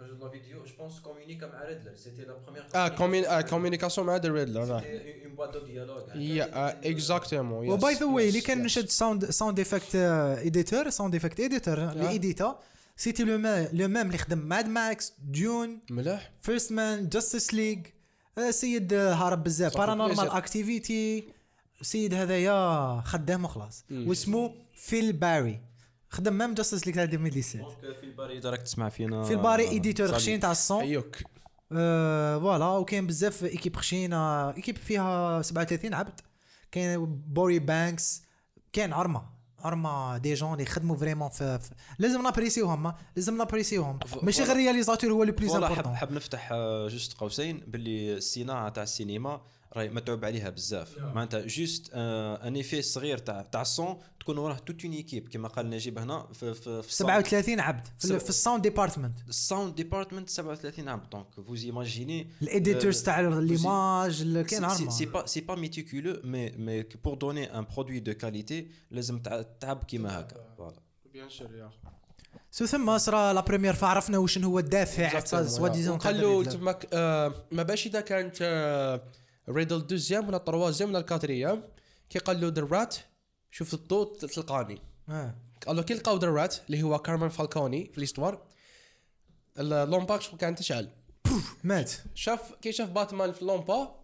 خرجت 0.00 0.20
la 0.20 0.28
vidéo 0.28 0.64
je 0.64 0.72
pense 0.78 1.00
كومونيكا 1.00 1.46
مع 1.46 1.64
ريدلر 1.64 1.96
c'était 1.96 2.22
la 2.22 2.36
première 2.44 2.64
آه 2.74 2.88
comment 2.88 3.24
آه 3.24 3.40
communication 3.40 4.06
مع 4.06 4.16
the 4.16 4.28
Riddler 4.28 4.72
une 4.72 5.34
boîte 5.36 5.52
de 5.52 5.58
dialogue 5.66 6.02
yeah 6.14 6.90
exactement 6.90 7.68
و 7.68 7.77
by 7.77 7.94
the 7.94 8.06
way 8.06 8.28
اللي 8.28 8.40
كان 8.40 8.62
نشد 8.62 8.88
sound 8.88 9.30
sound 9.30 9.60
effect 9.60 9.94
editor 9.94 10.90
sound 10.90 11.14
effect 11.14 11.40
editor 11.40 11.90
اللي 11.92 12.08
ايديتا 12.08 12.58
c'était 12.96 13.24
le 13.24 13.38
même 13.38 13.68
le 13.72 13.88
même 13.88 14.06
اللي 14.06 14.18
خدم 14.18 14.38
ماد 14.38 14.68
ماكس 14.68 15.12
Dune 15.18 15.78
مليح 15.90 16.30
فيرست 16.42 16.72
مان 16.72 17.08
جاستس 17.08 17.54
ليج 17.54 17.86
سيد 18.50 18.94
هارب 18.94 19.44
بزاف 19.44 19.76
بارانورمال. 19.76 20.28
اكتيفيتي 20.30 21.24
سيد 21.82 22.14
هذايا 22.14 23.00
خدام 23.04 23.44
وخلاص 23.44 23.84
واسمه 23.90 24.54
فيل 24.76 25.12
باري 25.12 25.60
خدم 26.10 26.38
ميم 26.38 26.54
جاستس 26.54 26.86
ليج 26.86 26.94
تاع 26.94 27.04
2017 27.04 27.94
في 27.94 28.04
الباري 28.04 28.38
راك 28.38 28.62
تسمع 28.62 28.88
فينا 28.88 29.22
في 29.22 29.32
الباري 29.32 29.68
ايديتور 29.68 30.08
خشين 30.12 30.40
تاع 30.40 30.50
الصون 30.50 30.80
ايوك 30.80 31.16
فوالا 31.70 32.66
وكاين 32.66 33.06
بزاف 33.06 33.44
ايكيب 33.44 33.76
خشينه 33.76 34.50
ايكيب 34.50 34.76
فيها 34.76 35.42
37 35.42 35.94
عبد 35.94 36.20
كاين 36.72 37.06
بوري 37.06 37.58
بانكس 37.58 38.22
كاين 38.72 38.92
عرمه 38.92 39.22
عرمه 39.58 40.18
دي 40.18 40.34
جون 40.34 40.52
اللي 40.52 40.62
يخدموا 40.62 40.96
فريمون 40.96 41.28
في, 41.28 41.58
في 41.58 41.70
لازم 41.98 42.22
نابريسيوهم 42.22 42.94
لازم 43.16 43.36
نابريسيوهم 43.36 43.98
ماشي 44.22 44.42
غير 44.42 44.52
الرياليزاتور 44.52 45.12
هو 45.12 45.22
اللي 45.22 45.32
بليز 45.32 45.54
امبورطون 45.54 45.96
حب 45.96 46.12
نفتح 46.12 46.48
آه، 46.52 46.88
جوست 46.88 47.12
قوسين 47.12 47.60
باللي 47.66 48.14
الصناعه 48.16 48.68
تاع 48.68 48.82
السينما 48.82 49.40
راهي 49.72 49.88
متعوب 49.88 50.24
عليها 50.24 50.50
بزاف. 50.50 50.98
معناتها 50.98 51.40
جوست 51.46 51.90
ان 51.94 52.54
ايفي 52.56 52.82
صغير 52.82 53.18
تاع 53.18 53.42
تاع 53.42 53.62
الصون 53.62 53.96
تكون 54.20 54.38
وراه 54.38 54.56
توت 54.58 54.84
اون 54.84 54.92
ايكيب 54.94 55.28
كما 55.28 55.48
قال 55.48 55.70
نجيب 55.70 55.98
هنا 55.98 56.26
في 56.32 56.54
في, 56.54 56.82
في 56.82 56.94
37 56.94 57.60
عبد 57.60 57.86
في, 57.98 58.18
في 58.18 58.28
الساوند 58.28 58.62
ديبارتمنت 58.62 59.18
الساوند 59.28 59.74
ديبارتمنت 59.74 60.28
37 60.30 60.88
عام 60.88 61.02
دونك 61.12 61.26
فوز 61.46 61.64
ايماجيني 61.64 62.30
الايديتورز 62.42 63.02
تاع 63.02 63.20
ليماج 63.20 64.22
كاين 64.42 64.68
سي 64.68 65.04
عرمه 65.06 65.06
با 65.12 65.26
سي 65.26 65.40
با 65.40 65.54
ميتيكولو 65.54 66.20
mais 66.24 66.50
mais 66.50 66.82
pour 66.82 67.14
donner 67.14 67.58
un 67.58 67.66
produit 67.76 68.00
de 68.00 68.14
qualité 68.14 68.66
لازم 68.90 69.18
تع- 69.18 69.42
تعب 69.60 69.84
كيما 69.84 70.20
هكا. 70.20 70.36
voilà 70.58 70.80
bien 71.12 71.28
sûr 71.28 71.54
yeah 71.54 71.70
so 72.50 72.66
ثم 72.66 72.98
صرا 72.98 73.32
la 73.32 73.40
première 73.40 73.74
فعرفنا 73.74 74.18
واش 74.18 74.38
هو 74.38 74.58
الدافع 74.58 75.20
soi-disant 75.44 75.98
قالوا 75.98 76.44
تماك 76.44 76.86
آه، 76.92 77.34
ما 77.52 77.62
باش 77.62 77.86
إذا 77.86 78.00
كانت 78.00 78.36
آه، 79.50 79.54
riddle 79.54 79.86
deuxième 79.86 80.28
ولا 80.28 80.38
troisième 80.38 80.90
ولا 80.90 80.98
ال 80.98 81.04
quatrième. 81.04 81.62
كي 82.10 82.18
قال 82.18 82.40
له 82.40 82.48
the 82.48 82.72
rat 82.72 82.96
شوف 83.50 83.74
الضوء 83.74 84.18
تلقاني. 84.18 84.82
قال 85.66 85.76
له 85.76 85.82
كي 85.82 85.94
لقاو 85.94 86.16
the 86.16 86.36
rat 86.36 86.56
اللي 86.66 86.82
هو 86.82 86.98
كارمن 86.98 87.28
فالكوني 87.28 87.90
في 87.92 87.98
الاستوار 87.98 88.42
اللومباك 89.58 90.20
شغل 90.20 90.38
كانت 90.38 90.58
تشعل. 90.58 90.88
مات. 91.64 91.92
شاف 92.14 92.52
كي 92.62 92.72
شاف 92.72 92.90
باتمان 92.90 93.32
في 93.32 93.44
لومبا 93.44 94.00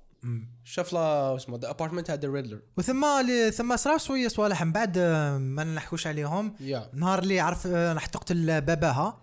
شاف 0.64 0.92
لا 0.92 1.36
اسمه 1.36 1.58
the 1.58 1.70
apartment 1.70 2.10
the 2.10 2.28
Riddler 2.28 2.60
وثم 2.76 3.04
اللي 3.04 3.50
ثم 3.50 3.76
صرا 3.76 3.98
شوية 3.98 4.28
صوالح 4.28 4.62
من 4.64 4.72
بعد 4.72 4.98
آه، 4.98 5.38
ما 5.38 5.64
نحكوش 5.64 6.06
عليهم. 6.06 6.54
yeah. 6.60 6.90
نهار 6.92 7.18
اللي 7.18 7.40
عرف 7.40 7.66
آه، 7.66 7.92
راح 7.92 8.06
تقتل 8.06 8.60
باباها. 8.60 9.22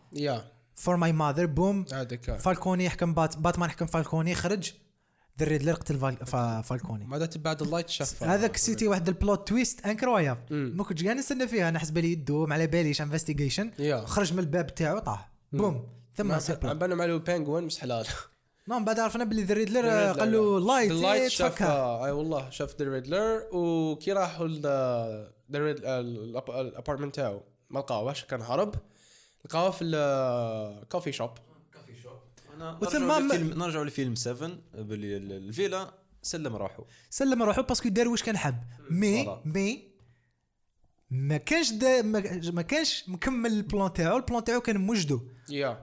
for 0.75 0.95
my 0.95 1.13
mother 1.13 1.45
boom. 1.45 1.85
هذاك. 1.93 2.37
فالكوني 2.37 2.85
يحكم 2.85 3.13
بات 3.13 3.37
باتمان 3.37 3.69
يحكم 3.69 3.85
فالكوني 3.85 4.35
خرج. 4.35 4.71
the 5.39 5.45
Riddler 5.45 5.73
قتل 5.73 5.97
فال- 5.99 6.25
فا- 6.25 6.61
فالكوني 6.61 7.05
بعد 7.05 7.37
بعد 7.37 7.61
ال 7.61 7.66
light 7.66 7.89
شاف 7.89 8.23
هذاك 8.23 8.57
c'était 8.57 8.87
واحد 8.87 9.07
ال 9.07 9.15
plot 9.15 9.47
twist 9.47 9.85
incroyable. 9.85 10.37
ما 10.51 10.83
كنتش 10.83 11.03
قاعد 11.03 11.15
نستنى 11.17 11.47
فيها 11.47 11.69
أنا 11.69 11.79
حسب 11.79 11.97
لي 11.97 12.11
يدو 12.11 12.45
ما 12.45 12.53
على 12.53 12.67
باليش 12.67 13.01
investigation 13.01 13.71
yeah. 13.79 14.05
خرج 14.05 14.33
من 14.33 14.39
الباب 14.39 14.75
تاعو 14.75 14.99
طاح. 14.99 15.31
boom. 15.51 15.87
ثم 16.15 16.31
عم 16.31 16.39
سيبل 16.39 16.75
بالهم 16.75 17.01
على 17.01 17.19
بانجوين 17.19 17.63
مش 17.63 17.79
حلال. 17.79 18.05
نعم 18.67 18.85
بعد 18.85 18.99
عرفنا 18.99 19.23
باللي 19.23 19.43
ذا 19.43 19.53
ريدلر 19.53 19.87
قال 20.19 20.31
له 20.31 20.59
لايت 20.59 20.91
اللايت 20.91 21.31
شاف 21.31 21.63
أي 21.63 22.11
والله 22.11 22.49
شاف 22.49 22.75
ذا 22.81 22.89
ريدلر 22.89 23.43
وكي 23.51 24.11
راحوا 24.11 24.45
الأبارتمنت 26.61 27.15
تاعو 27.15 27.41
ما 27.69 27.79
لقاوهش 27.79 28.25
كان 28.25 28.41
هرب 28.41 28.75
لقاوه 29.45 29.71
في 29.71 29.83
الكوفي 29.83 31.11
شوب 31.11 31.29
وثم 32.81 32.97
نرجعوا 33.03 33.19
ما- 33.19 33.33
لفيلم 33.33 33.59
نرجعوا 33.63 33.85
لفيلم 33.85 34.15
7 34.15 34.51
باللي 34.73 35.17
ال- 35.17 35.31
الفيلا 35.31 35.93
سلم 36.21 36.55
راحوا 36.55 36.85
سلم 37.09 37.43
روحو 37.43 37.61
باسكو 37.63 37.89
دار 37.89 38.07
واش 38.07 38.23
كان 38.23 38.37
حب 38.37 38.55
مي. 38.89 39.37
مي 39.45 39.93
ما 41.11 41.37
كانش 41.37 41.71
دا 41.71 42.01
ما 42.51 42.61
كانش 42.61 43.09
مكمل 43.09 43.51
البلان 43.51 43.93
تاعو. 43.93 44.17
البلان 44.17 44.43
تاعو 44.43 44.61
كان 44.61 44.77
موجدو 44.77 45.21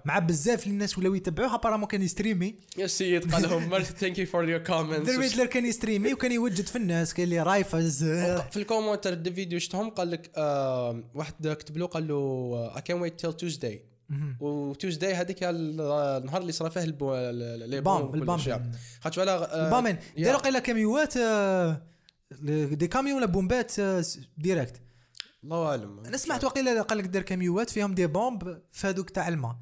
مع 0.05 0.18
بزاف 0.18 0.66
الناس 0.66 0.98
ولاو 0.98 1.14
يتبعوه. 1.14 1.55
ابارامون 1.55 1.88
كان 1.88 2.02
يستريمي. 2.02 2.55
يا 2.78 2.86
سيد 2.86 3.32
قال 3.34 3.42
لهم 3.42 3.78
ثانك 3.82 4.18
يو 4.18 4.26
فور 4.26 4.48
يور 4.48 4.59
ذا 4.59 4.64
كومنتس 4.64 5.16
ريدلر 5.18 5.47
كان 5.47 5.66
يستريمي 5.66 6.12
وكان 6.12 6.32
يوجد 6.32 6.66
في 6.66 6.76
الناس. 6.76 7.14
كان 7.14 7.24
اللي 7.24 7.42
رايفز. 7.42 8.05
في 8.51 8.56
الكومنتر 8.56 9.14
دي 9.14 9.32
فيديو 9.32 9.59
شفتهم 9.59 9.90
قال 9.90 10.10
لك 10.10 10.30
آه 10.36 11.05
واحد 11.14 11.48
كتب 11.48 11.76
له 11.78 11.86
قال 11.86 12.09
له 12.09 12.72
I 12.74 12.78
can't 12.80 13.02
wait 13.05 13.26
till 13.26 13.32
Tuesday. 13.32 13.89
وتوزداي 14.41 15.15
هذيك 15.15 15.43
ال- 15.45 15.81
النهار 16.20 16.41
اللي 16.41 16.53
صرا 16.53 16.69
فيه 16.69 16.82
البو 16.82 17.15
لي 17.15 17.65
البام- 17.65 18.03
وكل 18.03 18.19
البام. 18.19 18.39
خاطر 19.01 19.20
على 19.20 19.31
آه، 19.31 19.66
البامين. 19.66 19.97
داروا 20.19 20.41
قيلا 20.41 20.59
كاميوات 20.59 21.16
آه، 21.16 21.82
دي 22.73 22.87
كاميون 22.89 23.16
ولا 23.16 23.27
بومبات 23.27 23.78
آه، 23.78 24.05
ديريكت؟ 24.39 24.81
الله 25.45 25.66
أعلم. 25.69 26.01
أنا 26.07 26.16
سمعت 26.16 26.45
وقيلا 26.45 26.82
قال 26.82 26.99
لك 26.99 27.05
دار 27.07 27.23
كاميوات 27.23 27.70
فيهم 27.70 27.95
دي 27.95 28.07
بومب 28.07 28.62
في 28.73 28.87
هذوك 28.87 29.11
تاع 29.11 29.28
الماء. 29.28 29.57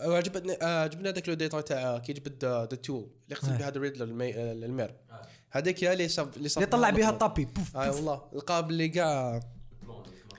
عجبتني 0.00 0.52
عجبني 0.62 1.08
هذاك 1.08 1.28
لو 1.28 1.34
ديتاي 1.34 1.62
تاع 1.62 1.98
كي 1.98 2.12
جبد 2.12 2.44
ذا 2.44 2.64
تول 2.64 3.10
اللي 3.24 3.36
قتل 3.36 3.56
بها 3.58 3.70
ذا 3.70 3.80
ريدلر 3.80 4.04
المي- 4.04 4.34
آه، 4.34 4.52
المير 4.52 4.94
هذيك 5.50 5.84
هي 5.84 5.92
اللي 5.92 6.06
اللي 6.36 6.48
اللي 6.56 6.66
طلع 6.66 6.90
بها 6.90 7.10
الطابي. 7.10 7.44
بوف 7.44 7.76
اي 7.76 7.88
والله 7.90 8.22
لقى 8.32 8.66
باللي 8.66 8.88
كاع. 8.88 9.40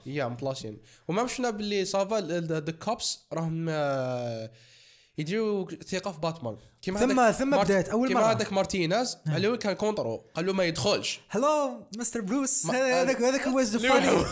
يا 0.06 0.26
مبلاسين 0.28 0.78
وما 1.08 1.26
شفنا 1.26 1.50
باللي 1.50 1.84
صافا 1.84 2.20
ذا 2.20 2.72
كوبس 2.72 3.18
راهم 3.32 3.66
آه، 3.68 4.50
يديروا 5.18 5.66
ثقة 5.88 6.12
في 6.12 6.20
باتمان. 6.20 6.56
كيما 6.82 7.00
ثم- 7.00 7.30
ثم 7.32 7.50
مارت- 7.50 7.64
بدأت 7.64 7.88
أول 7.88 8.08
كيما 8.08 8.20
مرة. 8.20 8.30
هذاك 8.30 8.52
مارتينيز 8.52 9.16
اللي 9.36 9.48
هو 9.48 9.58
كان 9.58 9.72
كونترو 9.72 10.24
قال 10.34 10.46
له 10.46 10.52
ما 10.52 10.64
يدخلش. 10.64 11.20
hello 11.28 11.86
mister 11.98 12.20
بروس 12.20 12.66
هذاك 12.66 13.22
هذاك 13.22 13.48
هو 13.48 13.60
the 13.60 13.78
funny. 13.88 14.24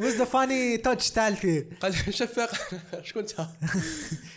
was 0.00 0.14
the 0.14 0.24
funny 0.24 0.76
touch 0.76 1.10
تاع 1.10 1.28
الفيلم 1.28 1.70
قال 1.80 1.94
شفاق 2.14 2.50
شكون 3.02 3.22
انت؟ 3.22 3.46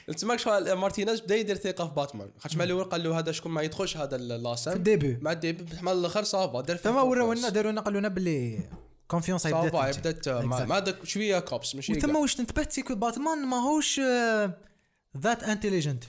تسمعك 0.18 0.40
شغل 0.40 0.74
مارتينيز 0.74 1.20
بدأ 1.22 1.36
يدير 1.36 1.56
ثقة 1.56 1.88
في 1.88 1.94
باتمان. 1.96 2.30
خاطر 2.40 2.58
ما 2.58 2.64
الأول 2.64 2.84
قال 2.84 3.04
له 3.04 3.20
هذا 3.20 3.32
شكون 3.32 3.52
ما 3.52 3.62
يدخلش 3.62 3.98
هذا 3.98 4.16
اللاسن 4.16 4.72
في 4.72 4.78
ال 4.78 4.83
début. 4.83 5.18
مع 5.22 5.32
ال 5.32 5.37
début. 5.37 5.66
مع 5.82 5.92
الآخر 5.92 6.24
ça 6.24 6.43
va 6.43 6.62
دار 6.62 6.78
ثم 6.78 6.96
وراو 6.96 7.34
لنا 7.34 7.50
داروا 7.50 7.72
لنا 7.72 7.82
قالوا 7.82 8.00
لنا 8.00 8.08
باللي 8.10 8.60
confiance 9.12 9.42
ça 9.42 9.67
va 9.67 9.92
بدات 9.92 10.28
هذاك 10.28 11.06
شوية 11.06 11.40
cops 11.40 11.76
ماشي 11.76 11.94
وثم. 11.94 12.16
واش 12.16 12.40
انتبهت 12.40 12.72
c'est 12.72 12.87
que 12.87 12.96
باتمان 12.96 13.46
ماهوش 13.46 14.02
that 15.18 15.44
intelligent 15.44 16.04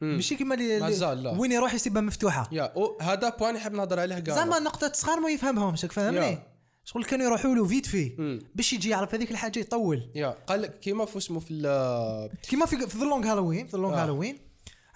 مم. 0.00 0.14
ماشي 0.14 0.36
كيما 0.36 0.54
اللي 0.54 0.80
مازال 0.80 1.22
لا. 1.22 1.30
وين 1.30 1.52
يروح 1.52 1.74
يسيبها 1.74 2.02
مفتوحة. 2.02 2.48
yeah 2.52 2.72
هذا 3.00 3.28
point 3.28 3.56
نحب 3.56 3.72
نهضر 3.72 4.00
عليه 4.00 4.18
كاع 4.18 4.34
زعما 4.34 4.58
نقطة 4.58 4.92
صغار 4.92 5.20
ما 5.20 5.30
يفهمهمش 5.30 5.84
فاهمني. 5.84 6.38
شغل 6.84 7.04
كانوا 7.04 7.26
يروحوا 7.26 7.54
له 7.54 7.64
vite 7.64 7.86
في 7.86 8.14
مم. 8.18 8.38
باش 8.54 8.72
يجي 8.72 8.88
يعرف 8.88 9.14
هذيك 9.14 9.30
الحاجة 9.30 9.58
يطول. 9.58 10.10
يا 10.14 10.36
قال 10.46 10.62
لك 10.62 10.80
كيما 10.80 11.04
في 11.04 11.18
اسمه 11.18 11.40
في 11.40 12.28
كيما 12.48 12.66
في 12.66 12.86
في 12.88 12.98
The 12.98 13.04
Long 13.04 13.26
Halloween 13.26 13.66
في 13.66 13.76
The 13.76 13.82
Long 13.82 13.94
آه. 13.94 14.02
هالوين 14.02 14.38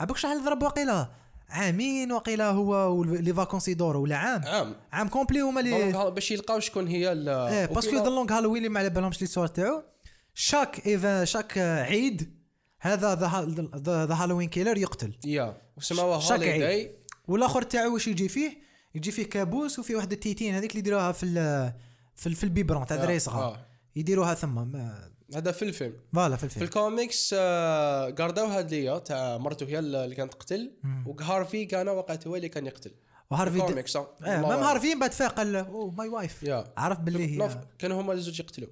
عباك 0.01 0.16
شحال 0.16 0.44
ضرب 0.44 0.62
وقيله 0.62 1.10
عامين 1.48 2.12
وقيله 2.12 2.51
هو 2.51 3.05
les 3.05 3.35
vacances 3.35 3.69
يدوروا 3.68 4.02
ولا 4.02 4.16
عام؟ 4.16 4.43
عام. 4.44 4.74
عام 4.93 5.09
complet 5.09 5.40
هما 5.40 5.60
اللي 5.60 5.93
باش 6.10 6.31
يلقاو 6.31 6.60
شكون 6.60 6.89
هي 6.89 7.12
ال- 7.12 7.28
إيه 7.28 7.66
parce 7.66 7.85
que 7.85 7.97
The 7.97 8.05
Long 8.11 8.32
Halloween 8.32 8.57
اللي 8.56 8.68
ما 8.68 8.81
على 8.81 8.90
بالهمش 8.90 9.20
لي 9.20 9.27
صور 9.27 9.47
تاعو. 9.47 9.82
chaque 10.35 10.86
ايفا 10.86 11.24
chaque 11.24 11.59
عيد 11.59 12.36
هذا 12.81 13.14
The 13.86 14.15
Halloween 14.15 14.48
killer 14.48 14.77
يقتل. 14.78 15.12
يا 15.24 15.56
عيد. 16.43 16.62
Holiday 16.65 16.90
والآخر 17.28 17.62
تاعو 17.62 17.94
واش 17.94 18.09
يجي 18.09 18.28
فيه؟ 18.28 18.59
يجي 18.94 19.10
فيه 19.10 19.24
كابوس 19.24 19.78
وفيه 19.78 19.97
واحد 19.97 20.12
التيتين 20.12 20.55
هذيك 20.55 20.70
اللي 20.70 20.78
يديروها 20.81 21.12
في 21.12 21.27
في, 22.16 22.27
ال- 22.27 22.35
في 22.35 22.44
ال 22.44 22.50
biberon 22.50 22.86
تاع 22.86 22.97
آه، 22.97 23.01
دراري 23.01 23.18
صغار 23.18 23.44
آه. 23.55 23.66
يديروها 23.97 24.35
ثم 24.35 24.59
هذا 25.35 25.53
في 25.53 25.65
الفيلم. 25.65 25.94
voilà 26.15 26.36
في 26.36 26.40
في 26.40 26.44
الفيلم 26.44 26.65
الكوميكس 26.65 27.35
آه، 27.39 28.11
قرداو 28.11 28.47
هذه 28.47 28.98
تاع 28.98 29.39
مرته 29.39 29.66
هي 29.66 29.78
اللي 29.78 30.15
كانت 30.15 30.32
تقتل. 30.32 30.73
وهارفي 31.07 31.65
كان 31.65 31.89
وقت 31.89 32.27
هو 32.27 32.36
اللي 32.36 32.48
كان 32.48 32.66
يقتل. 32.66 32.90
وهارفي 33.31 33.57
الكوميكس 33.57 33.97
آه. 33.97 34.09
même. 34.20 34.44
هارفي 34.44 34.94
بعد 34.94 35.12
فاق 35.12 35.32
قال 35.32 35.57
oh 35.57 35.90
my 35.90 36.09
wife. 36.09 36.44
عرف 36.77 36.98
باللي 36.98 37.39
هي. 37.39 37.59
كانوا 37.78 38.01
هما 38.01 38.12
الزوج 38.12 38.40
يقتلوا. 38.40 38.69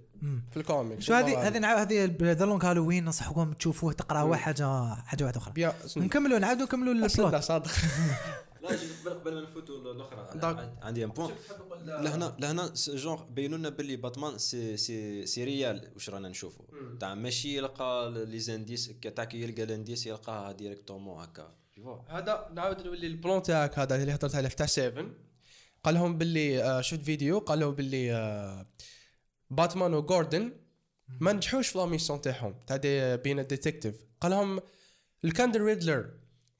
في 0.50 0.56
الكوميكس 0.56 1.10
هذه. 1.10 1.48
هذه 1.48 1.58
نعاود 1.58 1.92
هذه 1.92 2.16
The 2.32 2.44
Long 2.44 2.64
Halloween 2.64 3.04
ننصحكم 3.04 3.52
تشوفوه 3.52 3.92
تقرأوه 3.92 4.36
حاجة 4.36 4.94
حاجة 4.94 5.24
واحدة 5.24 5.40
أخرى. 5.40 5.72
نكملوا 5.96 6.38
نعاودوا 6.38 6.64
نكملوا 6.64 6.92
ال 6.92 7.01
plot 7.01 7.36
صادق 7.36 7.70
لا 8.64 8.70
قبل 8.70 9.10
قبل 9.20 9.34
ما 9.34 9.40
نفوتوا 9.40 9.92
الاخرى. 9.92 10.76
عندي 10.82 11.04
un 11.04 11.10
point 11.10 11.30
لهنا 11.86 12.36
لهنا 12.38 12.72
جونغ 12.76 13.22
بينوا 13.24 13.58
لنا 13.58 13.68
باللي 13.68 13.96
باتمان 13.96 14.38
سي 14.38 14.76
سي 14.76 15.26
سي 15.26 15.44
ريال. 15.44 15.90
واش 15.94 16.10
رانا 16.10 16.28
نشوفوا 16.28 16.64
تاع 17.00 17.14
ماشي 17.14 17.56
يلقى 17.56 18.12
les 18.26 18.38
indices 18.38 18.92
تاع 19.16 19.24
كي 19.24 19.42
يلقى 19.42 19.62
l'indice 19.62 20.06
يلقاها 20.06 20.52
directement 20.52 21.22
هكا. 21.22 21.54
هذا 22.08 22.50
نعاود 22.54 22.86
نولي 22.86 23.06
ال 23.06 23.14
plan 23.14 23.42
تاعك 23.42 23.78
هذا 23.78 23.96
اللي 23.96 24.14
هضرت 24.14 24.34
عليه 24.34 24.48
تاع 24.48 24.66
7 24.66 25.06
قال 25.84 25.94
لهم 25.94 26.18
باللي 26.18 26.62
آه، 26.62 26.80
شفت 26.80 27.02
فيديو 27.02 27.38
قال 27.38 27.58
لهم 27.60 27.74
باللي 27.74 28.12
آه، 28.12 28.66
باتمان 29.50 29.94
وجوردن 29.94 30.52
ما 31.20 31.32
نجحوش 31.32 31.68
في 31.68 31.78
la 31.78 31.86
mission 31.86 32.20
تاعهم 32.20 32.54
تاع 32.66 32.76
دي 32.76 33.16
بين 33.16 33.38
ال 33.38 33.44
detective 33.44 33.94
قال 34.20 34.30
لهم 34.32 34.60
الكاندر 35.24 35.60
ريدلر 35.60 36.10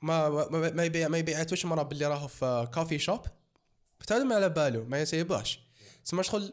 ما 0.05 0.29
ما 0.29 0.71
ما 0.71 0.85
يبيع 0.85 1.09
ما 1.09 1.19
يبيعتوش 1.19 1.65
مرة 1.65 1.83
باللي 1.83 2.07
راهو 2.07 2.29
في 2.29 2.69
coffee 2.75 2.99
shop 2.99 3.21
حتى 4.01 4.25
ما 4.25 4.35
على 4.35 4.49
باله 4.49 4.85
ما 4.85 5.01
يسيبهاش 5.01 5.61
تسمى 6.05 6.23
شغل 6.23 6.53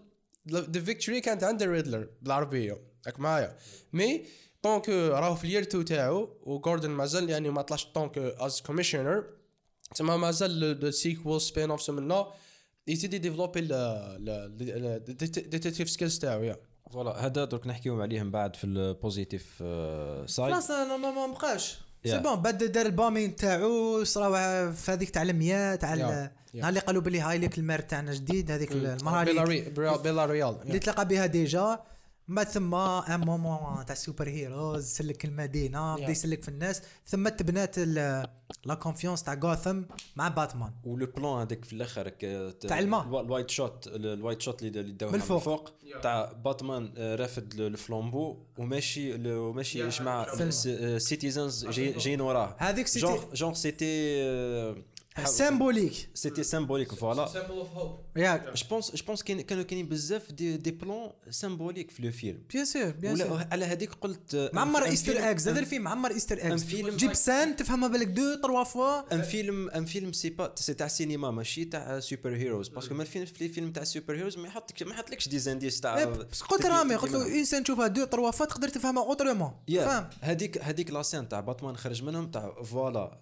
the 0.49 0.81
victory 0.81 1.22
كانت 1.22 1.44
عند 1.44 1.61
الريدلر 1.61 2.10
بالعربية. 2.22 2.82
راك 3.07 3.19
معايا. 3.19 3.57
mais 3.93 4.26
donc 4.63 4.89
راهو 4.90 5.36
في 5.36 5.44
ال 5.43 5.47
year 5.47 5.61
2 5.61 5.86
تاعو 5.86 6.38
وجوردن 6.44 6.90
مازال 6.90 7.30
يعني 7.30 7.49
ما 7.49 7.61
طلعش 7.61 7.86
donc 7.85 8.18
as 8.18 8.61
commissioner 8.61 9.26
تسمى 9.95 10.18
مازال 10.18 10.64
ال 10.85 11.41
sequel 11.41 11.72
spin-off 11.72 11.89
منه 11.90 12.28
يزيد 12.88 13.14
ي 13.13 13.18
développer 13.18 13.59
ال 15.19 15.26
detective 15.26 15.89
skills 15.89 16.19
تاعو 16.19 16.44
yeah. 16.43 16.57
voilà 16.91 17.26
هذا 17.26 17.45
درك 17.45 17.68
نحكيو 17.68 18.02
عليهم 18.02 18.32
بعد 18.32 18.56
في 18.56 18.64
ال 18.63 18.74
positive 18.74 19.55
side 20.26 20.53
خلاص 20.53 20.72
أنا 20.72 20.98
ما 20.98 21.11
ما 21.11 21.34
بقاش. 21.34 21.90
سي 22.03 22.10
يا. 22.10 22.18
bon 22.18 22.35
بعد 22.36 22.64
دار 22.64 22.86
البامين 22.86 23.36
تاعو 23.36 24.03
صراو 24.03 24.34
في 24.73 24.91
هذيك 24.91 25.10
تاع 25.10 25.22
المياه 25.22 25.76
تاع. 25.76 25.94
نهار 26.53 26.69
اللي 26.69 26.80
قالوا 26.80 27.02
بلي 27.02 27.19
هاي 27.19 27.38
لك 27.38 27.57
ال 27.57 27.61
maire 27.61 27.80
تاعنا 27.80 28.14
جديد 28.14 28.52
هذيك 28.52 28.72
المراه 28.72 29.23
اللي 29.23 30.80
تلقى 30.80 31.07
بها 31.07 31.26
déjà 31.26 31.80
بعد 32.27 32.48
ثم 32.48 32.76
un 32.76 33.19
moment 33.19 33.85
تاع 33.85 33.93
ال 33.95 34.30
superheroes 34.30 34.84
سلك 34.85 35.26
المدينة 35.26 35.95
بدا. 35.95 36.10
يسلك 36.10 36.43
في 36.43 36.49
الناس. 36.49 36.81
ثم 37.07 37.27
تبنات 37.30 37.76
ال- 37.77 38.27
la 38.65 38.73
confiance 38.73 39.23
تاع 39.23 39.34
غوثم 39.34 39.81
مع 40.15 40.27
باتمان 40.27 40.72
و 40.84 40.91
le 40.91 41.05
plan 41.05 41.39
هذاك 41.39 41.65
في 41.65 41.73
الآخر 41.73 42.10
ك- 42.10 42.56
تاع 42.61 42.80
الماء. 42.80 43.03
الوا- 43.03 43.22
ال 43.22 43.27
wide 43.27 43.49
shot 43.49 43.88
ال 43.88 43.98
wide 43.98 44.41
shot 44.41 44.63
اللي 44.64 44.91
داوها 44.91 45.14
من 45.15 45.22
الفوق. 45.22 45.69
تاع 46.03 46.31
باتمان 46.31 46.93
آه، 46.98 47.15
رافد 47.15 47.53
ال- 47.53 47.61
ال 47.68 47.75
flambeau 47.75 48.38
وماشي 48.57 49.30
وماشي 49.38 49.80
يجمع 49.80 50.35
فيلم. 50.35 50.52
citizens 50.99 51.68
جايين 51.68 52.22
وراه. 52.22 52.56
هذيك 52.60 52.88
c'était- 52.88 53.05
genre 53.05 53.34
genre 53.34 53.53
c'était 53.53 53.85
آه، 54.23 54.76
symbolique 55.26 56.09
c'était 56.13 56.43
symbolique 56.43 56.93
voilà 56.93 57.27
symbol 57.27 57.51
of 57.51 57.69
hope 57.73 57.99
ياك 58.15 58.53
je 58.55 58.63
pense 58.69 58.95
je 58.95 59.05
pense 59.05 59.23
كانوا 59.23 59.63
كاينين 59.63 59.85
بزاف 59.89 60.31
des, 60.31 60.57
des 60.57 60.72
plans 60.72 61.09
symboliques 61.30 61.91
في 61.91 62.03
le 62.03 62.11
film 62.11 62.39
bien 62.53 62.65
sûr 62.65 62.89
bien 62.89 63.15
sûr 63.27 63.45
على 63.51 63.65
هذيك 63.65 63.93
قلت 63.93 64.49
معمر 64.53 64.85
Easter 64.85 65.13
film- 65.13 65.26
eggs 65.26 65.47
هذا 65.47 65.59
الفيلم 65.59 65.83
معمر 65.83 66.11
Easter 66.11 66.38
eggs 66.53 66.63
فيلم 66.63 66.89
je 66.97 67.13
pense 67.13 67.55
تفهمها 67.55 67.88
بالك 67.89 68.07
deux 68.07 68.35
trois 68.35 68.63
fois 68.63 69.13
un 69.15 69.22
film 69.22 69.69
un 69.69 69.85
film 69.85 70.13
c'est 70.13 70.30
pas 70.30 70.53
c'est 70.55 70.73
تاع 70.73 70.88
سينما 70.88 71.31
ماشي 71.31 71.65
تاع 71.65 71.99
superheroes 71.99 72.35
parce 72.35 72.68
que 72.68 72.93
ما 72.95 73.01
الفيلم 73.03 73.25
في 73.25 73.45
الفيلم 73.45 73.71
تاع 73.71 73.83
superheroes 73.84 74.38
ما 74.38 74.47
يحطك 74.47 74.83
ما 74.83 74.91
يحطلكش 74.91 75.27
des 75.27 75.39
indices 75.39 75.81
تاع 75.81 76.03
بس 76.05 76.41
قلت 76.41 76.65
رامي 76.65 76.95
قلت 76.95 77.11
له 77.11 77.39
انسان 77.39 77.63
تشوفها 77.63 77.88
deux 77.88 78.03
trois 78.05 78.31
fois 78.31 78.45
تقدر 78.45 78.67
تفهمها 78.67 79.03
autrement 79.03 79.51
فاهم؟ 79.85 80.09
هذيك 80.21 80.57
هذيك 80.61 80.91
la 80.91 81.02
scène 81.02 81.30
تاع 81.29 81.39
باتمان 81.39 81.77
خرج 81.77 82.03
منهم 82.03 82.31
تاع 82.31 82.63
voilà 82.63 83.18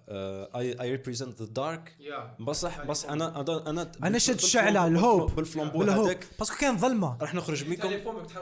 he 0.56 0.92
represent 0.92 1.42
the 1.42 1.46
dark 1.48 1.96
بصح 2.40 2.86
بص 2.86 3.06
أنا 3.06 3.42
أنا 3.42 3.92
أنا 4.04 4.18
شد 4.18 4.38
بال 4.38 4.45
flambeau- 4.45 4.79
ال 4.88 4.96
hope. 4.96 5.36
بال 5.36 5.45
flambeau 5.45 5.84
هذاك. 5.84 6.28
parce 6.40 6.51
que 6.51 6.58
كان 6.58 6.78
ظلمة. 6.78 7.18
راح 7.22 7.34
نخرج 7.36 7.64
بكم 7.64 7.90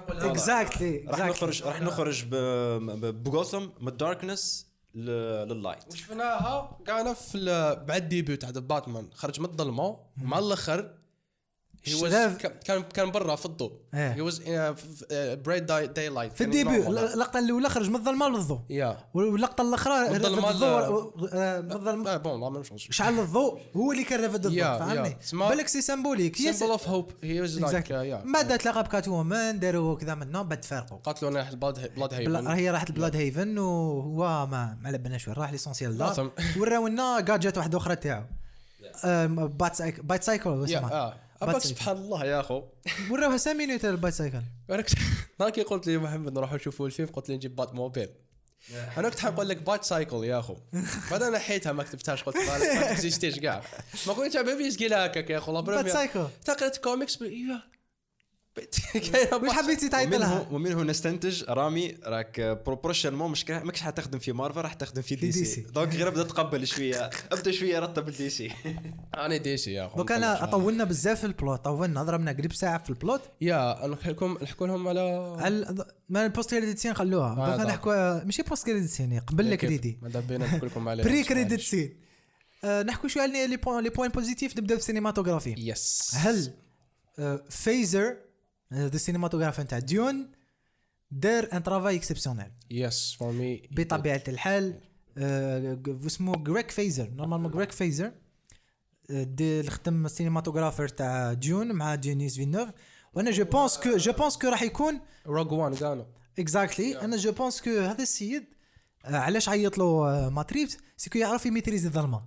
exactly 0.10 1.06
راح 1.08 1.26
نخرج 1.26 1.64
راح 1.64 1.82
نخرج 1.82 2.24
بغوثم 2.26 3.62
من 3.82 3.88
ال 3.88 3.97
darkness 3.97 4.68
لل 4.96 5.21
light 5.21 5.84
وشفناها 5.94 6.78
كان 6.88 7.14
في 7.14 7.38
ال- 7.38 7.86
بعد 7.86 8.02
ال 8.02 8.08
début 8.08 8.36
تاع 8.36 8.50
باتمان. 8.50 9.10
خرج 9.14 9.40
من 9.40 9.46
الظلمة 9.46 9.98
مع 10.18 10.40
الآخر 10.40 10.92
كان- 12.66 12.84
كان 12.84 13.12
برا 13.12 13.36
في 13.36 13.46
الضوء 13.46 13.72
إيه. 13.94 14.16
he 14.16 14.32
was 14.32 14.40
broad 15.46 15.66
daylight 15.66 16.34
في 16.34 16.44
ال 16.44 16.51
début 16.51 16.88
اللقطه 17.14 17.40
الاولى 17.40 17.70
خرج 17.70 17.90
من 17.90 17.96
الظلمه 17.96 18.28
للضوء 18.30 18.60
yeah. 18.70 18.98
واللقطة 19.14 19.62
الأخرى 19.62 19.94
من 20.10 20.26
آه، 21.34 21.60
الظلمه 21.60 22.10
آه، 22.14 22.18
bon 22.18 22.40
ما 22.40 22.64
شعل 22.78 23.20
الضوء 23.20 23.60
هو 23.76 23.92
اللي 23.92 24.04
كان 24.04 24.24
رافد 24.24 24.46
الضوء 24.46 24.52
فهمني؟ 24.80 25.18
بالك 25.50 25.68
c'est 25.68 25.82
symbolique 25.82 26.42
he 26.42 26.52
of 26.72 26.88
hope 26.90 27.12
he 27.24 27.42
was 27.42 27.60
like 27.60 27.92
بعد 28.34 28.58
تلاقى 28.58 28.84
ب 28.84 29.08
Catwoman 29.08 29.60
داروا 29.60 29.96
كذا 29.96 30.16
منه 30.16 30.42
بعد 30.42 30.62
تفارقوا 30.62 30.98
قاتلوا 30.98 31.32
أنا 31.32 31.50
Blüd 31.52 31.92
Blüd 31.96 32.10
Blü- 32.10 32.40
haven. 32.40 32.48
هي 32.48 32.72
راحت 32.72 32.90
ل 32.90 32.95
Blüd 32.95 33.16
haven 33.16 33.58
وهو 33.58 34.48
ما 34.48 34.78
ما 34.82 34.90
لبناش 34.90 35.28
وين 35.28 35.38
راح 35.38 35.52
l'essentiel 35.52 35.98
دار. 35.98 36.14
Gotham. 36.16 36.58
وراو 36.58 36.88
لنا 36.88 37.20
حاجات 37.20 37.58
واحدة 37.58 37.78
أخرى 37.78 37.96
تاعو. 37.96 38.24
آم، 39.06 39.48
bat-cycle 39.48 40.02
bat-cycle 40.02 40.50
أباك 41.42 41.58
سبحان 41.58 41.98
الله 41.98 42.26
يا 42.26 42.40
أخو. 42.40 42.64
وراوها 43.12 43.38
سامي 43.38 43.78
تاع 43.78 43.90
ال 43.90 44.14
bat-cycle. 44.14 44.42
أنا 44.70 44.82
كنت 44.82 44.98
هاكي 45.42 45.62
قلت 45.62 45.88
لي 45.88 45.98
محمد 45.98 46.34
نروح 46.34 46.54
نشوفوا 46.54 46.86
الفيلم 46.86 47.10
قلت 47.10 47.30
لي 47.30 47.36
نجيب 47.36 47.56
Batmobile. 47.56 48.10
أنا 48.98 49.10
كنت 49.10 49.20
حنقول 49.20 49.50
لك 49.50 49.58
bat-cycle 49.58 50.24
يا 50.24 50.40
أخو. 50.40 50.56
بعد 51.12 51.24
أنا 51.24 51.40
حيتها 51.40 51.72
ما 51.72 51.84
كتبتهاش 51.84 52.24
قلت 52.24 52.38
ما 52.38 52.58
ما 52.58 52.94
ت 52.94 52.99
existe 52.99 53.30
ش 53.30 53.40
كاع 53.40 53.64
ما 54.08 54.14
قلتش 54.14 54.38
ما 54.38 54.54
بيش 54.56 54.78
قيل 54.78 54.94
هكاك 54.94 55.30
يا 55.30 55.38
أخو 55.38 55.52
bat 55.62 55.66
برمي 55.66 55.90
cycle. 55.90 56.28
تقريت 56.46 56.78
كوميكس 56.78 57.24
واش 59.34 59.52
حبيتي 59.52 59.90
تعيط 59.90 60.14
ومنه 60.52 60.84
نستنتج؟ 60.84 61.44
رامي 61.50 61.98
راك 62.06 62.42
prochainement 62.84 63.32
مش 63.32 63.46
كا- 63.46 63.64
ماكش 63.64 63.82
حتخدم 63.82 64.20
في 64.20 64.32
مارفل 64.32 64.62
راح 64.62 64.74
تخدم 64.74 65.02
في 65.02 65.16
DC 65.16 65.22
DC. 65.26 65.62
donc 65.62 65.96
غير 65.96 66.08
ابدا 66.08 66.24
تقبل 66.24 66.68
شوية. 66.68 67.10
ابدأ 67.32 67.52
شوية 67.52 67.80
رتب 67.80 68.08
ال 68.08 68.30
DC 68.30 68.52
أنا 69.18 69.38
DC 69.38 69.74
يا 69.74 69.86
اخو 69.86 69.98
دوك 69.98 70.12
أنا 70.12 70.46
طولنا 70.46 70.84
بزاف 70.84 71.20
في 71.20 71.26
ال 71.28 71.35
plot 71.35 71.64
طولنا 71.66 72.04
ضربنا 72.04 72.32
قريب 72.32 72.54
ساعة 72.54 72.84
في 72.84 72.90
ال 72.90 72.96
plot 72.96 73.22
يا 73.42 73.88
نحكي 73.88 74.10
لكم 74.10 74.38
نحكوا 74.42 74.68
لهم 74.68 74.88
على 74.88 75.72
ما 76.10 76.26
ال 76.26 76.50
post-credit 76.52 76.80
scene 76.80 76.94
خلوها. 76.94 77.36
دوك 77.36 77.58
ضبط. 77.60 77.68
نحكوا 77.68 78.24
ماشي 78.24 78.42
post-credit 78.44 78.90
scene 78.90 79.20
قبل 79.20 79.54
ال 79.54 79.60
credit 79.60 79.98
ما 80.02 80.10
دابينا 80.10 80.46
نحكي 80.46 80.66
لكم 80.66 80.90
على 80.90 81.04
pre-credit 81.04 81.60
scene 81.62 81.98
آه، 82.64 82.84
نحكوا 82.84 83.10
شوية 83.10 83.24
على 83.24 83.48
les 83.48 83.90
points 83.90 84.10
positifs 84.12 84.58
نبداو 84.58 84.78
بال 84.78 84.87
cinématographie 84.87 85.56
yes 85.58 86.12
هل 86.16 86.54
آه، 87.20 87.44
Fraser 87.50 88.18
ذا 88.74 88.96
ال 88.96 89.00
cinématographe 89.00 89.60
نتاع 89.60 89.80
Dune 89.80 90.32
دار 91.12 91.50
un 91.54 91.64
travail 91.64 91.96
exceptionnel 91.96 92.52
yes 92.72 93.14
for 93.20 93.32
me 93.32 93.62
بطبيعه 93.72 94.24
الحال 94.28 94.80
آه، 95.18 95.80
اسمه 96.06 96.36
Greig 96.44 96.72
Fraser 96.72 97.10
normalement 97.10 97.52
Greig 97.52 97.72
Fraser 97.72 98.12
آه، 99.12 99.62
خدم 99.70 100.06
ال 100.06 100.11
cinematographer 100.11 100.88
تاع 100.88 101.34
Dune 101.34 101.72
مع 101.72 101.96
Denis 101.96 102.36
Villeneuve 102.36 102.70
وأنا 103.14 103.32
je 103.32 103.46
pense 103.46 103.78
que 103.78 103.98
je 103.98 104.12
pense 104.14 104.38
que 104.38 104.48
راح 104.48 104.62
يكون 104.64 105.00
Rogue 105.26 105.52
One 105.52 105.76
كانوا 105.76 106.06
exactly 106.40 107.02
أنا 107.02 107.18
je 107.18 107.32
pense 107.32 107.62
que 107.62 107.70
هذا 107.70 108.04
السيد 108.04 108.46
آه، 109.06 109.18
علاش 109.18 109.50
عيط 109.50 109.78
له 109.78 109.86
آه، 109.86 110.30
Matt 110.30 110.50
Reeves 110.50 110.80
c'est 110.98 111.10
que 111.10 111.18
يعرف 111.18 111.46
ي 111.46 111.50
maîtriser 111.50 111.88
الظلمة. 111.88 112.24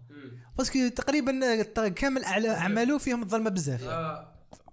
parce 0.59 0.77
que 0.77 0.89
تقريبا 0.88 1.40
آه، 1.78 1.88
كامل 1.88 2.24
أعماله 2.24 2.98
فيهم 2.98 3.22
الظلمة 3.22 3.50
بزاف. 3.50 3.84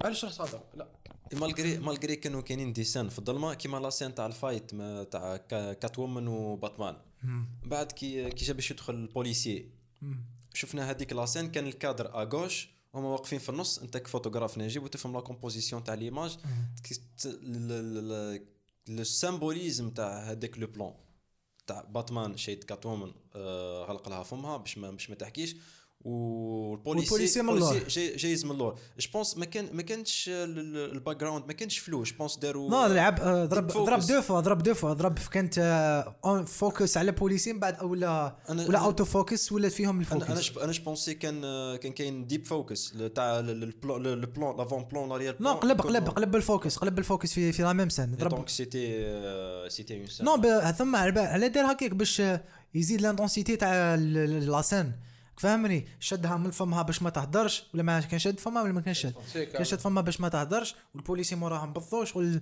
علاش 0.03 0.25
راح 0.25 0.33
صادق 0.33 0.63
لا. 0.75 0.87
malgré 1.33 1.77
malgré 1.77 2.15
كانوا 2.15 2.41
كاينين 2.41 2.73
des 2.73 2.85
scènes 2.85 3.09
في 3.09 3.19
الظلمة 3.19 3.53
كيما 3.53 3.77
la 3.77 3.88
scène 3.88 4.15
تاع 4.15 4.25
ال 4.25 4.33
fight 4.33 4.71
تاع 5.11 5.37
كا- 5.37 5.73
Catwoman 5.73 6.27
وباتمان 6.27 6.95
بعد 7.63 7.91
كي 7.91 8.29
كي 8.29 8.45
جا 8.45 8.53
باش 8.53 8.71
يدخل 8.71 8.93
البوليسي. 8.93 9.69
شفنا 10.53 10.89
هذيك 10.91 11.13
la 11.13 11.24
scène 11.24 11.51
كان 11.51 11.67
ال 11.67 11.76
cadre 11.76 12.21
à 12.21 12.28
gauche 12.28 12.69
هما 12.95 13.07
واقفين 13.07 13.39
في 13.39 13.49
النص 13.49 13.79
انت 13.79 13.97
كفوتوغراف 13.97 14.57
نجيب 14.57 14.83
وتفهم 14.83 15.13
la 15.13 15.19
composition 15.21 15.83
تاع 15.83 15.93
l'image 15.93 16.37
le 18.87 19.03
symbolisme 19.03 19.89
تاع 19.89 20.19
هذاك 20.31 20.57
le 20.59 20.67
plan 20.67 20.93
تاع 21.67 21.81
باتمان 21.81 22.37
شد 22.37 22.63
Catwoman 22.63 23.11
آه 23.35 23.83
غلق 23.85 24.09
لها 24.09 24.23
فمها 24.23 24.57
باش 24.57 24.77
ما 24.77 24.91
باش 24.91 25.09
ما 25.09 25.15
تحكيش. 25.15 25.55
والبوليسي 26.05 27.11
والبوليسي 27.13 27.41
من 27.41 27.49
اللور. 27.49 27.83
جايز 28.17 28.45
من 28.45 28.51
اللور 28.51 28.79
je 28.99 29.09
pense 29.13 29.37
ما 29.37 29.45
كان 29.45 29.67
ما 29.73 29.81
كانش 29.81 30.29
ال 30.33 31.17
background 31.17 31.45
ما 31.47 31.53
كانش 31.53 31.77
flou 31.79 32.03
je 32.03 32.15
pense 32.19 32.37
داروا 32.37 32.69
نو 32.69 32.85
لعب 32.85 33.19
آه، 33.19 33.45
ضرب 33.45 33.67
ضرب. 33.67 33.99
دو 33.99 34.21
fois 34.21 34.39
ضرب 34.39 34.63
deux 34.63 34.73
fois 34.73 34.93
ضرب 34.93 35.17
كانت 35.31 35.57
en 36.25 36.45
focus 36.45 36.97
على 36.97 37.11
بوليسي 37.11 37.53
من 37.53 37.59
بعد 37.59 37.83
ولا 37.83 38.35
ولا 38.49 38.79
auto 38.79 39.05
focus 39.05 39.51
ولات 39.51 39.71
فيهم 39.71 39.99
أنا 40.01 40.11
أنا 40.11 40.23
ال 40.23 40.26
focus 40.26 40.41
شب- 40.41 40.57
أنا 40.59 40.71
je 40.71 40.80
pensais 40.80 41.13
كان 41.13 41.41
كان 41.77 41.91
كاين 41.91 42.27
deep 42.27 42.45
focus 42.45 42.93
تاع 43.15 43.39
ال 43.39 43.52
plan 43.52 44.03
l'avant 44.57 44.83
plan 44.83 45.09
l'arrière 45.09 45.37
non 45.39 45.53
قلب 45.53 45.81
قلب 45.81 46.09
قلب 46.09 46.35
ال 46.35 46.42
focus 46.42 46.77
قلب 46.77 46.99
ال 46.99 47.05
focus 47.05 47.33
في 47.33 47.51
في 47.51 47.63
la 47.63 47.73
même 47.73 47.89
scène 47.89 48.15
ضرب 48.15 48.29
donc 48.29 48.49
c'était 48.49 49.67
c'était 49.69 49.93
un 49.99 50.07
nou 50.21 50.37
ب- 50.37 50.71
ثم 50.71 50.95
على 50.95 51.49
دار 51.49 51.71
هكاك 51.71 51.91
باش 51.91 52.21
آه، 52.21 52.43
يزيد 52.75 53.01
l'intensité 53.01 53.55
تاع 53.55 53.69
ال- 53.93 54.51
la 54.51 54.63
scène 54.63 54.91
فهمني 55.37 55.87
شدها 55.99 56.37
من 56.37 56.51
فمها 56.51 56.81
باش 56.81 57.01
ما 57.01 57.09
تهدرش 57.09 57.63
ولا 57.73 57.83
ما 57.83 58.01
كان 58.01 58.19
شد 58.19 58.39
فمها 58.39 58.61
ولا 58.63 58.71
ما 58.73 58.81
كان 58.81 58.93
شد؟ 58.93 59.13
كان 59.33 59.63
شد 59.63 59.79
فمها 59.79 60.03
باش 60.03 60.21
ما 60.21 60.29
تهدرش 60.29 60.75
والبوليسي 60.95 61.35
موراهم 61.35 61.73
بالضو 61.73 62.05
شغل 62.05 62.41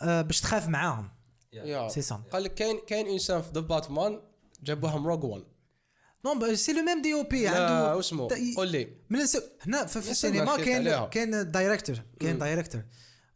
آه، 0.00 0.22
باش 0.22 0.40
تخاف 0.40 0.68
معاهم. 0.68 1.10
يا 1.52 1.88
سي 1.88 2.02
سا 2.02 2.22
قال 2.32 2.42
لك 2.42 2.54
كاين 2.54 2.80
كاين 2.86 3.06
إنسان 3.06 3.42
في 3.42 3.50
ذا 3.54 3.60
باتمان 3.60 4.20
جابوهم 4.62 5.06
Rogue 5.06 5.24
One 5.24 5.44
non 6.24 6.54
c'est 6.54 6.72
le 6.72 6.82
même 6.82 7.02
DOP 7.02 7.48
عنده 7.48 7.98
اسمه 7.98 8.28
قول 8.56 8.68
لي. 8.68 8.88
من 9.10 9.20
الس... 9.20 9.42
هنا 9.60 9.86
في, 9.86 10.00
في 10.00 10.10
السينما 10.10 10.56
كاين. 10.56 11.06
كاين 11.06 11.50
director 11.50 11.96
كاين 12.20 12.38
director 12.38 12.82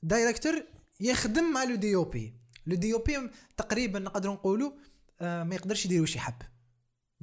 director 0.03 0.65
يخدم 1.01 1.53
مع 1.53 1.65
لو 1.65 1.75
دي 1.75 1.95
أو 1.95 2.05
بي 2.05 2.35
لو 2.67 2.77
دي 2.77 2.95
أو 2.95 2.99
بي 2.99 3.31
تقريبا 3.57 3.99
نقدروا 3.99 4.35
نقولوا 4.35 4.73
آه 5.21 5.43
ما 5.45 5.55
يقدرش 5.55 5.85
يدير 5.85 6.01
واش 6.01 6.17
يحب. 6.17 6.35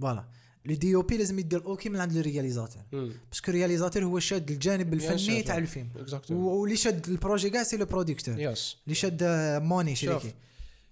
voilà 0.01 0.29
le 0.65 0.75
DOP 0.75 1.17
لازم 1.17 1.39
يدير 1.39 1.65
OK 1.65 1.89
من 1.89 1.99
عند 1.99 2.13
le 2.13 2.21
réalisateur. 2.21 2.81
parce 2.91 3.29
que 3.29 3.51
ال 3.51 3.55
réalisateur 3.55 4.03
هو 4.03 4.19
شاد 4.19 4.51
الجانب 4.51 4.93
الفني. 4.93 5.41
تاع 5.43 5.57
الفيلم. 5.57 5.89
واللي 6.29 6.75
شاد 6.75 7.07
ال 7.09 7.15
projet 7.15 7.49
كاع 7.49 7.63
c'est 7.63 7.77
le 7.77 7.85
producteur. 7.85 8.33
اللي 8.35 8.55
شاد 8.95 9.23
آه، 9.23 9.59
money 9.59 9.95
شريكي 9.95 10.33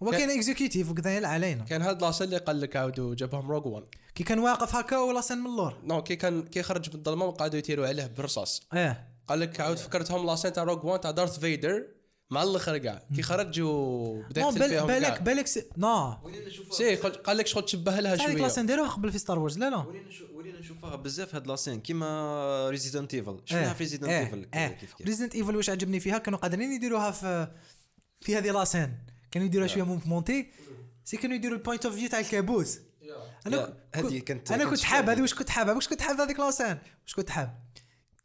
هو 0.04 0.12
كان- 0.12 0.20
كاين 0.20 0.30
executive 0.30 0.91
وكذا 0.91 1.28
علينا. 1.28 1.64
كان 1.64 1.82
هاد 1.82 2.02
la 2.04 2.10
scène 2.10 2.26
اللي 2.26 2.38
قال 2.38 2.62
لك 2.62 2.76
عاودوا 2.76 3.16
جابهم 3.16 3.52
Rogue 3.52 3.66
One 3.66 3.84
كي 4.16 4.24
كان 4.24 4.40
واقف 4.40 4.76
هكا 4.76 4.98
و 4.98 5.06
la 5.06 5.22
scène 5.22 5.38
من 5.38 5.45
اللور. 5.45 5.78
non 5.84 6.04
كي 6.04 6.16
كان 6.16 6.44
كي 6.44 6.64
خرج 6.64 6.90
من 6.90 6.95
الظلمة 6.95 7.26
وقعدوا 7.26 7.60
يتيروا 7.60 7.88
عليه 7.88 8.06
بالرصاص 8.08 8.62
آه 8.74 9.08
قال 9.28 9.40
لك 9.40 9.60
عاود 9.60 9.78
فكرتهم 9.78 10.26
la 10.26 10.34
scène 10.34 10.54
تاع 10.54 10.64
Rogue 10.64 10.86
One 10.86 11.02
تاع 11.02 11.12
Darth 11.12 11.40
Vader 11.40 11.84
مع 12.32 12.44
الآخر 12.44 12.78
كاع 12.78 13.04
كي 13.16 13.22
خرج 13.22 13.62
وبدا 13.62 14.41
يقتل 14.41 14.60
بال- 14.60 14.70
فيهم 14.70 14.88
بالك 14.88 15.22
بالك 15.22 15.48
c'est- 15.48 15.66
non. 15.78 16.18
c'est 16.72 16.95
قل- 16.95 17.12
قال 17.12 17.38
لك 17.38 17.48
شغل 17.48 17.66
تشبه 17.66 18.00
لها 18.00 18.14
هذيك 18.14 18.24
شوية. 18.24 18.41
la 18.41 18.48
scène 18.48 18.66
داروها 18.66 18.90
قبل 18.90 19.12
في 19.12 19.18
Star 19.18 19.40
Wars 19.40 19.58
لا 19.58 19.70
لا. 19.70 19.78
ولينا 19.78 20.08
نشوف- 20.08 20.30
ولينا 20.32 20.60
نشوفها 20.60 20.95
بزاف 20.95 21.36
هاد 21.36 21.48
la 21.48 21.56
scène. 21.56 21.82
كيما 21.82 22.70
Resident 22.70 23.14
Evil 23.14 23.40
شفناها 23.45 23.74
في 23.74 23.84
Resident 23.84 24.10
Evil 24.10 24.45
كيف 24.80 24.94
كيف 24.94 25.08
Resident 25.08 25.36
Evil 25.36 25.56
واش 25.56 25.70
عجبني 25.70 26.00
فيها؟ 26.00 26.18
كانوا 26.18 26.40
قادرين 26.40 26.72
يديروها 26.72 27.12
في 27.12 27.48
في 28.22 28.38
هذه 28.38 28.52
la 28.52 28.63
scène. 28.63 28.98
كانوا 29.32 29.48
يديروها 29.48 29.68
شوية 29.68 29.84
mouvementée 29.84 30.52
si 31.04 31.18
كانوا 31.18 31.36
يديروا 31.36 31.58
ال 31.58 31.62
point 31.62 31.86
of 31.86 31.95
view 31.95 32.10
تاع 32.10 32.20
الكابوس. 32.20 32.80
أنا 33.48 33.74
هذه 33.95 34.20
كنت- 34.20 34.52
أنا 34.52 34.66
كنت 34.70 34.84
حاب. 34.84 35.10
هذه 35.10 35.22
واش 35.22 35.34
كنت 35.34 35.50
حاب؟ 35.50 35.76
واش 35.76 35.88
كنت 35.88 36.02
حاب 36.02 36.22
هذيك 36.22 36.40
la 36.40 36.49
scène؟ 36.49 36.78
واش 37.04 37.14
كنت 37.16 37.30
حاب؟ 37.30 37.64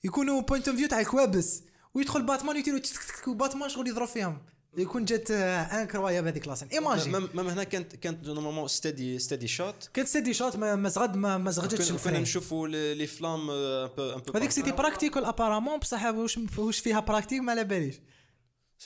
يكونوا 0.05 0.41
point 0.41 0.69
of 0.69 0.77
view 0.77 0.89
تاع 0.89 1.01
الكوابس. 1.01 1.63
ويدخل 1.95 2.23
باتمان 2.23 2.57
يديروا 2.57 2.81
وباتمان 3.29 3.69
شغل 3.69 3.89
يضرب 3.89 4.09
فيهم. 4.09 4.39
يكون 4.77 5.05
جات 5.05 5.31
incroyable 5.31 6.27
هذيك 6.27 6.49
la 6.49 6.54
scène 6.54 6.69
imagine 6.69 7.13
même 7.13 7.49
هنا 7.49 7.65
كانت 7.65 7.97
كانت 7.97 8.27
normalement 8.27 8.69
steady 8.69 9.19
steady 9.19 9.49
shot 9.49 9.91
كانت 9.95 10.09
steady 10.09 10.35
shot 10.35 10.57
ما 10.57 10.89
زغد 10.89 11.17
ما, 11.17 11.51
زغدتش 11.51 11.93
كنا 11.93 12.19
نشوفوا 12.19 12.69
les 12.69 13.07
flammes 13.07 13.51
un 13.51 13.89
peu 13.97 14.11
un 14.13 14.21
peu 14.21 14.33
هذيك 14.39 14.51
c'était 14.51 14.73
practical 14.73 15.25
apparemment 15.25 15.79
بصح 15.79 16.05
واش 16.05 16.39
واش 16.59 16.79
فيها 16.79 17.01
pratique 17.01 17.41
ما 17.41 17.53
على 17.53 17.65
باليش. 17.65 17.95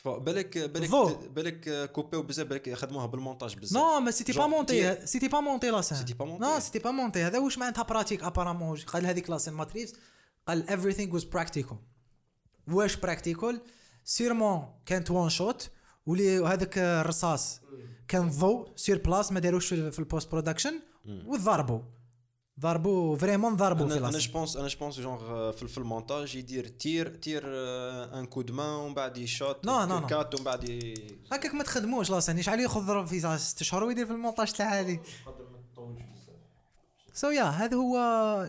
بالك 0.04 0.58
بالك. 0.58 0.90
بالك 1.34 1.90
كوبيو 1.92 2.22
بزاف 2.22 2.46
بالك 2.46 2.74
خدموها 2.74 3.06
بالمونتاج 3.06 3.54
بزاف. 3.58 3.82
non 3.82 4.01
mais 4.01 4.10
c'était 4.10 4.32
pas 4.32 4.47
monté 4.47 4.94
t- 4.94 5.06
c'était 5.06 5.28
pas 5.28 5.40
monté 5.40 5.70
la 5.70 5.78
scène 5.78 5.98
c'était 5.98 6.14
pas 6.14 6.24
monté. 6.24 6.44
non 6.44 6.60
c'était 6.60 6.78
pas 6.78 6.90
monté 6.90 7.22
هذا 7.22 7.38
واش 7.38 7.58
معناتها 7.58 7.82
pratique 7.82 8.24
apparemment 8.24 8.76
قال 8.78 9.06
هذيك 9.06 9.30
la 9.30 9.37
scène 9.37 9.55
Matt 9.55 9.70
Reeves 9.70 9.94
قال 10.48 10.66
everything 10.68 11.14
was 11.18 11.24
practical. 11.24 11.76
واش 12.73 12.97
practical 12.97 13.60
sûrement 14.05 14.64
كانت 14.86 15.11
one 15.10 15.28
shot 15.28 15.70
ولي 16.07 16.39
هذاك 16.39 16.78
الرصاص 16.78 17.61
كان 18.09 18.28
ضوء 18.31 18.69
sur 18.76 18.98
place 18.98 19.32
ما 19.32 19.40
داروش 19.40 19.66
في 19.66 19.90
في 19.90 19.99
ال 19.98 20.05
post 20.05 20.30
production 20.30 20.80
وضربوا 21.27 21.81
ضربوا 22.61 23.16
vraiment 23.16 23.56
ضربوا 23.57 23.89
في 23.89 23.99
أنا 23.99 24.19
je 24.18 24.29
pense 24.29 24.56
أنا 24.57 24.69
je 24.68 24.78
pense 24.78 25.01
genre 25.01 25.52
في, 25.53 25.69
في 25.69 25.78
المونتاج 25.78 26.35
يدير 26.36 26.69
tire 26.68 27.09
tire 27.16 27.43
un 28.18 28.26
coup 28.26 28.43
de 28.43 28.51
main 28.51 28.66
ومن 28.74 28.94
بعد 28.94 29.16
يشوت 29.19 29.65
non, 29.66 29.84
non, 29.84 29.98
non. 29.98 30.06
cut 30.06 30.34
ومن 30.35 30.44
بعد 30.44 30.65
ي- 30.69 30.94
هكاك 31.32 31.55
ما 31.55 31.65
تخدموش 31.65 32.11
la 32.10 32.20
scène 32.20 32.43
شحال 32.43 32.61
ياخذ 32.61 33.07
في 33.07 33.39
ست 33.39 33.61
اشهر 33.61 33.85
ويدير 33.85 34.07
في 34.07 34.12
المونتاج 34.12 34.53
تاع 34.53 34.81
هذه؟ 34.81 35.01
so 37.14 37.30
yeah 37.30 37.43
هذا 37.44 37.76
هو 37.76 37.97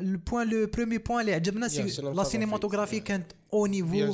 ال 0.01 0.09
point 0.09 0.49
le 0.49 0.67
premier 0.67 0.97
point 0.97 1.19
اللي 1.21 1.33
عجبنا. 1.33 1.67
c'est- 1.67 1.89
Yeah, 1.95 1.99
la 1.99 2.23
cinématographie 2.23 2.99
كانت 2.99 3.31
au 3.53 3.65
niveau 3.65 4.13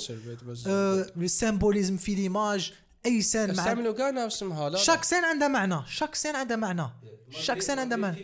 ال 1.17 1.24
symbolisme 1.24 1.97
في 1.97 2.15
l'image 2.15 2.73
أي 3.05 3.21
scène 3.21 3.45
مع 3.45 3.51
استعملوا 3.51 3.93
كاع 3.93 4.09
نفس 4.09 4.35
اسمها؟ 4.35 4.69
لا 4.69 4.77
chaque 4.77 5.03
scène 5.03 5.23
عندها 5.25 5.47
معنى 5.47 5.75
chaque 5.87 6.15
scène 6.15 6.35
عندها 6.35 6.57
معنى 6.57 6.83
chaque 7.29 7.61
scène 7.61 7.79
عندها 7.79 7.97
معنى 7.97 8.15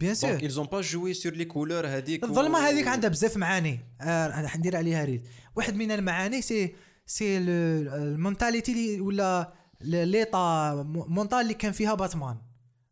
bien 0.00 0.12
donc 0.12 0.14
sur 0.14 0.38
ils 0.38 0.54
ont 0.64 0.68
pas 0.68 0.82
joué 0.82 1.14
sur 1.14 1.32
les 1.32 1.46
couleurs 1.54 1.84
هذيك 1.86 2.24
الظلمه 2.24 2.58
هذيك 2.58 2.86
عندها 2.88 3.10
بزاف 3.10 3.36
معاني 3.36 3.80
أنا 4.00 4.48
حندير 4.48 4.76
عليها 4.76 5.04
ريد 5.04 5.26
واحد 5.56 5.74
من 5.74 5.90
المعاني 5.90 6.42
c'est 6.42 6.74
c'est 7.06 7.38
ال- 7.38 7.88
ال 7.88 7.99
mentalité 7.99 9.00
ولا 9.00 9.52
l'état 9.80 10.74
mental 10.92 11.38
اللي 11.38 11.54
كان 11.54 11.72
فيها 11.72 11.94
باتمان 11.94 12.36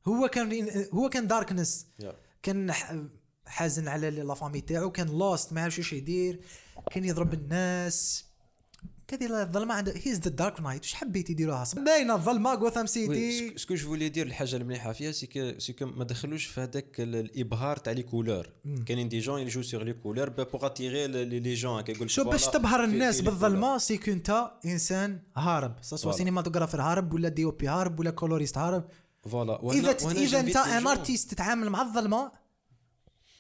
هو 0.09 0.29
كان 0.29 0.69
هو 0.95 1.09
كان 1.09 1.27
darkness 1.27 1.87
Yeah. 2.03 2.07
كان 2.43 2.73
حازن 3.47 3.89
على 3.89 4.11
la 4.11 4.35
famille 4.35 4.61
تاعو 4.61 4.91
كان 4.91 5.07
lost 5.09 5.53
ما 5.53 5.63
عرفش 5.63 5.79
إيش 5.79 5.93
يدير 5.93 6.41
كان 6.91 7.05
يضرب 7.05 7.35
الناس. 7.35 8.25
كذا 9.09 9.43
الظلمة 9.43 9.75
عندها 9.75 9.95
he's 10.05 10.19
the 10.21 10.31
Dark 10.31 10.61
Knight 10.61 10.83
واش 10.83 10.95
حبيتي 10.95 11.35
ديروها 11.35 11.65
باينة 11.77 12.15
الظلمة 12.15 12.55
Gotham 12.55 12.87
City 12.87 13.59
ce 13.59 13.65
que 13.65 13.75
je 13.75 13.87
voulais 13.89 14.09
dire 14.09 14.27
الحاجة 14.27 14.57
المليحة 14.57 14.93
فيها 14.93 15.13
سي 15.13 15.55
سي 15.59 15.75
ما 15.81 16.05
دخلوش 16.05 16.45
في 16.47 16.61
هذاك 16.61 17.01
ال- 17.01 17.17
الإبهار 17.17 17.77
تاع 17.77 17.93
les 17.93 18.03
couleurs 18.03 18.49
كاينين 18.87 19.09
des 19.09 19.19
gens 19.19 19.41
يجو 19.41 19.63
sur 19.63 19.83
les 19.85 19.93
couleurs 19.93 20.29
pour 20.29 20.67
attirer 20.67 21.07
les 21.25 21.55
gens 21.55 21.79
هكا 21.79 21.93
يقول 21.93 22.11
شوف 22.11 22.29
باش 22.29 22.47
تبهر 22.47 22.85
الناس 22.85 23.21
بالظلمة؟ 23.21 23.79
c'est 23.79 23.99
que 23.99 24.11
انت 24.11 24.51
إنسان 24.67 25.21
هارب. 25.37 25.75
سواء 25.83 26.15
Voilà. 26.15 26.17
cinematographer 26.17 26.83
هارب 26.83 27.13
ولا 27.13 27.29
DOP 27.29 27.69
هارب 27.69 28.01
ولا 28.01 28.11
coloriste 28.11 28.59
هارب. 28.59 28.85
voilà 29.27 29.73
اذا 29.73 29.91
اذا 30.11 30.41
انت 30.41 30.57
un 30.57 30.87
artiste 30.87 31.31
تتعامل 31.31 31.71
مع 31.71 31.83
الظلمه 31.83 32.47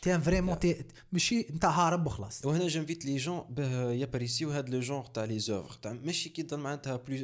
t'es 0.03 0.21
vraiment 0.21 0.59
t'es 0.59 0.85
ماشي 1.13 1.47
انت 1.51 1.65
هارب 1.65 2.07
وخلاص. 2.07 2.45
وهنا 2.45 2.69
j'invite 2.69 3.05
les 3.05 3.17
gens 3.17 3.45
باه 3.51 3.93
يابريسيو 3.93 4.51
هاد 4.51 4.69
le 4.71 4.81
genre 4.81 5.07
تاع 5.07 5.25
les 5.25 5.39
œuvres 5.39 5.75
تاع 5.83 5.93
ماشي 5.93 6.29
كي 6.29 6.43
تضل 6.43 6.61
معناتها 6.61 6.97
plus 6.97 7.21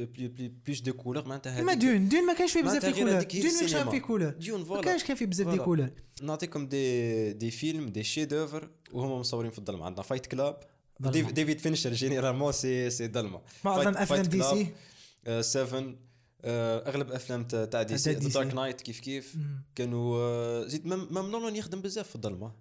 plus 0.67 0.81
de 0.81 0.93
couleurs 0.93 1.29
معناتها 1.29 1.53
هذيك- 1.61 1.79
donc 1.79 2.09
donc 2.09 2.27
ما 2.27 2.35
كانش 2.35 2.53
فيه 2.53 2.63
بزاف 2.63 2.85
des 2.87 2.93
couleurs 2.93 3.09
donc 3.09 3.17
ما 3.17 3.23
كانش. 3.23 3.75
فيه 3.91 3.99
couleurs 3.99 4.31
donc 4.31 4.59
ما 4.61 4.65
voilà 4.67 4.83
كانش 4.83 5.05
كان 5.05 5.17
فيه 5.17 5.27
بزاف 5.27 5.49
des. 5.49 5.59
couleurs 5.59 5.91
نعطيكم 6.23 6.67
des 6.67 7.33
des 7.33 7.51
films 7.51 7.89
des 7.89 8.03
chefs-d'œuvre 8.05 8.71
وهما 8.93 9.19
مصورين 9.19 9.51
في 9.51 9.59
الظلمة. 9.59 9.85
عندنا 9.87 10.03
Fight 10.03 10.27
Club 10.27 10.61
David 11.01 11.59
Fincher 11.61 11.93
généralement 11.93 12.53
c'est 12.53 12.91
c'est 12.91 13.09
ظلمه 13.09 13.41
معظم 13.65 13.95
Fight 13.95 14.13
DC. 14.29 14.67
آه، 15.27 15.41
Seven 15.41 15.85
آه، 15.89 16.12
أغلب 16.45 17.11
أفلام 17.13 17.45
تاع 17.45 17.83
DC. 17.83 18.15
Dark 18.15 18.55
Knight 18.55 18.81
كيف 18.81 19.01
كيف. 19.01 19.37
كانوا 19.75 20.17
آه، 20.19 20.67
زيد 20.67 20.87
même 20.87 21.31
نولان 21.31 21.57
يخدم 21.57 21.81
بزاف 21.81 22.09
في 22.09 22.17
الظلمة. 22.17 22.53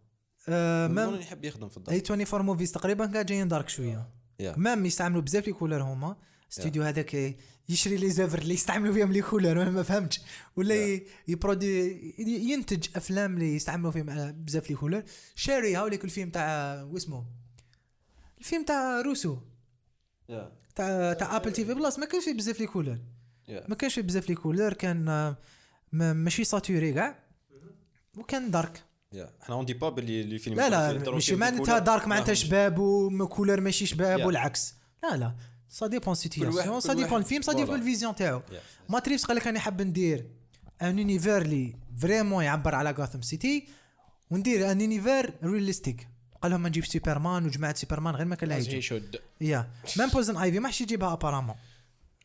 آه، 0.50 0.88
même 0.88 1.06
نولان 1.06 1.22
يحب 1.22 1.46
يخدم 1.46 1.70
في 1.70 1.78
الظلمة. 1.78 1.98
A24 1.98 2.04
movies 2.10 2.72
تقريبا 2.72 3.06
كاع 3.06 3.22
جايين 3.22 3.48
dark 3.48 3.70
شوية. 3.70 4.10
Yeah. 4.42 4.58
même 4.58 4.86
يستعملوا 4.86 5.22
بزاف 5.22 5.48
les 5.48 5.54
couleurs 5.54 5.82
هما. 5.82 6.16
استوديو 6.52 6.84
هذاك 6.84 7.38
يشري 7.70 7.98
les 7.98 8.10
œuvres 8.10 8.40
اللي 8.40 8.54
يستعملوا 8.54 8.94
فيهم 8.94 9.12
les 9.12 9.22
couleurs 9.22 9.70
ما 9.70 9.84
فهمتش. 9.84 10.22
ولا 10.56 11.02
يبرودي 11.28 11.98
ينتج 12.52 12.88
أفلام 12.96 13.34
اللي 13.34 13.56
يستعملوا 13.56 13.92
فيهم 13.92 14.32
بزاف 14.32 14.70
les 14.70 14.76
couleurs 14.76 15.04
شاري 15.36 15.76
هاوليك 15.76 16.06
الفيلم 16.06 16.30
تاع 16.30 16.84
واسمه؟ 16.84 17.26
الفيلم 18.40 18.66
تاع 18.66 19.02
روسو. 19.02 19.38
تاع 20.76 21.14
تاع 21.14 21.36
Apple 21.36 21.54
TV 21.54 21.74
Plus 21.74 22.00
ما 22.00 22.06
كانش 22.06 22.24
فيه 22.24 22.34
بزاف 22.34 22.60
les 22.60 22.68
couleurs 22.68 22.98
ما 23.68 23.76
كانش 23.76 23.96
فيه 23.96 24.02
بزاف 24.02 24.30
les 24.30 24.36
couleurs 24.36 24.74
كان 24.74 25.10
آه، 25.10 25.38
ما- 25.92 26.14
ماشي 26.14 26.44
saturé 26.44 26.94
كاع. 26.94 27.20
وكان 28.18 28.52
dark. 28.52 28.84
yeah 29.14 29.30
إحنا 29.44 29.56
on 29.56 29.66
dit 29.66 29.74
pas 29.74 29.90
باللي 29.90 30.24
les 30.24 30.40
films 30.40 30.56
لا 30.56 30.70
لا 30.70 31.12
ماشي 31.12 31.36
معناتها. 31.36 31.80
dark 31.80 32.08
معناتها 32.08 32.34
شباب 32.34 32.80
و 32.80 32.90
couleur 32.90 33.60
ماشي 33.62 33.86
شباب. 33.86 34.26
والعكس. 34.26 34.76
لا 35.04 35.18
لا. 35.18 35.36
ça 35.70 35.88
dépend 35.88 36.16
situation 36.16 36.80
ça 36.80 36.94
dépend 36.94 37.20
الفيلم 37.20 37.42
ça 37.42 37.54
dépend. 37.54 37.76
ال 37.76 37.81
vision 37.81 38.16
تاعو. 38.16 38.40
Yeah. 38.40 38.92
Matt 38.92 39.05
Reeves 39.05 39.26
قال 39.26 39.38
لك 39.38 39.48
أنا 39.48 39.60
حاب 39.60 39.82
ندير 39.82 40.26
un 40.82 41.00
univers 41.00 41.42
اللي 41.42 41.76
vraiment 41.98 42.44
يعبر 42.44 42.76
على 42.76 42.92
Gotham 42.92 43.22
City 43.22 43.68
وندير 44.32 44.72
un 44.72 44.82
univers 44.82 45.34
realistic 45.44 46.08
قال 46.42 46.52
لهم 46.52 46.62
ما 46.62 46.70
نجيب 46.70 46.86
سوبرمان 46.86 47.46
وجماعة 47.46 47.76
سوبرمان 47.76 48.16
غير 48.16 48.26
ما 48.26 48.36
كان 48.36 48.52
هي 48.52 48.60
يجي. 48.60 49.02
يا 49.42 49.70
même 49.98 50.10
Poison 50.10 50.38
Ivy 50.38 50.60
ما 50.60 50.68
حش 50.68 50.82
يجيبها 50.82 51.14
apparemment 51.14 51.56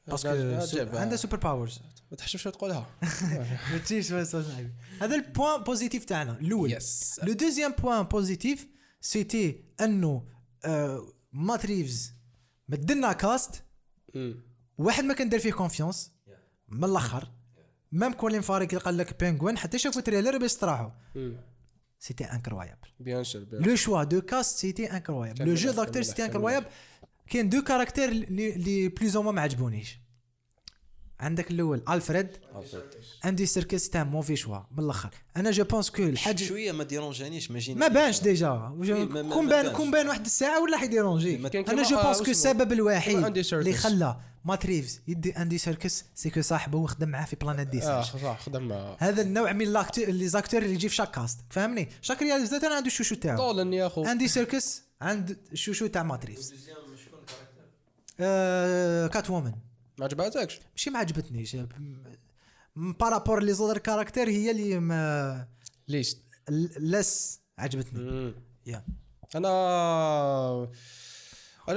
parce 0.08 0.21
que 0.21 0.28
جابها. 0.76 1.00
عندها 1.00 1.16
super 1.16 1.36
powers 1.36 1.80
ما 2.10 2.16
تحشمش 2.16 2.42
تقولها 2.42 2.86
ما 3.72 3.78
تجيش 3.78 4.12
هذا 4.12 5.14
ال 5.14 5.22
point 5.22 5.62
positif 5.62 6.04
تاعنا 6.04 6.38
الأول. 6.38 6.78
le 7.22 7.32
deuxième 7.32 7.72
point 7.72 8.02
positif 8.02 8.66
c'était 9.00 9.64
أنه 9.80 10.28
آه 10.64 11.12
Matt 11.32 11.66
Reeves 11.66 12.12
مدلنا 12.68 13.12
cast. 13.12 13.62
واحد 14.78 15.04
ما 15.04 15.14
كندير 15.14 15.38
فيه 15.38 15.52
confiance 15.52 16.12
من 16.68 16.84
الآخر. 16.84 17.32
même 17.92 18.12
Colin 18.12 18.40
Farrell 18.40 18.70
اللي 18.70 18.84
قال 18.84 18.96
لك 18.96 19.20
Penguin 19.20 19.58
حتى 19.58 19.78
شافوا 19.78 20.00
trailer 20.02 20.38
باش 20.38 20.50
استراحوا 20.50 20.90
مم. 21.14 21.36
c'était 21.98 22.24
incroyable 22.24 22.88
bien 23.00 23.24
sûr 23.24 23.46
le 23.52 23.76
choix 23.76 24.04
de 24.04 24.20
cast 24.20 24.58
c'était 24.58 24.92
incroyable 24.92 25.38
كان 25.38 25.48
le 25.48 25.54
jeu 25.54 25.70
d'acteur 25.70 25.94
كان 25.94 26.02
c'était 26.02 26.16
كان 26.16 26.26
incroyable 26.26 26.66
كاين 27.30 27.48
deux 27.48 27.62
caractères 27.62 28.08
اللي 28.08 28.54
اللي 28.54 28.88
بلوز 28.88 29.16
ما 29.16 29.40
عجبونيش. 29.40 29.98
عندك 31.20 31.50
الأول 31.50 31.82
ألفريد. 31.88 32.28
اندي 33.24 33.46
سيركس 33.46 33.90
تاع 33.90 34.04
mauvais 34.04 34.36
choix. 34.36 34.58
من 34.78 34.84
الأخر. 34.84 35.10
أنا 35.36 35.50
je 35.50 35.64
pense 35.64 35.90
que 35.90 36.02
الحاجة 36.02 36.44
شوية 36.44 36.72
ما 36.72 36.84
dérangé 36.84 37.26
نيش 37.26 37.50
ما 37.50 37.58
جيني 37.58 37.80
ما 37.80 37.88
بانش 37.88 38.20
déjà. 38.20 38.48
ما- 38.48 39.30
كون 39.32 39.48
بان. 39.48 39.72
كون 39.72 39.90
بان 39.90 40.08
واحد 40.08 40.24
الساعة 40.24 40.62
ولا 40.62 40.78
حي 40.78 40.92
déranger 40.92 41.48
كان 41.48 41.64
أنا 41.68 41.82
je 41.82 41.96
آه، 41.96 42.02
pense 42.04 42.22
que. 42.22 42.30
السبب 42.30 42.72
الوحيد. 42.72 43.36
اللي 43.52 43.72
خلى 43.72 44.16
مات 44.44 44.66
ريفز 44.66 45.00
يدي 45.08 45.30
اندي 45.36 45.58
سيركس 45.58 46.04
c'est 46.14 46.30
que 46.30 46.40
صاحبه 46.40 46.78
وخدم 46.78 47.08
معاه 47.08 47.24
في 47.24 47.36
Planète 47.36 47.68
des 47.68 47.82
آه 47.82 48.02
صح 48.02 48.40
خدم 48.40 48.72
هذا 48.98 49.22
النوع 49.22 49.52
من 49.52 49.72
l'acteur 49.72 50.04
les 50.04 50.28
acteurs 50.28 50.62
اللي 50.62 50.74
يجي 50.74 50.88
في 50.88 50.94
chaque 50.94 51.10
cast. 51.10 51.38
فهمني؟ 51.50 51.88
chaque 52.02 52.22
réalisateur 52.22 52.72
عنده 52.72 52.86
ال 52.86 52.89
chouchou 52.89 53.14
تاعو. 53.14 53.36
طولن 53.36 53.72
يا 53.72 53.86
اخو 53.86 54.04
اندي 54.04 54.28
سيركس 54.28 54.82
عند 55.00 55.36
ال 55.52 55.56
chouchou 55.56 55.86
تاع 55.86 56.02
مات 56.02 56.24
ريفز. 56.26 56.54
آه 58.20 59.06
كات 59.06 59.30
وومن 59.30 59.52
ما 59.98 60.04
عجبتكش 60.04 60.60
ماشي 60.72 60.90
ما 60.90 60.98
عجبتنيش 60.98 61.56
par 62.76 62.96
rapport 62.96 63.42
les 63.42 63.52
autres 63.52 63.78
caractères 63.78 64.28
هي 64.28 64.50
اللي 64.50 64.78
ما 64.80 65.48
ليست. 65.88 66.22
لس 66.80 67.40
عجبتني. 67.58 68.34
يا. 68.66 68.84
أنا 69.34 69.48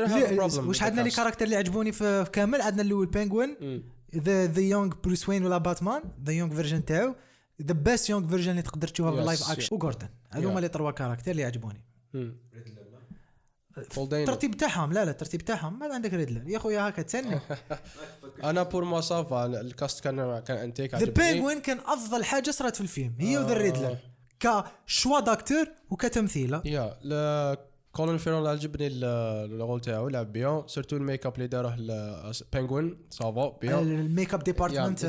les- 0.08 0.38
problem 0.50 0.58
واش 0.60 0.84
عندنا 0.84 1.02
les 1.02 1.12
cast. 1.12 1.16
caractères 1.16 1.46
اللي 1.46 1.56
عجبوني 1.56 1.92
في 1.92 2.26
كامل؟ 2.34 2.62
عندنا 2.62 2.82
الأول 2.82 3.06
بينغوين. 3.08 3.84
the 4.16 4.46
the 4.46 4.62
young 4.62 4.96
بروس 5.04 5.30
وين 5.30 5.46
ولا 5.46 5.58
باتمان 5.58 6.02
the 6.24 6.34
young 6.34 6.56
version 6.56 6.86
تاعو 6.86 7.16
the 7.62 7.74
best 7.74 8.10
young 8.10 8.28
version 8.30 8.52
اللي 8.52 8.62
تقدر 8.62 8.88
تشوفها 8.88 9.12
في 9.12 9.20
ال 9.20 9.24
live 9.24 9.44
yeah. 9.44 9.52
action 9.52 9.76
وغوردن 9.76 10.08
هذوما 10.30 10.56
Yeah. 10.60 10.62
لي 10.62 10.68
تروا 10.70 10.92
كاركتر 10.92 11.32
اللي 11.32 11.44
عجبوني. 11.44 11.86
الترتيب 13.78 14.58
تاعهم 14.58 14.94
لا 14.94 15.06
لا 15.06 15.12
الترتيب 15.12 15.42
تاعهم. 15.42 15.80
ما 15.80 15.94
عندك 15.94 16.14
ريدلر. 16.14 16.50
يا 16.50 16.60
خويا 16.60 16.90
هكا 16.90 17.02
تسني. 17.02 17.40
أنا 18.44 18.64
pour 18.64 18.84
moi 18.84 19.02
ça 19.02 19.24
va 19.24 19.46
ال 19.46 19.57
cast 19.57 20.04
كان 20.04 20.40
كان 20.40 20.58
إنتيك 20.58 20.96
the 20.96 21.06
بينغوين 21.06 21.62
كان 21.62 21.80
أفضل 21.80 22.24
حاجة 22.24 22.52
صارت 22.52 22.76
في 22.76 22.82
الفيلم. 22.82 23.16
هي 23.20 23.38
و 23.38 23.42
the 23.42 23.56
آه. 23.56 23.58
ريدلر 23.58 23.98
ك 24.40 24.53
choix 24.53 25.20
d'acteur 25.20 25.66
وكتمثيله 25.90 26.62
يا 26.66 26.98
لا 27.02 27.58
كولين 27.92 28.18
فيرل 28.18 28.48
عجبني 28.48 28.88
ال 28.88 29.06
rôle 29.06 29.82
تاعو 29.82 30.08
لعب 30.08 30.34
bien. 30.34 30.64
surtout 30.68 30.96
ال 30.96 31.02
make 31.02 31.26
up 31.26 31.36
اللي 31.36 31.48
داره 31.48 31.76
بينغوين 32.54 32.98
ça 33.10 33.34
va 33.34 33.58
bien. 33.62 33.80
ال 33.80 33.90
make 33.90 34.34
up 34.34 34.44
department 34.44 35.06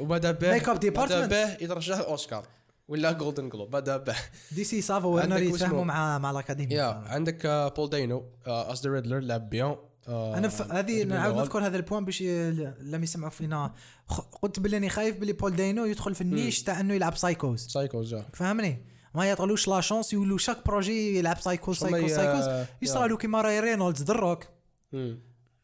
وبدا 0.00 0.30
به 0.30 0.60
up 0.60 0.70
بدا 0.70 0.90
department. 0.90 1.28
به 1.28 1.52
يترشح 1.52 1.98
الاوسكار 1.98 2.46
ولا 2.90 3.12
جولدن 3.12 3.48
جلوب 3.48 3.76
به 3.76 4.16
DC 4.52 4.64
ça 4.64 4.80
va 4.80 5.06
Warner 5.06 5.42
يتفاهموا 5.42 5.84
مع 5.84 6.18
مع 6.18 6.30
ال 6.30 6.35
Academy 6.35 6.74
يا 6.74 6.84
عندك 6.84 7.72
بول 7.76 7.90
دينو 7.90 8.24
as 8.46 8.84
the 8.84 8.90
ريدلر 8.90 9.18
لعب 9.18 9.50
bien 9.50 9.76
أنا. 10.08 10.50
هذه 10.70 11.04
نعاود. 11.04 11.36
نذكر 11.36 11.66
هذا 11.66 11.76
ال 11.76 11.81
point 11.81 12.04
باش. 12.04 12.22
لم 12.22 13.02
يسمعوا 13.02 13.30
فينا. 13.30 13.74
قلت 14.42 14.60
باللي 14.60 14.76
أني 14.76 14.88
خايف 14.88 15.16
باللي 15.16 15.32
بول 15.32 15.56
دينو 15.56 15.84
يدخل 15.84 16.14
في 16.14 16.20
ال 16.20 16.27
niche 16.27 16.62
تاع 16.62 16.80
إنه 16.80 16.94
يلعب 16.94 17.16
psychos 17.16 17.66
psychos 17.66 18.14
فهمني 18.14 18.86
ما 19.14 19.24
يعطولوش 19.24 19.68
la 19.68 19.80
chance 19.80 20.12
يولوا 20.12 20.38
chaque 20.38 20.66
projet 20.66 21.18
يلعب 21.18 21.38
psychos 21.38 21.78
psychos 21.78 22.10
psychos 22.10 22.46
يا. 22.46 22.66
يصرالو 22.82 23.16
كيما 23.16 23.40
راي 23.40 23.60
رينولدز 23.60 24.02
دروك. 24.02 24.44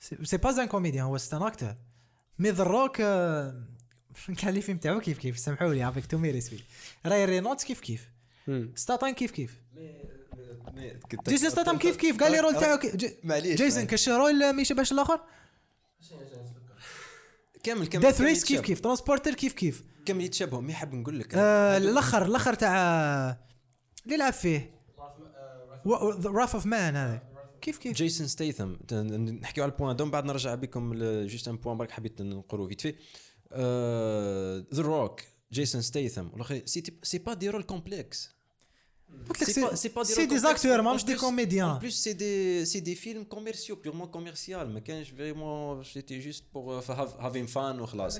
c'est 0.00 0.36
pas 0.36 0.62
un 0.62 0.68
comédien 0.68 1.04
هو 1.04 1.18
c'est 1.18 1.36
un 1.36 1.42
acteur 1.42 1.74
mais 2.38 2.50
ذا 2.50 2.64
روك 2.64 2.96
كان 4.42 4.54
les 4.54 4.60
films 4.60 4.78
تاعو 4.78 5.00
كيف 5.00 5.18
كيف؟ 5.18 5.38
سامحوا 5.38 5.74
لي 5.74 5.88
avec 5.88 6.06
tout 6.06 6.18
mes 6.18 6.30
respects 6.30 6.64
راي 7.06 7.24
رينولدز 7.24 7.64
كيف 7.64 7.80
كيف؟ 7.80 8.10
مم. 8.46 8.72
ستاتاين 8.76 9.14
كيف 9.14 9.30
كيف؟ 9.30 9.60
جيسون 11.28 11.50
ستاتام 11.50 11.78
كيف 11.78 11.96
كيف؟ 11.96 12.22
قال 12.22 12.32
لي 12.32 12.40
رول 12.40 12.54
تاعو 12.54 12.78
معليش 13.24 13.62
جيسون. 13.62 13.84
كاش 13.84 14.08
rôle 14.08 14.52
ما 14.52 14.62
يشبهش 14.62 14.92
الآخر؟ 14.92 15.20
كامل 17.62 17.86
كامل 17.86 18.06
Death 18.06 18.20
Race 18.20 18.44
كيف. 18.44 18.60
كيف؟ 18.60 18.80
Transporter 18.80 19.34
كيف 19.34 19.52
كيف؟ 19.52 19.84
كامل 20.06 20.24
يتشابهوا 20.24 20.62
mais 20.62 20.74
حاب 20.74 20.94
نقول 20.94 21.18
لك. 21.18 21.34
آه، 21.34 21.76
الآخر 21.76 22.26
الأخر 22.26 22.54
تاع 22.54 22.76
اللي 24.06 24.16
لعب 24.16 24.32
فيه. 24.32 24.76
راف 26.24 26.54
اوف 26.54 26.66
مان 26.66 26.96
هذا. 26.96 27.22
كيف 27.60 27.78
كيف؟ 27.78 27.96
جيسون 27.96 28.26
ستيثم. 28.26 28.72
نحكيو 29.40 29.64
على 29.64 29.72
البوان. 29.72 29.96
دوم 29.96 30.10
بعد 30.10 30.24
نرجع 30.24 30.54
بكم 30.54 30.94
جوست 31.26 31.48
ان 31.48 31.56
بوان 31.56 31.76
برك 31.76 31.90
حبيت 31.90 32.22
نقرو 32.22 32.68
فيت 32.68 32.80
في 32.80 32.94
ذا 34.74 34.82
روك 34.82 35.20
جيسون 35.52 35.82
ستيثم 35.82 36.26
والاخر 36.32 36.62
سي 36.64 36.82
سي 37.02 37.18
با 37.18 37.34
دي 37.34 37.48
رول 37.50 37.62
كومبلكس 37.62 38.36
قلت 39.28 39.42
لك 39.42 39.48
C'est 39.50 39.52
pas- 39.52 39.76
c'est 39.76 39.88
pas 39.94 40.02
des 40.04 40.12
سي 40.14 40.14
rôles 40.14 40.28
دي 40.28 40.36
complexes. 40.38 40.42
زاكتور 40.42 40.78
En 40.78 40.80
ماهمش 40.84 41.04
دي 41.04 41.14
plus- 41.14 41.18
En 41.18 41.20
كوميديان 41.20 41.78
plus, 41.80 41.92
c'est 41.92 42.14
des, 42.14 42.66
c'est 42.72 42.80
des 42.80 42.94
films 43.04 43.24
commerciaux, 43.36 43.76
purement 43.76 44.06
commercial. 44.16 44.66
Mais 44.74 44.80
quand 44.86 45.02
je 45.08 45.14
vraiment, 45.14 45.82
c'était 45.94 46.20
juste 46.20 46.44
pour 46.52 46.64
uh, 46.72 46.82
for 46.86 46.94
have, 47.00 47.14
having 47.20 47.46
fun 47.46 47.80
وخلاص. 47.80 48.18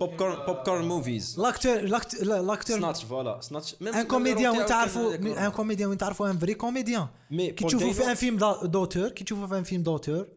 Popcorn, 0.00 0.46
popcorn 0.46 0.84
movies. 0.84 1.38
لاكتور 1.38 1.80
لاكتور 1.80 2.78
Snatch, 2.80 2.98
voilà. 2.98 3.40
Snatch. 3.48 3.74
Même 3.80 3.86
ان 3.94 4.02
même 4.04 4.06
كوميديان 4.06 4.52
le 4.52 4.56
وين 4.56 4.64
rôle 4.66 4.68
تعرفوا 4.68 5.16
تاعو 5.16 5.34
كان 5.34 5.44
ان 5.44 5.50
comédien 5.50 5.88
وين 5.88 5.98
تعرفوا 5.98 6.30
un 6.30 6.38
vrai 6.38 6.54
comédien 6.54 7.06
Mais 7.32 7.36
كي 7.36 7.64
Paul 7.64 7.66
تشوفوا 7.68 7.92
في 7.92 8.02
Dano- 8.02 8.06
ان 8.08 8.14
فيلم 8.14 8.36
دا- 8.36 8.66
دوتور 8.66 9.08
كي 9.08 9.24
تشوفوا 9.24 9.46
في 9.46 9.58
un 9.58 9.62
film 9.64 9.82
d'auteur 9.82 10.28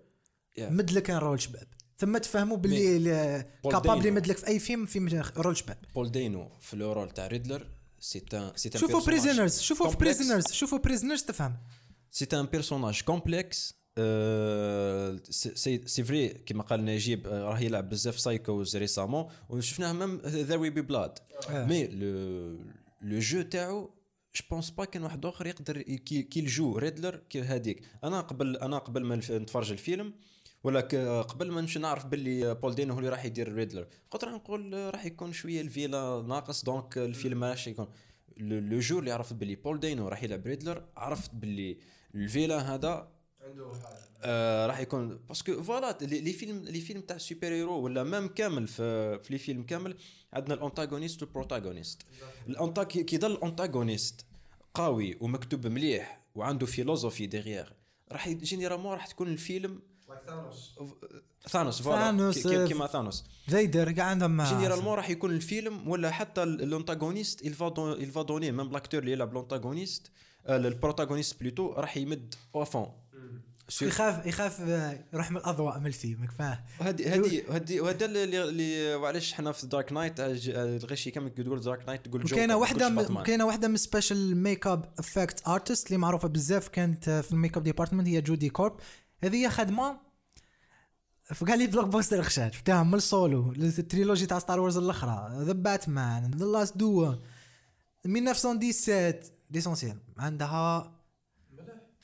Yeah. 0.58 0.62
مدلك 0.62 1.10
un 1.10 1.18
rôle 1.18 1.42
شباب 1.42 1.68
ثم 1.98 2.18
تفهموا 2.18 2.58
باللي 2.58 3.46
capable. 3.64 4.06
يمدلك 4.06 4.38
في 4.38 4.48
أي 4.48 4.60
فيلم 4.60 4.86
فيلم 4.86 5.24
rôle 5.38 5.58
شباب 5.58 5.78
بول 5.96 6.12
دينو 6.12 6.50
في 6.62 6.76
le 6.76 6.92
rôle 6.94 7.10
تاع 7.10 7.28
ريدلر 7.28 7.68
c'est 8.02 8.34
un 8.34 8.78
شوفوا 8.78 9.06
Prisoners 9.06 9.60
شوفوا 9.60 9.90
في. 9.90 9.98
Prisoners 9.98 10.52
شوفوا 10.52 10.78
Prisoners 10.78 11.24
تفهم 11.24 11.58
complexe. 13.12 13.74
Euh, 13.98 15.18
c'est- 15.40 15.56
c'est 15.64 15.80
c'est 15.94 16.06
vrai 16.10 16.38
كما 16.46 16.64
قال 16.64 16.86
نجيب 16.86 17.28
راه 17.28 17.60
يلعب 17.60 17.90
بزاف 17.90 18.20
psychos 18.20 18.78
récemment 18.78 19.28
وشفناه 19.50 19.94
même 19.94 20.22
There 20.26 20.58
Will 20.60 20.70
Be 20.70 20.82
Blood 20.82 21.20
mais 21.50 21.88
le 23.02 23.20
jeu 23.20 23.42
تاعو 23.42 23.90
je 24.36 24.42
pense 24.52 24.70
pas 24.70 24.86
كان 24.86 25.04
واحد 25.04 25.26
آخر 25.26 25.48
يقدر 25.48 25.82
كي 25.82 26.40
ال 26.40 26.49
jeu 26.49 26.78
ريدلر 26.78 27.16
كي 27.30 27.42
هذيك 27.42 27.82
أنا 28.04 28.22
قبل 28.22 28.58
أنا 28.58 28.78
قبل 28.78 29.04
ما 29.04 29.16
نتفرج 29.16 29.72
الفيلم 29.72 30.14
ولا 30.66 30.82
ك- 30.82 30.96
قبل 31.30 31.52
ما 31.52 31.62
نش 31.62 31.78
نعرف 31.78 32.06
باللي 32.06 32.54
بول 32.56 32.76
دينو 32.76 32.94
هو 32.94 33.00
اللي 33.00 33.10
راح 33.10 33.26
يدير 33.26 33.54
ريدلر 33.54 33.88
قلت 34.12 34.24
راح 34.24 34.34
نقول 34.34 34.76
آه، 34.76 34.90
راح 34.90 35.06
يكون 35.06 35.34
شوية 35.34 35.62
ال 35.62 35.71
vilain 35.71 36.26
ناقص 36.28 36.64
donc 36.64 36.98
الفيلم 36.98 37.44
راح 37.44 37.68
يكون. 37.68 37.88
le 38.38 38.80
jour 38.80 39.00
اللي 39.00 39.12
عرفت 39.12 39.34
باللي 39.34 39.56
بول 39.56 39.80
دينو 39.80 40.08
راح 40.08 40.24
يلعب 40.24 40.48
ريدلر 40.48 40.84
عرفت 40.98 41.36
باللي 41.36 41.78
ال 42.16 42.24
vilain 42.24 42.76
هذا 42.76 43.12
آه 44.24 44.68
راح 44.68 44.80
يكون. 44.80 45.18
parce 45.28 45.50
que 45.50 45.64
voilà 45.64 45.98
les 46.02 46.34
films 46.34 46.64
les 46.64 46.80
films 46.82 47.02
تاع 47.02 47.18
super 47.18 47.48
hero 47.48 47.80
ولا 47.80 48.04
même 48.04 48.28
كامل 48.28 48.68
في 48.68 49.20
في 49.20 49.34
les 49.34 49.40
films 49.40 49.64
كامل 49.64 49.96
عندنا 50.34 50.54
ال 50.54 50.59
antagoniste 50.59 51.22
وال 51.24 51.34
protagoniste. 51.34 52.02
ال 52.50 52.57
anta 52.57 52.84
كي 52.84 53.04
كي 53.04 53.18
ضل 53.18 53.32
ال 53.32 53.40
antagoniste 53.40 54.26
قوي 54.74 55.18
ومكتوب 55.22 55.68
مليح 55.68 56.22
وعنده 56.36 56.66
philosophie 56.66 57.26
derrière 57.28 57.74
راح 58.12 58.30
généralement 58.30 58.94
راح 58.94 59.08
تكون 59.08 59.28
الفيلم 59.28 59.82
ثانوس 61.50 61.82
voilà 61.82 62.02
ثانوس، 62.02 62.46
آه، 62.48 62.68
كيما 62.68 62.88
ثانوس 62.88 63.24
فيدر 63.48 63.92
كاع 63.92 64.06
عندهم 64.06 64.42
généralement 64.44 64.94
راح 64.94 65.10
يكون 65.10 65.32
الفيلم 65.32 65.88
ولا 65.88 66.12
حتى 66.12 66.44
ال 66.44 66.52
antagoniste 66.52 67.42
il 67.42 68.12
va 68.12 68.24
donner 68.24 68.52
même 68.52 68.76
l'acteur 68.78 68.94
اللي 68.96 69.12
يلعب 69.12 69.32
ال 69.32 69.38
antagoniste 69.38 70.12
ال 70.50 70.57
protagoniste 70.57 71.40
plutôt 71.40 71.74
راح 71.74 71.98
يمد 71.98 72.36
اوفون 72.56 72.92
يخاف 73.82 74.26
يخاف 74.26 74.62
آه، 74.62 75.06
يروح 75.14 75.32
من 75.32 75.38
الأضواء 75.38 75.80
من 75.80 75.88
الفيلم 75.88 76.28
فاهم 76.40 76.58
هذه 76.80 77.16
هذه 77.16 77.44
هذه 77.56 77.82
وهذا 77.82 78.06
اللي 78.06 78.44
اللي 78.44 78.96
وعلاش 78.96 79.34
حنا 79.34 79.52
في 79.52 79.68
Dark 79.68 79.92
Knight 79.94 80.14
الغشي 80.20 81.12
كم 81.12 81.28
تقول 81.28 81.62
Dark 81.62 81.88
Knight 81.88 82.06
تقول 82.06 82.22
م- 82.90 82.96
باتمان. 82.96 83.24
كاينة 83.24 83.46
واحدة 83.46 83.68
من 83.68 83.78
special 83.78 84.38
make 84.38 84.68
up 84.68 84.94
effect 85.00 85.48
artist 85.48 85.88
اللي 85.88 85.98
معروفة 85.98 86.28
بزاف 86.28 86.68
كانت 86.68 87.10
في 87.10 87.32
ال 87.32 87.37
make 87.37 87.58
up 87.58 87.64
department 87.64 88.08
هي 88.08 88.22
جودي 88.22 88.50
كورب 88.50 88.80
هذه 89.24 89.36
هي 89.36 89.50
خدمة 89.50 90.05
في 91.34 91.46
كاع 91.46 91.56
les 91.56 91.68
blockbusters 91.68 92.24
خشات 92.24 92.54
شفتها 92.54 92.84
من 92.84 92.94
ال 92.94 93.05
solo 93.05 93.52
ال 93.52 93.61
trilogy 93.61 94.26
تاع 94.26 94.40
ستار 94.40 94.60
وورز 94.60 94.78
الاخرى 94.78 95.44
The 95.44 95.54
Batman 95.54 96.32
The 96.32 96.46
Last 96.46 96.78
Duel 96.78 97.16
1917 98.06 99.32
l'essentiel 99.52 99.98
عندها 100.18 100.96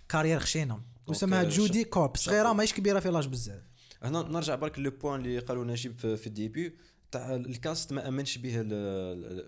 carrière 0.10 0.40
خشينة. 0.40 0.82
وسمها 1.08 1.44
جودي 1.44 1.84
كورب 1.84 2.18
صغيرة 2.18 2.54
ماهيش 2.54 2.74
كبيرة 2.74 3.00
في 3.00 3.10
l'âge 3.10 3.28
بزاف. 3.28 3.62
هنا 4.04 4.22
نرجع 4.22 4.56
برك 4.56 4.80
le 4.80 4.92
point 4.92 5.20
اللي 5.20 5.40
قالوا 5.40 5.66
نجيب 5.66 5.94
في, 6.00 6.28
ال 6.28 6.36
début 6.36 6.78
تاع 7.12 7.36
ال 7.36 7.47
cast 7.47 7.94
ما 7.94 8.08
أمنش 8.08 8.38
به 8.38 8.62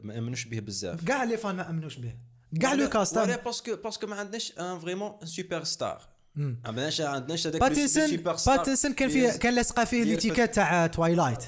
ما 0.03 0.17
أمنوش 0.17 0.45
به 0.45 0.59
بزاف. 0.59 1.05
كاع 1.05 1.23
les 1.23 1.37
fans 1.37 1.55
ما 1.55 1.69
أمنوش 1.69 1.97
به 1.97 2.15
كاع 2.61 2.73
le 2.73 2.89
cast 2.89 3.17
parce 3.17 3.53
que 3.54 3.75
parce 3.75 3.95
que 3.95 4.07
ما 4.07 4.15
عندناش 4.15 4.59
un 4.59 4.79
vraiment 4.79 5.25
super 5.25 5.63
star 5.63 6.12
ما 6.35 6.57
عندناش 6.65 7.01
عندناش 7.01 7.47
هذاك 7.47 7.61
باتنسون 7.61 8.17
باتنسون 8.17 8.93
كان 8.93 9.09
فيه 9.09 9.31
كان 9.31 9.55
لاصقه 9.55 9.85
فيه 9.85 10.03
دير 10.03 10.13
l'étiquette 10.13 10.55
تاع 10.55 10.87
توايلايت 10.87 11.43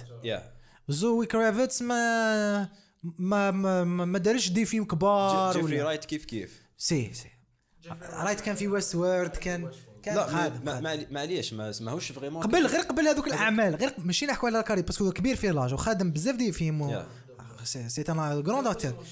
زوي 0.90 1.26
كرافيتس 1.26 1.82
ما 1.82 2.70
ما 3.04 3.52
ما, 3.52 3.84
ما, 3.84 4.18
دارش 4.18 4.50
des 4.50 4.66
films 4.66 4.86
كبار 4.86 5.54
جيفري 5.54 5.82
رايت 5.82 6.06
كيف 6.06 6.26
كيف؟ 6.26 6.62
si 6.78 7.14
si. 7.14 7.30
رايت 8.02 8.42
كان 8.42 8.56
في 8.56 8.68
ويست 8.68 8.96
وورد 8.96 9.36
كان 9.36 9.72
كان 10.04 10.16
لا 10.16 11.08
معليش 11.12 11.54
ما 11.54 11.74
ماهوش 11.82 12.12
vraiment 12.12 12.44
قبل 12.44 12.68
غير 12.68 12.82
قبل 12.82 13.08
هذوك 13.08 13.28
الأعمال 13.28 13.76
غير 13.76 13.94
ماشي 13.98 14.26
نحكوا 14.26 14.50
على 14.50 14.64
كاري 14.64 14.82
parce 14.82 15.01
que 15.01 15.12
كبير 15.12 15.36
في 15.36 15.48
l'âge 15.48 15.74
وخادم 15.74 16.12
بزاف 16.12 16.36
des 16.36 16.52
films. 16.52 17.06
c'est 17.64 18.04
un 18.10 18.44
grand 18.44 18.68
acteur 18.68 19.06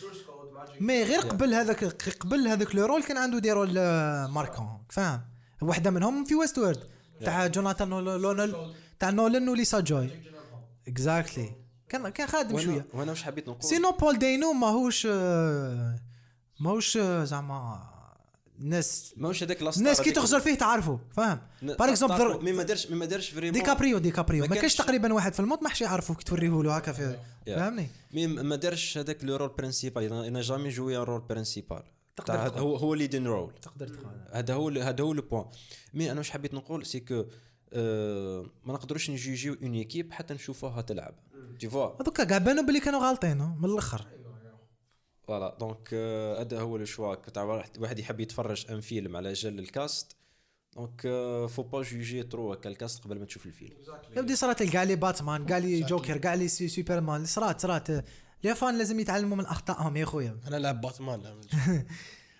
mais 0.79 1.03
غير 1.03 1.19
قبل 1.19 1.53
هذاك 1.53 1.83
قبل 2.19 2.47
هذاك 2.47 2.75
le 2.75 2.85
rôle 2.85 3.03
كان 3.03 3.17
عنده 3.17 3.39
des 3.39 3.51
rôles 3.51 3.73
marquants 4.27 4.83
فاهم؟ 4.89 5.32
واحدة 5.67 5.91
منهم 5.91 6.25
في 6.25 6.35
ويست 6.35 6.57
وورد 6.57 6.83
تاع 7.25 7.47
جوناثان 7.47 7.89
لونل 7.89 8.73
تاع 8.99 9.09
نولن 9.09 9.49
وليسا 9.49 9.79
جوي 9.79 10.09
exactly 10.87 11.63
كان 11.89 12.09
كان 12.09 12.27
خادم 12.27 12.59
شوية. 12.59 12.85
وأنا 12.93 13.11
واش 13.11 13.23
حبيت 13.23 13.49
نقول؟ 13.49 13.63
sinon 13.63 13.91
بول 13.91 14.19
دينو 14.19 14.53
ماهوش 14.53 15.07
آه، 15.11 15.99
ماهوش 16.59 16.97
آه، 16.97 17.23
زعما 17.23 17.93
ناس 18.59 19.13
ماهوش 19.17 19.43
هذاك 19.43 19.61
لاست 19.61 19.77
الناس 19.77 20.01
كي 20.01 20.11
تخزر 20.11 20.39
فيه 20.39 20.55
تعرفوا 20.55 20.97
فاهم؟ 21.15 21.39
par 21.61 21.89
exemple 21.89 22.43
mais 22.43 22.51
ما 22.51 22.63
دارش 22.63 22.87
mais 22.87 22.95
ما 22.95 23.05
دارش 23.05 23.29
vraiment. 23.29 23.53
ديكابريو 23.53 23.97
ديكابريو 23.97 24.45
ما 24.45 24.55
كانش 24.55 24.75
تقريبا 24.75 25.13
واحد 25.13 25.33
في 25.33 25.39
الموت 25.39 25.63
ما 25.63 25.69
حش 25.69 25.81
يعرفوا 25.81 26.15
كي 26.15 26.23
توريه 26.23 26.63
له 26.63 26.75
هكا 26.75 26.91
في. 26.91 27.17
فهمني 27.45 27.87
mais 28.13 28.27
ما 28.27 28.55
دارش 28.55 28.97
هذاك 28.97 29.23
le 29.23 29.35
rôle 29.35 29.49
principal 29.49 30.13
أنا 30.13 30.41
jamais 30.41 30.69
joué 30.69 30.97
un 30.97 31.01
rôle 31.01 31.21
principal 31.21 31.83
تقدر 32.15 32.33
تاع- 32.33 32.47
تقول. 32.47 32.61
هو 32.61 32.75
هو 32.75 32.93
leading 32.93 33.27
role 33.27 33.53
تقدر 33.61 33.87
تقول 33.87 34.11
هذا 34.31 34.53
هو 34.53 34.69
هذا 34.69 35.03
هو 35.03 35.13
le 35.13 35.21
point 35.21 35.45
mais 35.93 36.11
أنا 36.11 36.17
واش 36.19 36.29
حبيت 36.31 36.53
نقول 36.53 36.85
c'est 36.85 36.99
que 36.99 37.25
آه، 37.73 38.45
ما 38.65 38.73
نقدروش 38.73 39.09
ن 39.09 39.18
juge 39.18 39.53
يو 39.63 39.67
une 39.67 39.73
équipe 39.73 40.11
حتى 40.11 40.33
نشوفوها 40.33 40.81
تلعب. 40.81 41.15
tu 41.59 41.69
vois 41.69 42.01
هذوك 42.01 42.21
كاع 42.21 42.37
بانوا 42.37 42.63
بلي 42.63 42.79
كانوا 42.79 42.99
غالطين 43.07 43.37
من 43.37 43.65
الأخر. 43.65 44.07
voilà 45.27 45.57
donc 45.59 45.89
آه، 45.93 46.41
هذا 46.41 46.61
هو 46.61 46.75
ال 46.77 46.84
choix 46.84 47.15
تاع 47.15 47.43
واحد 47.79 47.99
يحب 47.99 48.19
يتفرج 48.19 48.65
un 48.69 48.81
film 48.81 49.15
على 49.15 49.33
جال 49.33 49.59
ال 49.59 49.69
cast. 49.69 50.15
donc 50.75 51.01
faut 51.49 51.63
pas 51.63 51.81
juger 51.81 52.23
trop 52.23 52.53
هكا 52.53 52.69
ال 52.69 52.76
cast 52.76 53.03
قبل 53.03 53.19
ما 53.19 53.25
تشوف 53.25 53.45
الفيلم. 53.45 53.77
يبدي 54.17 54.35
صارت 54.35 54.63
كاع 54.63 54.83
les 54.83 54.95
Batman 54.95 55.45
كاع 55.45 55.57
les 55.57 55.79
Joker 55.81 56.17
كاع 56.17 56.33
les 56.33 56.47
Superman 56.47 57.25
صرات 57.25 57.61
صرات 57.61 57.87
les 58.43 58.55
fans 58.55 58.77
لازم 58.77 58.99
يتعلموا 58.99 59.37
من 59.37 59.45
أخطائهم 59.45 59.97
يا 59.97 60.05
خويا 60.05 60.39
أنا 60.47 60.55
لعب 60.55 60.81
باتمان. 60.81 61.41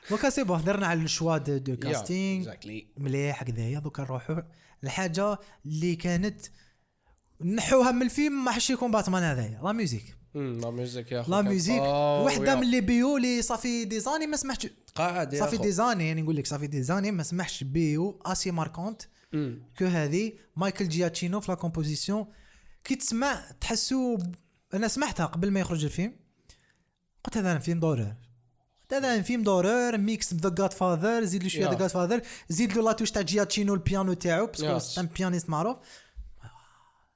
دوكا 0.10 0.30
c'est 0.36 0.44
bon 0.44 0.60
هضرنا 0.60 0.88
على 0.88 1.04
ال 1.04 1.09
choix 1.09 1.38
de, 1.38 1.78
casting 1.78 2.54
مليح 2.98 3.42
هكذايا 3.42 3.80
دوكا 3.80 4.04
نروحوا 4.04 4.42
الحاجة 4.84 5.38
اللي 5.66 5.96
كانت 5.96 6.42
نحوها 7.46 7.92
من 7.92 8.02
الفيلم 8.02 8.46
ما 8.46 8.52
حش 8.52 8.70
يكون 8.70 8.92
باتمان 8.92 9.24
هذايا 9.24 9.60
la 9.64 9.72
musique. 9.72 10.16
la 10.36 10.72
musique 10.72 11.12
يا 11.12 11.26
la 11.28 11.42
musique. 11.42 11.82
وحدة 11.82 12.56
من 12.56 12.72
les 12.72 12.82
BO 12.82 13.18
اللي 13.18 13.42
ça 13.42 13.86
fait 13.86 14.00
des 14.00 14.09
années 14.09 14.28
ما 14.28 14.38
سمعتش 14.38 14.68
قاعد 14.96 15.34
يا 15.34 15.40
صافي 15.40 15.56
أخو. 15.56 15.64
دي 15.64 15.72
زاني 15.72 16.08
يعني 16.08 16.22
نقول 16.22 16.36
لك 16.36 16.48
ça 16.48 16.68
fait 16.68 16.84
des 16.84 16.93
années 16.93 17.12
ما 17.12 17.24
سمعتش 17.24 17.64
BO. 17.64 18.22
assez 18.26 18.52
marquante. 18.52 19.02
que 19.78 19.86
هذه. 19.86 20.34
مايكل 20.56 20.90
جياتشينو 20.90 21.40
في 21.40 21.52
la 21.52 21.58
composition. 21.58 22.26
كي 22.84 22.96
تسمع 22.96 23.44
تحسو 23.62 24.18
أنا 24.74 24.88
سمعتها 24.88 25.26
قبل 25.26 25.52
ما 25.52 25.60
يخرج 25.60 25.84
الفيلم. 25.84 26.14
قلت 27.24 27.38
هذا 27.38 27.60
فيلم 27.60 27.80
d'horreur 27.80 28.14
هذا 28.92 29.22
فيلم 29.22 29.44
d'horreur 29.44 29.98
mix 29.98 30.34
ب 30.34 30.50
The 30.50 30.74
Godfather 30.74 31.24
زيد 31.24 31.44
له 31.44 31.50
شوية 31.50 31.66
Yeah. 31.66 31.70
The 31.70 31.78
Godfather 31.78 32.22
زيد 32.50 32.74
له 32.78 32.84
la 32.84 32.92
touche 32.92 33.12
تاع 33.12 33.22
جياتشينو 33.22 33.74
البيانو 33.74 34.14
تاعو 34.14 34.46
parce 34.46 34.66
que 34.66 34.78
Yes. 34.80 34.82
c'est 34.82 35.02
un 35.02 35.06
pianiste 35.06 35.50
معروف. 35.50 35.78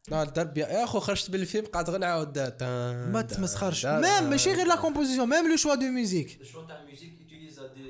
لا 0.07 0.23
الدرب 0.23 0.57
يا 0.57 0.83
أخو 0.83 0.99
خرجت 0.99 1.29
بالفيلم 1.31 1.65
قاعد 1.65 1.89
غير 1.89 1.99
نعاود 1.99 2.37
ما 3.13 3.21
تمسخرش. 3.21 3.85
même 3.85 4.29
ماشي 4.29 4.53
غير 4.53 4.67
la 4.67 4.75
composition 4.75 5.29
même 5.29 5.49
le 5.49 5.55
choix 5.55 5.75
de 5.75 5.85
musique 5.85 6.39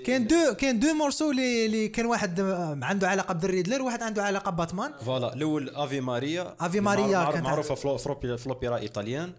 كاين 0.05 0.27
deux 0.27 0.53
كاين 0.59 0.79
deux 0.79 0.93
morceaux 0.93 1.31
اللي 1.31 1.65
اللي 1.65 1.87
كان 1.87 2.05
واحد 2.05 2.39
عنده 2.83 3.09
علاقة 3.09 3.33
ب 3.33 3.38
ال 3.38 3.44
Riddler 3.44 3.81
وواحد 3.81 4.03
عنده 4.03 4.23
علاقة 4.23 4.51
باتمان. 4.51 4.93
voilà 5.05 5.33
الأول 5.33 5.69
Ave 5.69 6.01
Maria 6.01 6.55
Ave 6.59 6.79
Maria 6.79 7.07
معروف- 7.17 7.33
كانت- 7.33 7.45
معروفة 7.45 7.75
فلو- 7.75 7.97
فلوبي- 7.97 8.37
في 8.37 8.45
ال 8.47 8.52
opéra 8.52 8.77
italienne. 8.77 9.33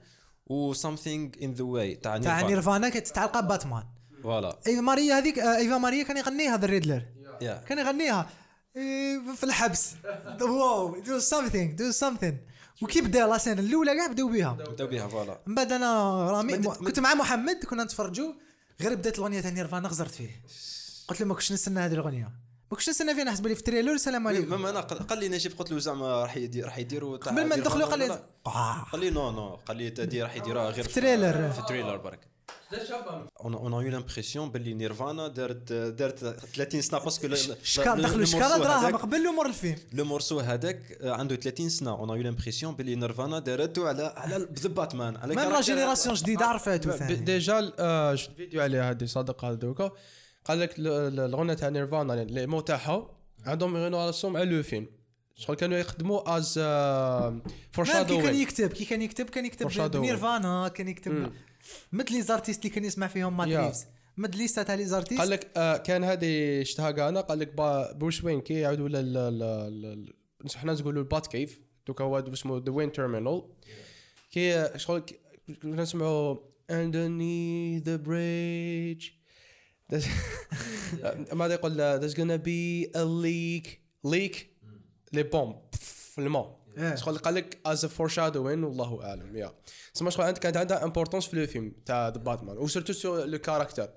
و 0.48 0.74
something 0.74 1.30
in 1.40 1.58
the 1.58 1.64
way 1.74 2.00
تاع 2.02 2.18
تاع 2.18 2.18
نيرفانا 2.18 2.46
نيرفانا 2.48 2.88
كانت 2.88 3.06
تتعلق 3.06 3.40
باتمان 3.40 3.82
voilà. 4.22 4.58
Ave 4.66 4.80
Maria 4.80 5.18
هذيك 5.18 5.38
آه، 5.38 5.56
Ave 5.56 5.78
Maria 5.78 6.02
كان 6.04 6.16
يغنيها 6.16 6.54
هذا 6.54 6.64
ال 6.64 6.69
Riddler. 6.69 7.02
يا 7.40 7.54
كان 7.68 7.78
يغنيها. 7.78 8.28
إيه، 8.76 9.18
في 9.36 9.44
الحبس. 9.44 9.90
wow 10.40 11.00
do 11.00 11.18
something 11.18 11.72
do 11.72 11.90
something 11.90 12.34
وكي 12.82 13.00
بدا 13.00 13.26
la 13.26 13.38
scène 13.38 13.58
الأولى 13.58 13.94
كاع 13.96 14.06
بدأو 14.06 14.28
بها 14.28 14.52
بدأو 14.52 14.86
بها 14.86 15.08
voilà. 15.08 15.40
من 15.46 15.54
بعد 15.54 15.72
أنا 15.72 15.90
رامي 16.30 16.52
مد- 16.52 16.66
م- 16.68 16.72
كنت 16.72 17.00
مع 17.00 17.14
محمد 17.14 17.64
كنا 17.70 17.84
نتفرجوا 17.84 18.32
غير 18.80 18.94
بدأت 18.94 19.18
الأغنية 19.18 19.40
تاع 19.40 19.50
نيرفانا 19.50 19.88
خزرت 19.88 20.10
فيه. 20.10 20.30
قلت 21.08 21.20
له 21.20 21.26
ما 21.26 21.34
كنتش 21.34 21.52
نستنى 21.52 21.80
هذه 21.80 21.92
الأغنية. 21.92 22.47
ما 22.70 22.76
كنتش 22.76 22.88
نستنى 22.88 23.14
فيها 23.14 23.24
نحسب 23.24 23.46
لي 23.46 23.54
في 23.54 23.62
trailer 23.62 23.92
السلام 23.92 24.28
عليكم 24.28 24.50
même 24.50 24.66
أنا 24.66 24.80
قال 24.80 25.18
لي 25.18 25.28
نجيب 25.28 25.52
قلت 25.58 25.72
له 25.72 25.78
زعما 25.78 26.22
راح 26.22 26.36
يدير 26.36 26.64
راح 26.64 26.78
يديروا 26.78 27.16
قبل 27.16 27.44
ما 27.44 27.56
ندخلوا 27.56 27.86
قال 27.86 27.98
لي؟ 27.98 28.22
آه. 28.46 28.86
قال 28.92 29.00
لي 29.00 29.10
non 29.10 29.30
non 29.30 29.48
قال 29.48 29.76
لي 29.76 29.90
تدي 29.90 30.22
راح 30.22 30.36
يديروها 30.36 30.70
غير 30.70 30.84
في 30.84 31.00
trailer. 31.00 31.50
في 31.50 31.62
trailer 31.68 31.96
برك 31.96 32.20
اون 33.44 33.54
اون 33.54 33.72
يو 33.72 33.90
لامبرسيون 33.90 34.50
باللي 34.50 34.74
نيرفانا 34.74 35.28
دارت 35.28 35.72
دارت 35.72 36.18
30 36.18 36.80
سنه 36.80 36.98
باسكو 36.98 37.34
شكال 37.62 38.02
دخلوا 38.02 38.24
شكال 38.24 38.58
دراهم 38.58 38.96
قبل 38.96 39.24
له 39.24 39.32
مور 39.32 39.46
الفيلم 39.46 39.78
لو 39.92 40.04
مورسو 40.04 40.40
هذاك 40.40 40.98
آه، 41.00 41.12
عنده 41.12 41.36
30 41.36 41.68
سنه 41.68 41.90
اون 41.90 42.08
يو 42.08 42.22
لامبرسيون 42.22 42.74
باللي 42.74 42.94
نيرفانا 42.94 43.38
دارته 43.38 43.88
على 43.88 44.14
على 44.16 44.48
باتمان 44.64 45.16
على 45.16 45.34
ميم 45.34 45.50
لا 45.50 45.60
جينيراسيون 45.60 46.14
جديده 46.14 46.58
ثاني 46.58 47.14
ديجا 47.14 47.72
آه، 47.78 48.14
شفت 48.14 48.36
فيديو 48.36 48.62
عليها 48.62 48.90
هذه 48.90 49.04
صادق 49.04 49.44
هذا 49.44 49.54
دوكا 49.54 49.92
قال 50.48 50.60
لك 50.60 50.78
ال- 50.78 50.86
ال- 50.86 51.20
الاغنيه 51.20 51.54
تاع 51.54 51.68
نيرفانا 51.68 52.14
يعني 52.14 52.28
اللي 52.30 52.46
مو 52.46 52.60
تاعها 52.60 53.10
عندهم 53.46 53.76
الصوم 53.94 54.36
على 54.36 54.50
لو 54.56 54.62
فيلم 54.62 54.86
شغل 55.34 55.56
كانوا 55.56 55.78
يخدموا 55.78 56.36
از 56.36 56.54
فور 57.72 57.84
ميم 57.94 58.02
كي 58.04 58.22
كان 58.22 58.34
يكتب 58.36 58.68
كي 58.70 58.84
كان 58.84 59.02
يكتب 59.02 59.30
كان 59.30 59.44
يكتب. 59.44 59.66
نيرفانا 60.00 60.68
كان 60.68 60.88
يكتب 60.88 61.32
مثل 61.92 62.12
les 62.12 62.22
artistes 62.22 62.60
اللي 62.64 62.74
كان 62.74 62.84
يسمع 62.84 63.06
فيهم 63.06 63.36
مات 63.36 63.48
Yeah. 63.48 63.50
ريفز 63.50 63.86
مثل 64.16 64.36
ليستا 64.36 64.62
تاع 64.62 64.74
les 64.74 64.84
artistes 64.84 65.20
قال 65.20 65.30
لك 65.30 65.50
آه، 65.56 65.76
كان 65.76 66.04
هذه 66.04 66.62
شتها 66.62 67.08
أنا 67.08 67.20
قال 67.20 67.38
لك 67.38 67.54
بروس 67.96 68.24
وين 68.24 68.40
كي 68.40 68.68
ال- 68.96 69.16
ال- 69.16 70.14
حنا 70.56 70.72
نقولوا 70.72 71.02
ال 71.02 71.26
Batcave 71.26 71.60
دوكا 71.86 72.04
هو 72.04 72.18
اسمه 72.18 72.62
the 72.66 72.72
Wayne 72.72 72.92
Terminal 72.92 73.42
كي 74.30 74.68
شغل 74.78 75.02
كنا 75.62 75.82
نسمعوا 75.82 76.36
underneath 76.72 77.84
the 77.84 77.98
bridge. 78.08 79.04
There's- 79.04 79.17
ماذا 81.32 81.54
يقول؟ 81.54 82.00
There's 82.00 82.14
gonna 82.14 82.38
be 82.38 82.90
a 82.96 83.04
leak. 83.04 83.66
Leak? 84.06 84.36
les 85.12 85.22
pompes 85.22 85.56
في 85.72 86.18
الماء. 86.20 86.58
شغل 86.96 87.18
قال 87.18 87.34
لك 87.34 87.58
as 87.66 87.86
foreshadowing 87.86 88.36
والله 88.64 89.04
أعلم. 89.04 89.36
يا 89.36 89.52
سما 89.92 90.10
شغل 90.10 90.30
كانت 90.30 90.56
عندها 90.56 90.84
importance 90.84 91.26
في 91.26 91.34
الفيلم 91.34 91.72
تاع 91.86 92.08
The 92.08 92.16
Batman 92.16 92.58
و 92.58 92.62
surtout 92.63 92.92
sur 92.92 93.24
le 93.24 93.38
caractère 93.38 93.88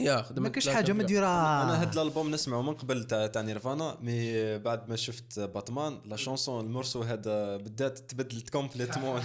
يا 0.00 0.22
خدمت 0.22 0.38
ما 0.38 0.48
كاش 0.48 0.66
لا 0.66 0.74
حاجة 0.74 0.86
كان- 0.86 0.96
مديرة. 0.96 1.26
أنا 1.62 1.80
هاد 1.82 1.92
الألبوم 1.98 2.30
نسمعه 2.30 2.62
من 2.62 2.74
قبل 2.74 3.04
تاع 3.04 3.26
تاع 3.26 3.42
نيرفانا 3.42 3.98
mais 4.00 4.58
بعد 4.58 4.88
ما 4.88 4.96
شفت 4.96 5.40
باتمان 5.40 6.00
la 6.04 6.16
chanson 6.16 6.64
ال 6.64 6.69
morceau 6.69 7.02
هذا 7.02 7.56
بالذات 7.56 7.98
تبدلت 7.98 8.50
complètement. 8.50 9.22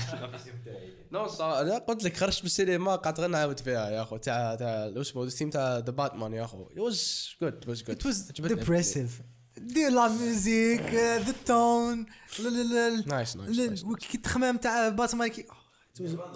non 1.12 1.28
صا- 1.28 1.42
أنا 1.62 1.78
قلت 1.78 2.04
لك 2.04 2.18
خرجت 2.18 2.42
بالسينما 2.42 2.96
قعدت 2.96 3.20
غير 3.20 3.30
نعاود 3.30 3.60
فيها 3.60 3.90
يا 3.90 4.02
اخو 4.02 4.18
تاع 4.18 4.56
تاع 4.56 4.92
اسمه 5.02 5.24
الثيم 5.24 5.50
تاع 5.50 5.78
The 5.78 5.92
Batman 5.92 6.34
يا 6.34 6.44
اخو 6.44 6.66
it 6.66 6.74
was 6.92 6.98
good 7.44 7.54
it 7.66 7.70
was 7.74 7.80
good 7.84 7.96
It 7.98 8.06
was 8.08 8.30
عجبتني. 8.30 8.66
depressive. 8.66 9.12
de 9.58 9.90
la 9.90 10.08
musique 10.08 10.94
the 10.94 11.34
tone 11.46 12.06
Nice, 12.06 13.36
nice, 13.36 13.36
nice, 13.36 13.96
كي 14.12 14.18
تخمام 14.18 14.58
تاع 14.58 14.90
باتمان 14.90 15.32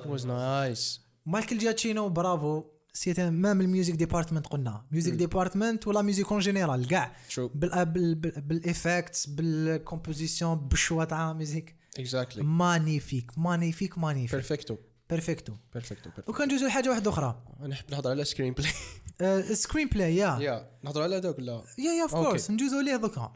was 0.06 0.22
nice. 0.22 1.00
مايكل 1.26 1.58
جياتشينو 1.58 2.10
برافو 2.10 2.64
c'était 2.98 3.30
même 3.30 3.62
ال 3.62 3.68
music 3.68 3.96
department 3.96 4.48
قلنا. 4.48 4.86
music 4.92 5.14
department 5.14 5.88
ولا 5.88 6.02
musique 6.02 6.32
en 6.32 6.40
général 6.40 6.88
كاع. 6.88 7.16
True. 7.30 7.40
بال 7.40 7.86
بال 7.86 8.16
بال 8.42 8.60
effects 8.60 9.26
بال 9.26 9.46
composition 9.46 10.56
بال 10.56 10.69
choix 10.69 11.04
تاع 11.04 11.34
musique. 11.34 11.76
Exactly. 12.00 12.38
magnifique 12.38 13.32
magnifique 13.38 13.98
magnifique 13.98 14.36
perfecto 14.36 14.78
perfecto 15.10 15.54
perfecto 15.74 16.12
جوز 16.46 16.64
لحاجة 16.64 16.90
واحدة 16.90 17.10
أخرى. 17.10 17.44
نحب 17.68 17.86
نهضر 17.92 18.10
على 18.10 18.26
سكرين 18.26 18.54
بلاي 18.54 19.56
سكرين 19.56 19.88
بلاي 19.88 20.16
يا 20.16 20.40
يا 20.40 20.72
نهضر 20.84 21.02
على 21.02 21.16
هذاك 21.18 21.38
ولا 21.40 21.64
يا 21.78 21.92
يا 21.92 22.02
اوف. 22.02 22.12
كورس 22.12 22.52
ندوزو 22.52 22.80
ليه 22.80 22.96
دوكا. 22.96 23.34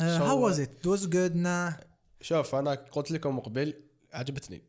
هاو 0.00 0.44
واز 0.44 0.60
ات 0.60 0.70
دوز 0.84 1.06
جود 1.06 1.36
نا 1.36 1.80
شوف 2.20 2.54
أنا 2.54 2.74
قلت 2.74 3.10
لكم 3.10 3.40
قبل 3.40 3.74
عجبتني. 4.12 4.62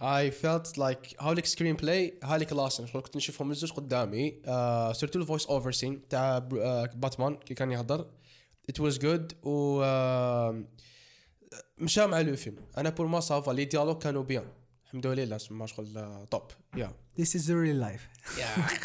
I 0.00 0.30
felt 0.30 0.78
like 0.78 1.22
هاوليك 1.22 1.46
سكرين 1.46 1.76
بلاي 1.76 2.18
هالي 2.24 2.44
كلاس 2.44 2.82
شغل 2.82 3.02
كنت 3.02 3.16
نشوفهم 3.16 3.50
الزوج 3.50 3.72
قدامي. 3.72 4.42
آه 4.46 4.92
سيرتو 4.92 5.18
الفويس 5.18 5.46
اوفر 5.46 5.72
سين 5.72 6.08
تاع 6.08 6.38
بر- 6.38 6.62
آه 6.62 6.90
باتمان 6.94 7.36
كي 7.36 7.54
كان 7.54 7.72
يهضر. 7.72 8.06
It 8.72 8.74
was 8.82 8.94
good. 8.98 9.46
و 9.46 9.82
آه 9.82 10.64
مشى 11.78 12.06
مع 12.06 12.20
لو 12.20 12.36
فيلم. 12.36 12.56
أنا 12.78 12.90
بور 12.90 13.06
ما 13.06 13.20
صافا 13.20 13.52
لي 13.52 13.64
ديالوج 13.64 13.98
كانوا 13.98 14.22
بيان 14.22 14.48
الحمد 14.84 15.06
لله 15.06 15.38
ما 15.50 15.66
شغل 15.66 15.86
top 16.30 16.42
يا 16.76 16.92
This 17.20 17.34
is 17.34 17.42
the 17.48 17.56
real 17.64 17.78
life. 17.88 18.04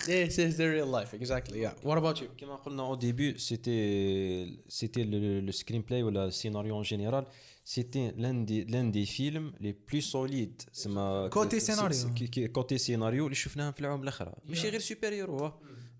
this 0.07 0.35
is 0.45 0.53
the 0.61 0.67
real 0.75 0.89
life. 0.97 1.11
Exactly. 1.21 1.59
Yeah. 1.65 1.87
What 1.87 1.97
about 1.97 2.21
you? 2.21 2.27
كما 2.37 2.55
قلنا 2.55 2.95
au 2.95 2.97
début 2.99 3.39
c'était 3.39 4.47
c'était 4.69 5.03
le, 5.03 5.39
le 5.41 5.51
screenplay 5.51 6.01
ou 6.03 6.09
le 6.09 6.31
scénario 6.31 6.75
en 6.75 6.83
général. 6.83 7.25
C'était 7.65 8.11
l'un 8.17 8.43
des 8.49 8.65
l'un 8.73 8.87
des 8.91 9.05
films 9.05 9.51
les 9.61 9.73
plus 9.73 10.01
solides 10.01 10.61
سما 10.73 11.29
Côté 11.29 11.59
scénario. 11.59 12.13
كي- 12.15 12.27
كي- 12.27 12.47
côté 12.47 12.77
scénario 12.77 13.23
اللي 13.23 13.35
شفناهم 13.35 13.71
في 13.71 13.79
العام 13.79 14.01
الآخر 14.03 14.35
ماشي 14.45 14.69
غير 14.69 14.79
super 14.79 15.07
hero 15.13 15.51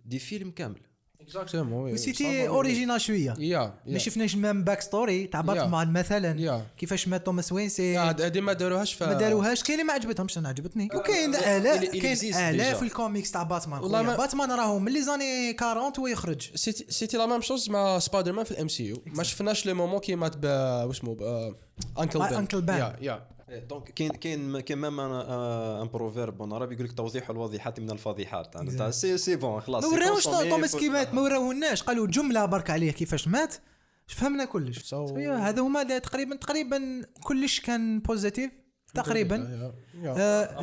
des 0.06 0.19
films 0.19 0.52
كامل 0.52 0.81
exactement 1.30 1.95
c'était 1.95 2.48
original 2.48 3.02
شوية 3.02 3.34
ما 3.88 3.98
شفناش 3.98 4.36
même 4.35 4.64
backstory 4.64 5.27
تاع 5.28 5.41
باتمان 5.41 5.94
مثلا 5.94 6.34
Yeah. 6.34 6.80
كيفاش 6.80 7.08
مات 7.08 7.26
توماس 7.26 7.52
وين 7.52 7.70
c'est 7.69 7.98
هذه 7.98 8.40
ما 8.41 8.54
داروهاش 8.54 8.94
ف 8.94 9.04
ما 9.04 9.14
داروهاش 9.14 9.64
كاين 9.64 9.80
اللي 9.80 9.88
ما 9.88 9.94
عجبتهمش 9.94 10.38
أنا 10.38 10.50
عجبتني 10.50 10.90
وكاين 10.95 11.36
الاف 11.36 11.84
كاين 11.84 12.36
الاف 12.56 12.84
الكوميكس 12.84 13.32
تاع 13.32 13.44
باتمان 13.44 13.82
والله 13.82 13.98
والله 13.98 14.12
ما- 14.12 14.18
باتمان 14.18 14.52
راهو 14.52 14.80
من 14.80 14.91
les 14.91 15.02
années 15.03 15.56
40 15.62 15.94
هو 16.00 16.08
يخرج 16.08 16.50
c'était 16.56 16.85
c'était 16.90 17.18
la 17.18 17.26
même 17.26 17.41
chose 17.41 17.69
مع 17.70 18.00
سبايدر 18.00 18.32
مان 18.32 18.45
في 18.45 18.52
ال 18.52 18.68
MCU 18.68 19.02
ما 19.06 19.24
شفناش 19.24 19.66
le 19.65 19.76
moment 19.76 19.99
كي 20.00 20.16
مات 20.16 20.38
ب 20.38 20.45
واسمه 20.88 21.18
Uncle 21.99 22.19
Ben 22.19 22.48
Uncle 22.48 22.66
Ben. 22.68 22.70
يا 22.74 22.95
يا 23.02 23.28
donc 23.60 23.91
كاين 23.91 24.11
كاين 24.11 24.59
كاين 24.59 24.81
même 24.81 24.99
un 24.99 25.88
proverbe 25.88 26.53
عربي 26.53 26.75
يقول 26.75 26.85
لك 26.85 26.93
توضيح 26.93 27.30
الواضحات 27.30 27.80
من 27.80 27.91
الفضيحات. 27.91 28.55
يعني 28.55 28.71
تاع 28.71 28.91
c'est 28.91 29.18
c'est 29.18 29.35
bon 29.35 29.61
خلاص 29.61 29.84
ما 29.84 29.89
وراوش 29.89 30.23
توماس 30.23 30.75
كي 30.75 30.89
مات 30.89 31.13
ما 31.13 31.21
وراوهناش 31.21 31.84
قالوا 31.84 32.07
جملة 32.07 32.45
برك 32.45 32.69
عليه 32.69 32.91
كيفاش 32.91 33.27
مات؟ 33.27 33.55
فهمنا 34.07 34.45
كلش. 34.45 34.93
هذا 34.93 35.61
هما 35.61 35.99
تقريبا 35.99 36.35
تقريبا 36.35 37.05
كلش 37.23 37.59
كان 37.59 37.99
positif 37.99 38.52
تقريبا. 38.93 39.69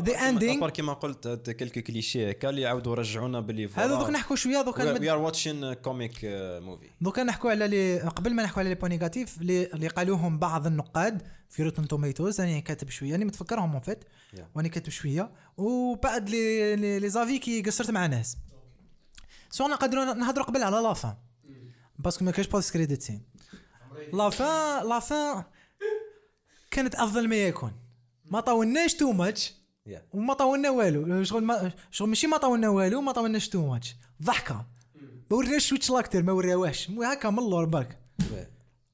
the 0.01 0.29
ending 0.29 0.59
à 0.59 0.61
part 0.61 0.71
كيما 0.71 0.93
قلت 0.93 1.51
quelques 1.51 1.81
clichés 1.81 2.31
هكا 2.31 2.51
اللي 2.51 2.61
يعاودوا 2.61 2.95
رجعونا 2.95 3.41
باللي 3.41 3.69
هذا 3.75 3.99
دوك 3.99 4.11
نحكوا 4.11 4.37
شوية 4.37 4.63
donc 4.63 4.79
we 4.79 5.11
are 5.11 5.19
watching 5.19 5.73
comic 5.73 6.19
movie 6.25 6.87
دوكا 7.01 7.23
نحكوا 7.23 7.51
على 7.51 7.69
لي 7.69 8.01
قبل 8.01 8.35
ما 8.35 8.43
نحكوا 8.43 8.61
على 8.61 8.69
les 8.69 8.75
points 8.75 8.91
négatifs 8.91 9.41
اللي 9.41 9.89
قالوهم 9.89 10.39
بعض 10.39 10.67
النقاد. 10.67 11.23
في 11.51 11.63
Rotten 11.63 11.89
Tomatoes 11.89 12.41
أنا 12.41 12.61
كاتب 12.61 12.91
شوية 12.91 13.15
أنا 13.15 13.25
متفكرهم 13.25 13.73
en 13.73 13.81
fait. 13.81 14.05
وأنا 14.55 14.69
كاتب 14.69 14.89
شوية 14.89 15.33
وبعد 15.57 16.29
les 16.31 16.77
les, 16.77 16.99
les 16.99 17.09
avis 17.09 17.39
كي 17.39 17.63
قصرت 17.63 17.91
مع 17.91 18.07
ناس. 18.07 18.37
سو 19.51 19.69
نقدروا 19.69 20.05
نهضروا 20.05 20.47
قبل 20.47 20.63
على 20.63 20.77
لافان 20.77 21.15
باسكو 21.99 22.25
ما 22.25 22.31
كاينش 22.31 22.49
بوست 22.51 22.73
كريديت 22.73 23.03
سين 23.03 23.23
لافان 24.13 24.89
لافان 24.89 25.45
كانت 26.71 26.95
أفضل 26.95 27.29
ما 27.29 27.37
يكون. 27.37 27.73
ما 28.25 28.41
طولناش 28.41 28.95
تو 28.95 29.13
ماتش. 29.13 29.55
وما 30.13 30.35
طولنا 30.35 30.71
والو. 30.71 31.25
شغل 31.25 31.45
ما 31.45 31.73
شغل 31.91 32.09
ماشي 32.09 32.27
ما 32.27 32.37
طولنا 32.37 32.69
والو 32.69 33.01
ما 33.01 33.13
طولناش 33.13 33.49
تو 33.49 33.67
ماتش 33.67 33.97
ضحكة. 34.23 34.67
ما 35.31 35.37
وريناش 35.37 35.69
سويتش 35.69 35.91
لاكتر 35.91 36.23
ما 36.23 36.33
وراوهاش 36.33 36.91
مو 36.91 37.03
هكا 37.03 37.31
من 37.31 37.39
اللور 37.39 37.65
باك 37.65 37.99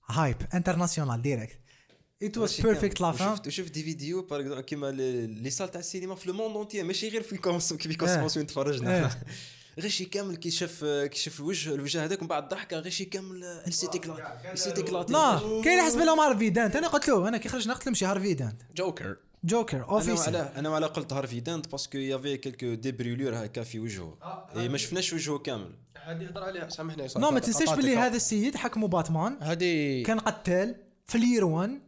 هايب 0.08 0.36
انترناسيونال 0.54 1.22
ديريكت 1.22 1.60
ات 2.22 2.38
واز 2.38 2.60
بيرفكت 2.60 3.00
لافان 3.00 3.28
وشفت 3.28 3.46
وشفت 3.46 3.72
دي 3.72 3.82
فيديو 3.82 4.22
باغ 4.22 4.60
كيما 4.60 4.90
لي 5.26 5.50
سال 5.50 5.70
تاع 5.70 5.80
السينما 5.80 6.14
في 6.14 6.28
لو 6.28 6.34
موند 6.34 6.56
اونتي 6.56 6.82
ماشي 6.82 7.08
غير 7.08 7.22
في 7.22 7.36
كونس 7.36 7.72
كي 7.72 7.88
في 7.88 7.94
آه. 7.94 7.98
كونسوماسيون 7.98 8.46
تفرجنا 8.46 9.04
آه. 9.04 9.10
غير 9.78 9.90
شي 9.90 10.04
كامل 10.04 10.36
كي 10.36 10.50
شاف 10.50 10.84
كي 10.84 11.18
شاف 11.18 11.40
الوجه 11.40 11.74
الوجه 11.74 12.04
هذاك 12.04 12.18
ومن 12.18 12.28
بعد 12.28 12.48
ضحكه 12.48 12.78
غير 12.78 12.92
شي 12.92 13.04
كامل 13.04 13.44
ال 13.44 13.72
سي 13.72 13.86
تيكلا 13.86 14.52
ال 14.52 14.58
سي 14.58 14.72
تيكلا 14.72 15.06
لا 15.08 15.40
كاين 15.64 15.80
حسب 15.80 15.98
لهم 15.98 16.20
هارفي 16.20 16.50
دانت 16.50 16.76
أنا 16.76 16.88
قلت 16.88 17.08
له 17.08 17.28
أنا 17.28 17.38
كي 17.38 17.48
خرجنا 17.48 17.74
قلت 17.74 17.86
له 17.86 17.92
مشي 17.92 18.04
هارفي 18.04 18.34
دانت 18.34 18.62
جوكر 18.76 19.16
جوكر 19.44 19.76
أنا 19.76 19.86
اوفيسي 19.86 20.26
على 20.26 20.52
أنا 20.56 20.68
على 20.68 20.86
قلت 20.86 21.12
هارفي 21.12 21.40
دانت 21.40 21.68
باسكو 21.68 21.98
يافي 21.98 22.36
كيلكو 22.36 22.74
دي 22.74 22.92
بريولور 22.92 23.44
هكا 23.44 23.62
في 23.62 23.80
وجهه 23.80 24.18
اي 24.56 24.68
ما 24.68 24.78
شفناش 24.78 25.12
وجهه 25.12 25.38
كامل 25.38 25.74
هذه 26.04 26.22
يهضر 26.22 26.42
عليها 26.44 26.68
سامحني 26.68 27.06
نو 27.16 27.30
ما 27.30 27.40
تنساش 27.40 27.70
باللي 27.70 27.96
هذا 27.96 28.16
السيد 28.16 28.56
حكموا 28.56 28.88
باتمان 28.88 29.38
هذه 29.40 30.02
كان 30.02 30.18
قتال 30.18 30.76
في 31.06 31.18
الير 31.18 31.44
1 31.44 31.85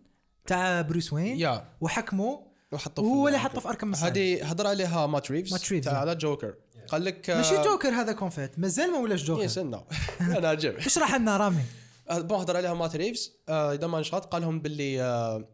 تاع 0.48 0.80
بروس 0.80 1.12
وين 1.12 1.40
يا. 1.40 1.64
وحكموا 1.80 2.38
وحطوا 2.72 3.04
هو 3.04 3.28
اللي 3.28 3.38
حطه 3.38 3.60
في 3.60 3.68
اركم 3.68 3.94
هذه 3.94 4.50
هضر 4.50 4.66
عليها 4.66 5.06
مات 5.06 5.30
ريفز 5.30 5.52
مات 5.52 5.72
ريفز، 5.72 5.84
تاع 5.84 6.12
جوكر. 6.12 6.54
قال 6.88 7.04
لك 7.04 7.30
ماشي 7.30 7.62
جوكر 7.62 7.88
هذا 7.88 8.12
كونفيت 8.12 8.58
مازال 8.58 8.90
ما 8.90 8.98
ولاش 8.98 9.24
جوكر. 9.24 9.44
يستنى 9.44 9.80
أنا 10.38 10.48
عجب. 10.48 10.76
اشرح 10.86 11.14
لنا 11.14 11.36
رامي. 11.36 11.62
بون 12.10 12.40
هضر 12.40 12.56
عليها 12.56 12.74
مات 12.74 12.96
ريفز 12.96 13.32
آه، 13.48 13.74
إذا 13.74 13.86
ما 13.86 14.00
نشاط 14.00 14.24
قال 14.26 14.42
لهم 14.42 14.60
باللي 14.60 15.02
آه، 15.02 15.48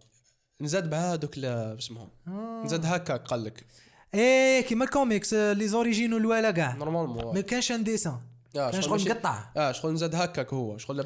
نزاد 0.61 0.91
مع 0.91 0.99
هذوك 0.99 1.39
اسمهم؟ 1.39 2.09
نزاد 2.65 2.87
هكا 2.87 3.17
قال 3.17 3.45
لك. 3.45 3.67
إيه 4.15 4.61
كيما 4.61 4.85
الكوميكس 4.85 5.35
آه، 5.35 5.53
لي 5.53 5.69
زوريجينو 5.69 6.17
الاولى 6.17 6.53
كاع. 6.53 6.73
ما 6.73 6.85
نورمالمون 6.85 7.41
كانش 7.41 7.73
ان 7.73 7.85
ديسان 7.85 8.19
آه، 8.57 8.71
كان 8.71 8.83
شغل 8.83 9.09
مقطع. 9.09 9.39
آه 9.57 9.73
شغل 9.73 9.93
نزاد 9.93 10.15
هكاك 10.15 10.55
هو. 10.55 10.79
شغل 10.79 11.03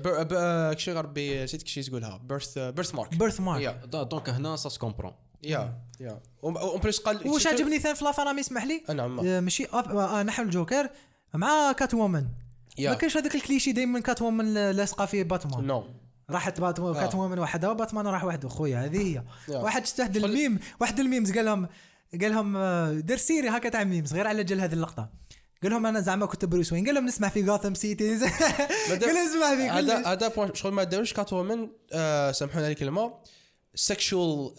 كشي 0.75 0.93
غير 0.93 1.05
ربي 1.05 1.45
نسيت 1.45 1.63
كشي 1.63 1.83
تقولها 1.83 2.17
بيرث 2.17 2.59
بيرث 2.59 2.95
مارك 2.95 3.15
بيرث 3.15 3.41
مارك 3.41 3.63
يا 3.63 4.05
دونك 4.05 4.29
هنا 4.29 4.57
سا 4.57 4.69
سكومبرون 4.69 5.13
yeah 5.43 5.79
yeah 6.01 6.21
en 6.45 6.81
plus 6.81 6.99
قال 6.99 7.29
واش 7.29 7.47
عجبني 7.47 7.79
ثاني 7.79 7.95
في 7.95 8.05
la 8.05 8.18
fin 8.18 8.39
اسمح 8.39 8.65
لي. 8.65 8.83
نعم 8.95 9.45
ماشي 9.45 9.67
آه، 9.73 10.21
آه، 10.21 10.23
نحو 10.23 10.43
الجوكر 10.43 10.91
مع 11.35 11.73
Catwoman 11.73 12.27
yeah. 12.79 12.91
ما 12.91 12.97
كانش 12.97 13.17
هذاك 13.17 13.35
الكليشي 13.35 13.73
دايما 13.73 14.01
Catwoman 14.01 14.55
لاصقه 14.71 15.07
في 15.07 15.25
باتمان 15.25 15.67
non 15.67 15.85
راحت 16.31 16.61
بات 16.61 16.81
آه. 16.81 16.95
Catwoman 16.95 17.39
وحده 17.39 17.71
وباتمان 17.71 18.07
راح 18.07 18.25
وحده. 18.25 18.49
خويا 18.49 18.85
هذه 18.85 18.99
هي. 18.99 19.23
واحد 19.55 19.83
استهدى 19.83 20.19
الميم 20.19 20.59
واحد 20.81 21.01
ال 21.01 21.06
memes 21.06 21.33
قال 21.33 21.45
لهم 21.45 21.69
قال 22.21 22.31
لهم 22.31 22.59
دير 23.01 23.17
série 23.17 23.49
هكا 23.49 23.69
تاع 23.69 23.85
memes 23.85 24.15
غير 24.15 24.27
على 24.27 24.45
جل 24.45 24.61
هذه 24.61 24.73
اللقطة. 24.73 25.09
قال 25.63 25.71
لهم 25.73 25.87
أنا 25.87 26.01
زعما 26.01 26.27
كنت 26.27 26.45
بروس 26.45 26.73
وين؟ 26.73 26.87
قال 26.87 26.95
لهم 26.95 27.07
نسمع 27.07 27.29
في 27.29 27.45
Gotham 27.45 27.75
City 27.83 28.19
قال 28.89 29.01
لهم 29.01 29.17
اسمع 29.17 29.57
في 29.57 29.63
هذا. 29.69 30.07
هذا 30.13 30.29
point 30.29 30.55
شغل 30.55 30.73
ما 30.73 30.85
داروش 30.85 31.13
Catwoman 31.13 31.69
آه، 31.93 32.33
سامحوني 32.33 32.65
على 32.65 32.73
الكلمة 32.73 33.13
sexual 33.75 34.55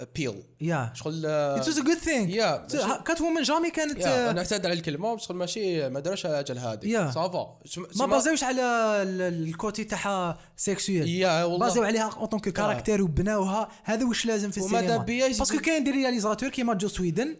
appeal 0.00 0.42
yeah 0.60 0.92
شغل 0.94 1.22
آه، 1.26 1.56
it 1.60 1.66
was 1.68 1.78
a 1.78 1.82
good 1.82 1.96
thing 1.98 2.30
yeah 2.30 2.66
Catwoman 3.06 3.42
jamais 3.42 3.70
كانت 3.70 4.02
آه، 4.06 4.30
أنا 4.30 4.38
أعتذر 4.40 4.64
على 4.70 4.72
الكلمة 4.72 5.14
بس 5.14 5.22
شغل 5.22 5.36
ماشي 5.36 5.88
ما 5.88 6.00
داروش 6.00 6.26
على 6.26 6.40
أجل 6.40 6.58
هذه. 6.58 6.86
yeah. 6.88 7.10
ça 7.10 7.29
va. 7.29 7.58
ما 7.96 8.06
base 8.06 8.28
اوش 8.28 8.44
على 8.44 8.62
ال- 9.02 9.48
ال 9.48 9.55
côté 9.55 9.84
تاعها 9.84 10.38
sexuel 10.56 11.08
yeah 11.08 11.44
والله. 11.44 11.66
base 11.66 11.80
او 11.80 11.84
عليها 11.84 12.10
en 12.16 12.26
tant 12.26 12.48
que 12.48 12.61
caractère 12.61 13.02
وبناوها 13.02 13.68
هذا 13.84 14.06
واش 14.06 14.26
لازم 14.26 14.50
في 14.50 14.58
السينما؟ 14.58 14.96
parce 15.38 15.51
que 15.51 15.58
كاين 15.58 15.84
des 15.84 15.90
réalisateurs 15.90 16.48
كيما 16.48 16.74
Joss 16.74 16.88
Whedon 16.88 17.36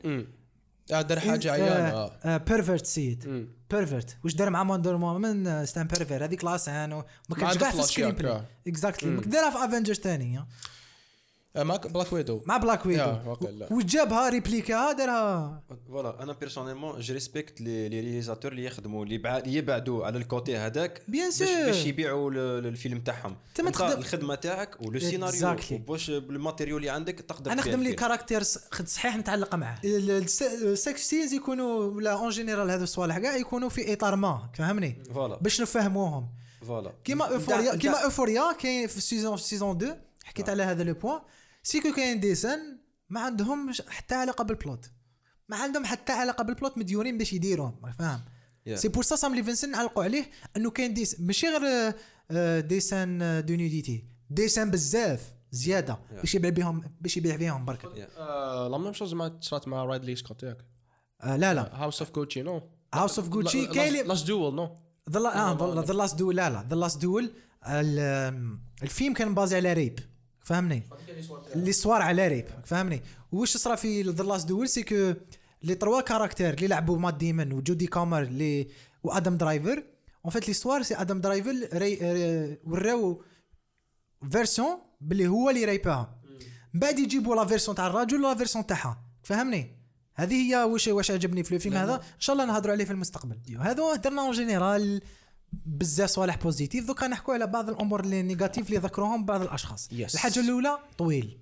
آه، 0.92 1.02
دار 1.02 1.20
حاجة 1.20 1.52
عيانه 1.52 2.10
pervert 2.36 2.86
c'est 2.86 3.48
un 3.70 3.80
pervert 3.80 4.16
واش 4.24 4.34
دار 4.34 4.50
مع 4.50 4.64
Wonder 4.64 4.94
Woman؟ 4.94 5.66
c'est 5.66 5.80
un 5.80 5.86
pervers 5.86 6.24
هذيك 6.24 6.44
la 6.44 6.58
scène 6.58 6.92
وما 6.92 7.04
كانش 7.38 7.58
كاع 7.58 7.70
في 7.70 7.78
ال 7.78 8.10
screenplay 8.10 8.32
آه. 8.32 8.44
exactly 8.66 9.10
ما 9.10 9.22
دارها 9.22 9.50
في 9.50 9.64
Avengers 9.64 9.98
ثاني 9.98 10.44
آه، 11.56 11.62
ماك 11.62 11.86
Black 11.86 12.12
Widow 12.12 12.40
مع 12.46 12.56
Black 12.56 12.86
Widow. 12.86 13.36
وجابها 13.70 14.28
replica 14.28 14.92
دارها 14.92 15.62
voilà 15.88 16.22
أنا 16.22 16.32
personnellement 16.32 17.00
je 17.00 17.14
respecte 17.14 17.60
les 17.60 17.88
les 17.88 18.00
réalisateurs 18.00 18.52
اللي 18.52 18.64
يخدموا 18.64 19.04
اللي 19.04 19.14
يبع- 19.14 19.36
اللي 19.36 19.54
يبعدوا 19.56 20.06
على 20.06 20.18
ال 20.18 20.26
côté 20.26 20.56
هذاك 20.56 21.02
باش 21.08 21.38
sûr. 21.42 21.66
باش 21.66 21.86
يبيعوا 21.86 22.30
ال- 22.30 22.38
ال- 22.38 22.66
الفيلم 22.66 23.00
تاعهم. 23.00 23.36
ما 23.60 23.66
أنت 23.68 23.74
تخدم- 23.76 23.98
الخدمة 23.98 24.34
تاعك 24.34 24.76
ولو 24.82 25.00
Exactly. 25.00 25.72
وباش 25.72 26.10
بال 26.10 26.23
material 26.23 26.76
اللي 26.76 26.90
عندك 26.90 27.14
تقدر 27.14 27.52
أنا 27.52 27.62
تبيع 27.62 27.74
خدم 27.74 27.82
لي. 27.82 27.92
caractère 27.92 28.42
صحيح 28.86 29.16
نتعلق 29.16 29.54
معاه. 29.54 29.78
ال 29.84 30.16
sex 30.16 31.10
scenes 31.10 31.32
يكونوا 31.32 31.84
ولا 31.84 32.12
en 32.12 32.30
général 32.30 32.70
هذو 32.70 32.82
الصوالح 32.82 33.18
كاع 33.18 33.36
يكونوا 33.36 33.68
في 33.68 33.92
اطار 33.92 34.16
ما 34.16 34.48
فهمني؟ 34.54 35.02
voilà 35.14 35.36
باش 35.36 35.60
نفهموهم. 35.60 36.28
voilà 36.66 36.92
كيما 37.04 37.24
Euphoria 37.24 37.74
كيما 37.76 38.04
Euphoria 38.04 38.52
كاين 38.52 38.88
في 38.88 38.96
ال 38.96 39.02
saison 39.02 39.36
في 39.36 39.42
saison 39.42 39.76
2 39.76 39.96
حكيت 40.24 40.48
على 40.48 40.62
هذا 40.62 40.82
le 40.84 40.94
point 40.94 41.20
c'est 41.62 41.81
que 41.81 41.92
كاين 41.92 42.20
des 42.20 42.39
scènes 42.39 42.78
ما 43.08 43.20
عندهمش 43.20 43.82
حتى 43.88 44.14
علاقة 44.14 44.44
بال 44.44 44.59
plot 44.59 44.90
ما 45.48 45.56
عندهم 45.56 45.84
حتى 45.84 46.12
علاقة 46.12 46.44
بال 46.44 46.55
plot 46.55 46.78
مديورين 46.78 47.18
باش 47.18 47.32
يديروهم 47.32 47.92
فاهم؟ 47.98 48.20
Yeah. 48.68 48.74
c'est 48.74 48.88
pour 48.88 49.02
ça 49.02 49.16
سام 49.16 49.34
ليفنسون 49.34 49.74
علقوا 49.74 50.04
عليه 50.04 50.30
أنه 50.56 50.70
كاين 50.70 50.94
des 50.94 51.20
ماشي 51.20 51.46
غير 51.46 51.94
آه، 52.30 52.60
des 52.60 52.79
scènes 52.79 53.18
de 53.46 53.54
nudité 53.54 54.04
des 54.30 54.43
scènes 54.43 54.70
بزاف 54.70 55.32
زيادة. 55.50 55.98
باش 56.12 56.34
يبيع 56.34 56.50
بهم 56.50 56.82
باش 57.00 57.16
يبيع 57.16 57.36
فيهم 57.36 57.64
برك. 57.64 57.84
la 57.84 58.78
même 58.78 58.92
chose 58.92 59.14
ما 59.14 59.38
صارت 59.40 59.68
مع 59.68 59.84
رايدلي 59.84 60.16
سكوت 60.16 60.42
ياك. 60.42 60.64
آه، 61.20 61.36
لا 61.36 61.54
لا. 61.54 61.70
House 61.74 62.02
of 62.02 62.10
Gucci 62.10 62.42
non 62.42 62.70
House 62.94 63.18
of 63.18 63.28
Gucci 63.28 63.66
كاين 63.66 64.06
Last 64.06 64.26
Duel 64.26 64.54
non 64.54 64.76
The 65.10 65.92
Last 65.92 66.18
Duel 66.18 66.36
لا 66.36 66.50
لا. 66.50 66.66
The 66.70 66.76
Last 66.76 67.02
Duel 67.02 67.34
الفيلم 68.82 69.14
كان 69.14 69.34
basé 69.34 69.56
على 69.56 69.72
rape 69.72 69.98
فهمني؟ 70.50 70.82
اللي 71.54 71.72
صوار 71.72 72.02
على 72.02 72.28
rape 72.28 72.46
فهمني؟ 72.64 73.02
وش 73.32 73.56
صرا 73.56 73.74
في 73.74 74.02
The 74.02 74.24
Last 74.24 74.48
Duel 74.48 74.68
c'est 74.68 74.82
que 74.82 75.12
les 75.62 75.74
trois 75.74 76.00
caractères 76.00 76.54
اللي 76.54 76.66
لعبوا 76.66 76.98
مات 76.98 77.14
ديمون 77.14 77.52
وجودي 77.52 77.86
كومر 77.86 78.22
اللي 78.22 78.68
وادم 79.02 79.36
درايفر 79.36 79.84
en 80.24 80.32
fait 80.32 80.48
l'histoire 80.48 80.82
c'est 80.82 80.94
آدم 80.94 81.20
درايفر 81.20 81.68
ري 81.74 81.94
ري- 81.94 82.58
وراو 82.64 83.22
version 84.32 84.78
باللي 85.00 85.28
هو 85.28 85.50
اللي 85.50 85.64
rape 85.64 86.09
اها 86.09 86.20
من 86.74 86.80
بعد 86.80 86.98
يجيبوا 86.98 87.36
la 87.36 87.44
version 87.44 87.74
تاع 87.74 87.86
الراجل 87.86 88.24
و 88.24 88.27
la 88.27 88.34
version 88.34 88.66
تاعها. 88.66 89.04
فهمني؟ 89.22 89.76
هذه 90.14 90.34
هي 90.34 90.62
واش 90.64 90.88
واش 90.88 91.10
عجبني 91.10 91.44
في 91.44 91.54
الفيلم 91.54 91.76
هذا؟ 91.76 91.94
إن 91.94 92.00
شاء 92.20 92.34
الله 92.34 92.46
نهضروا 92.46 92.72
عليه 92.74 92.84
في 92.84 92.90
المستقبل. 92.90 93.38
هذا 93.58 93.94
درنا 93.94 94.22
en 94.22 94.32
général 94.32 95.00
بزاف 95.52 96.10
صوالح 96.10 96.36
positifs. 96.36 96.86
دوكا 96.86 97.06
نحكوا 97.06 97.34
على 97.34 97.46
بعض 97.46 97.70
الأمور 97.70 98.00
اللي 98.00 98.22
négatifs 98.22 98.66
اللي 98.66 98.78
ذكروهم 98.78 99.24
بعض 99.24 99.42
الأشخاص. 99.42 99.88
Yes. 99.88 100.14
الحاجة 100.14 100.40
الأولى 100.40 100.78
طويل. 100.98 101.38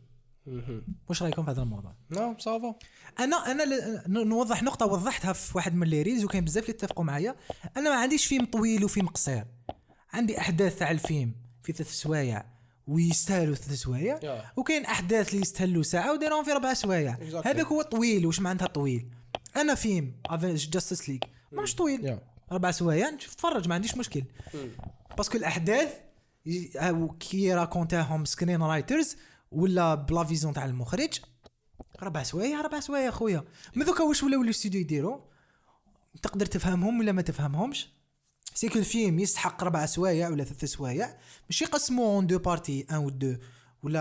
واش 1.08 1.22
رأيكم 1.22 1.44
في 1.44 1.50
هذا 1.50 1.62
الموضوع؟ 1.62 1.94
non 2.10 2.36
ça 2.38 2.53
va. 2.53 2.74
أنا 3.20 3.36
أنا 3.36 3.64
نوضح 4.06 4.62
نقطة 4.62 4.86
وضحتها 4.86 5.32
في 5.32 5.52
واحد 5.56 5.74
من 5.74 5.86
les 5.86 6.02
reels 6.02 6.24
وكاين 6.24 6.44
بزاف 6.44 6.64
اللي 6.64 6.74
اتفقوا 6.74 7.04
معايا. 7.04 7.36
أنا 7.76 7.90
ما 7.90 7.96
عنديش 7.96 8.26
فيلم 8.26 8.44
طويل 8.44 8.84
وفيلم 8.84 9.08
قصير. 9.08 9.44
عندي 10.12 10.38
أحداث 10.38 10.78
تاع 10.78 10.90
الفيلم 10.90 11.34
في 11.62 11.72
ثلاث 11.72 11.92
سوايع 11.92 12.44
ويستاهلوا 12.86 13.54
ثلاث 13.54 13.78
سوايع. 13.78 14.18
Yeah. 14.18 14.58
وكاين 14.58 14.84
أحداث 14.84 15.28
اللي 15.28 15.40
يستهلوا 15.40 15.82
ساعة 15.82 16.12
وديرهم 16.12 16.44
في 16.44 16.50
ربع 16.50 16.74
سوايع. 16.74 17.16
Exactly. 17.16 17.46
هذاك 17.46 17.66
هو 17.66 17.82
طويل. 17.82 18.26
واش 18.26 18.40
معناتها 18.40 18.66
طويل؟ 18.66 19.10
أنا 19.56 19.74
فيلم 19.74 20.14
Justice 20.44 21.08
League 21.08 21.22
مش 21.52 21.74
طويل. 21.74 22.16
Yeah. 22.16 22.37
ربع 22.52 22.70
سوايع 22.70 23.10
نشوف 23.10 23.34
تفرج 23.34 23.68
ما 23.68 23.74
عنديش 23.74 23.96
مشكل. 23.96 24.24
parce 25.16 25.30
que 25.30 25.38
الأحداث 25.38 25.94
كي 27.20 27.54
raconte 27.54 28.24
اهم 28.24 28.62
screenwriters 28.62 29.16
ولا 29.50 29.94
ب 29.94 30.04
la 30.04 30.24
vision 30.24 30.54
تاع 30.54 30.64
المخرج 30.64 31.20
ربع 32.02 32.22
سوايع 32.22 32.60
ربع 32.60 32.80
سوايع 32.80 33.10
خويا 33.10 33.44
من 33.76 33.84
دوكا 33.84 34.04
واش 34.04 34.22
ولاو 34.22 34.42
الاستوديو 34.42 34.80
يديروا 34.80 35.20
تقدر 36.22 36.46
تفهمهم 36.46 36.98
ولا 36.98 37.12
ما 37.12 37.22
تفهمهمش؟ 37.22 37.88
c'est 38.54 38.68
que 38.68 38.78
الفيلم 38.78 39.18
يستحق 39.18 39.64
ربع 39.64 39.86
سوايع 39.86 40.28
ولا 40.28 40.44
ثلاث 40.44 40.64
سوايع. 40.64 41.18
ماشي 41.50 41.64
يقسموه 41.64 42.16
en 42.16 42.26
deux 42.26 42.38
parties 42.38 42.86
un 42.90 42.96
و 42.96 43.10
deux 43.10 43.36
ولا 43.82 44.00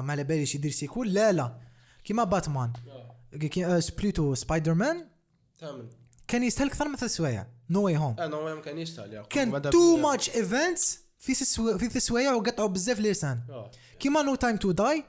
ما 0.00 0.12
على 0.12 0.24
باليش 0.24 0.54
يدير 0.54 0.70
sequel 0.70 1.14
لا 1.14 1.32
لا. 1.32 1.60
كيما 2.04 2.24
باتمان 2.24 2.72
كي 3.40 3.80
plutôt 3.98 4.34
Spider-Man 4.34 5.08
كان 6.28 6.42
يستاهل 6.42 6.70
أكثر 6.70 6.88
من 6.88 6.96
ثلاث 6.96 7.10
سوايع. 7.10 7.46
No 7.70 7.82
Way 7.82 7.96
Home 7.96 8.16
no 8.18 8.44
ما 8.54 8.60
كان 8.60 8.78
يستاهل. 8.78 9.24
كان 9.30 9.62
too. 9.70 9.96
much 9.96 10.30
events 10.30 10.98
في 11.18 11.34
سسو... 11.34 11.78
في 11.78 11.88
ثلاث 11.88 12.04
سوايع 12.04 12.32
وقطعوا 12.34 12.68
بزاف 12.68 13.00
les 13.00 13.13
scènes 13.13 13.40
آه. 13.50 13.70
كيما 14.00 14.22
No 14.22 14.34
Time 14.34 14.56
to 14.56 14.70
Die 14.70 15.04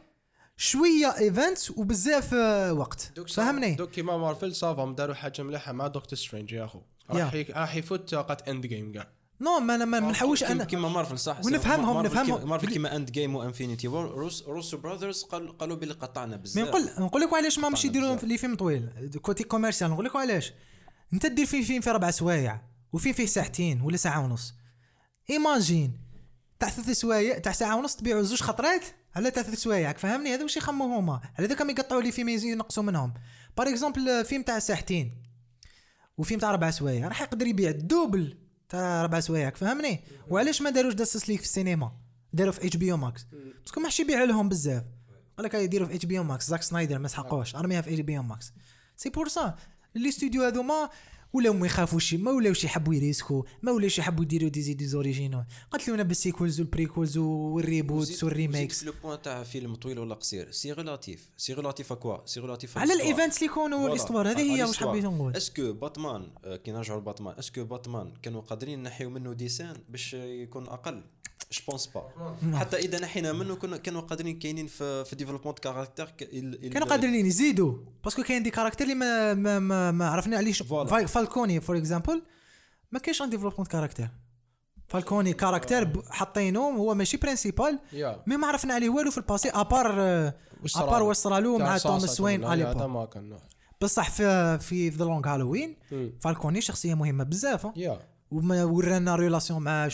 شوية 0.58 1.18
events 1.18 1.72
وبزاف 1.72 2.34
آه، 2.34 2.74
وقت. 2.74 3.12
فهمني؟ 3.34 3.76
donc 3.76 3.90
كيما 3.92 4.18
Marvel 4.18 4.56
ça 4.56 4.76
va 4.76 4.96
داروا 4.98 5.16
حاجة 5.16 5.42
مليحة 5.42 5.72
مع 5.72 5.88
Doctor 5.88 6.20
Strange 6.20 6.52
يا 6.52 6.66
أخو. 6.66 6.82
راح 7.10 7.36
راح 7.50 7.76
يفوت 7.76 8.10
طاقة 8.16 8.52
Endgame 8.52 8.92
كاع 8.92 9.08
no 9.42 9.60
ما 9.60 9.76
أنا 9.76 9.86
ما 9.86 10.00
ما 10.00 10.12
نحوش 10.12 10.44
أنا. 10.44 10.64
كيما 10.64 10.90
مارفل 10.90 11.20
صح 11.20 11.40
ونفهمهم- 11.46 12.04
نفهمهم. 12.06 12.50
مارفل 12.50 12.68
كيما 12.68 12.96
Endgame 12.96 13.12
و 13.12 13.36
Infinity 13.36 13.88
روس 13.88 14.44
Russo 14.44 14.78
Brothers 14.78 15.24
قال- 15.24 15.58
قالوا 15.58 15.76
بلي 15.76 15.94
قطعنا 15.94 16.36
بزاف. 16.36 16.68
نقول 16.68 16.90
نقول 17.00 17.22
لك 17.22 17.34
علاش 17.34 17.60
ماهمش 17.60 17.86
يديروا. 17.86 18.16
les 18.16 18.38
films 18.38 18.56
طويل. 18.56 18.90
côté 19.22 19.44
commercial 19.44 19.90
نقول 19.92 20.06
لك 20.06 20.16
علاش. 20.16 20.54
انت 21.14 21.26
دير 21.26 21.46
فيه 21.46 21.64
فيلم 21.64 21.82
في 21.82 21.90
ربع 21.90 22.12
سوايع 22.12 22.62
وفي 22.94 23.14
فيه 23.14 23.26
ساعتين 23.26 23.82
ولا 23.82 23.98
ساعة 23.98 24.24
ونص. 24.24 24.54
imagine 25.30 26.00
تاع 26.60 26.70
ثلاث 26.70 26.90
سوايع 26.90 27.38
تاع 27.38 27.52
ساعة 27.52 27.76
ونص 27.76 27.96
تبيعوا 27.96 28.22
زوج 28.22 28.42
خطرات 28.42 28.82
على 29.16 29.32
تاع 29.32 29.44
ثلاث 29.44 29.60
سوايع 29.60 29.94
فهمني؟ 29.94 30.34
هذا 30.34 30.44
واش 30.44 30.58
يخموا 30.58 31.00
هما؟ 31.00 31.22
على 31.38 31.48
ذاك 31.48 31.62
يقطعوا 31.62 32.02
les 32.02 32.12
films 32.12 32.30
ينقصوا 32.30 32.84
منهم. 32.84 33.14
par 33.58 33.68
exemple 33.68 34.26
فيلم 34.26 34.44
تاع 34.44 34.60
ساعتين 34.60 35.24
وفيلم 36.18 36.40
تاع 36.40 36.52
ربع 36.52 36.72
سوايع 36.72 37.08
راح 37.08 37.22
يقدر 37.22 37.48
يبيع 37.48 37.70
ال 37.70 37.80
double 37.80 38.38
تاع 38.70 39.04
ربع 39.04 39.20
سوايع 39.20 39.50
فهمني؟ 39.50 40.04
وعلاش 40.30 40.62
ما 40.62 40.70
داروش 40.70 40.94
Justice 40.94 41.30
League 41.30 41.40
في 41.40 41.46
السينما؟ 41.46 41.92
داروا 42.34 42.52
في 42.52 42.68
اتش 42.68 42.76
بي 42.76 42.92
أو 42.92 42.98
ماكس 42.98 43.26
باسكو 43.62 43.80
ما 43.80 43.88
حش 43.88 44.00
يبيع 44.00 44.24
لهم 44.24 44.50
بزاف. 44.50 44.84
قال 45.38 45.46
لك 45.46 45.54
يديروا 45.54 45.88
في 45.88 45.96
HBO 45.96 46.20
Max 46.20 46.48
Zack 46.48 46.62
Snyder 46.62 47.00
ما 47.00 47.08
سحقوش 47.08 47.56
أرميها 47.56 47.82
في 47.82 47.94
HBO 47.94 48.18
Max 48.18 48.54
c'est 48.96 49.10
pour 49.10 49.28
ça. 49.28 49.56
les 50.02 50.12
studios 50.12 50.44
هذوما 50.44 50.90
ولاو 51.34 51.54
ما 51.54 51.66
يخافوش 51.66 52.14
ما 52.14 52.32
ولاوش 52.32 52.64
يحبوا 52.64 52.96
يريسكو 52.96 53.46
ما 53.62 53.72
ولاوش 53.72 54.00
يحبوا 54.00 54.24
يديروا 54.24 54.50
des 54.50 54.62
idées 54.62 54.86
originaux 54.86 55.44
قتلونا 55.72 56.04
بالسيكولز 56.04 56.60
والبريكولز 56.60 57.18
والريبوتس 57.18 58.24
والريميكس 58.24 58.84
le 58.84 58.94
point 59.04 59.22
تاع 59.22 59.44
فيلم 59.44 59.76
طويل 59.76 60.00
ولا 60.00 60.16
قصير 60.16 60.52
c'est 60.52 60.74
relatif 60.74 61.30
c'est 61.38 61.54
relatif 61.54 61.94
quoi 61.94 62.18
c'est 62.26 62.40
relatif 62.40 62.78
على 62.78 62.94
ال 62.94 63.00
events 63.00 63.38
اللي 63.38 63.52
يكونوا 63.52 63.80
وال 63.80 63.90
histoire 63.90 64.32
هذه 64.32 64.56
هي 64.56 64.64
واش 64.64 64.78
حبيت 64.78 65.04
نقول. 65.06 65.36
est-ce 65.36 65.61
que 65.61 65.74
Batman 65.74 66.32
آه، 66.46 66.56
كي 66.56 66.72
نرجعوا 66.72 67.00
ل 67.00 67.05
Batman 67.05 67.36
est-ce 67.40 67.56
que 67.56 67.64
Batman 67.64 68.14
كانوا 68.24 68.42
قادرين 68.42 68.84
نحيوا 68.84 69.12
منه 69.12 69.34
des 69.34 69.49
scènes 69.49 69.78
باش 69.90 70.14
يكون 70.14 70.68
أقل؟ 70.68 71.04
je 71.52 71.62
pense 71.68 71.88
pas 71.88 72.10
حتى 72.54 72.78
إذا 72.78 73.00
نحينا 73.00 73.34
منه 73.34 73.56
كنا 73.56 73.78
كانوا 73.78 74.02
قادرين 74.02 74.40
كاينين 74.40 74.68
في 74.68 75.06
في 75.06 75.16
développement 75.16 75.54
caractère 75.54 76.06
كانوا 76.74 76.88
قادرين 76.88 77.26
يزيدوا. 77.26 77.78
parce 78.04 78.16
que 78.16 78.24
كاين 78.24 78.44
des 78.44 78.50
caractères 78.50 78.88
اللي 78.88 78.96
ما 78.96 79.34
ما 79.34 79.60
ما, 79.60 79.92
ما 79.92 80.10
عرفنا 80.10 80.38
عليه 80.38 80.54
Falcone 81.06 81.62
for 81.62 81.78
example 81.78 82.22
ما 82.92 83.00
كاينش 83.00 83.22
un 83.22 83.30
développement 83.30 83.66
caractère 83.66 84.10
Falcone 84.88 85.34
caractère 85.34 86.02
حاطينه 86.10 86.60
هو 86.60 86.96
ماشي 86.96 87.18
principal 87.18 87.80
mais 88.28 88.38
ما 88.38 88.48
عرفنا 88.48 88.74
عليه 88.74 88.90
والو 88.90 89.12
في 89.12 89.18
ال 89.18 89.23
passé 89.23 89.50
à 89.50 89.58
part 89.58 89.92
à 90.76 90.81
part 90.81 91.04
واش 91.04 91.18
صرالو 91.18 91.58
مع 91.58 91.66
تاع 91.66 91.78
Thomas 91.78 92.14
Wayne 92.14 92.44
هذا 92.44 92.54
الي 92.54 92.88
ما 92.88 93.06
كان. 93.06 93.38
بصح 93.82 94.10
في 94.10 94.60
في 94.60 94.90
The 94.90 95.06
Long 95.06 95.28
Halloween. 95.28 95.76
Falcone 96.22 96.62
شخصية 96.62 96.94
مهمة 96.94 97.24
بزاف 97.24 97.68
وما 98.32 98.64
ورانا 98.64 99.16
relation 99.16 99.62
مع 99.62 99.90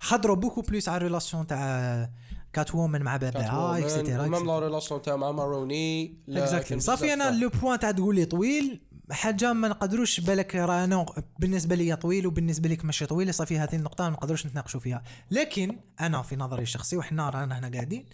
ش... 0.00 0.06
هضروا 0.06 0.36
beaucoup 0.36 0.60
plus 0.60 0.88
على 0.88 0.98
relation 0.98 1.46
تاع 1.46 2.10
Catwoman 2.52 3.02
مع 3.02 3.16
باباها 3.16 3.78
et 3.78 3.90
cetera 3.90 4.26
même 4.26 4.46
la 4.46 4.58
relation 4.58 5.02
تاع 5.02 5.16
مع 5.16 5.32
Maroni 5.32 6.18
exactly 6.28 6.80
صافي 6.80 7.12
أنا 7.12 7.30
le 7.30 7.48
point 7.48 7.78
تاع 7.78 7.90
تقول 7.90 8.14
لي 8.14 8.24
طويل 8.24 8.82
حاجة 9.10 9.52
ما 9.52 9.68
نقدروش 9.68 10.20
بالك 10.20 10.54
راه 10.56 10.84
أنا 10.84 11.06
بالنسبة 11.38 11.74
لي 11.74 11.96
طويل 11.96 12.26
وبالنسبة 12.26 12.68
لك 12.68 12.84
ماشي 12.84 13.06
طويل 13.06 13.34
صافي 13.34 13.58
هذه 13.58 13.76
النقطة 13.76 14.04
ما 14.04 14.10
نقدروش 14.10 14.46
نتناقشوا 14.46 14.80
فيها. 14.80 15.02
لكن 15.30 15.78
أنا 16.00 16.22
في 16.22 16.36
نظري 16.36 16.62
الشخصي 16.62 16.96
وحنا 16.96 17.30
رانا 17.30 17.58
هنا 17.58 17.68
قاعدين 17.68 18.08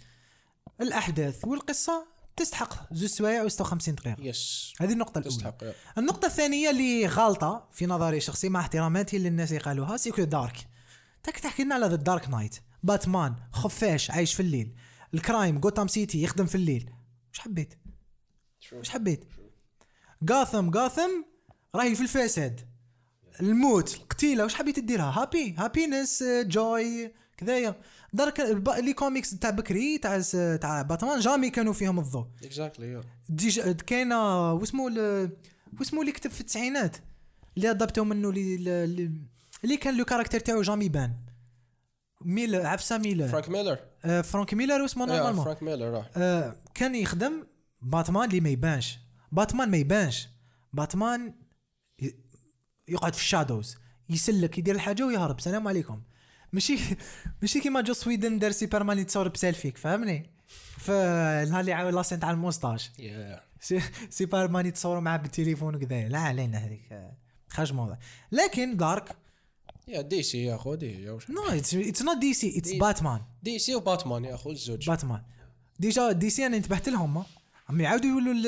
الأحداث 0.81 1.45
والقصة 1.45 2.05
تستحق 2.35 2.93
زوج 2.93 3.09
سوايع 3.09 3.47
و56 3.47 3.89
دقيقة. 3.89 4.15
yes 4.19 4.73
هذه 4.81 4.93
النقطة 4.93 5.19
الأولى. 5.19 5.35
تستحق. 5.35 5.63
yeah. 5.63 5.73
النقطة 5.97 6.25
الثانية 6.25 6.69
اللي 6.69 7.07
غالطة 7.07 7.67
في 7.71 7.85
نظري 7.85 8.17
الشخصي 8.17 8.49
مع 8.49 8.59
احتراماتي 8.59 9.17
للناس 9.17 9.51
اللي 9.51 9.61
قالوها 9.61 9.97
c'est 9.97 10.13
que 10.13 10.23
dark 10.23 10.67
راك 11.23 11.39
تحكي 11.39 11.63
لنا 11.63 11.75
على 11.75 11.85
The 11.85 11.95
Dark 11.95 12.29
Knight 12.29 12.55
Batman 12.83 13.35
خفاش 13.51 14.11
عايش 14.11 14.33
في 14.33 14.39
الليل. 14.39 14.75
ال 15.13 15.21
crime 15.21 15.59
Gotham 15.59 15.87
City 15.87 16.23
يخدم 16.23 16.45
في 16.45 16.55
الليل. 16.55 16.89
وش 17.33 17.39
حبيت؟ 17.39 17.73
وش 18.73 18.89
حبيت؟ 18.89 19.25
Gotham 20.29 20.69
Gotham 20.69 21.11
راهي 21.75 21.95
في 21.95 22.01
الفساد. 22.01 22.61
الموت 23.41 23.95
القتيلة 23.95 24.45
وش 24.45 24.53
حبيت 24.53 24.79
ديرها 24.79 25.21
happy 25.21 25.55
happiness 25.57 26.23
joy 26.23 27.13
كذايا. 27.37 27.75
dark 28.13 28.39
les 28.79 28.93
comics 28.93 29.39
تاع 29.39 29.49
بكري 29.49 29.97
تاع 29.97 30.21
تاع 30.55 30.81
Batman 30.81 31.19
jamais 31.19 31.49
كانوا 31.49 31.73
فيهم 31.73 31.99
الضوء 31.99 32.27
exactly. 32.43 33.01
déjà 33.29 33.71
كاينة 33.71 34.51
واسمو 34.53 34.83
واسمو 35.79 36.01
اللي 36.01 36.11
كتب 36.11 36.31
في 36.31 36.41
التسعينات 36.41 36.97
اللي 37.57 37.69
ادابتو 37.69 38.03
منه 38.03 38.29
اللي 38.29 39.11
اللي- 39.63 39.77
كان 39.77 39.97
le 39.97 40.05
caractère 40.05 40.39
تاعو 40.39 40.61
jamais 40.61 40.89
بان 40.89 41.13
ميل 42.21 42.55
عفسه 42.65 42.97
Miller 42.97 43.27
Frank 43.27 43.49
Miller 43.49 43.79
آه 44.05 44.21
Frank 44.21 44.53
Miller 44.53 44.81
واسمه 44.81 45.05
normalement 45.05 45.45
Frank 45.45 45.63
Miller 45.63 46.05
آه 46.17 46.55
كان 46.73 46.95
يخدم 46.95 47.43
باتمان 47.81 48.29
اللي 48.29 48.39
ما 48.41 48.49
يبانش 48.49 48.99
باتمان 49.31 49.71
ما 49.71 49.77
يبانش 49.77 50.29
باتمان 50.73 51.33
يقعد 52.87 53.13
في 53.13 53.19
ال 53.21 53.28
shadows 53.28 53.75
يسلك 54.09 54.57
يدير 54.57 54.75
الحاجة 54.75 55.03
ويهرب 55.05 55.39
سلام 55.39 55.67
عليكم 55.67 56.01
ماشي 56.53 56.77
ماشي 57.41 57.59
كيما 57.59 57.81
Joss 57.81 57.93
Whedon 57.93 58.39
دار 58.39 58.51
سوبرمان 58.51 58.99
يتصور 58.99 59.27
بسيلفيك 59.27 59.77
فهمني 59.77 60.29
فالنهار 60.77 61.59
اللي 61.59 61.73
عاود 61.73 61.93
la 61.93 62.00
scène 62.00 62.19
تاع 62.19 62.31
سي- 63.59 63.81
سوبرمان 64.09 64.65
يتصوروا 64.65 65.01
معاه 65.01 65.17
بالتليفون 65.17 65.75
وكذا 65.75 66.07
لا 66.07 66.19
علينا 66.19 66.57
هذيك 66.57 67.11
خارج 67.49 67.73
موضوع 67.73 67.97
لكن 68.31 68.77
dark 68.77 69.15
يا 69.87 70.01
DC 70.01 70.43
يا 70.43 70.57
خو 70.57 70.75
دي 70.75 71.05
no 71.29 71.43
it's 71.49 72.01
not 72.01 72.17
DC 72.17 72.57
it's 72.57 72.73
Batman 72.73 73.21
DC 73.43 73.75
و 73.75 73.82
Batman 73.82 74.25
يا 74.25 74.35
خو 74.35 74.51
الزوج 74.51 74.89
Batman 74.89 75.21
déjà 75.79 76.11
DC 76.11 76.45
أنا 76.45 76.57
انتبهت 76.57 76.89
لهم. 76.89 77.23
عم 77.69 77.81
يعاودوا 77.81 78.09
يقولوا 78.09 78.33
ال- 78.33 78.47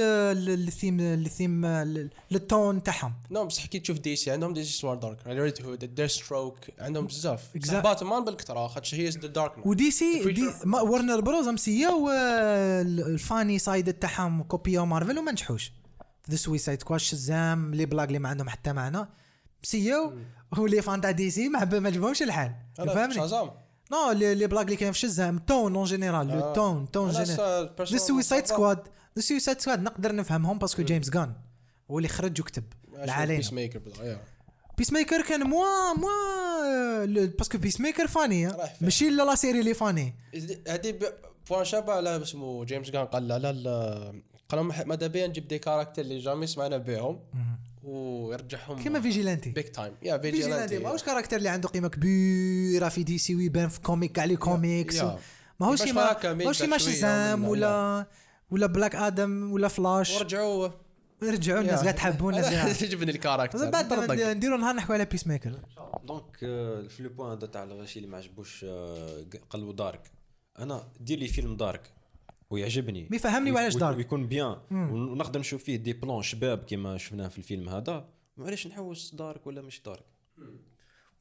ال- 0.49 0.67
ال 0.67 0.73
theme 0.73 0.99
ال 0.99 1.10
theme 1.10 1.65
ال- 1.65 2.09
ال 2.31 2.42
tone 2.42 2.83
تاعهم. 2.83 3.13
نعم 3.29 3.47
بصح 3.47 3.65
كي 3.65 3.79
تشوف 3.79 3.99
DC 3.99 4.31
عندهم 4.31 4.53
DC 4.53 4.71
سوار 4.73 4.95
dark 4.95 5.27
Red 5.27 5.61
Hood 5.65 5.95
Deathstroke 5.95 6.57
عندهم 6.79 7.05
بزاف. 7.07 7.41
باتمان 7.83 8.23
بالكثر 8.25 8.67
خاطش 8.67 8.95
هي 8.95 9.09
the 9.09 9.27
dark 9.27 9.65
و 9.65 9.91
DC 9.91 10.31
دي 10.31 10.47
Warner 10.65 11.19
Bros 11.21 11.47
مسياو 11.47 12.09
آه، 12.09 12.81
ال 12.81 12.94
funny 12.94 13.59
side 13.59 13.93
تاعهم 13.93 14.43
كوبيو 14.43 14.85
مارفل 14.85 15.19
وما 15.19 15.31
نجحوش. 15.31 15.71
The 16.31 16.35
Suicide 16.35 16.81
Squad 16.81 16.99
Shazam 16.99 17.75
les 17.75 17.85
blagues 17.85 18.07
اللي 18.07 18.19
ما 18.19 18.29
عندهم 18.29 18.49
حتى 18.49 18.73
معنى. 18.73 19.07
و 20.59 20.65
les 20.65 20.81
fans 20.81 21.01
تاع 21.01 21.11
DC 21.11 21.49
ما 21.49 21.65
ما 21.65 21.87
عجبهمش 21.89 22.21
الحال 22.21 22.55
فهمني؟ 22.77 23.13
Shazam 23.13 23.51
no 23.91 24.11
les 24.11 24.35
les 24.35 24.47
blagues 24.47 24.65
اللي 24.65 24.75
كاين 24.75 24.91
في 24.91 24.99
Shazam 24.99 25.37
ton 25.37 25.75
en 25.75 25.85
général 25.85 26.27
le 26.27 26.53
ton 26.53 26.91
ton 26.91 27.11
général 27.11 27.69
The 27.79 27.97
Suicide 27.97 28.45
Squad 28.45 28.79
The 29.15 29.21
Suicide 29.21 29.61
Squad 29.61 29.81
نقدر 29.81 30.15
نفهمهم 30.15 30.57
parce 30.59 30.74
que 30.74 30.83
James 30.83 31.09
Gunn 31.09 31.33
هو 31.91 31.97
اللي 31.97 32.07
خرج 32.09 32.41
وكتب 32.41 32.63
العالين 33.03 33.37
Peacemaker 33.37 33.81
Peacemaker 34.77 35.21
كان 35.21 35.43
moins 35.43 35.93
moins 35.93 37.25
parce 37.25 37.57
que 37.57 37.81
Peacemaker 37.81 38.07
funny. 38.07 38.51
ماشي 38.81 39.09
la 39.09 39.35
série 39.35 39.59
اللي 39.59 39.73
funny 39.73 40.15
هذه 40.67 40.99
point 41.49 41.65
شابة 41.65 41.93
على 41.93 42.21
اسمه 42.21 42.65
James 42.65 42.89
Gunn 42.89 43.05
قال 43.05 43.27
لا 43.27 43.39
لا 43.39 44.21
قال 44.49 44.87
ماذا 44.87 45.07
بيا 45.07 45.27
نجيب 45.27 45.47
des 45.47 45.59
caractères 45.59 46.01
اللي 46.01 46.19
jamais 46.19 46.47
سمعنا 46.47 46.77
بهم. 46.77 47.19
ويرجعهم 47.85 48.83
كيما 48.83 49.01
Vigilante. 49.01 49.49
big 49.49 49.69
time 49.69 49.93
يا 50.03 50.17
Vigilante. 50.17 50.79
ماهوش 50.79 51.03
caractère 51.03 51.37
اللي 51.37 51.49
عنده 51.49 51.69
قيمة 51.69 51.87
كبيرة 51.87 52.89
في 52.89 53.03
DC 53.03 53.35
ويبان 53.35 53.69
في 53.69 53.81
comic 53.81 54.11
كاع 54.11 54.25
les 54.25 54.35
comics. 54.35 55.01
ماهوش 55.59 55.83
كيما 55.83 56.33
ماهوش 56.33 56.61
كيما 56.61 56.77
Shazam 56.77 57.47
ولا 57.47 58.05
ولا 58.51 58.65
Black 58.65 58.95
Adam 58.95 59.51
ولا 59.51 59.67
فلاش 59.67 60.15
ورجعوا 60.15 60.69
رجعوا 61.23 61.61
الناس 61.61 61.81
قاعد 61.81 61.95
تحبونا 61.95 62.41
تعجبني 62.41 63.11
ال 63.11 63.17
caractère. 63.17 63.69
بعد 63.69 63.89
برضك. 63.89 64.19
نديروا 64.19 64.57
نهار 64.57 64.75
نحكوا 64.75 64.95
على 64.95 65.05
Peacemaker 65.05 65.59
donc 66.03 66.37
في 66.89 66.97
le 66.99 67.09
point 67.09 67.31
هذا 67.31 67.47
تاع 67.47 67.63
الغشي 67.63 67.99
اللي 67.99 68.11
ما 68.11 68.17
عجبوش 68.17 68.65
آه، 68.69 69.25
قالو 69.49 69.71
dark 69.71 70.11
أنا 70.59 70.87
دير 70.99 71.19
les 71.19 71.27
films 71.27 71.57
dark 71.57 71.81
ويعجبني 72.55 73.07
mais 73.11 73.19
فهمني 73.19 73.51
وي- 73.51 73.55
وعلاش 73.55 73.75
dark. 73.75 73.97
ويكون 73.97 74.27
bien 74.27 74.57
ونقدر 74.71 75.39
نشوف 75.39 75.63
فيه 75.63 75.75
des 75.75 75.93
plans 75.93 76.21
شباب 76.23 76.63
كيما 76.63 76.97
شفناه 76.97 77.27
في 77.27 77.37
الفيلم 77.37 77.69
هذا 77.69 78.09
معليش 78.37 78.67
نحوس 78.67 79.15
dark 79.15 79.47
ولا 79.47 79.61
مش 79.61 79.81
dark 79.85 80.05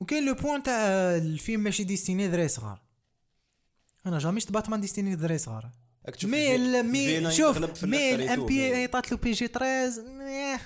وكاين 0.00 0.26
le 0.26 0.34
point 0.34 0.62
تاع 0.62 0.74
الفيلم 1.16 1.60
ماشي 1.60 1.84
destiné 1.84 2.28
ذري 2.28 2.48
صغار 2.48 2.80
أنا 4.06 4.18
jamais 4.18 4.40
شفت 4.40 4.52
Batman 4.52 4.80
destiné 4.80 5.14
ذري 5.14 5.38
صغار 5.38 5.70
mais 6.24 6.82
mais 6.82 7.30
شوف 7.30 7.84
mais 7.84 8.14
ال 8.14 8.25
M. 8.25 8.46
P 8.46 8.64
عطات 8.74 9.12
له 9.12 9.18
PG 9.18 9.46
13 9.46 10.02
mais. 10.02 10.60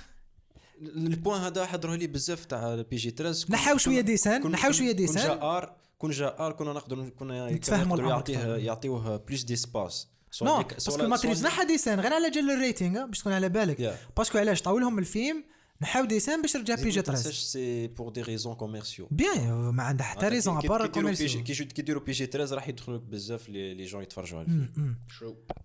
ال 0.81 0.91
point 0.91 1.41
هذا 1.41 1.65
حضروا 1.65 1.95
لي 1.95 2.07
بزاف 2.07 2.45
تاع 2.45 2.75
PG 2.81 3.09
13 3.11 3.45
كون- 3.47 3.55
نحاو 3.55 3.77
كون- 3.85 4.05
des 4.05 4.18
scènes، 4.18 4.47
نحاو 4.51 4.71
كون- 4.71 4.77
شوية 4.77 4.87
كون 4.87 4.95
des 4.95 5.05
scènes. 5.05 5.27
جا 5.27 5.41
R 5.41 5.75
كون 5.97 6.11
جا 6.11 6.35
R 6.39 6.51
كنا 6.51 6.73
نقدروا 6.73 7.09
كنا 7.09 7.51
نتفاهموا 7.51 7.97
يعطيه. 8.09 8.55
يعطيوه 8.55 9.17
plus 9.17 9.43
d'espace 9.43 10.07
no 10.41 10.63
parce 10.63 10.90
que 10.90 11.07
Matt 11.07 11.21
Reeves 11.21 11.43
نحى 11.43 11.65
des 11.65 11.76
scènes 11.76 11.99
غير 11.99 12.13
على 12.13 12.29
جال 12.29 12.51
ال 12.51 12.59
rating 12.59 13.05
باش 13.05 13.19
تكون 13.19 13.33
على 13.33 13.49
بالك. 13.49 13.79
parce 14.17 14.30
que 14.30 14.37
علاش 14.37 14.61
طاولهم 14.61 14.99
الفيلم 14.99 15.43
نحاو 15.81 16.05
des 16.05 16.17
scènes 16.17 16.41
باش 16.41 16.55
رجع 16.55 16.75
PG 16.75 17.01
13 17.01 17.31
c'est 17.31 17.87
pour 17.87 18.09
des 18.09 18.21
raisons 18.21 18.55
commerciaux 18.55 19.07
bien 19.11 19.51
ما 19.53 19.83
عندها 19.83 20.05
حتى 20.05 20.27
raison 20.27 20.57
à 20.57 20.63
part 20.63 20.87
commerciaux 20.87 21.43
كي 21.43 21.67
يديروا 21.79 22.03
PG 22.03 22.25
13 22.25 22.55
راح 22.55 22.67
يدخلوا 22.67 22.97
لك 22.97 23.03
بزاف 23.03 23.49
les 23.49 23.85
jeunes 23.85 24.03
يتفرجوا 24.03 24.39
على 24.39 24.47
الفيلم 24.47 24.95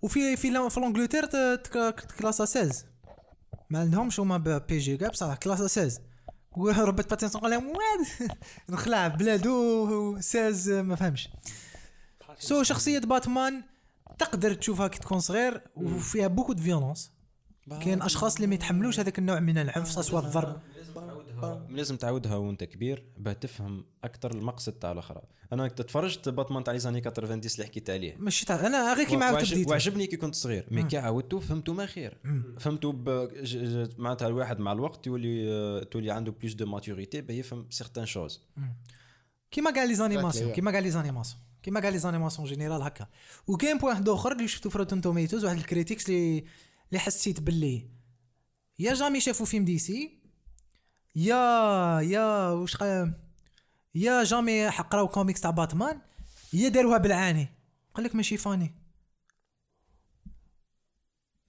وفي 0.03 0.36
في 0.36 0.70
في 0.70 0.81
l'Angleterre 0.81 1.27
كلاسا 2.19 2.45
16 2.45 2.85
ما 3.70 3.78
عندهمش 3.78 4.20
هما 4.20 4.59
بي 4.69 4.78
جي 4.78 4.97
كاع 4.97 5.09
بصح 5.09 5.35
كلاسا 5.36 5.66
16 5.66 6.01
وربط 6.57 7.11
باتين 7.11 7.31
تقول 7.31 7.51
لهم 7.51 7.66
واد 7.69 8.31
نخلع 8.69 9.09
بلادو 9.09 10.20
16 10.20 10.82
ما 10.82 10.97
فهمش 10.97 11.28
سو 12.39 12.62
شخصية 12.62 12.99
باتمان 12.99 13.62
تقدر 14.19 14.55
تشوفها 14.55 14.89
كي 14.89 14.99
تكون 14.99 15.19
صغير 15.20 15.61
وفيها 15.77 16.27
بوكو 16.27 16.53
دو 16.53 16.62
فيولونس 16.62 17.12
كاين 17.85 18.03
أشخاص 18.03 18.35
اللي 18.35 18.47
ما 18.47 18.55
يتحملوش 18.55 19.01
هذاك 19.01 19.19
النوع 19.19 19.41
من 19.41 19.59
العنف 19.59 19.89
سواء 19.89 20.24
الضرب. 20.24 20.61
لازم 21.70 21.97
تعودها 21.97 22.36
وانت 22.36 22.65
كبير 22.65 23.05
باه 23.19 23.32
تفهم 23.32 23.85
أكثر 24.05 24.31
المقصد 24.35 24.73
تاع 24.73 24.93
الأخرى. 24.93 25.23
أنا 25.53 25.69
كنت 25.69 25.82
تفرجت 25.82 26.28
باتمان 26.28 26.65
تاع 26.65 26.73
لي 26.73 26.78
زاني 26.78 27.01
90 27.01 27.41
اللي 27.41 27.66
حكيت 27.66 27.91
عليه. 27.91 28.16
ماشي 28.19 28.47
تاع 28.47 28.66
أنا 28.66 28.95
غير 28.95 29.07
كيما 29.07 29.24
عاودت 29.24 29.39
وعجب- 29.43 29.55
بديت 29.55 29.69
وعجبني 29.69 30.07
كي 30.07 30.16
كنت 30.16 30.35
صغير. 30.35 30.66
مي 30.70 30.82
كي 30.82 30.99
عاودته 30.99 31.41
فهمته 31.41 31.73
ما 31.73 31.86
خير. 31.86 32.19
فهمته 32.61 32.93
ب... 32.93 33.11
ج- 33.43 33.57
ج- 33.59 33.91
معناتها 33.99 34.28
الواحد 34.28 34.59
مع 34.59 34.73
الوقت 34.73 35.07
يولي 35.07 35.53
آه، 35.53 35.82
تولي 35.82 36.11
عنده 36.11 36.32
plus 36.32 36.53
de 36.55 36.66
maturité 36.66 37.20
باه 37.20 37.35
يفهم 37.35 37.66
certaines 37.70 38.07
choses 38.07 38.41
كيما 39.51 39.70
كاع 39.70 39.85
les 39.85 39.95
animations 39.95 40.53
كيما 40.53 40.70
كاع 40.70 40.81
les 40.81 40.91
animations 40.91 41.41
كيما 41.65 41.81
كاع 41.81 41.91
les 41.91 41.99
animations 41.99 42.49
général 42.49 42.82
هكا. 42.82 43.07
وكاين 43.47 43.78
point 43.78 43.91
واحد 43.93 44.09
آخر 44.09 44.32
اللي 44.32 44.49
شفتو 44.49 44.70
في 44.70 44.78
Rotten 44.78 45.01
Tomatoes 45.01 45.45
واحد 45.45 45.57
ال 45.57 45.63
critics 45.63 46.09
اللي 46.09 46.45
اللي 46.89 46.99
حسيت 46.99 47.41
باللي 47.41 47.91
يا 48.78 48.95
jamais 48.95 49.20
شافوا 49.20 49.47
فيلم 49.47 49.65
DC 49.65 50.19
يا 51.16 52.01
يا 52.01 52.49
واش 52.51 52.77
يا 53.95 54.24
jamais 54.24 54.69
قراو 54.69 55.09
كوميكس 55.09 55.41
تاع 55.41 55.51
باتمان 55.51 56.01
يا 56.53 56.69
داروها 56.69 56.99
بالعاني. 56.99 57.49
قال 57.95 58.05
لك 58.05 58.15
ماشي 58.15 58.36
funny 58.36 58.74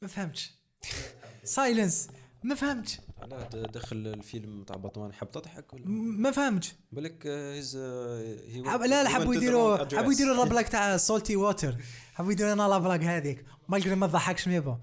ما 0.02 0.08
فهمتش. 0.08 0.52
silence 1.44 2.08
ما 2.44 2.56
فهمتش. 2.56 3.00
علاه 3.22 3.44
د- 3.50 3.72
دخل 3.72 4.08
الفيلم 4.08 4.64
تاع 4.64 4.76
باتمان 4.76 5.14
حب 5.14 5.32
تضحك 5.32 5.74
ولا؟ 5.74 5.86
ما 5.88 6.32
فهمتش. 6.32 6.74
بالك 6.92 7.28
هيز 7.28 7.76
هي 7.78 8.64
حب 8.66 8.82
لا 8.82 9.04
لا 9.04 9.10
حبوا 9.10 9.36
يديروا 9.36 9.78
حبوا 9.78 10.12
يديروا 10.14 10.36
ال 10.44 10.47
blague 10.47 10.70
تاع 10.70 10.98
salty 10.98 11.36
water 11.36 11.76
حبوا 12.14 12.32
يديروا 12.32 12.54
لنا 12.54 12.68
la 12.68 12.78
blague 12.78 13.04
هذيك 13.04 13.46
malgré 13.70 13.96
ما 13.96 14.08
تضحكش 14.08 14.48
ميبا. 14.48 14.80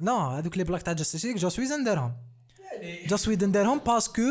non 0.00 0.16
هذوك 0.16 0.58
les 0.58 0.64
blagues 0.64 0.82
تاع 0.82 0.92
Justice 0.92 1.24
League 1.24 1.36
Joss 1.36 1.58
Whedon 1.58 1.84
دارهم. 1.84 2.12
Joss 3.06 3.28
Whedon 3.28 3.52
دارهم 3.52 3.78
parce 3.78 4.05
que 4.05 4.22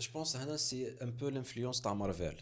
je 0.00 0.10
pense 0.14 0.36
هنا 0.36 0.56
c'est 0.56 0.94
un 1.02 1.10
peu 1.10 1.28
l'influence 1.28 1.80
تاع 1.80 1.94
مارفل 1.94 2.34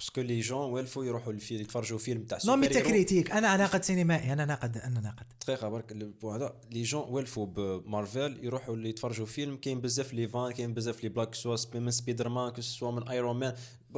parce 0.00 0.12
que 0.12 0.20
les 0.20 0.40
jeunes 0.40 0.70
والفوا 0.72 1.04
يروحوا 1.04 1.32
للفيلم 1.32 1.60
يتفرجوا 1.60 1.98
فيلم 1.98 2.22
تاع 2.24 2.38
non 2.46 2.56
mais 2.56 2.68
super. 2.68 2.80
critique 2.80 3.30
أنا 3.30 3.56
ناقد 3.56 3.84
سينمائي 3.84 4.32
أنا 4.32 4.44
ناقد 4.44 4.76
أنا 4.76 5.00
ناقد 5.00 5.26
دقيقه 5.40 5.68
برك 5.68 5.92
هذا 6.24 6.54
les 6.70 6.82
jeunes 6.82 7.04
والفوا 7.08 7.46
بمارفل 7.46 8.38
يروحوا 8.44 8.74
اللي 8.74 8.88
يتفرجوا 8.88 9.26
فيلم 9.26 9.56
كاين 9.56 9.80
بزاف 9.80 10.14
les 10.14 10.28
vannes 10.28 10.52
كاين 10.52 10.74
بزاف 10.74 11.02
les 11.02 11.08
blagues 11.08 11.34
soit 11.34 11.56
من 11.74 11.90
سبيدر 11.90 12.28
مان 12.28 12.52
soit 12.60 12.90
من 12.90 13.08
ايرون 13.08 13.36
مان 13.38 13.54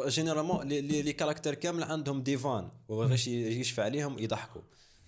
généralement 0.07 0.69
les, 0.69 0.81
les, 0.81 1.03
les 1.03 1.12
caractères 1.12 1.55
كامل 1.55 1.83
عندهم 1.85 2.23
des 2.23 2.36
vannes 2.39 2.69
وغاش 2.89 3.29
يشفى 3.29 3.83
عليهم 3.83 4.19
يضحكوا 4.19 4.62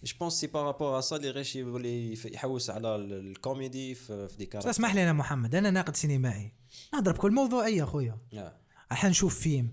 je 0.04 0.14
pense 0.20 0.32
c'est 0.32 0.46
par 0.46 0.62
rapport 0.62 0.98
à 0.98 1.00
ça 1.00 1.16
اللي 1.16 1.30
غاش 1.30 1.56
يولي 1.56 2.12
يحوس 2.24 2.70
على 2.70 2.96
ال- 2.96 3.12
الكوميدي 3.12 3.94
في, 3.94 4.28
des 4.38 4.46
caractères 4.46 4.70
اسمح 4.70 4.94
لي 4.94 5.02
أنا 5.02 5.12
محمد 5.12 5.54
أنا 5.54 5.70
ناقد 5.70 5.96
سينمائي 5.96 6.52
نهضر 6.94 7.12
بكل 7.12 7.32
موضوعيه 7.32 7.84
خويا. 7.84 8.18
راح 8.90 9.04
نشوف 9.04 9.38
فيلم 9.40 9.68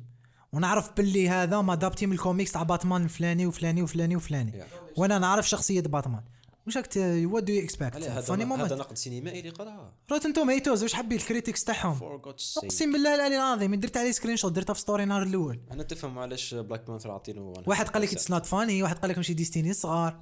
ونعرف 0.54 0.92
باللي 0.98 1.30
هذا 1.30 1.62
adapté 1.62 2.06
من 2.06 2.14
الكوميكس 2.14 2.52
تاع 2.52 2.64
باتمان 2.64 3.04
الفلاني 3.04 3.46
وفلاني 3.46 3.82
وفلاني 3.82 4.16
وفلاني. 4.16 4.64
وأنا 4.98 5.20
نعرف 5.20 5.50
شخصية 5.50 5.82
باتمان. 5.82 6.24
واش 6.66 6.78
راك 6.78 6.88
what 7.26 7.44
d'you 7.44 7.60
expect 7.60 7.96
علاه 7.96 8.08
funny 8.08 8.20
هذا 8.20 8.34
هذا 8.34 8.46
moment 8.46 8.74
نقد 8.74 8.98
سينمائي 8.98 9.40
اللي 9.40 9.50
قراها 9.50 9.94
Rotten 10.12 10.34
Tomatoes 10.34 10.84
واش 10.84 10.94
حبيت 10.94 11.22
ال 11.22 11.27
critics 11.27 11.64
تاعهم؟ 11.64 12.22
أقسم 12.58 12.92
بالله 12.92 13.16
العلي 13.16 13.36
العظيم 13.36 13.76
درت 13.76 13.98
عليه 13.98 14.12
screenshot 14.12 14.52
درتها 14.52 14.74
في 14.74 14.80
story 14.80 15.04
النهار 15.04 15.24
الأول. 15.24 15.60
أنا 15.72 15.84
تفهم 15.84 16.20
علاش 16.20 16.54
بلاك 16.54 16.88
بانثر 16.88 17.12
عاطينه 17.12 17.54
واحد 17.68 17.88
قال 17.88 18.02
لك 18.02 18.14
it's 18.14 18.32
not 18.32 18.46
funny 18.46 18.84
واحد 18.84 18.96
قال 18.96 19.10
لك 19.10 19.18
ماشي 19.18 19.34
destiné 19.34 19.74
صغار. 19.74 20.20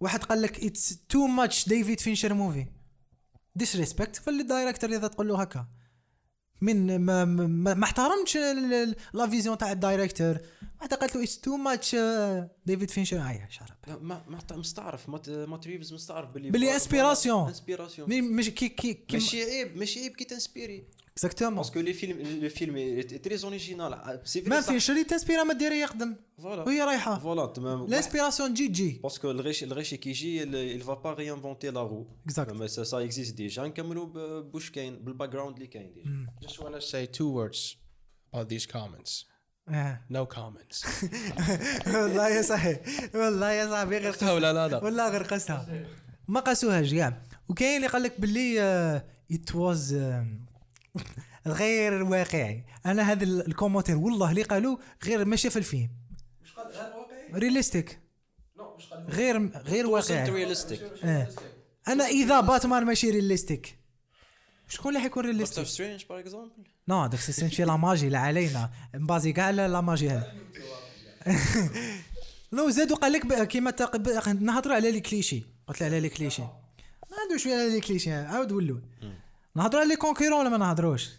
واحد 0.00 0.24
قال 0.24 0.42
لك 0.42 0.64
it's 0.64 0.98
too 1.08 1.26
much 1.26 1.68
David 1.68 2.00
Fincher 2.00 2.34
movie 2.34 2.66
disrespect 3.54 4.16
for 4.16 4.32
the 4.32 4.48
director 4.48 4.90
إذا 4.90 5.08
تقول 5.08 5.28
له 5.28 5.40
هكا. 5.40 5.66
من 6.62 6.96
ما, 6.96 7.24
ما, 7.24 7.74
ما 7.74 7.84
احترمتش 7.84 8.36
la 9.12 9.26
vision 9.30 9.58
تاع 9.58 9.72
ال 9.72 9.79
director. 9.79 10.38
واحدة 10.80 10.96
قالت 10.96 11.16
له 11.16 11.22
it's 11.22 11.40
too 11.40 11.56
much 11.56 11.96
David 12.66 12.90
Fincher. 12.90 13.18
هاي 13.18 13.46
شرب. 13.50 13.76
لا 13.86 13.98
ما 13.98 14.22
ما 14.28 14.38
مستعرف. 14.52 15.08
Matt 15.08 15.56
Reeves 15.56 15.92
مستعرف 15.92 16.30
باللي 16.30 16.50
باللي. 16.50 16.74
inspiration 16.74 17.52
mais 17.98 18.20
مش 18.20 18.50
كي 18.50 18.68
كي 18.68 18.94
كي 18.94 19.16
ماشي 19.16 19.42
عيب 19.42 19.76
ماشي 19.76 20.00
عيب 20.00 20.12
كي 20.12 20.24
ت 20.24 20.30
inspirer. 20.30 20.84
exactement 21.12 21.56
parce 21.56 21.71
que 21.71 21.80
les 21.80 21.92
films 21.92 22.42
le 22.42 22.48
film 22.48 23.00
très 23.02 23.44
original 23.44 24.20
c'est 24.24 24.40
ما 24.40 24.60
فينشر 24.60 25.02
تنسبيرا 25.02 25.42
ما 25.42 25.54
ديري 25.54 25.80
يقدم 25.80 26.16
voilà 26.42 26.62
وهي 26.62 26.82
رايحه 26.82 27.18
voilà 27.18 27.46
تمام 27.46 27.86
l'inspiration 27.86 28.54
تجي 28.54 28.68
تجي 28.68 29.00
parce 29.02 29.19
que 29.19 29.30
الغش 29.30 29.62
الغش 29.62 29.94
كي 29.94 30.10
يجي 30.10 30.42
il 30.78 30.82
va 30.84 30.96
pas 30.96 31.14
réinventer 31.14 31.70
la 31.70 31.80
roue. 31.80 32.06
Exact. 32.30 32.52
mais 32.52 32.66
ça 32.66 32.84
ça 32.84 33.04
existe 33.04 33.34
déjà 33.34 33.62
نكملوا 33.62 34.40
بوش 34.40 34.70
كاين 34.70 35.04
بال 35.04 35.28
background 35.28 35.54
اللي 35.54 35.66
كاين 35.66 35.92
déjà 35.94 36.26
Just 36.48 36.56
want 36.58 36.74
to 36.74 36.80
say 36.80 37.06
two 37.18 37.28
words 37.28 37.76
about 38.34 38.48
these 38.48 38.66
comments. 38.72 39.24
آه. 39.68 40.00
No 40.10 40.26
comments. 40.36 40.86
والله 41.94 42.28
يا 42.28 42.42
صاحبي. 42.42 42.78
والله 43.14 43.50
يا 43.52 43.66
صاحبي 43.66 43.98
غير 43.98 44.12
قصها 44.12 44.32
ولا 44.32 44.52
لا 44.52 44.68
لا؟ 44.68 44.84
والله 44.84 45.08
غير 45.08 45.22
قصها 45.22 45.86
ما 46.28 46.40
قاسوهاش 46.40 46.94
كاع 46.94 47.22
وكاين 47.48 47.76
اللي 47.76 47.86
قال 47.86 48.02
لك 48.02 48.20
باللي 48.20 48.60
it 49.32 49.54
was 49.54 49.94
غير 51.46 52.02
واقعي. 52.02 52.64
أنا 52.86 53.02
هذا 53.12 53.24
ال- 53.24 53.46
ال 53.46 53.50
commentaire 53.50 53.96
والله 53.96 54.30
اللي 54.30 54.42
قالوا 54.42 54.76
غير 55.04 55.24
ما 55.24 55.36
شاف 55.36 55.56
الفيلم. 55.56 55.90
realistic 57.34 57.98
غير 59.08 59.48
غير 59.48 59.86
واقعي. 59.86 60.30
realistic 60.30 60.82
آه. 61.04 61.28
أنا 61.88 62.06
إذا 62.06 62.40
باتمان 62.40 62.84
ماشي 62.84 63.10
realistic 63.10 63.78
شكون 64.68 64.88
اللي 64.88 65.00
حيكون 65.02 65.22
Doctor 65.22 65.32
realistic 65.34 65.66
Strange 65.66 66.04
par 66.10 66.18
exemple 66.18 66.50
non 66.88 67.06
d'accord 67.06 67.20
c'est 67.20 67.48
في 67.48 67.64
la 67.64 67.76
magie 67.76 68.08
لا 68.08 68.18
علينا. 68.18 68.70
مبازي 68.94 69.32
كاع 69.32 69.50
لا 69.50 69.68
la 69.68 69.80
magie 69.80 70.10
هذا. 70.10 70.32
لو 72.52 72.70
زادوا 72.70 72.96
قال 72.96 73.12
لك 73.12 73.46
كيما 73.48 73.74
نهضروا 74.40 74.74
على 74.74 74.90
les 74.92 75.00
clichés 75.00 75.44
قلت 75.66 75.80
له 75.80 75.86
على 75.86 76.00
les 76.00 76.08
clichés 76.08 76.42
ما 76.42 77.16
عندوش 77.22 77.46
على 77.46 77.70
les 77.70 77.80
clichés 77.80 78.12
عاود 78.12 78.52
ولوا. 78.52 78.80
نهضروا 79.56 79.80
على 79.80 79.90
les 79.90 79.96
concurrents 79.96 80.40
ولا 80.40 80.48
ما 80.48 80.56
نهضروش؟ 80.56 81.10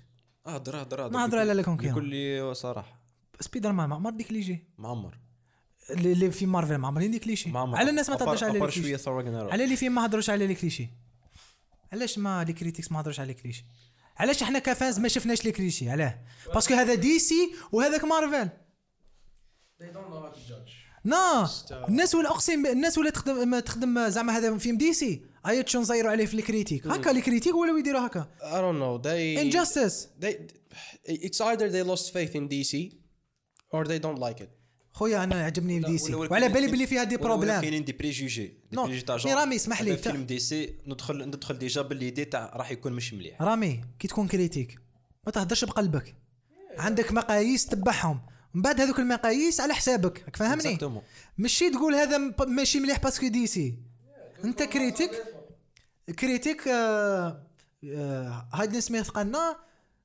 هضر 0.47 0.81
هضر 0.81 1.10
نهضر 1.10 1.39
على 1.39 1.53
les 1.53 1.63
concurrents. 1.63 1.95
بكل 1.95 2.10
لي 2.10 2.53
صراحة. 2.53 2.99
سبيدر 3.39 3.72
مان 3.72 3.89
معمر 3.89 4.11
des 4.11 4.23
clichés 4.23 4.67
معمر. 4.77 5.18
اللي 5.89 6.11
اللي 6.11 6.31
في 6.31 6.45
مارفل 6.45 6.77
معمرين 6.77 7.11
des 7.11 7.19
clichés 7.19 7.49
معمر. 7.49 7.77
على 7.77 7.89
الناس 7.89 8.10
ما 8.10 8.15
تهضرش 8.15 8.43
على 8.43 8.60
شوية 8.60 8.69
clichés. 8.69 9.09
على 9.51 9.64
اللي 9.64 9.76
فيلم 9.76 9.95
ما 9.95 10.05
هضروش 10.05 10.30
على 10.30 10.47
les 10.47 10.55
clichés 10.55 10.89
علاش 11.93 12.18
ما 12.18 12.43
les 12.43 12.53
critics 12.53 12.91
ما 12.91 12.99
هضروش 12.99 13.19
على 13.19 13.27
les 13.27 13.34
clichés 13.34 13.65
علاش 14.18 14.43
إحنا 14.43 14.60
ك 14.59 14.67
fans 14.67 14.99
ما 14.99 15.07
شفناش 15.07 15.45
les 15.45 15.51
clichés 15.51 15.89
علاه. 15.89 16.19
parce 16.53 16.66
que 16.66 16.73
هذا 16.73 16.95
DC 16.95 17.55
وهذاك 17.72 18.03
مارفل. 18.03 18.49
نا 21.05 21.49
الناس 21.88 22.15
ولا 22.15 22.30
أقسم 22.30 22.65
الناس 22.65 22.97
ولا 22.97 23.10
تخدم 23.10 23.47
ما 23.47 23.60
تخدم 23.60 24.10
زعما 24.10 24.38
هذا 24.38 24.57
فيلم 24.57 24.77
DC 24.77 25.25
ايا 25.47 25.65
شو 25.67 25.79
نزيروا 25.79 26.11
عليه 26.11 26.25
في 26.25 26.33
ال 26.34 26.39
critique. 26.39 26.88
هكا 26.87 27.11
ال 27.11 27.16
critique 27.16 27.55
ولاو 27.55 27.77
يديروا 27.77 28.05
هكا. 28.07 28.27
I 28.41 28.43
don't 28.43 28.79
know. 28.81 29.03
They 29.05 29.39
injustice 29.41 30.07
They. 30.21 30.33
It's 31.09 31.41
either 31.41 31.69
they 31.69 31.83
lost 31.91 32.05
faith 32.13 32.33
in 32.35 32.47
DC, 32.53 32.73
or 33.75 33.83
they 33.85 33.99
don't 34.05 34.19
like 34.19 34.41
it. 34.43 34.49
خويا 34.93 35.23
أنا 35.23 35.45
عجبني 35.45 35.79
DC 35.80 36.13
ولا- 36.13 36.17
ولا 36.21 36.31
وعلى 36.31 36.49
بالي 36.49 36.67
بلي 36.67 36.87
فيها 36.87 37.03
دي 37.03 37.15
ولا- 37.15 37.25
ولا 37.25 37.35
problèmes 37.35 37.61
كاينين 37.61 37.83
des 37.85 37.91
préjugés 37.91 38.45
des 38.71 38.77
préjugés 38.77 39.01
تاع 39.01 39.17
genre 39.17 39.34
رامي 39.33 39.55
اسمح 39.55 39.81
لي، 39.81 39.97
فيلم 39.97 40.23
DC 40.23 40.73
ندخل 40.87 41.27
ندخل 41.27 41.57
déjà 41.57 41.81
ب 41.81 41.88
l'idée 41.88 42.25
تاع 42.25 42.51
راح 42.55 42.71
يكون 42.71 42.93
مش 42.93 43.13
مليح. 43.13 43.41
رامي 43.41 43.81
كي 43.99 44.07
تكون 44.07 44.27
critique 44.27 44.80
ما 45.25 45.31
تهدرش 45.31 45.65
بقلبك. 45.65 46.15
عندك 46.77 47.11
مقاييس 47.11 47.65
تبعهم. 47.65 48.19
من 48.53 48.61
بعد 48.61 48.81
هذوك 48.81 48.99
المقاييس 48.99 49.59
على 49.59 49.73
حسابك 49.73 50.23
راك 50.23 50.35
فاهمني. 50.35 50.77
ماشي 51.37 51.69
تقول 51.69 51.95
هذا 51.95 52.17
ماشي 52.47 52.79
مليح 52.79 52.99
parce 53.03 53.27
que 53.27 53.47
DC 53.47 53.77
انت 54.43 54.63
critique؟ 54.63 55.11
critique 56.19 56.67
آه 56.67 57.47
آه 57.85 58.47
هايدن 58.53 58.81
سميث 58.81 59.09
قالنا 59.09 59.57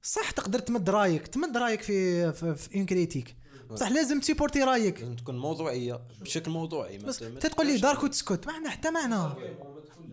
صح 0.02 0.30
تقدر 0.30 0.58
تمد 0.58 0.90
رايك 0.90 1.26
تمد 1.26 1.56
رايك 1.56 1.82
في 1.82 2.32
في, 2.32 2.54
في 2.54 2.76
une 2.76 2.86
critique. 2.86 3.36
بصح 3.70 3.88
لازم 3.88 4.20
ت 4.20 4.24
supporter 4.24 4.62
رايك. 4.62 5.00
لازم 5.00 5.16
تكون 5.16 5.38
موضوعية 5.38 6.00
بشكل 6.20 6.50
موضوعي 6.50 6.98
بس 6.98 7.22
ما 7.22 7.40
تقول 7.40 7.66
لي 7.66 7.76
دارك 7.76 8.02
وتسكت 8.02 8.46
ما 8.46 8.52
عندها 8.52 8.70
حتى 8.70 8.90
معنى. 8.90 9.16
ما 9.16 9.34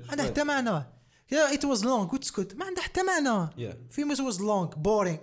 عندها 0.10 0.26
حتى 0.26 0.43
معنى. 0.43 0.85
يا 1.31 1.53
it 1.53 1.66
was 1.66 1.86
long 1.86 2.14
وتسكت 2.14 2.56
ما 2.56 2.65
عندها 2.65 2.84
حتى 2.84 3.02
معنى. 3.03 3.49
فيلم 3.91 4.11
it 4.12 4.20
was 4.20 4.41
long 4.41 4.74
boring 4.74 5.18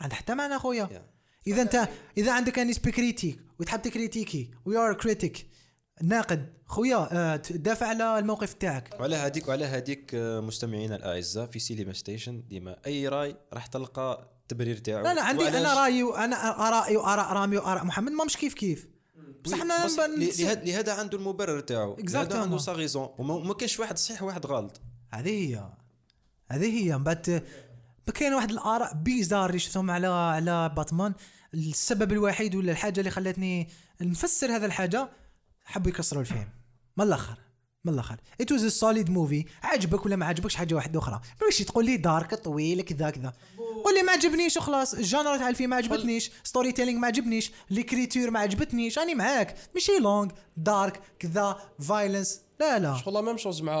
عندها 0.00 0.16
حتى 0.16 0.34
معنى 0.34 0.58
خويا. 0.58 1.06
إذا 1.46 1.62
أنت 1.62 1.88
إذا 2.18 2.32
عندك 2.32 2.58
une 2.58 2.72
critique 2.72 3.40
وتحب 3.58 3.82
ت 3.82 3.89
critiquer 3.89 4.50
we 4.64 4.76
are 4.76 4.94
critique 4.94 5.49
ناقد. 6.02 6.52
خويا 6.66 7.08
آه، 7.12 7.36
دافع 7.50 7.86
على 7.86 8.18
الموقف 8.18 8.52
تاعك. 8.52 8.96
وعلى 9.00 9.16
هذيك 9.16 9.48
وعلى 9.48 9.64
هذيك 9.64 10.10
آه، 10.14 10.40
مستمعينا 10.40 10.96
الأعزاء 10.96 11.46
في 11.46 11.58
سينما 11.58 11.92
ستيشن 11.92 12.42
ديما 12.48 12.76
أي 12.86 13.08
رأي 13.08 13.36
راح 13.52 13.66
تلقى 13.66 14.28
التبرير 14.42 14.76
تاعو. 14.76 15.04
لا 15.04 15.14
لا 15.14 15.22
عندي 15.22 15.48
أنا 15.48 15.74
رأيي 15.74 16.02
وأنا 16.02 16.68
آرائي 16.68 16.96
وآراء 16.96 17.32
رامي 17.32 17.56
وآراء 17.56 17.84
محمد 17.84 18.12
ما 18.12 18.24
مش 18.24 18.36
كيف 18.36 18.54
كيف. 18.54 18.88
بصح 19.44 19.62
ل- 19.62 19.68
لهذا 19.68 20.54
لهذا 20.64 20.92
عنده 20.92 21.18
المبرر 21.18 21.60
تاعو. 21.60 21.96
لهذا. 21.98 22.38
عنده 22.38 22.58
sa 22.58 22.72
raison 22.72 23.08
وما 23.18 23.38
ما 23.38 23.54
كاينش 23.54 23.80
واحد 23.80 23.98
صحيح 23.98 24.22
وواحد 24.22 24.46
غلط. 24.46 24.80
هذه 25.10 25.28
هي. 25.30 25.68
هذه 26.50 26.84
هي. 26.84 26.98
من 26.98 27.04
بعد 27.04 27.42
كاين 28.14 28.34
واحد 28.34 28.50
الآراء 28.50 28.94
bizarre 28.94 29.48
اللي 29.48 29.58
شفتهم 29.58 29.90
على 29.90 30.06
على 30.06 30.72
باتمان. 30.76 31.14
السبب 31.54 32.12
الوحيد 32.12 32.54
ولا 32.54 32.72
الحاجة 32.72 33.00
اللي 33.00 33.10
خلتني 33.10 33.68
نفسر 34.00 34.56
هذا 34.56 34.66
الحاجة 34.66 35.08
حبوا 35.70 35.90
يكسروا 35.90 36.20
الفيلم 36.22 36.48
من 36.96 37.04
الآخر؟ 37.04 37.38
من 37.84 37.92
الآخر. 37.92 38.16
it 38.40 38.52
was 38.52 38.66
solid 38.66 39.10
movie 39.10 39.44
عجبك 39.62 40.06
ولا 40.06 40.16
ما 40.16 40.26
عجبكش؟ 40.26 40.54
حاجة 40.54 40.74
واحدة 40.74 40.98
أخرى. 40.98 41.20
ماشي 41.42 41.64
تقول 41.64 41.84
لي 41.84 41.96
dark 41.96 42.34
طويل 42.34 42.82
كذا 42.82 43.10
كذا. 43.10 43.32
قول 43.84 43.94
لي 43.94 44.02
ما 44.02 44.12
عجبنيش 44.12 44.56
وخلاص 44.56 44.94
ال 44.94 45.01
genre 45.01 45.38
تاع 45.38 45.48
الفيلم 45.48 45.70
ما 45.70 45.76
عجبتنيش. 45.76 46.30
storytelling 46.44 46.98
ما 46.98 47.06
عجبنيش. 47.06 47.52
l'écriture 47.70 48.30
ما 48.30 48.40
عجبتنيش. 48.40 48.98
راني 48.98 49.14
معاك. 49.14 49.56
ماشي 49.74 49.98
long 49.98 50.32
dark 50.56 51.00
كذا 51.18 51.60
violence 51.80 52.40
لا 52.60 52.78
لا. 52.78 52.94
شغل 52.96 53.14
لا 53.14 53.20
même 53.20 53.36
chose 53.36 53.62
مع 53.62 53.76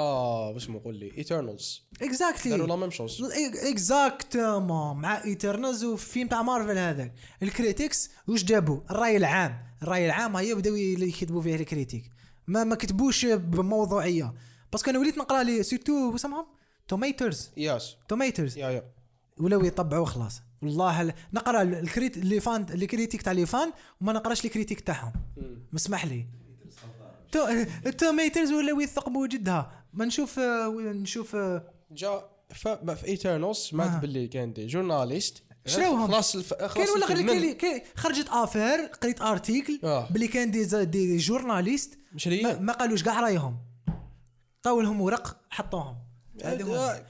واش 0.54 0.70
نقول 0.70 0.94
لي؟ 0.96 1.12
Eternals 1.18 1.82
داروا 2.00 2.06
لا 2.06 2.06
exactly 2.08 2.76
même 2.76 2.90
chose 2.90 3.22
اكزاكتومون 3.62 4.96
مع 4.96 5.24
ايترنالز 5.24 5.84
وفيلم 5.84 6.28
تاع 6.28 6.42
مارفل 6.42 6.78
هذاك. 6.78 7.14
الكريتيكس 7.42 8.10
واش 8.28 8.44
جابوا؟ 8.44 8.80
الرأي 8.90 9.16
العام. 9.16 9.58
الرأي 9.82 10.06
العام 10.06 10.36
هيا 10.36 10.54
بداو 10.54 10.74
يكتبوا 10.76 11.42
فيه 11.42 11.56
الكريتيك 11.56 12.10
ما 12.46 12.64
ما 12.64 12.74
كتبوش 12.74 13.26
بموضوعية. 13.26 14.34
باسكو 14.72 14.90
أنا 14.90 14.98
وليت 14.98 15.18
نقرأ 15.18 15.42
لي 15.42 15.62
سيرتو 15.62 15.92
وسمهم 15.92 16.46
توميترز 16.88 17.50
ياس 17.56 17.96
توميترز 18.08 18.58
يا 18.58 18.70
يا 18.70 18.84
ولاو 19.38 19.64
يطبعوا 19.64 20.06
خلاص. 20.06 20.42
والله 20.62 21.02
ال- 21.02 21.14
نقرأ 21.32 21.62
الكريت 21.62 22.16
اللي 22.16 22.40
فان 22.40 22.66
اللي 22.70 22.86
كريتيك 22.86 23.22
تاع 23.22 23.32
لي 23.32 23.46
فان 23.46 23.72
وما 24.00 24.12
نقرأش 24.12 24.44
الكريتيك 24.44 24.80
تاعهم 24.80 25.12
مسمح 25.72 26.06
لي. 26.06 26.26
التوميترز 27.86 28.52
ولاو 28.52 28.80
يثقبوا 28.80 29.26
جدها 29.26 29.72
ما 29.92 30.04
نشوف 30.04 30.38
آه، 30.38 30.68
نشوف 30.78 31.36
آه، 31.36 31.64
جا 31.90 32.22
في 32.54 33.06
ايترنالز 33.06 33.70
آه. 33.74 33.98
باللي 33.98 34.28
كان 34.28 34.52
دي 34.52 34.66
جورناليست 34.66 35.42
شراوهم؟ 35.66 36.06
خلاص 36.06 36.36
الف... 36.36 36.54
خلاص 36.54 36.74
كاين 36.74 36.88
ولا 36.88 37.06
غير 37.06 37.52
كاين 37.52 37.82
خرجت 37.96 38.28
افير 38.28 38.86
قريت 39.02 39.20
ارتيكل 39.20 39.80
آه. 39.84 40.08
بلي 40.10 40.28
كان 40.28 40.50
دي 40.50 40.84
دي 40.84 41.16
جورناليست. 41.16 41.98
ما, 42.26 42.58
ما 42.58 42.72
قالوش 42.72 43.02
كاع 43.02 43.20
رأيهم 43.20 43.56
طاولهم 44.62 45.00
ورق 45.00 45.40
حطوهم. 45.50 45.96
آه، 46.42 46.54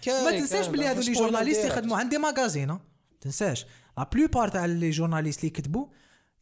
ما 0.09 0.31
تنساش. 0.31 0.67
بلي 0.67 0.87
هذو 0.87 1.01
لي 1.01 1.13
جورناليست. 1.13 1.65
يخدموا 1.65 1.97
عندي 1.97 2.19
ماغازين. 2.19 2.79
تنساش 3.21 3.67
لا 3.99 4.09
بلوبار 4.13 4.49
تاع 4.49 4.65
لي 4.65 4.91
جورناليست 4.91 5.39
اللي 5.39 5.49
يكتبوا 5.49 5.87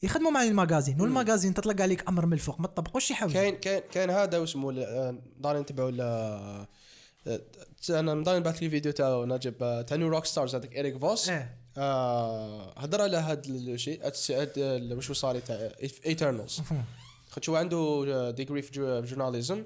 يخدموا 0.03 0.31
مع 0.31 0.43
الماغازين 0.43 1.01
والماغازين 1.01 1.55
تطلق 1.55 1.83
عليك 1.83 2.09
أمر 2.09 2.27
من 2.27 2.33
الفوق 2.33 2.61
ما 2.61 2.66
تطبقوش 2.66 3.11
يحاول 3.11 3.33
كاين 3.33 3.57
كاين 3.57 3.83
كاين 3.93 4.11
هذا 4.11 4.39
واسمه 4.39 4.73
ل- 4.73 5.19
دارين 5.41 5.61
نتبعوا 5.62 5.93
آه، 6.01 6.69
أنا 7.91 8.15
مداري 8.15 8.39
نبعث 8.39 8.57
les 8.62 8.70
vidéos 8.70 8.93
تاع 8.93 9.25
نجيب 9.25 9.62
آه، 9.62 9.83
تاع 9.83 9.97
New 9.97 10.09
Rockstars 10.09 10.55
هذاك 10.55 10.77
Erik 10.77 10.99
Voss. 10.99 11.29
إيه. 11.29 11.59
آه، 11.79 12.79
هضر 12.79 13.03
على 13.03 13.16
هذا 13.16 13.43
الشيء 13.49 14.07
هاد 14.31 14.59
واش 14.93 15.12
صار 15.12 15.39
تاع 15.39 15.70
Eternals 16.07 16.61
خاطر 17.31 17.53
هو 17.53 17.57
عنده 17.57 18.31
degree 18.31 18.62
في 18.62 18.73
جو- 18.73 19.03
في 19.03 19.09
journalism 19.15 19.65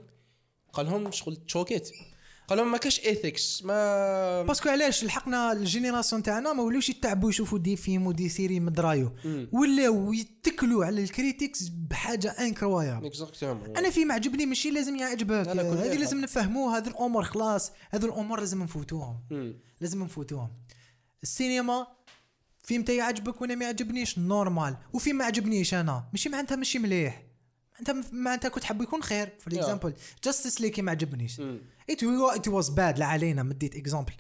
قال 0.73 0.87
لهم 0.87 1.11
شغل 1.11 1.37
تشوكيت 1.37 1.91
قال 2.49 2.59
لهم 2.59 2.73
ما 2.73 2.79
كاش 2.79 3.01
ethics 3.01 3.63
ما 3.65 4.43
parce 4.43 4.59
que 4.59 4.69
علاش 4.69 5.05
لحقنا 5.05 5.53
ال 5.53 5.59
génération 5.59 6.23
تاعنا 6.23 6.53
ما 6.53 6.63
ولاوش 6.63 6.89
يتعبوا 6.89 7.31
يشوفوا 7.31 7.59
des 7.59 7.77
films 7.77 8.07
و 8.07 8.12
des 8.12 8.29
séries 8.29 8.61
مدرايو 8.61 9.13
ولاو 9.53 10.13
يتكلوا 10.13 10.85
على 10.85 11.03
ال 11.03 11.11
critics 11.11 11.69
بحاجة 11.69 12.29
incroyable 12.29 13.07
exactement 13.07 13.77
أنا 13.77 13.91
فيلم 13.91 14.13
عجبني 14.13 14.47
ماشي 14.47 14.71
لازم 14.71 14.97
يعجبك. 14.97 15.49
هذه. 15.49 15.97
لازم 15.97 16.21
نفهموه 16.21 16.77
هذه 16.77 16.89
الأمور 16.89 17.23
خلاص 17.23 17.73
هذو 17.91 18.07
الأمور 18.07 18.41
لازم 18.41 18.63
نفوتوهم. 18.63 19.17
لازم 19.81 20.03
نفوتوهم. 20.03 20.51
السينما 21.23 21.87
فيلم 22.63 22.83
تاعي 22.83 23.01
عجبك 23.01 23.41
وأنا 23.41 23.55
ما 23.55 23.65
يعجبنيش 23.65 24.19
normal 24.19 24.77
وفيلم 24.93 25.19
ما 25.19 25.25
عجبنيش 25.25 25.75
أنا 25.75 26.05
ماشي 26.13 26.29
معناتها 26.29 26.57
ماشي 26.57 26.79
مليح. 26.79 27.23
انت 27.81 27.95
معناتها 28.13 28.49
كنت 28.49 28.65
حاب 28.65 28.83
يكون 28.83 29.03
خير 29.03 29.33
for 29.39 29.55
example 29.55 29.95
Justice 30.25 30.61
League 30.61 30.83
ما 30.83 30.91
عجبنيش. 30.91 31.41
it 31.91 32.03
it 32.35 32.49
was 32.49 32.69
bad 32.69 32.99
لا 32.99 33.07
علينا. 33.07 33.43
مديت 33.43 33.77
exemple 33.77 34.13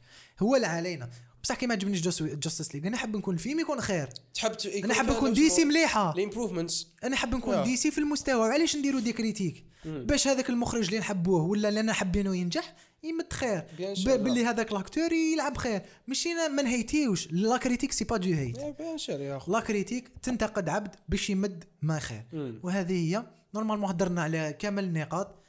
هو 0.42 0.56
لا 0.56 0.68
علينا. 0.68 1.10
بصح 1.42 1.54
كي 1.54 1.66
ما 1.66 1.74
عجبنيش 1.74 2.00
Justice 2.02 2.74
League 2.74 2.86
أنا 2.86 2.96
حاب 2.96 3.16
نكون 3.16 3.34
الفيلم 3.34 3.60
يكون 3.60 3.80
خير. 3.80 4.08
تحب 4.34 4.52
أنا 4.84 4.94
حاب 4.94 5.10
نكون 5.10 5.32
DC 5.32 5.64
مليحة. 5.64 6.12
ال 6.14 6.20
improvements 6.20 6.86
أنا 7.04 7.16
حاب 7.16 7.34
نكون 7.34 7.54
Yeah. 7.54 7.64
DC 7.66 7.90
في 7.90 7.98
المستوى. 7.98 8.34
وعلاش 8.48 8.76
نديروا 8.76 9.00
des 9.00 9.12
critiques 9.12 9.64
باش 9.84 10.28
هذاك 10.28 10.50
المخرج 10.50 10.84
اللي 10.84 10.98
نحبوه 10.98 11.42
ولا 11.42 11.68
اللي 11.68 11.80
أنا 11.80 11.92
حابينه 11.92 12.36
ينجح 12.36 12.74
يمد 13.02 13.32
خير. 13.32 13.64
باللي 14.06 14.44
هذاك 14.44 14.72
l'acteur 14.72 15.12
يلعب 15.12 15.56
خير. 15.56 15.82
ماشي 16.06 16.34
نا- 16.34 16.48
ما 16.48 16.62
نهيتيوش. 16.62 17.28
la 17.32 17.56
critique 17.56 17.92
c'est 17.92 18.04
pas 18.04 18.16
de 18.16 18.32
hate 18.32 18.58
bien 18.78 18.98
sûr 18.98 19.20
يا 19.20 19.36
اخو 19.36 19.52
la 19.52 19.60
critique 19.60 20.08
تنتقد 20.22 20.68
عبد 20.68 20.94
باش 21.08 21.30
يمد 21.30 21.64
ما 21.82 21.98
خير. 21.98 22.24
وهذه 22.62 22.92
هي. 22.92 23.26
normalement 23.54 23.88
هدرنا 23.90 24.22
على 24.22 24.56
كامل 24.58 24.84
النقاط. 24.84 25.42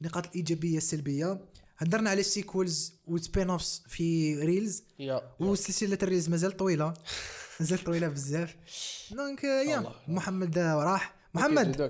النقاط 0.00 0.26
الإيجابية 0.26 0.76
السلبية. 0.76 1.40
هدرنا 1.80 2.10
على 2.10 2.20
ال 2.20 2.27
sequels 2.27 2.79
وال 2.79 2.94
spin-offs 3.06 3.82
في 3.88 4.36
ريلز 4.44 4.82
yeah. 4.98 5.22
وسلسله 5.38 5.98
الريلز 6.02 6.28
مازال 6.28 6.56
طويلة. 6.56 6.94
مازال 7.60 7.84
طويلة 7.84 8.08
بزاف. 8.08 8.56
دونك 9.10 9.44
يا. 9.44 9.78
الله. 9.78 9.94
محمد 10.08 10.58
راح. 10.58 11.14
محمد. 11.34 11.80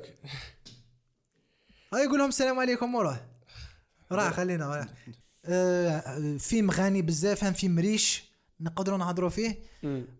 هاي 1.94 2.04
يقول 2.04 2.18
لهم 2.18 2.28
السلام 2.28 2.58
عليكم 2.58 2.94
وروح 2.94 3.26
راح 4.12 4.32
خلينا 4.32 4.76
راح 4.76 4.86
آه 5.44 6.36
فيلم 6.38 6.70
غني 6.70 7.02
بزاف 7.02 7.44
هم 7.44 7.52
فيلم 7.52 7.78
ريش. 7.78 8.30
نقدروا 8.60 8.98
نهضروا 8.98 9.30
فيه. 9.30 9.58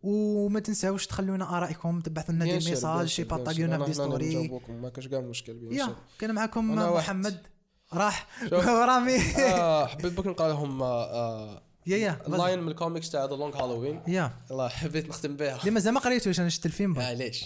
وما 0.03 0.61
تنساوش 0.61 1.07
تخلونا 1.07 1.57
آرائكم 1.57 2.01
تبعثوا 2.01 2.35
لنا 2.35 2.45
دي 2.45 2.53
ميساج 2.53 3.07
شي 3.07 3.25
بارطاجيونا. 3.25 3.79
في 3.79 3.85
أنا 3.85 3.93
ستوري 3.93 4.61
ما 4.69 4.89
كاش 4.89 5.09
كاع 5.09 5.21
مشكل 5.21 5.73
يا. 5.73 5.97
كان 6.19 6.35
معكم. 6.35 6.75
محمد. 6.75 7.47
راح. 7.95 8.27
شوف. 8.51 8.67
رامي. 8.91 9.17
آه، 9.39 9.87
حبيت 9.87 10.12
بك 10.12 10.27
نلقى 10.27 10.49
لهم 10.49 10.83
آه، 10.83 11.62
يا 11.87 11.97
يا 11.97 12.19
اللاين 12.27 12.59
من 12.62 12.69
الكوميكس 12.69 13.11
تاع 13.11 13.25
ذا 13.25 13.35
لونج 13.37 13.55
هالوين 13.55 14.03
يا. 14.09 14.33
الله 14.51 14.69
حبيت 14.69 15.09
نختم 15.09 15.37
بها. 15.37 15.61
اللي 15.61 15.71
مازال 15.71 15.95
ما 15.95 16.01
قريتوش 16.01 16.41
أنا 16.41 16.49
شفت 16.49 16.67
الفيلم. 16.67 16.99
آه، 16.99 17.12
ليش؟ 17.12 17.45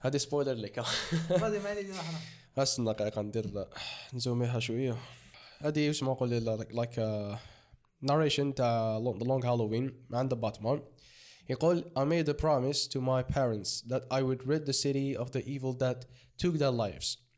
هذه 0.00 0.16
spoiler 0.16 0.52
لك. 0.52 0.82
بس 2.56 2.80
دقيقة 2.80 3.22
ندير 3.22 3.66
نزوميها 4.14 4.60
شوية. 4.60 4.96
هذه 5.62 5.88
وش 5.90 6.02
ما 6.02 6.12
نقول 6.12 6.30
like 6.30 7.26
narration 8.02 8.54
تاع 8.54 8.96
The 8.98 9.24
Long 9.24 9.46
Halloween 9.46 10.06
عند 10.12 10.34
باتمان 10.34 10.82
يقول 11.50 11.84
I 11.98 12.00
made 12.00 12.28
a 12.28 12.34
promise 12.34 12.86
to 12.86 13.00
my 13.00 13.22
parents 13.34 13.80
that 13.90 14.02
I 14.10 14.22
would 14.22 14.46
rid 14.46 14.66
the 14.66 14.72
city 14.72 15.16
of 15.16 15.30
the 15.32 15.42
evil 15.54 15.72
that 15.84 16.04
took 16.42 16.58
their 16.58 16.70
lives. 16.70 17.29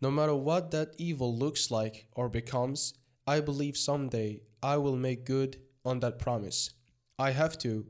No 0.00 0.10
matter 0.10 0.36
what 0.48 0.70
that 0.70 0.88
evil 0.98 1.30
looks 1.44 1.70
like 1.70 1.96
or 2.18 2.28
becomes, 2.28 2.94
I 3.26 3.40
believe 3.40 3.76
someday 3.76 4.40
I 4.62 4.76
will 4.76 4.96
make 4.96 5.24
good 5.24 5.52
on 5.84 6.00
that 6.00 6.18
promise. 6.18 6.70
I 7.18 7.30
have 7.30 7.56
to. 7.58 7.86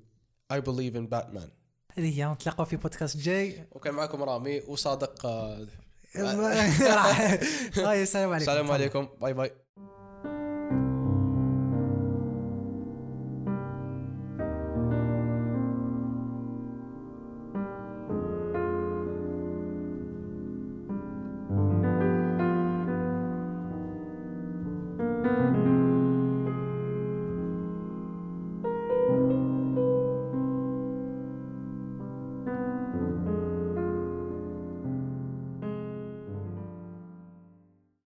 I 0.50 0.60
believe 0.60 0.94
in 0.94 1.06
Batman. 1.06 1.50
هذه 1.94 2.18
هي 2.18 2.32
نتلاقاو 2.32 2.64
في 2.64 2.76
بودكاست 2.76 3.16
جاي 3.16 3.66
وكان 3.70 3.94
معكم 3.94 4.22
رامي 4.22 4.60
وصادق 4.60 5.26
آه، 5.26 5.66
راح 6.16 7.20
هاي 7.78 8.02
السلام 8.02 8.32
عليكم 8.32 8.50
السلام 8.50 8.70
عليكم 8.70 9.08
باي 9.20 9.34
باي 9.34 9.52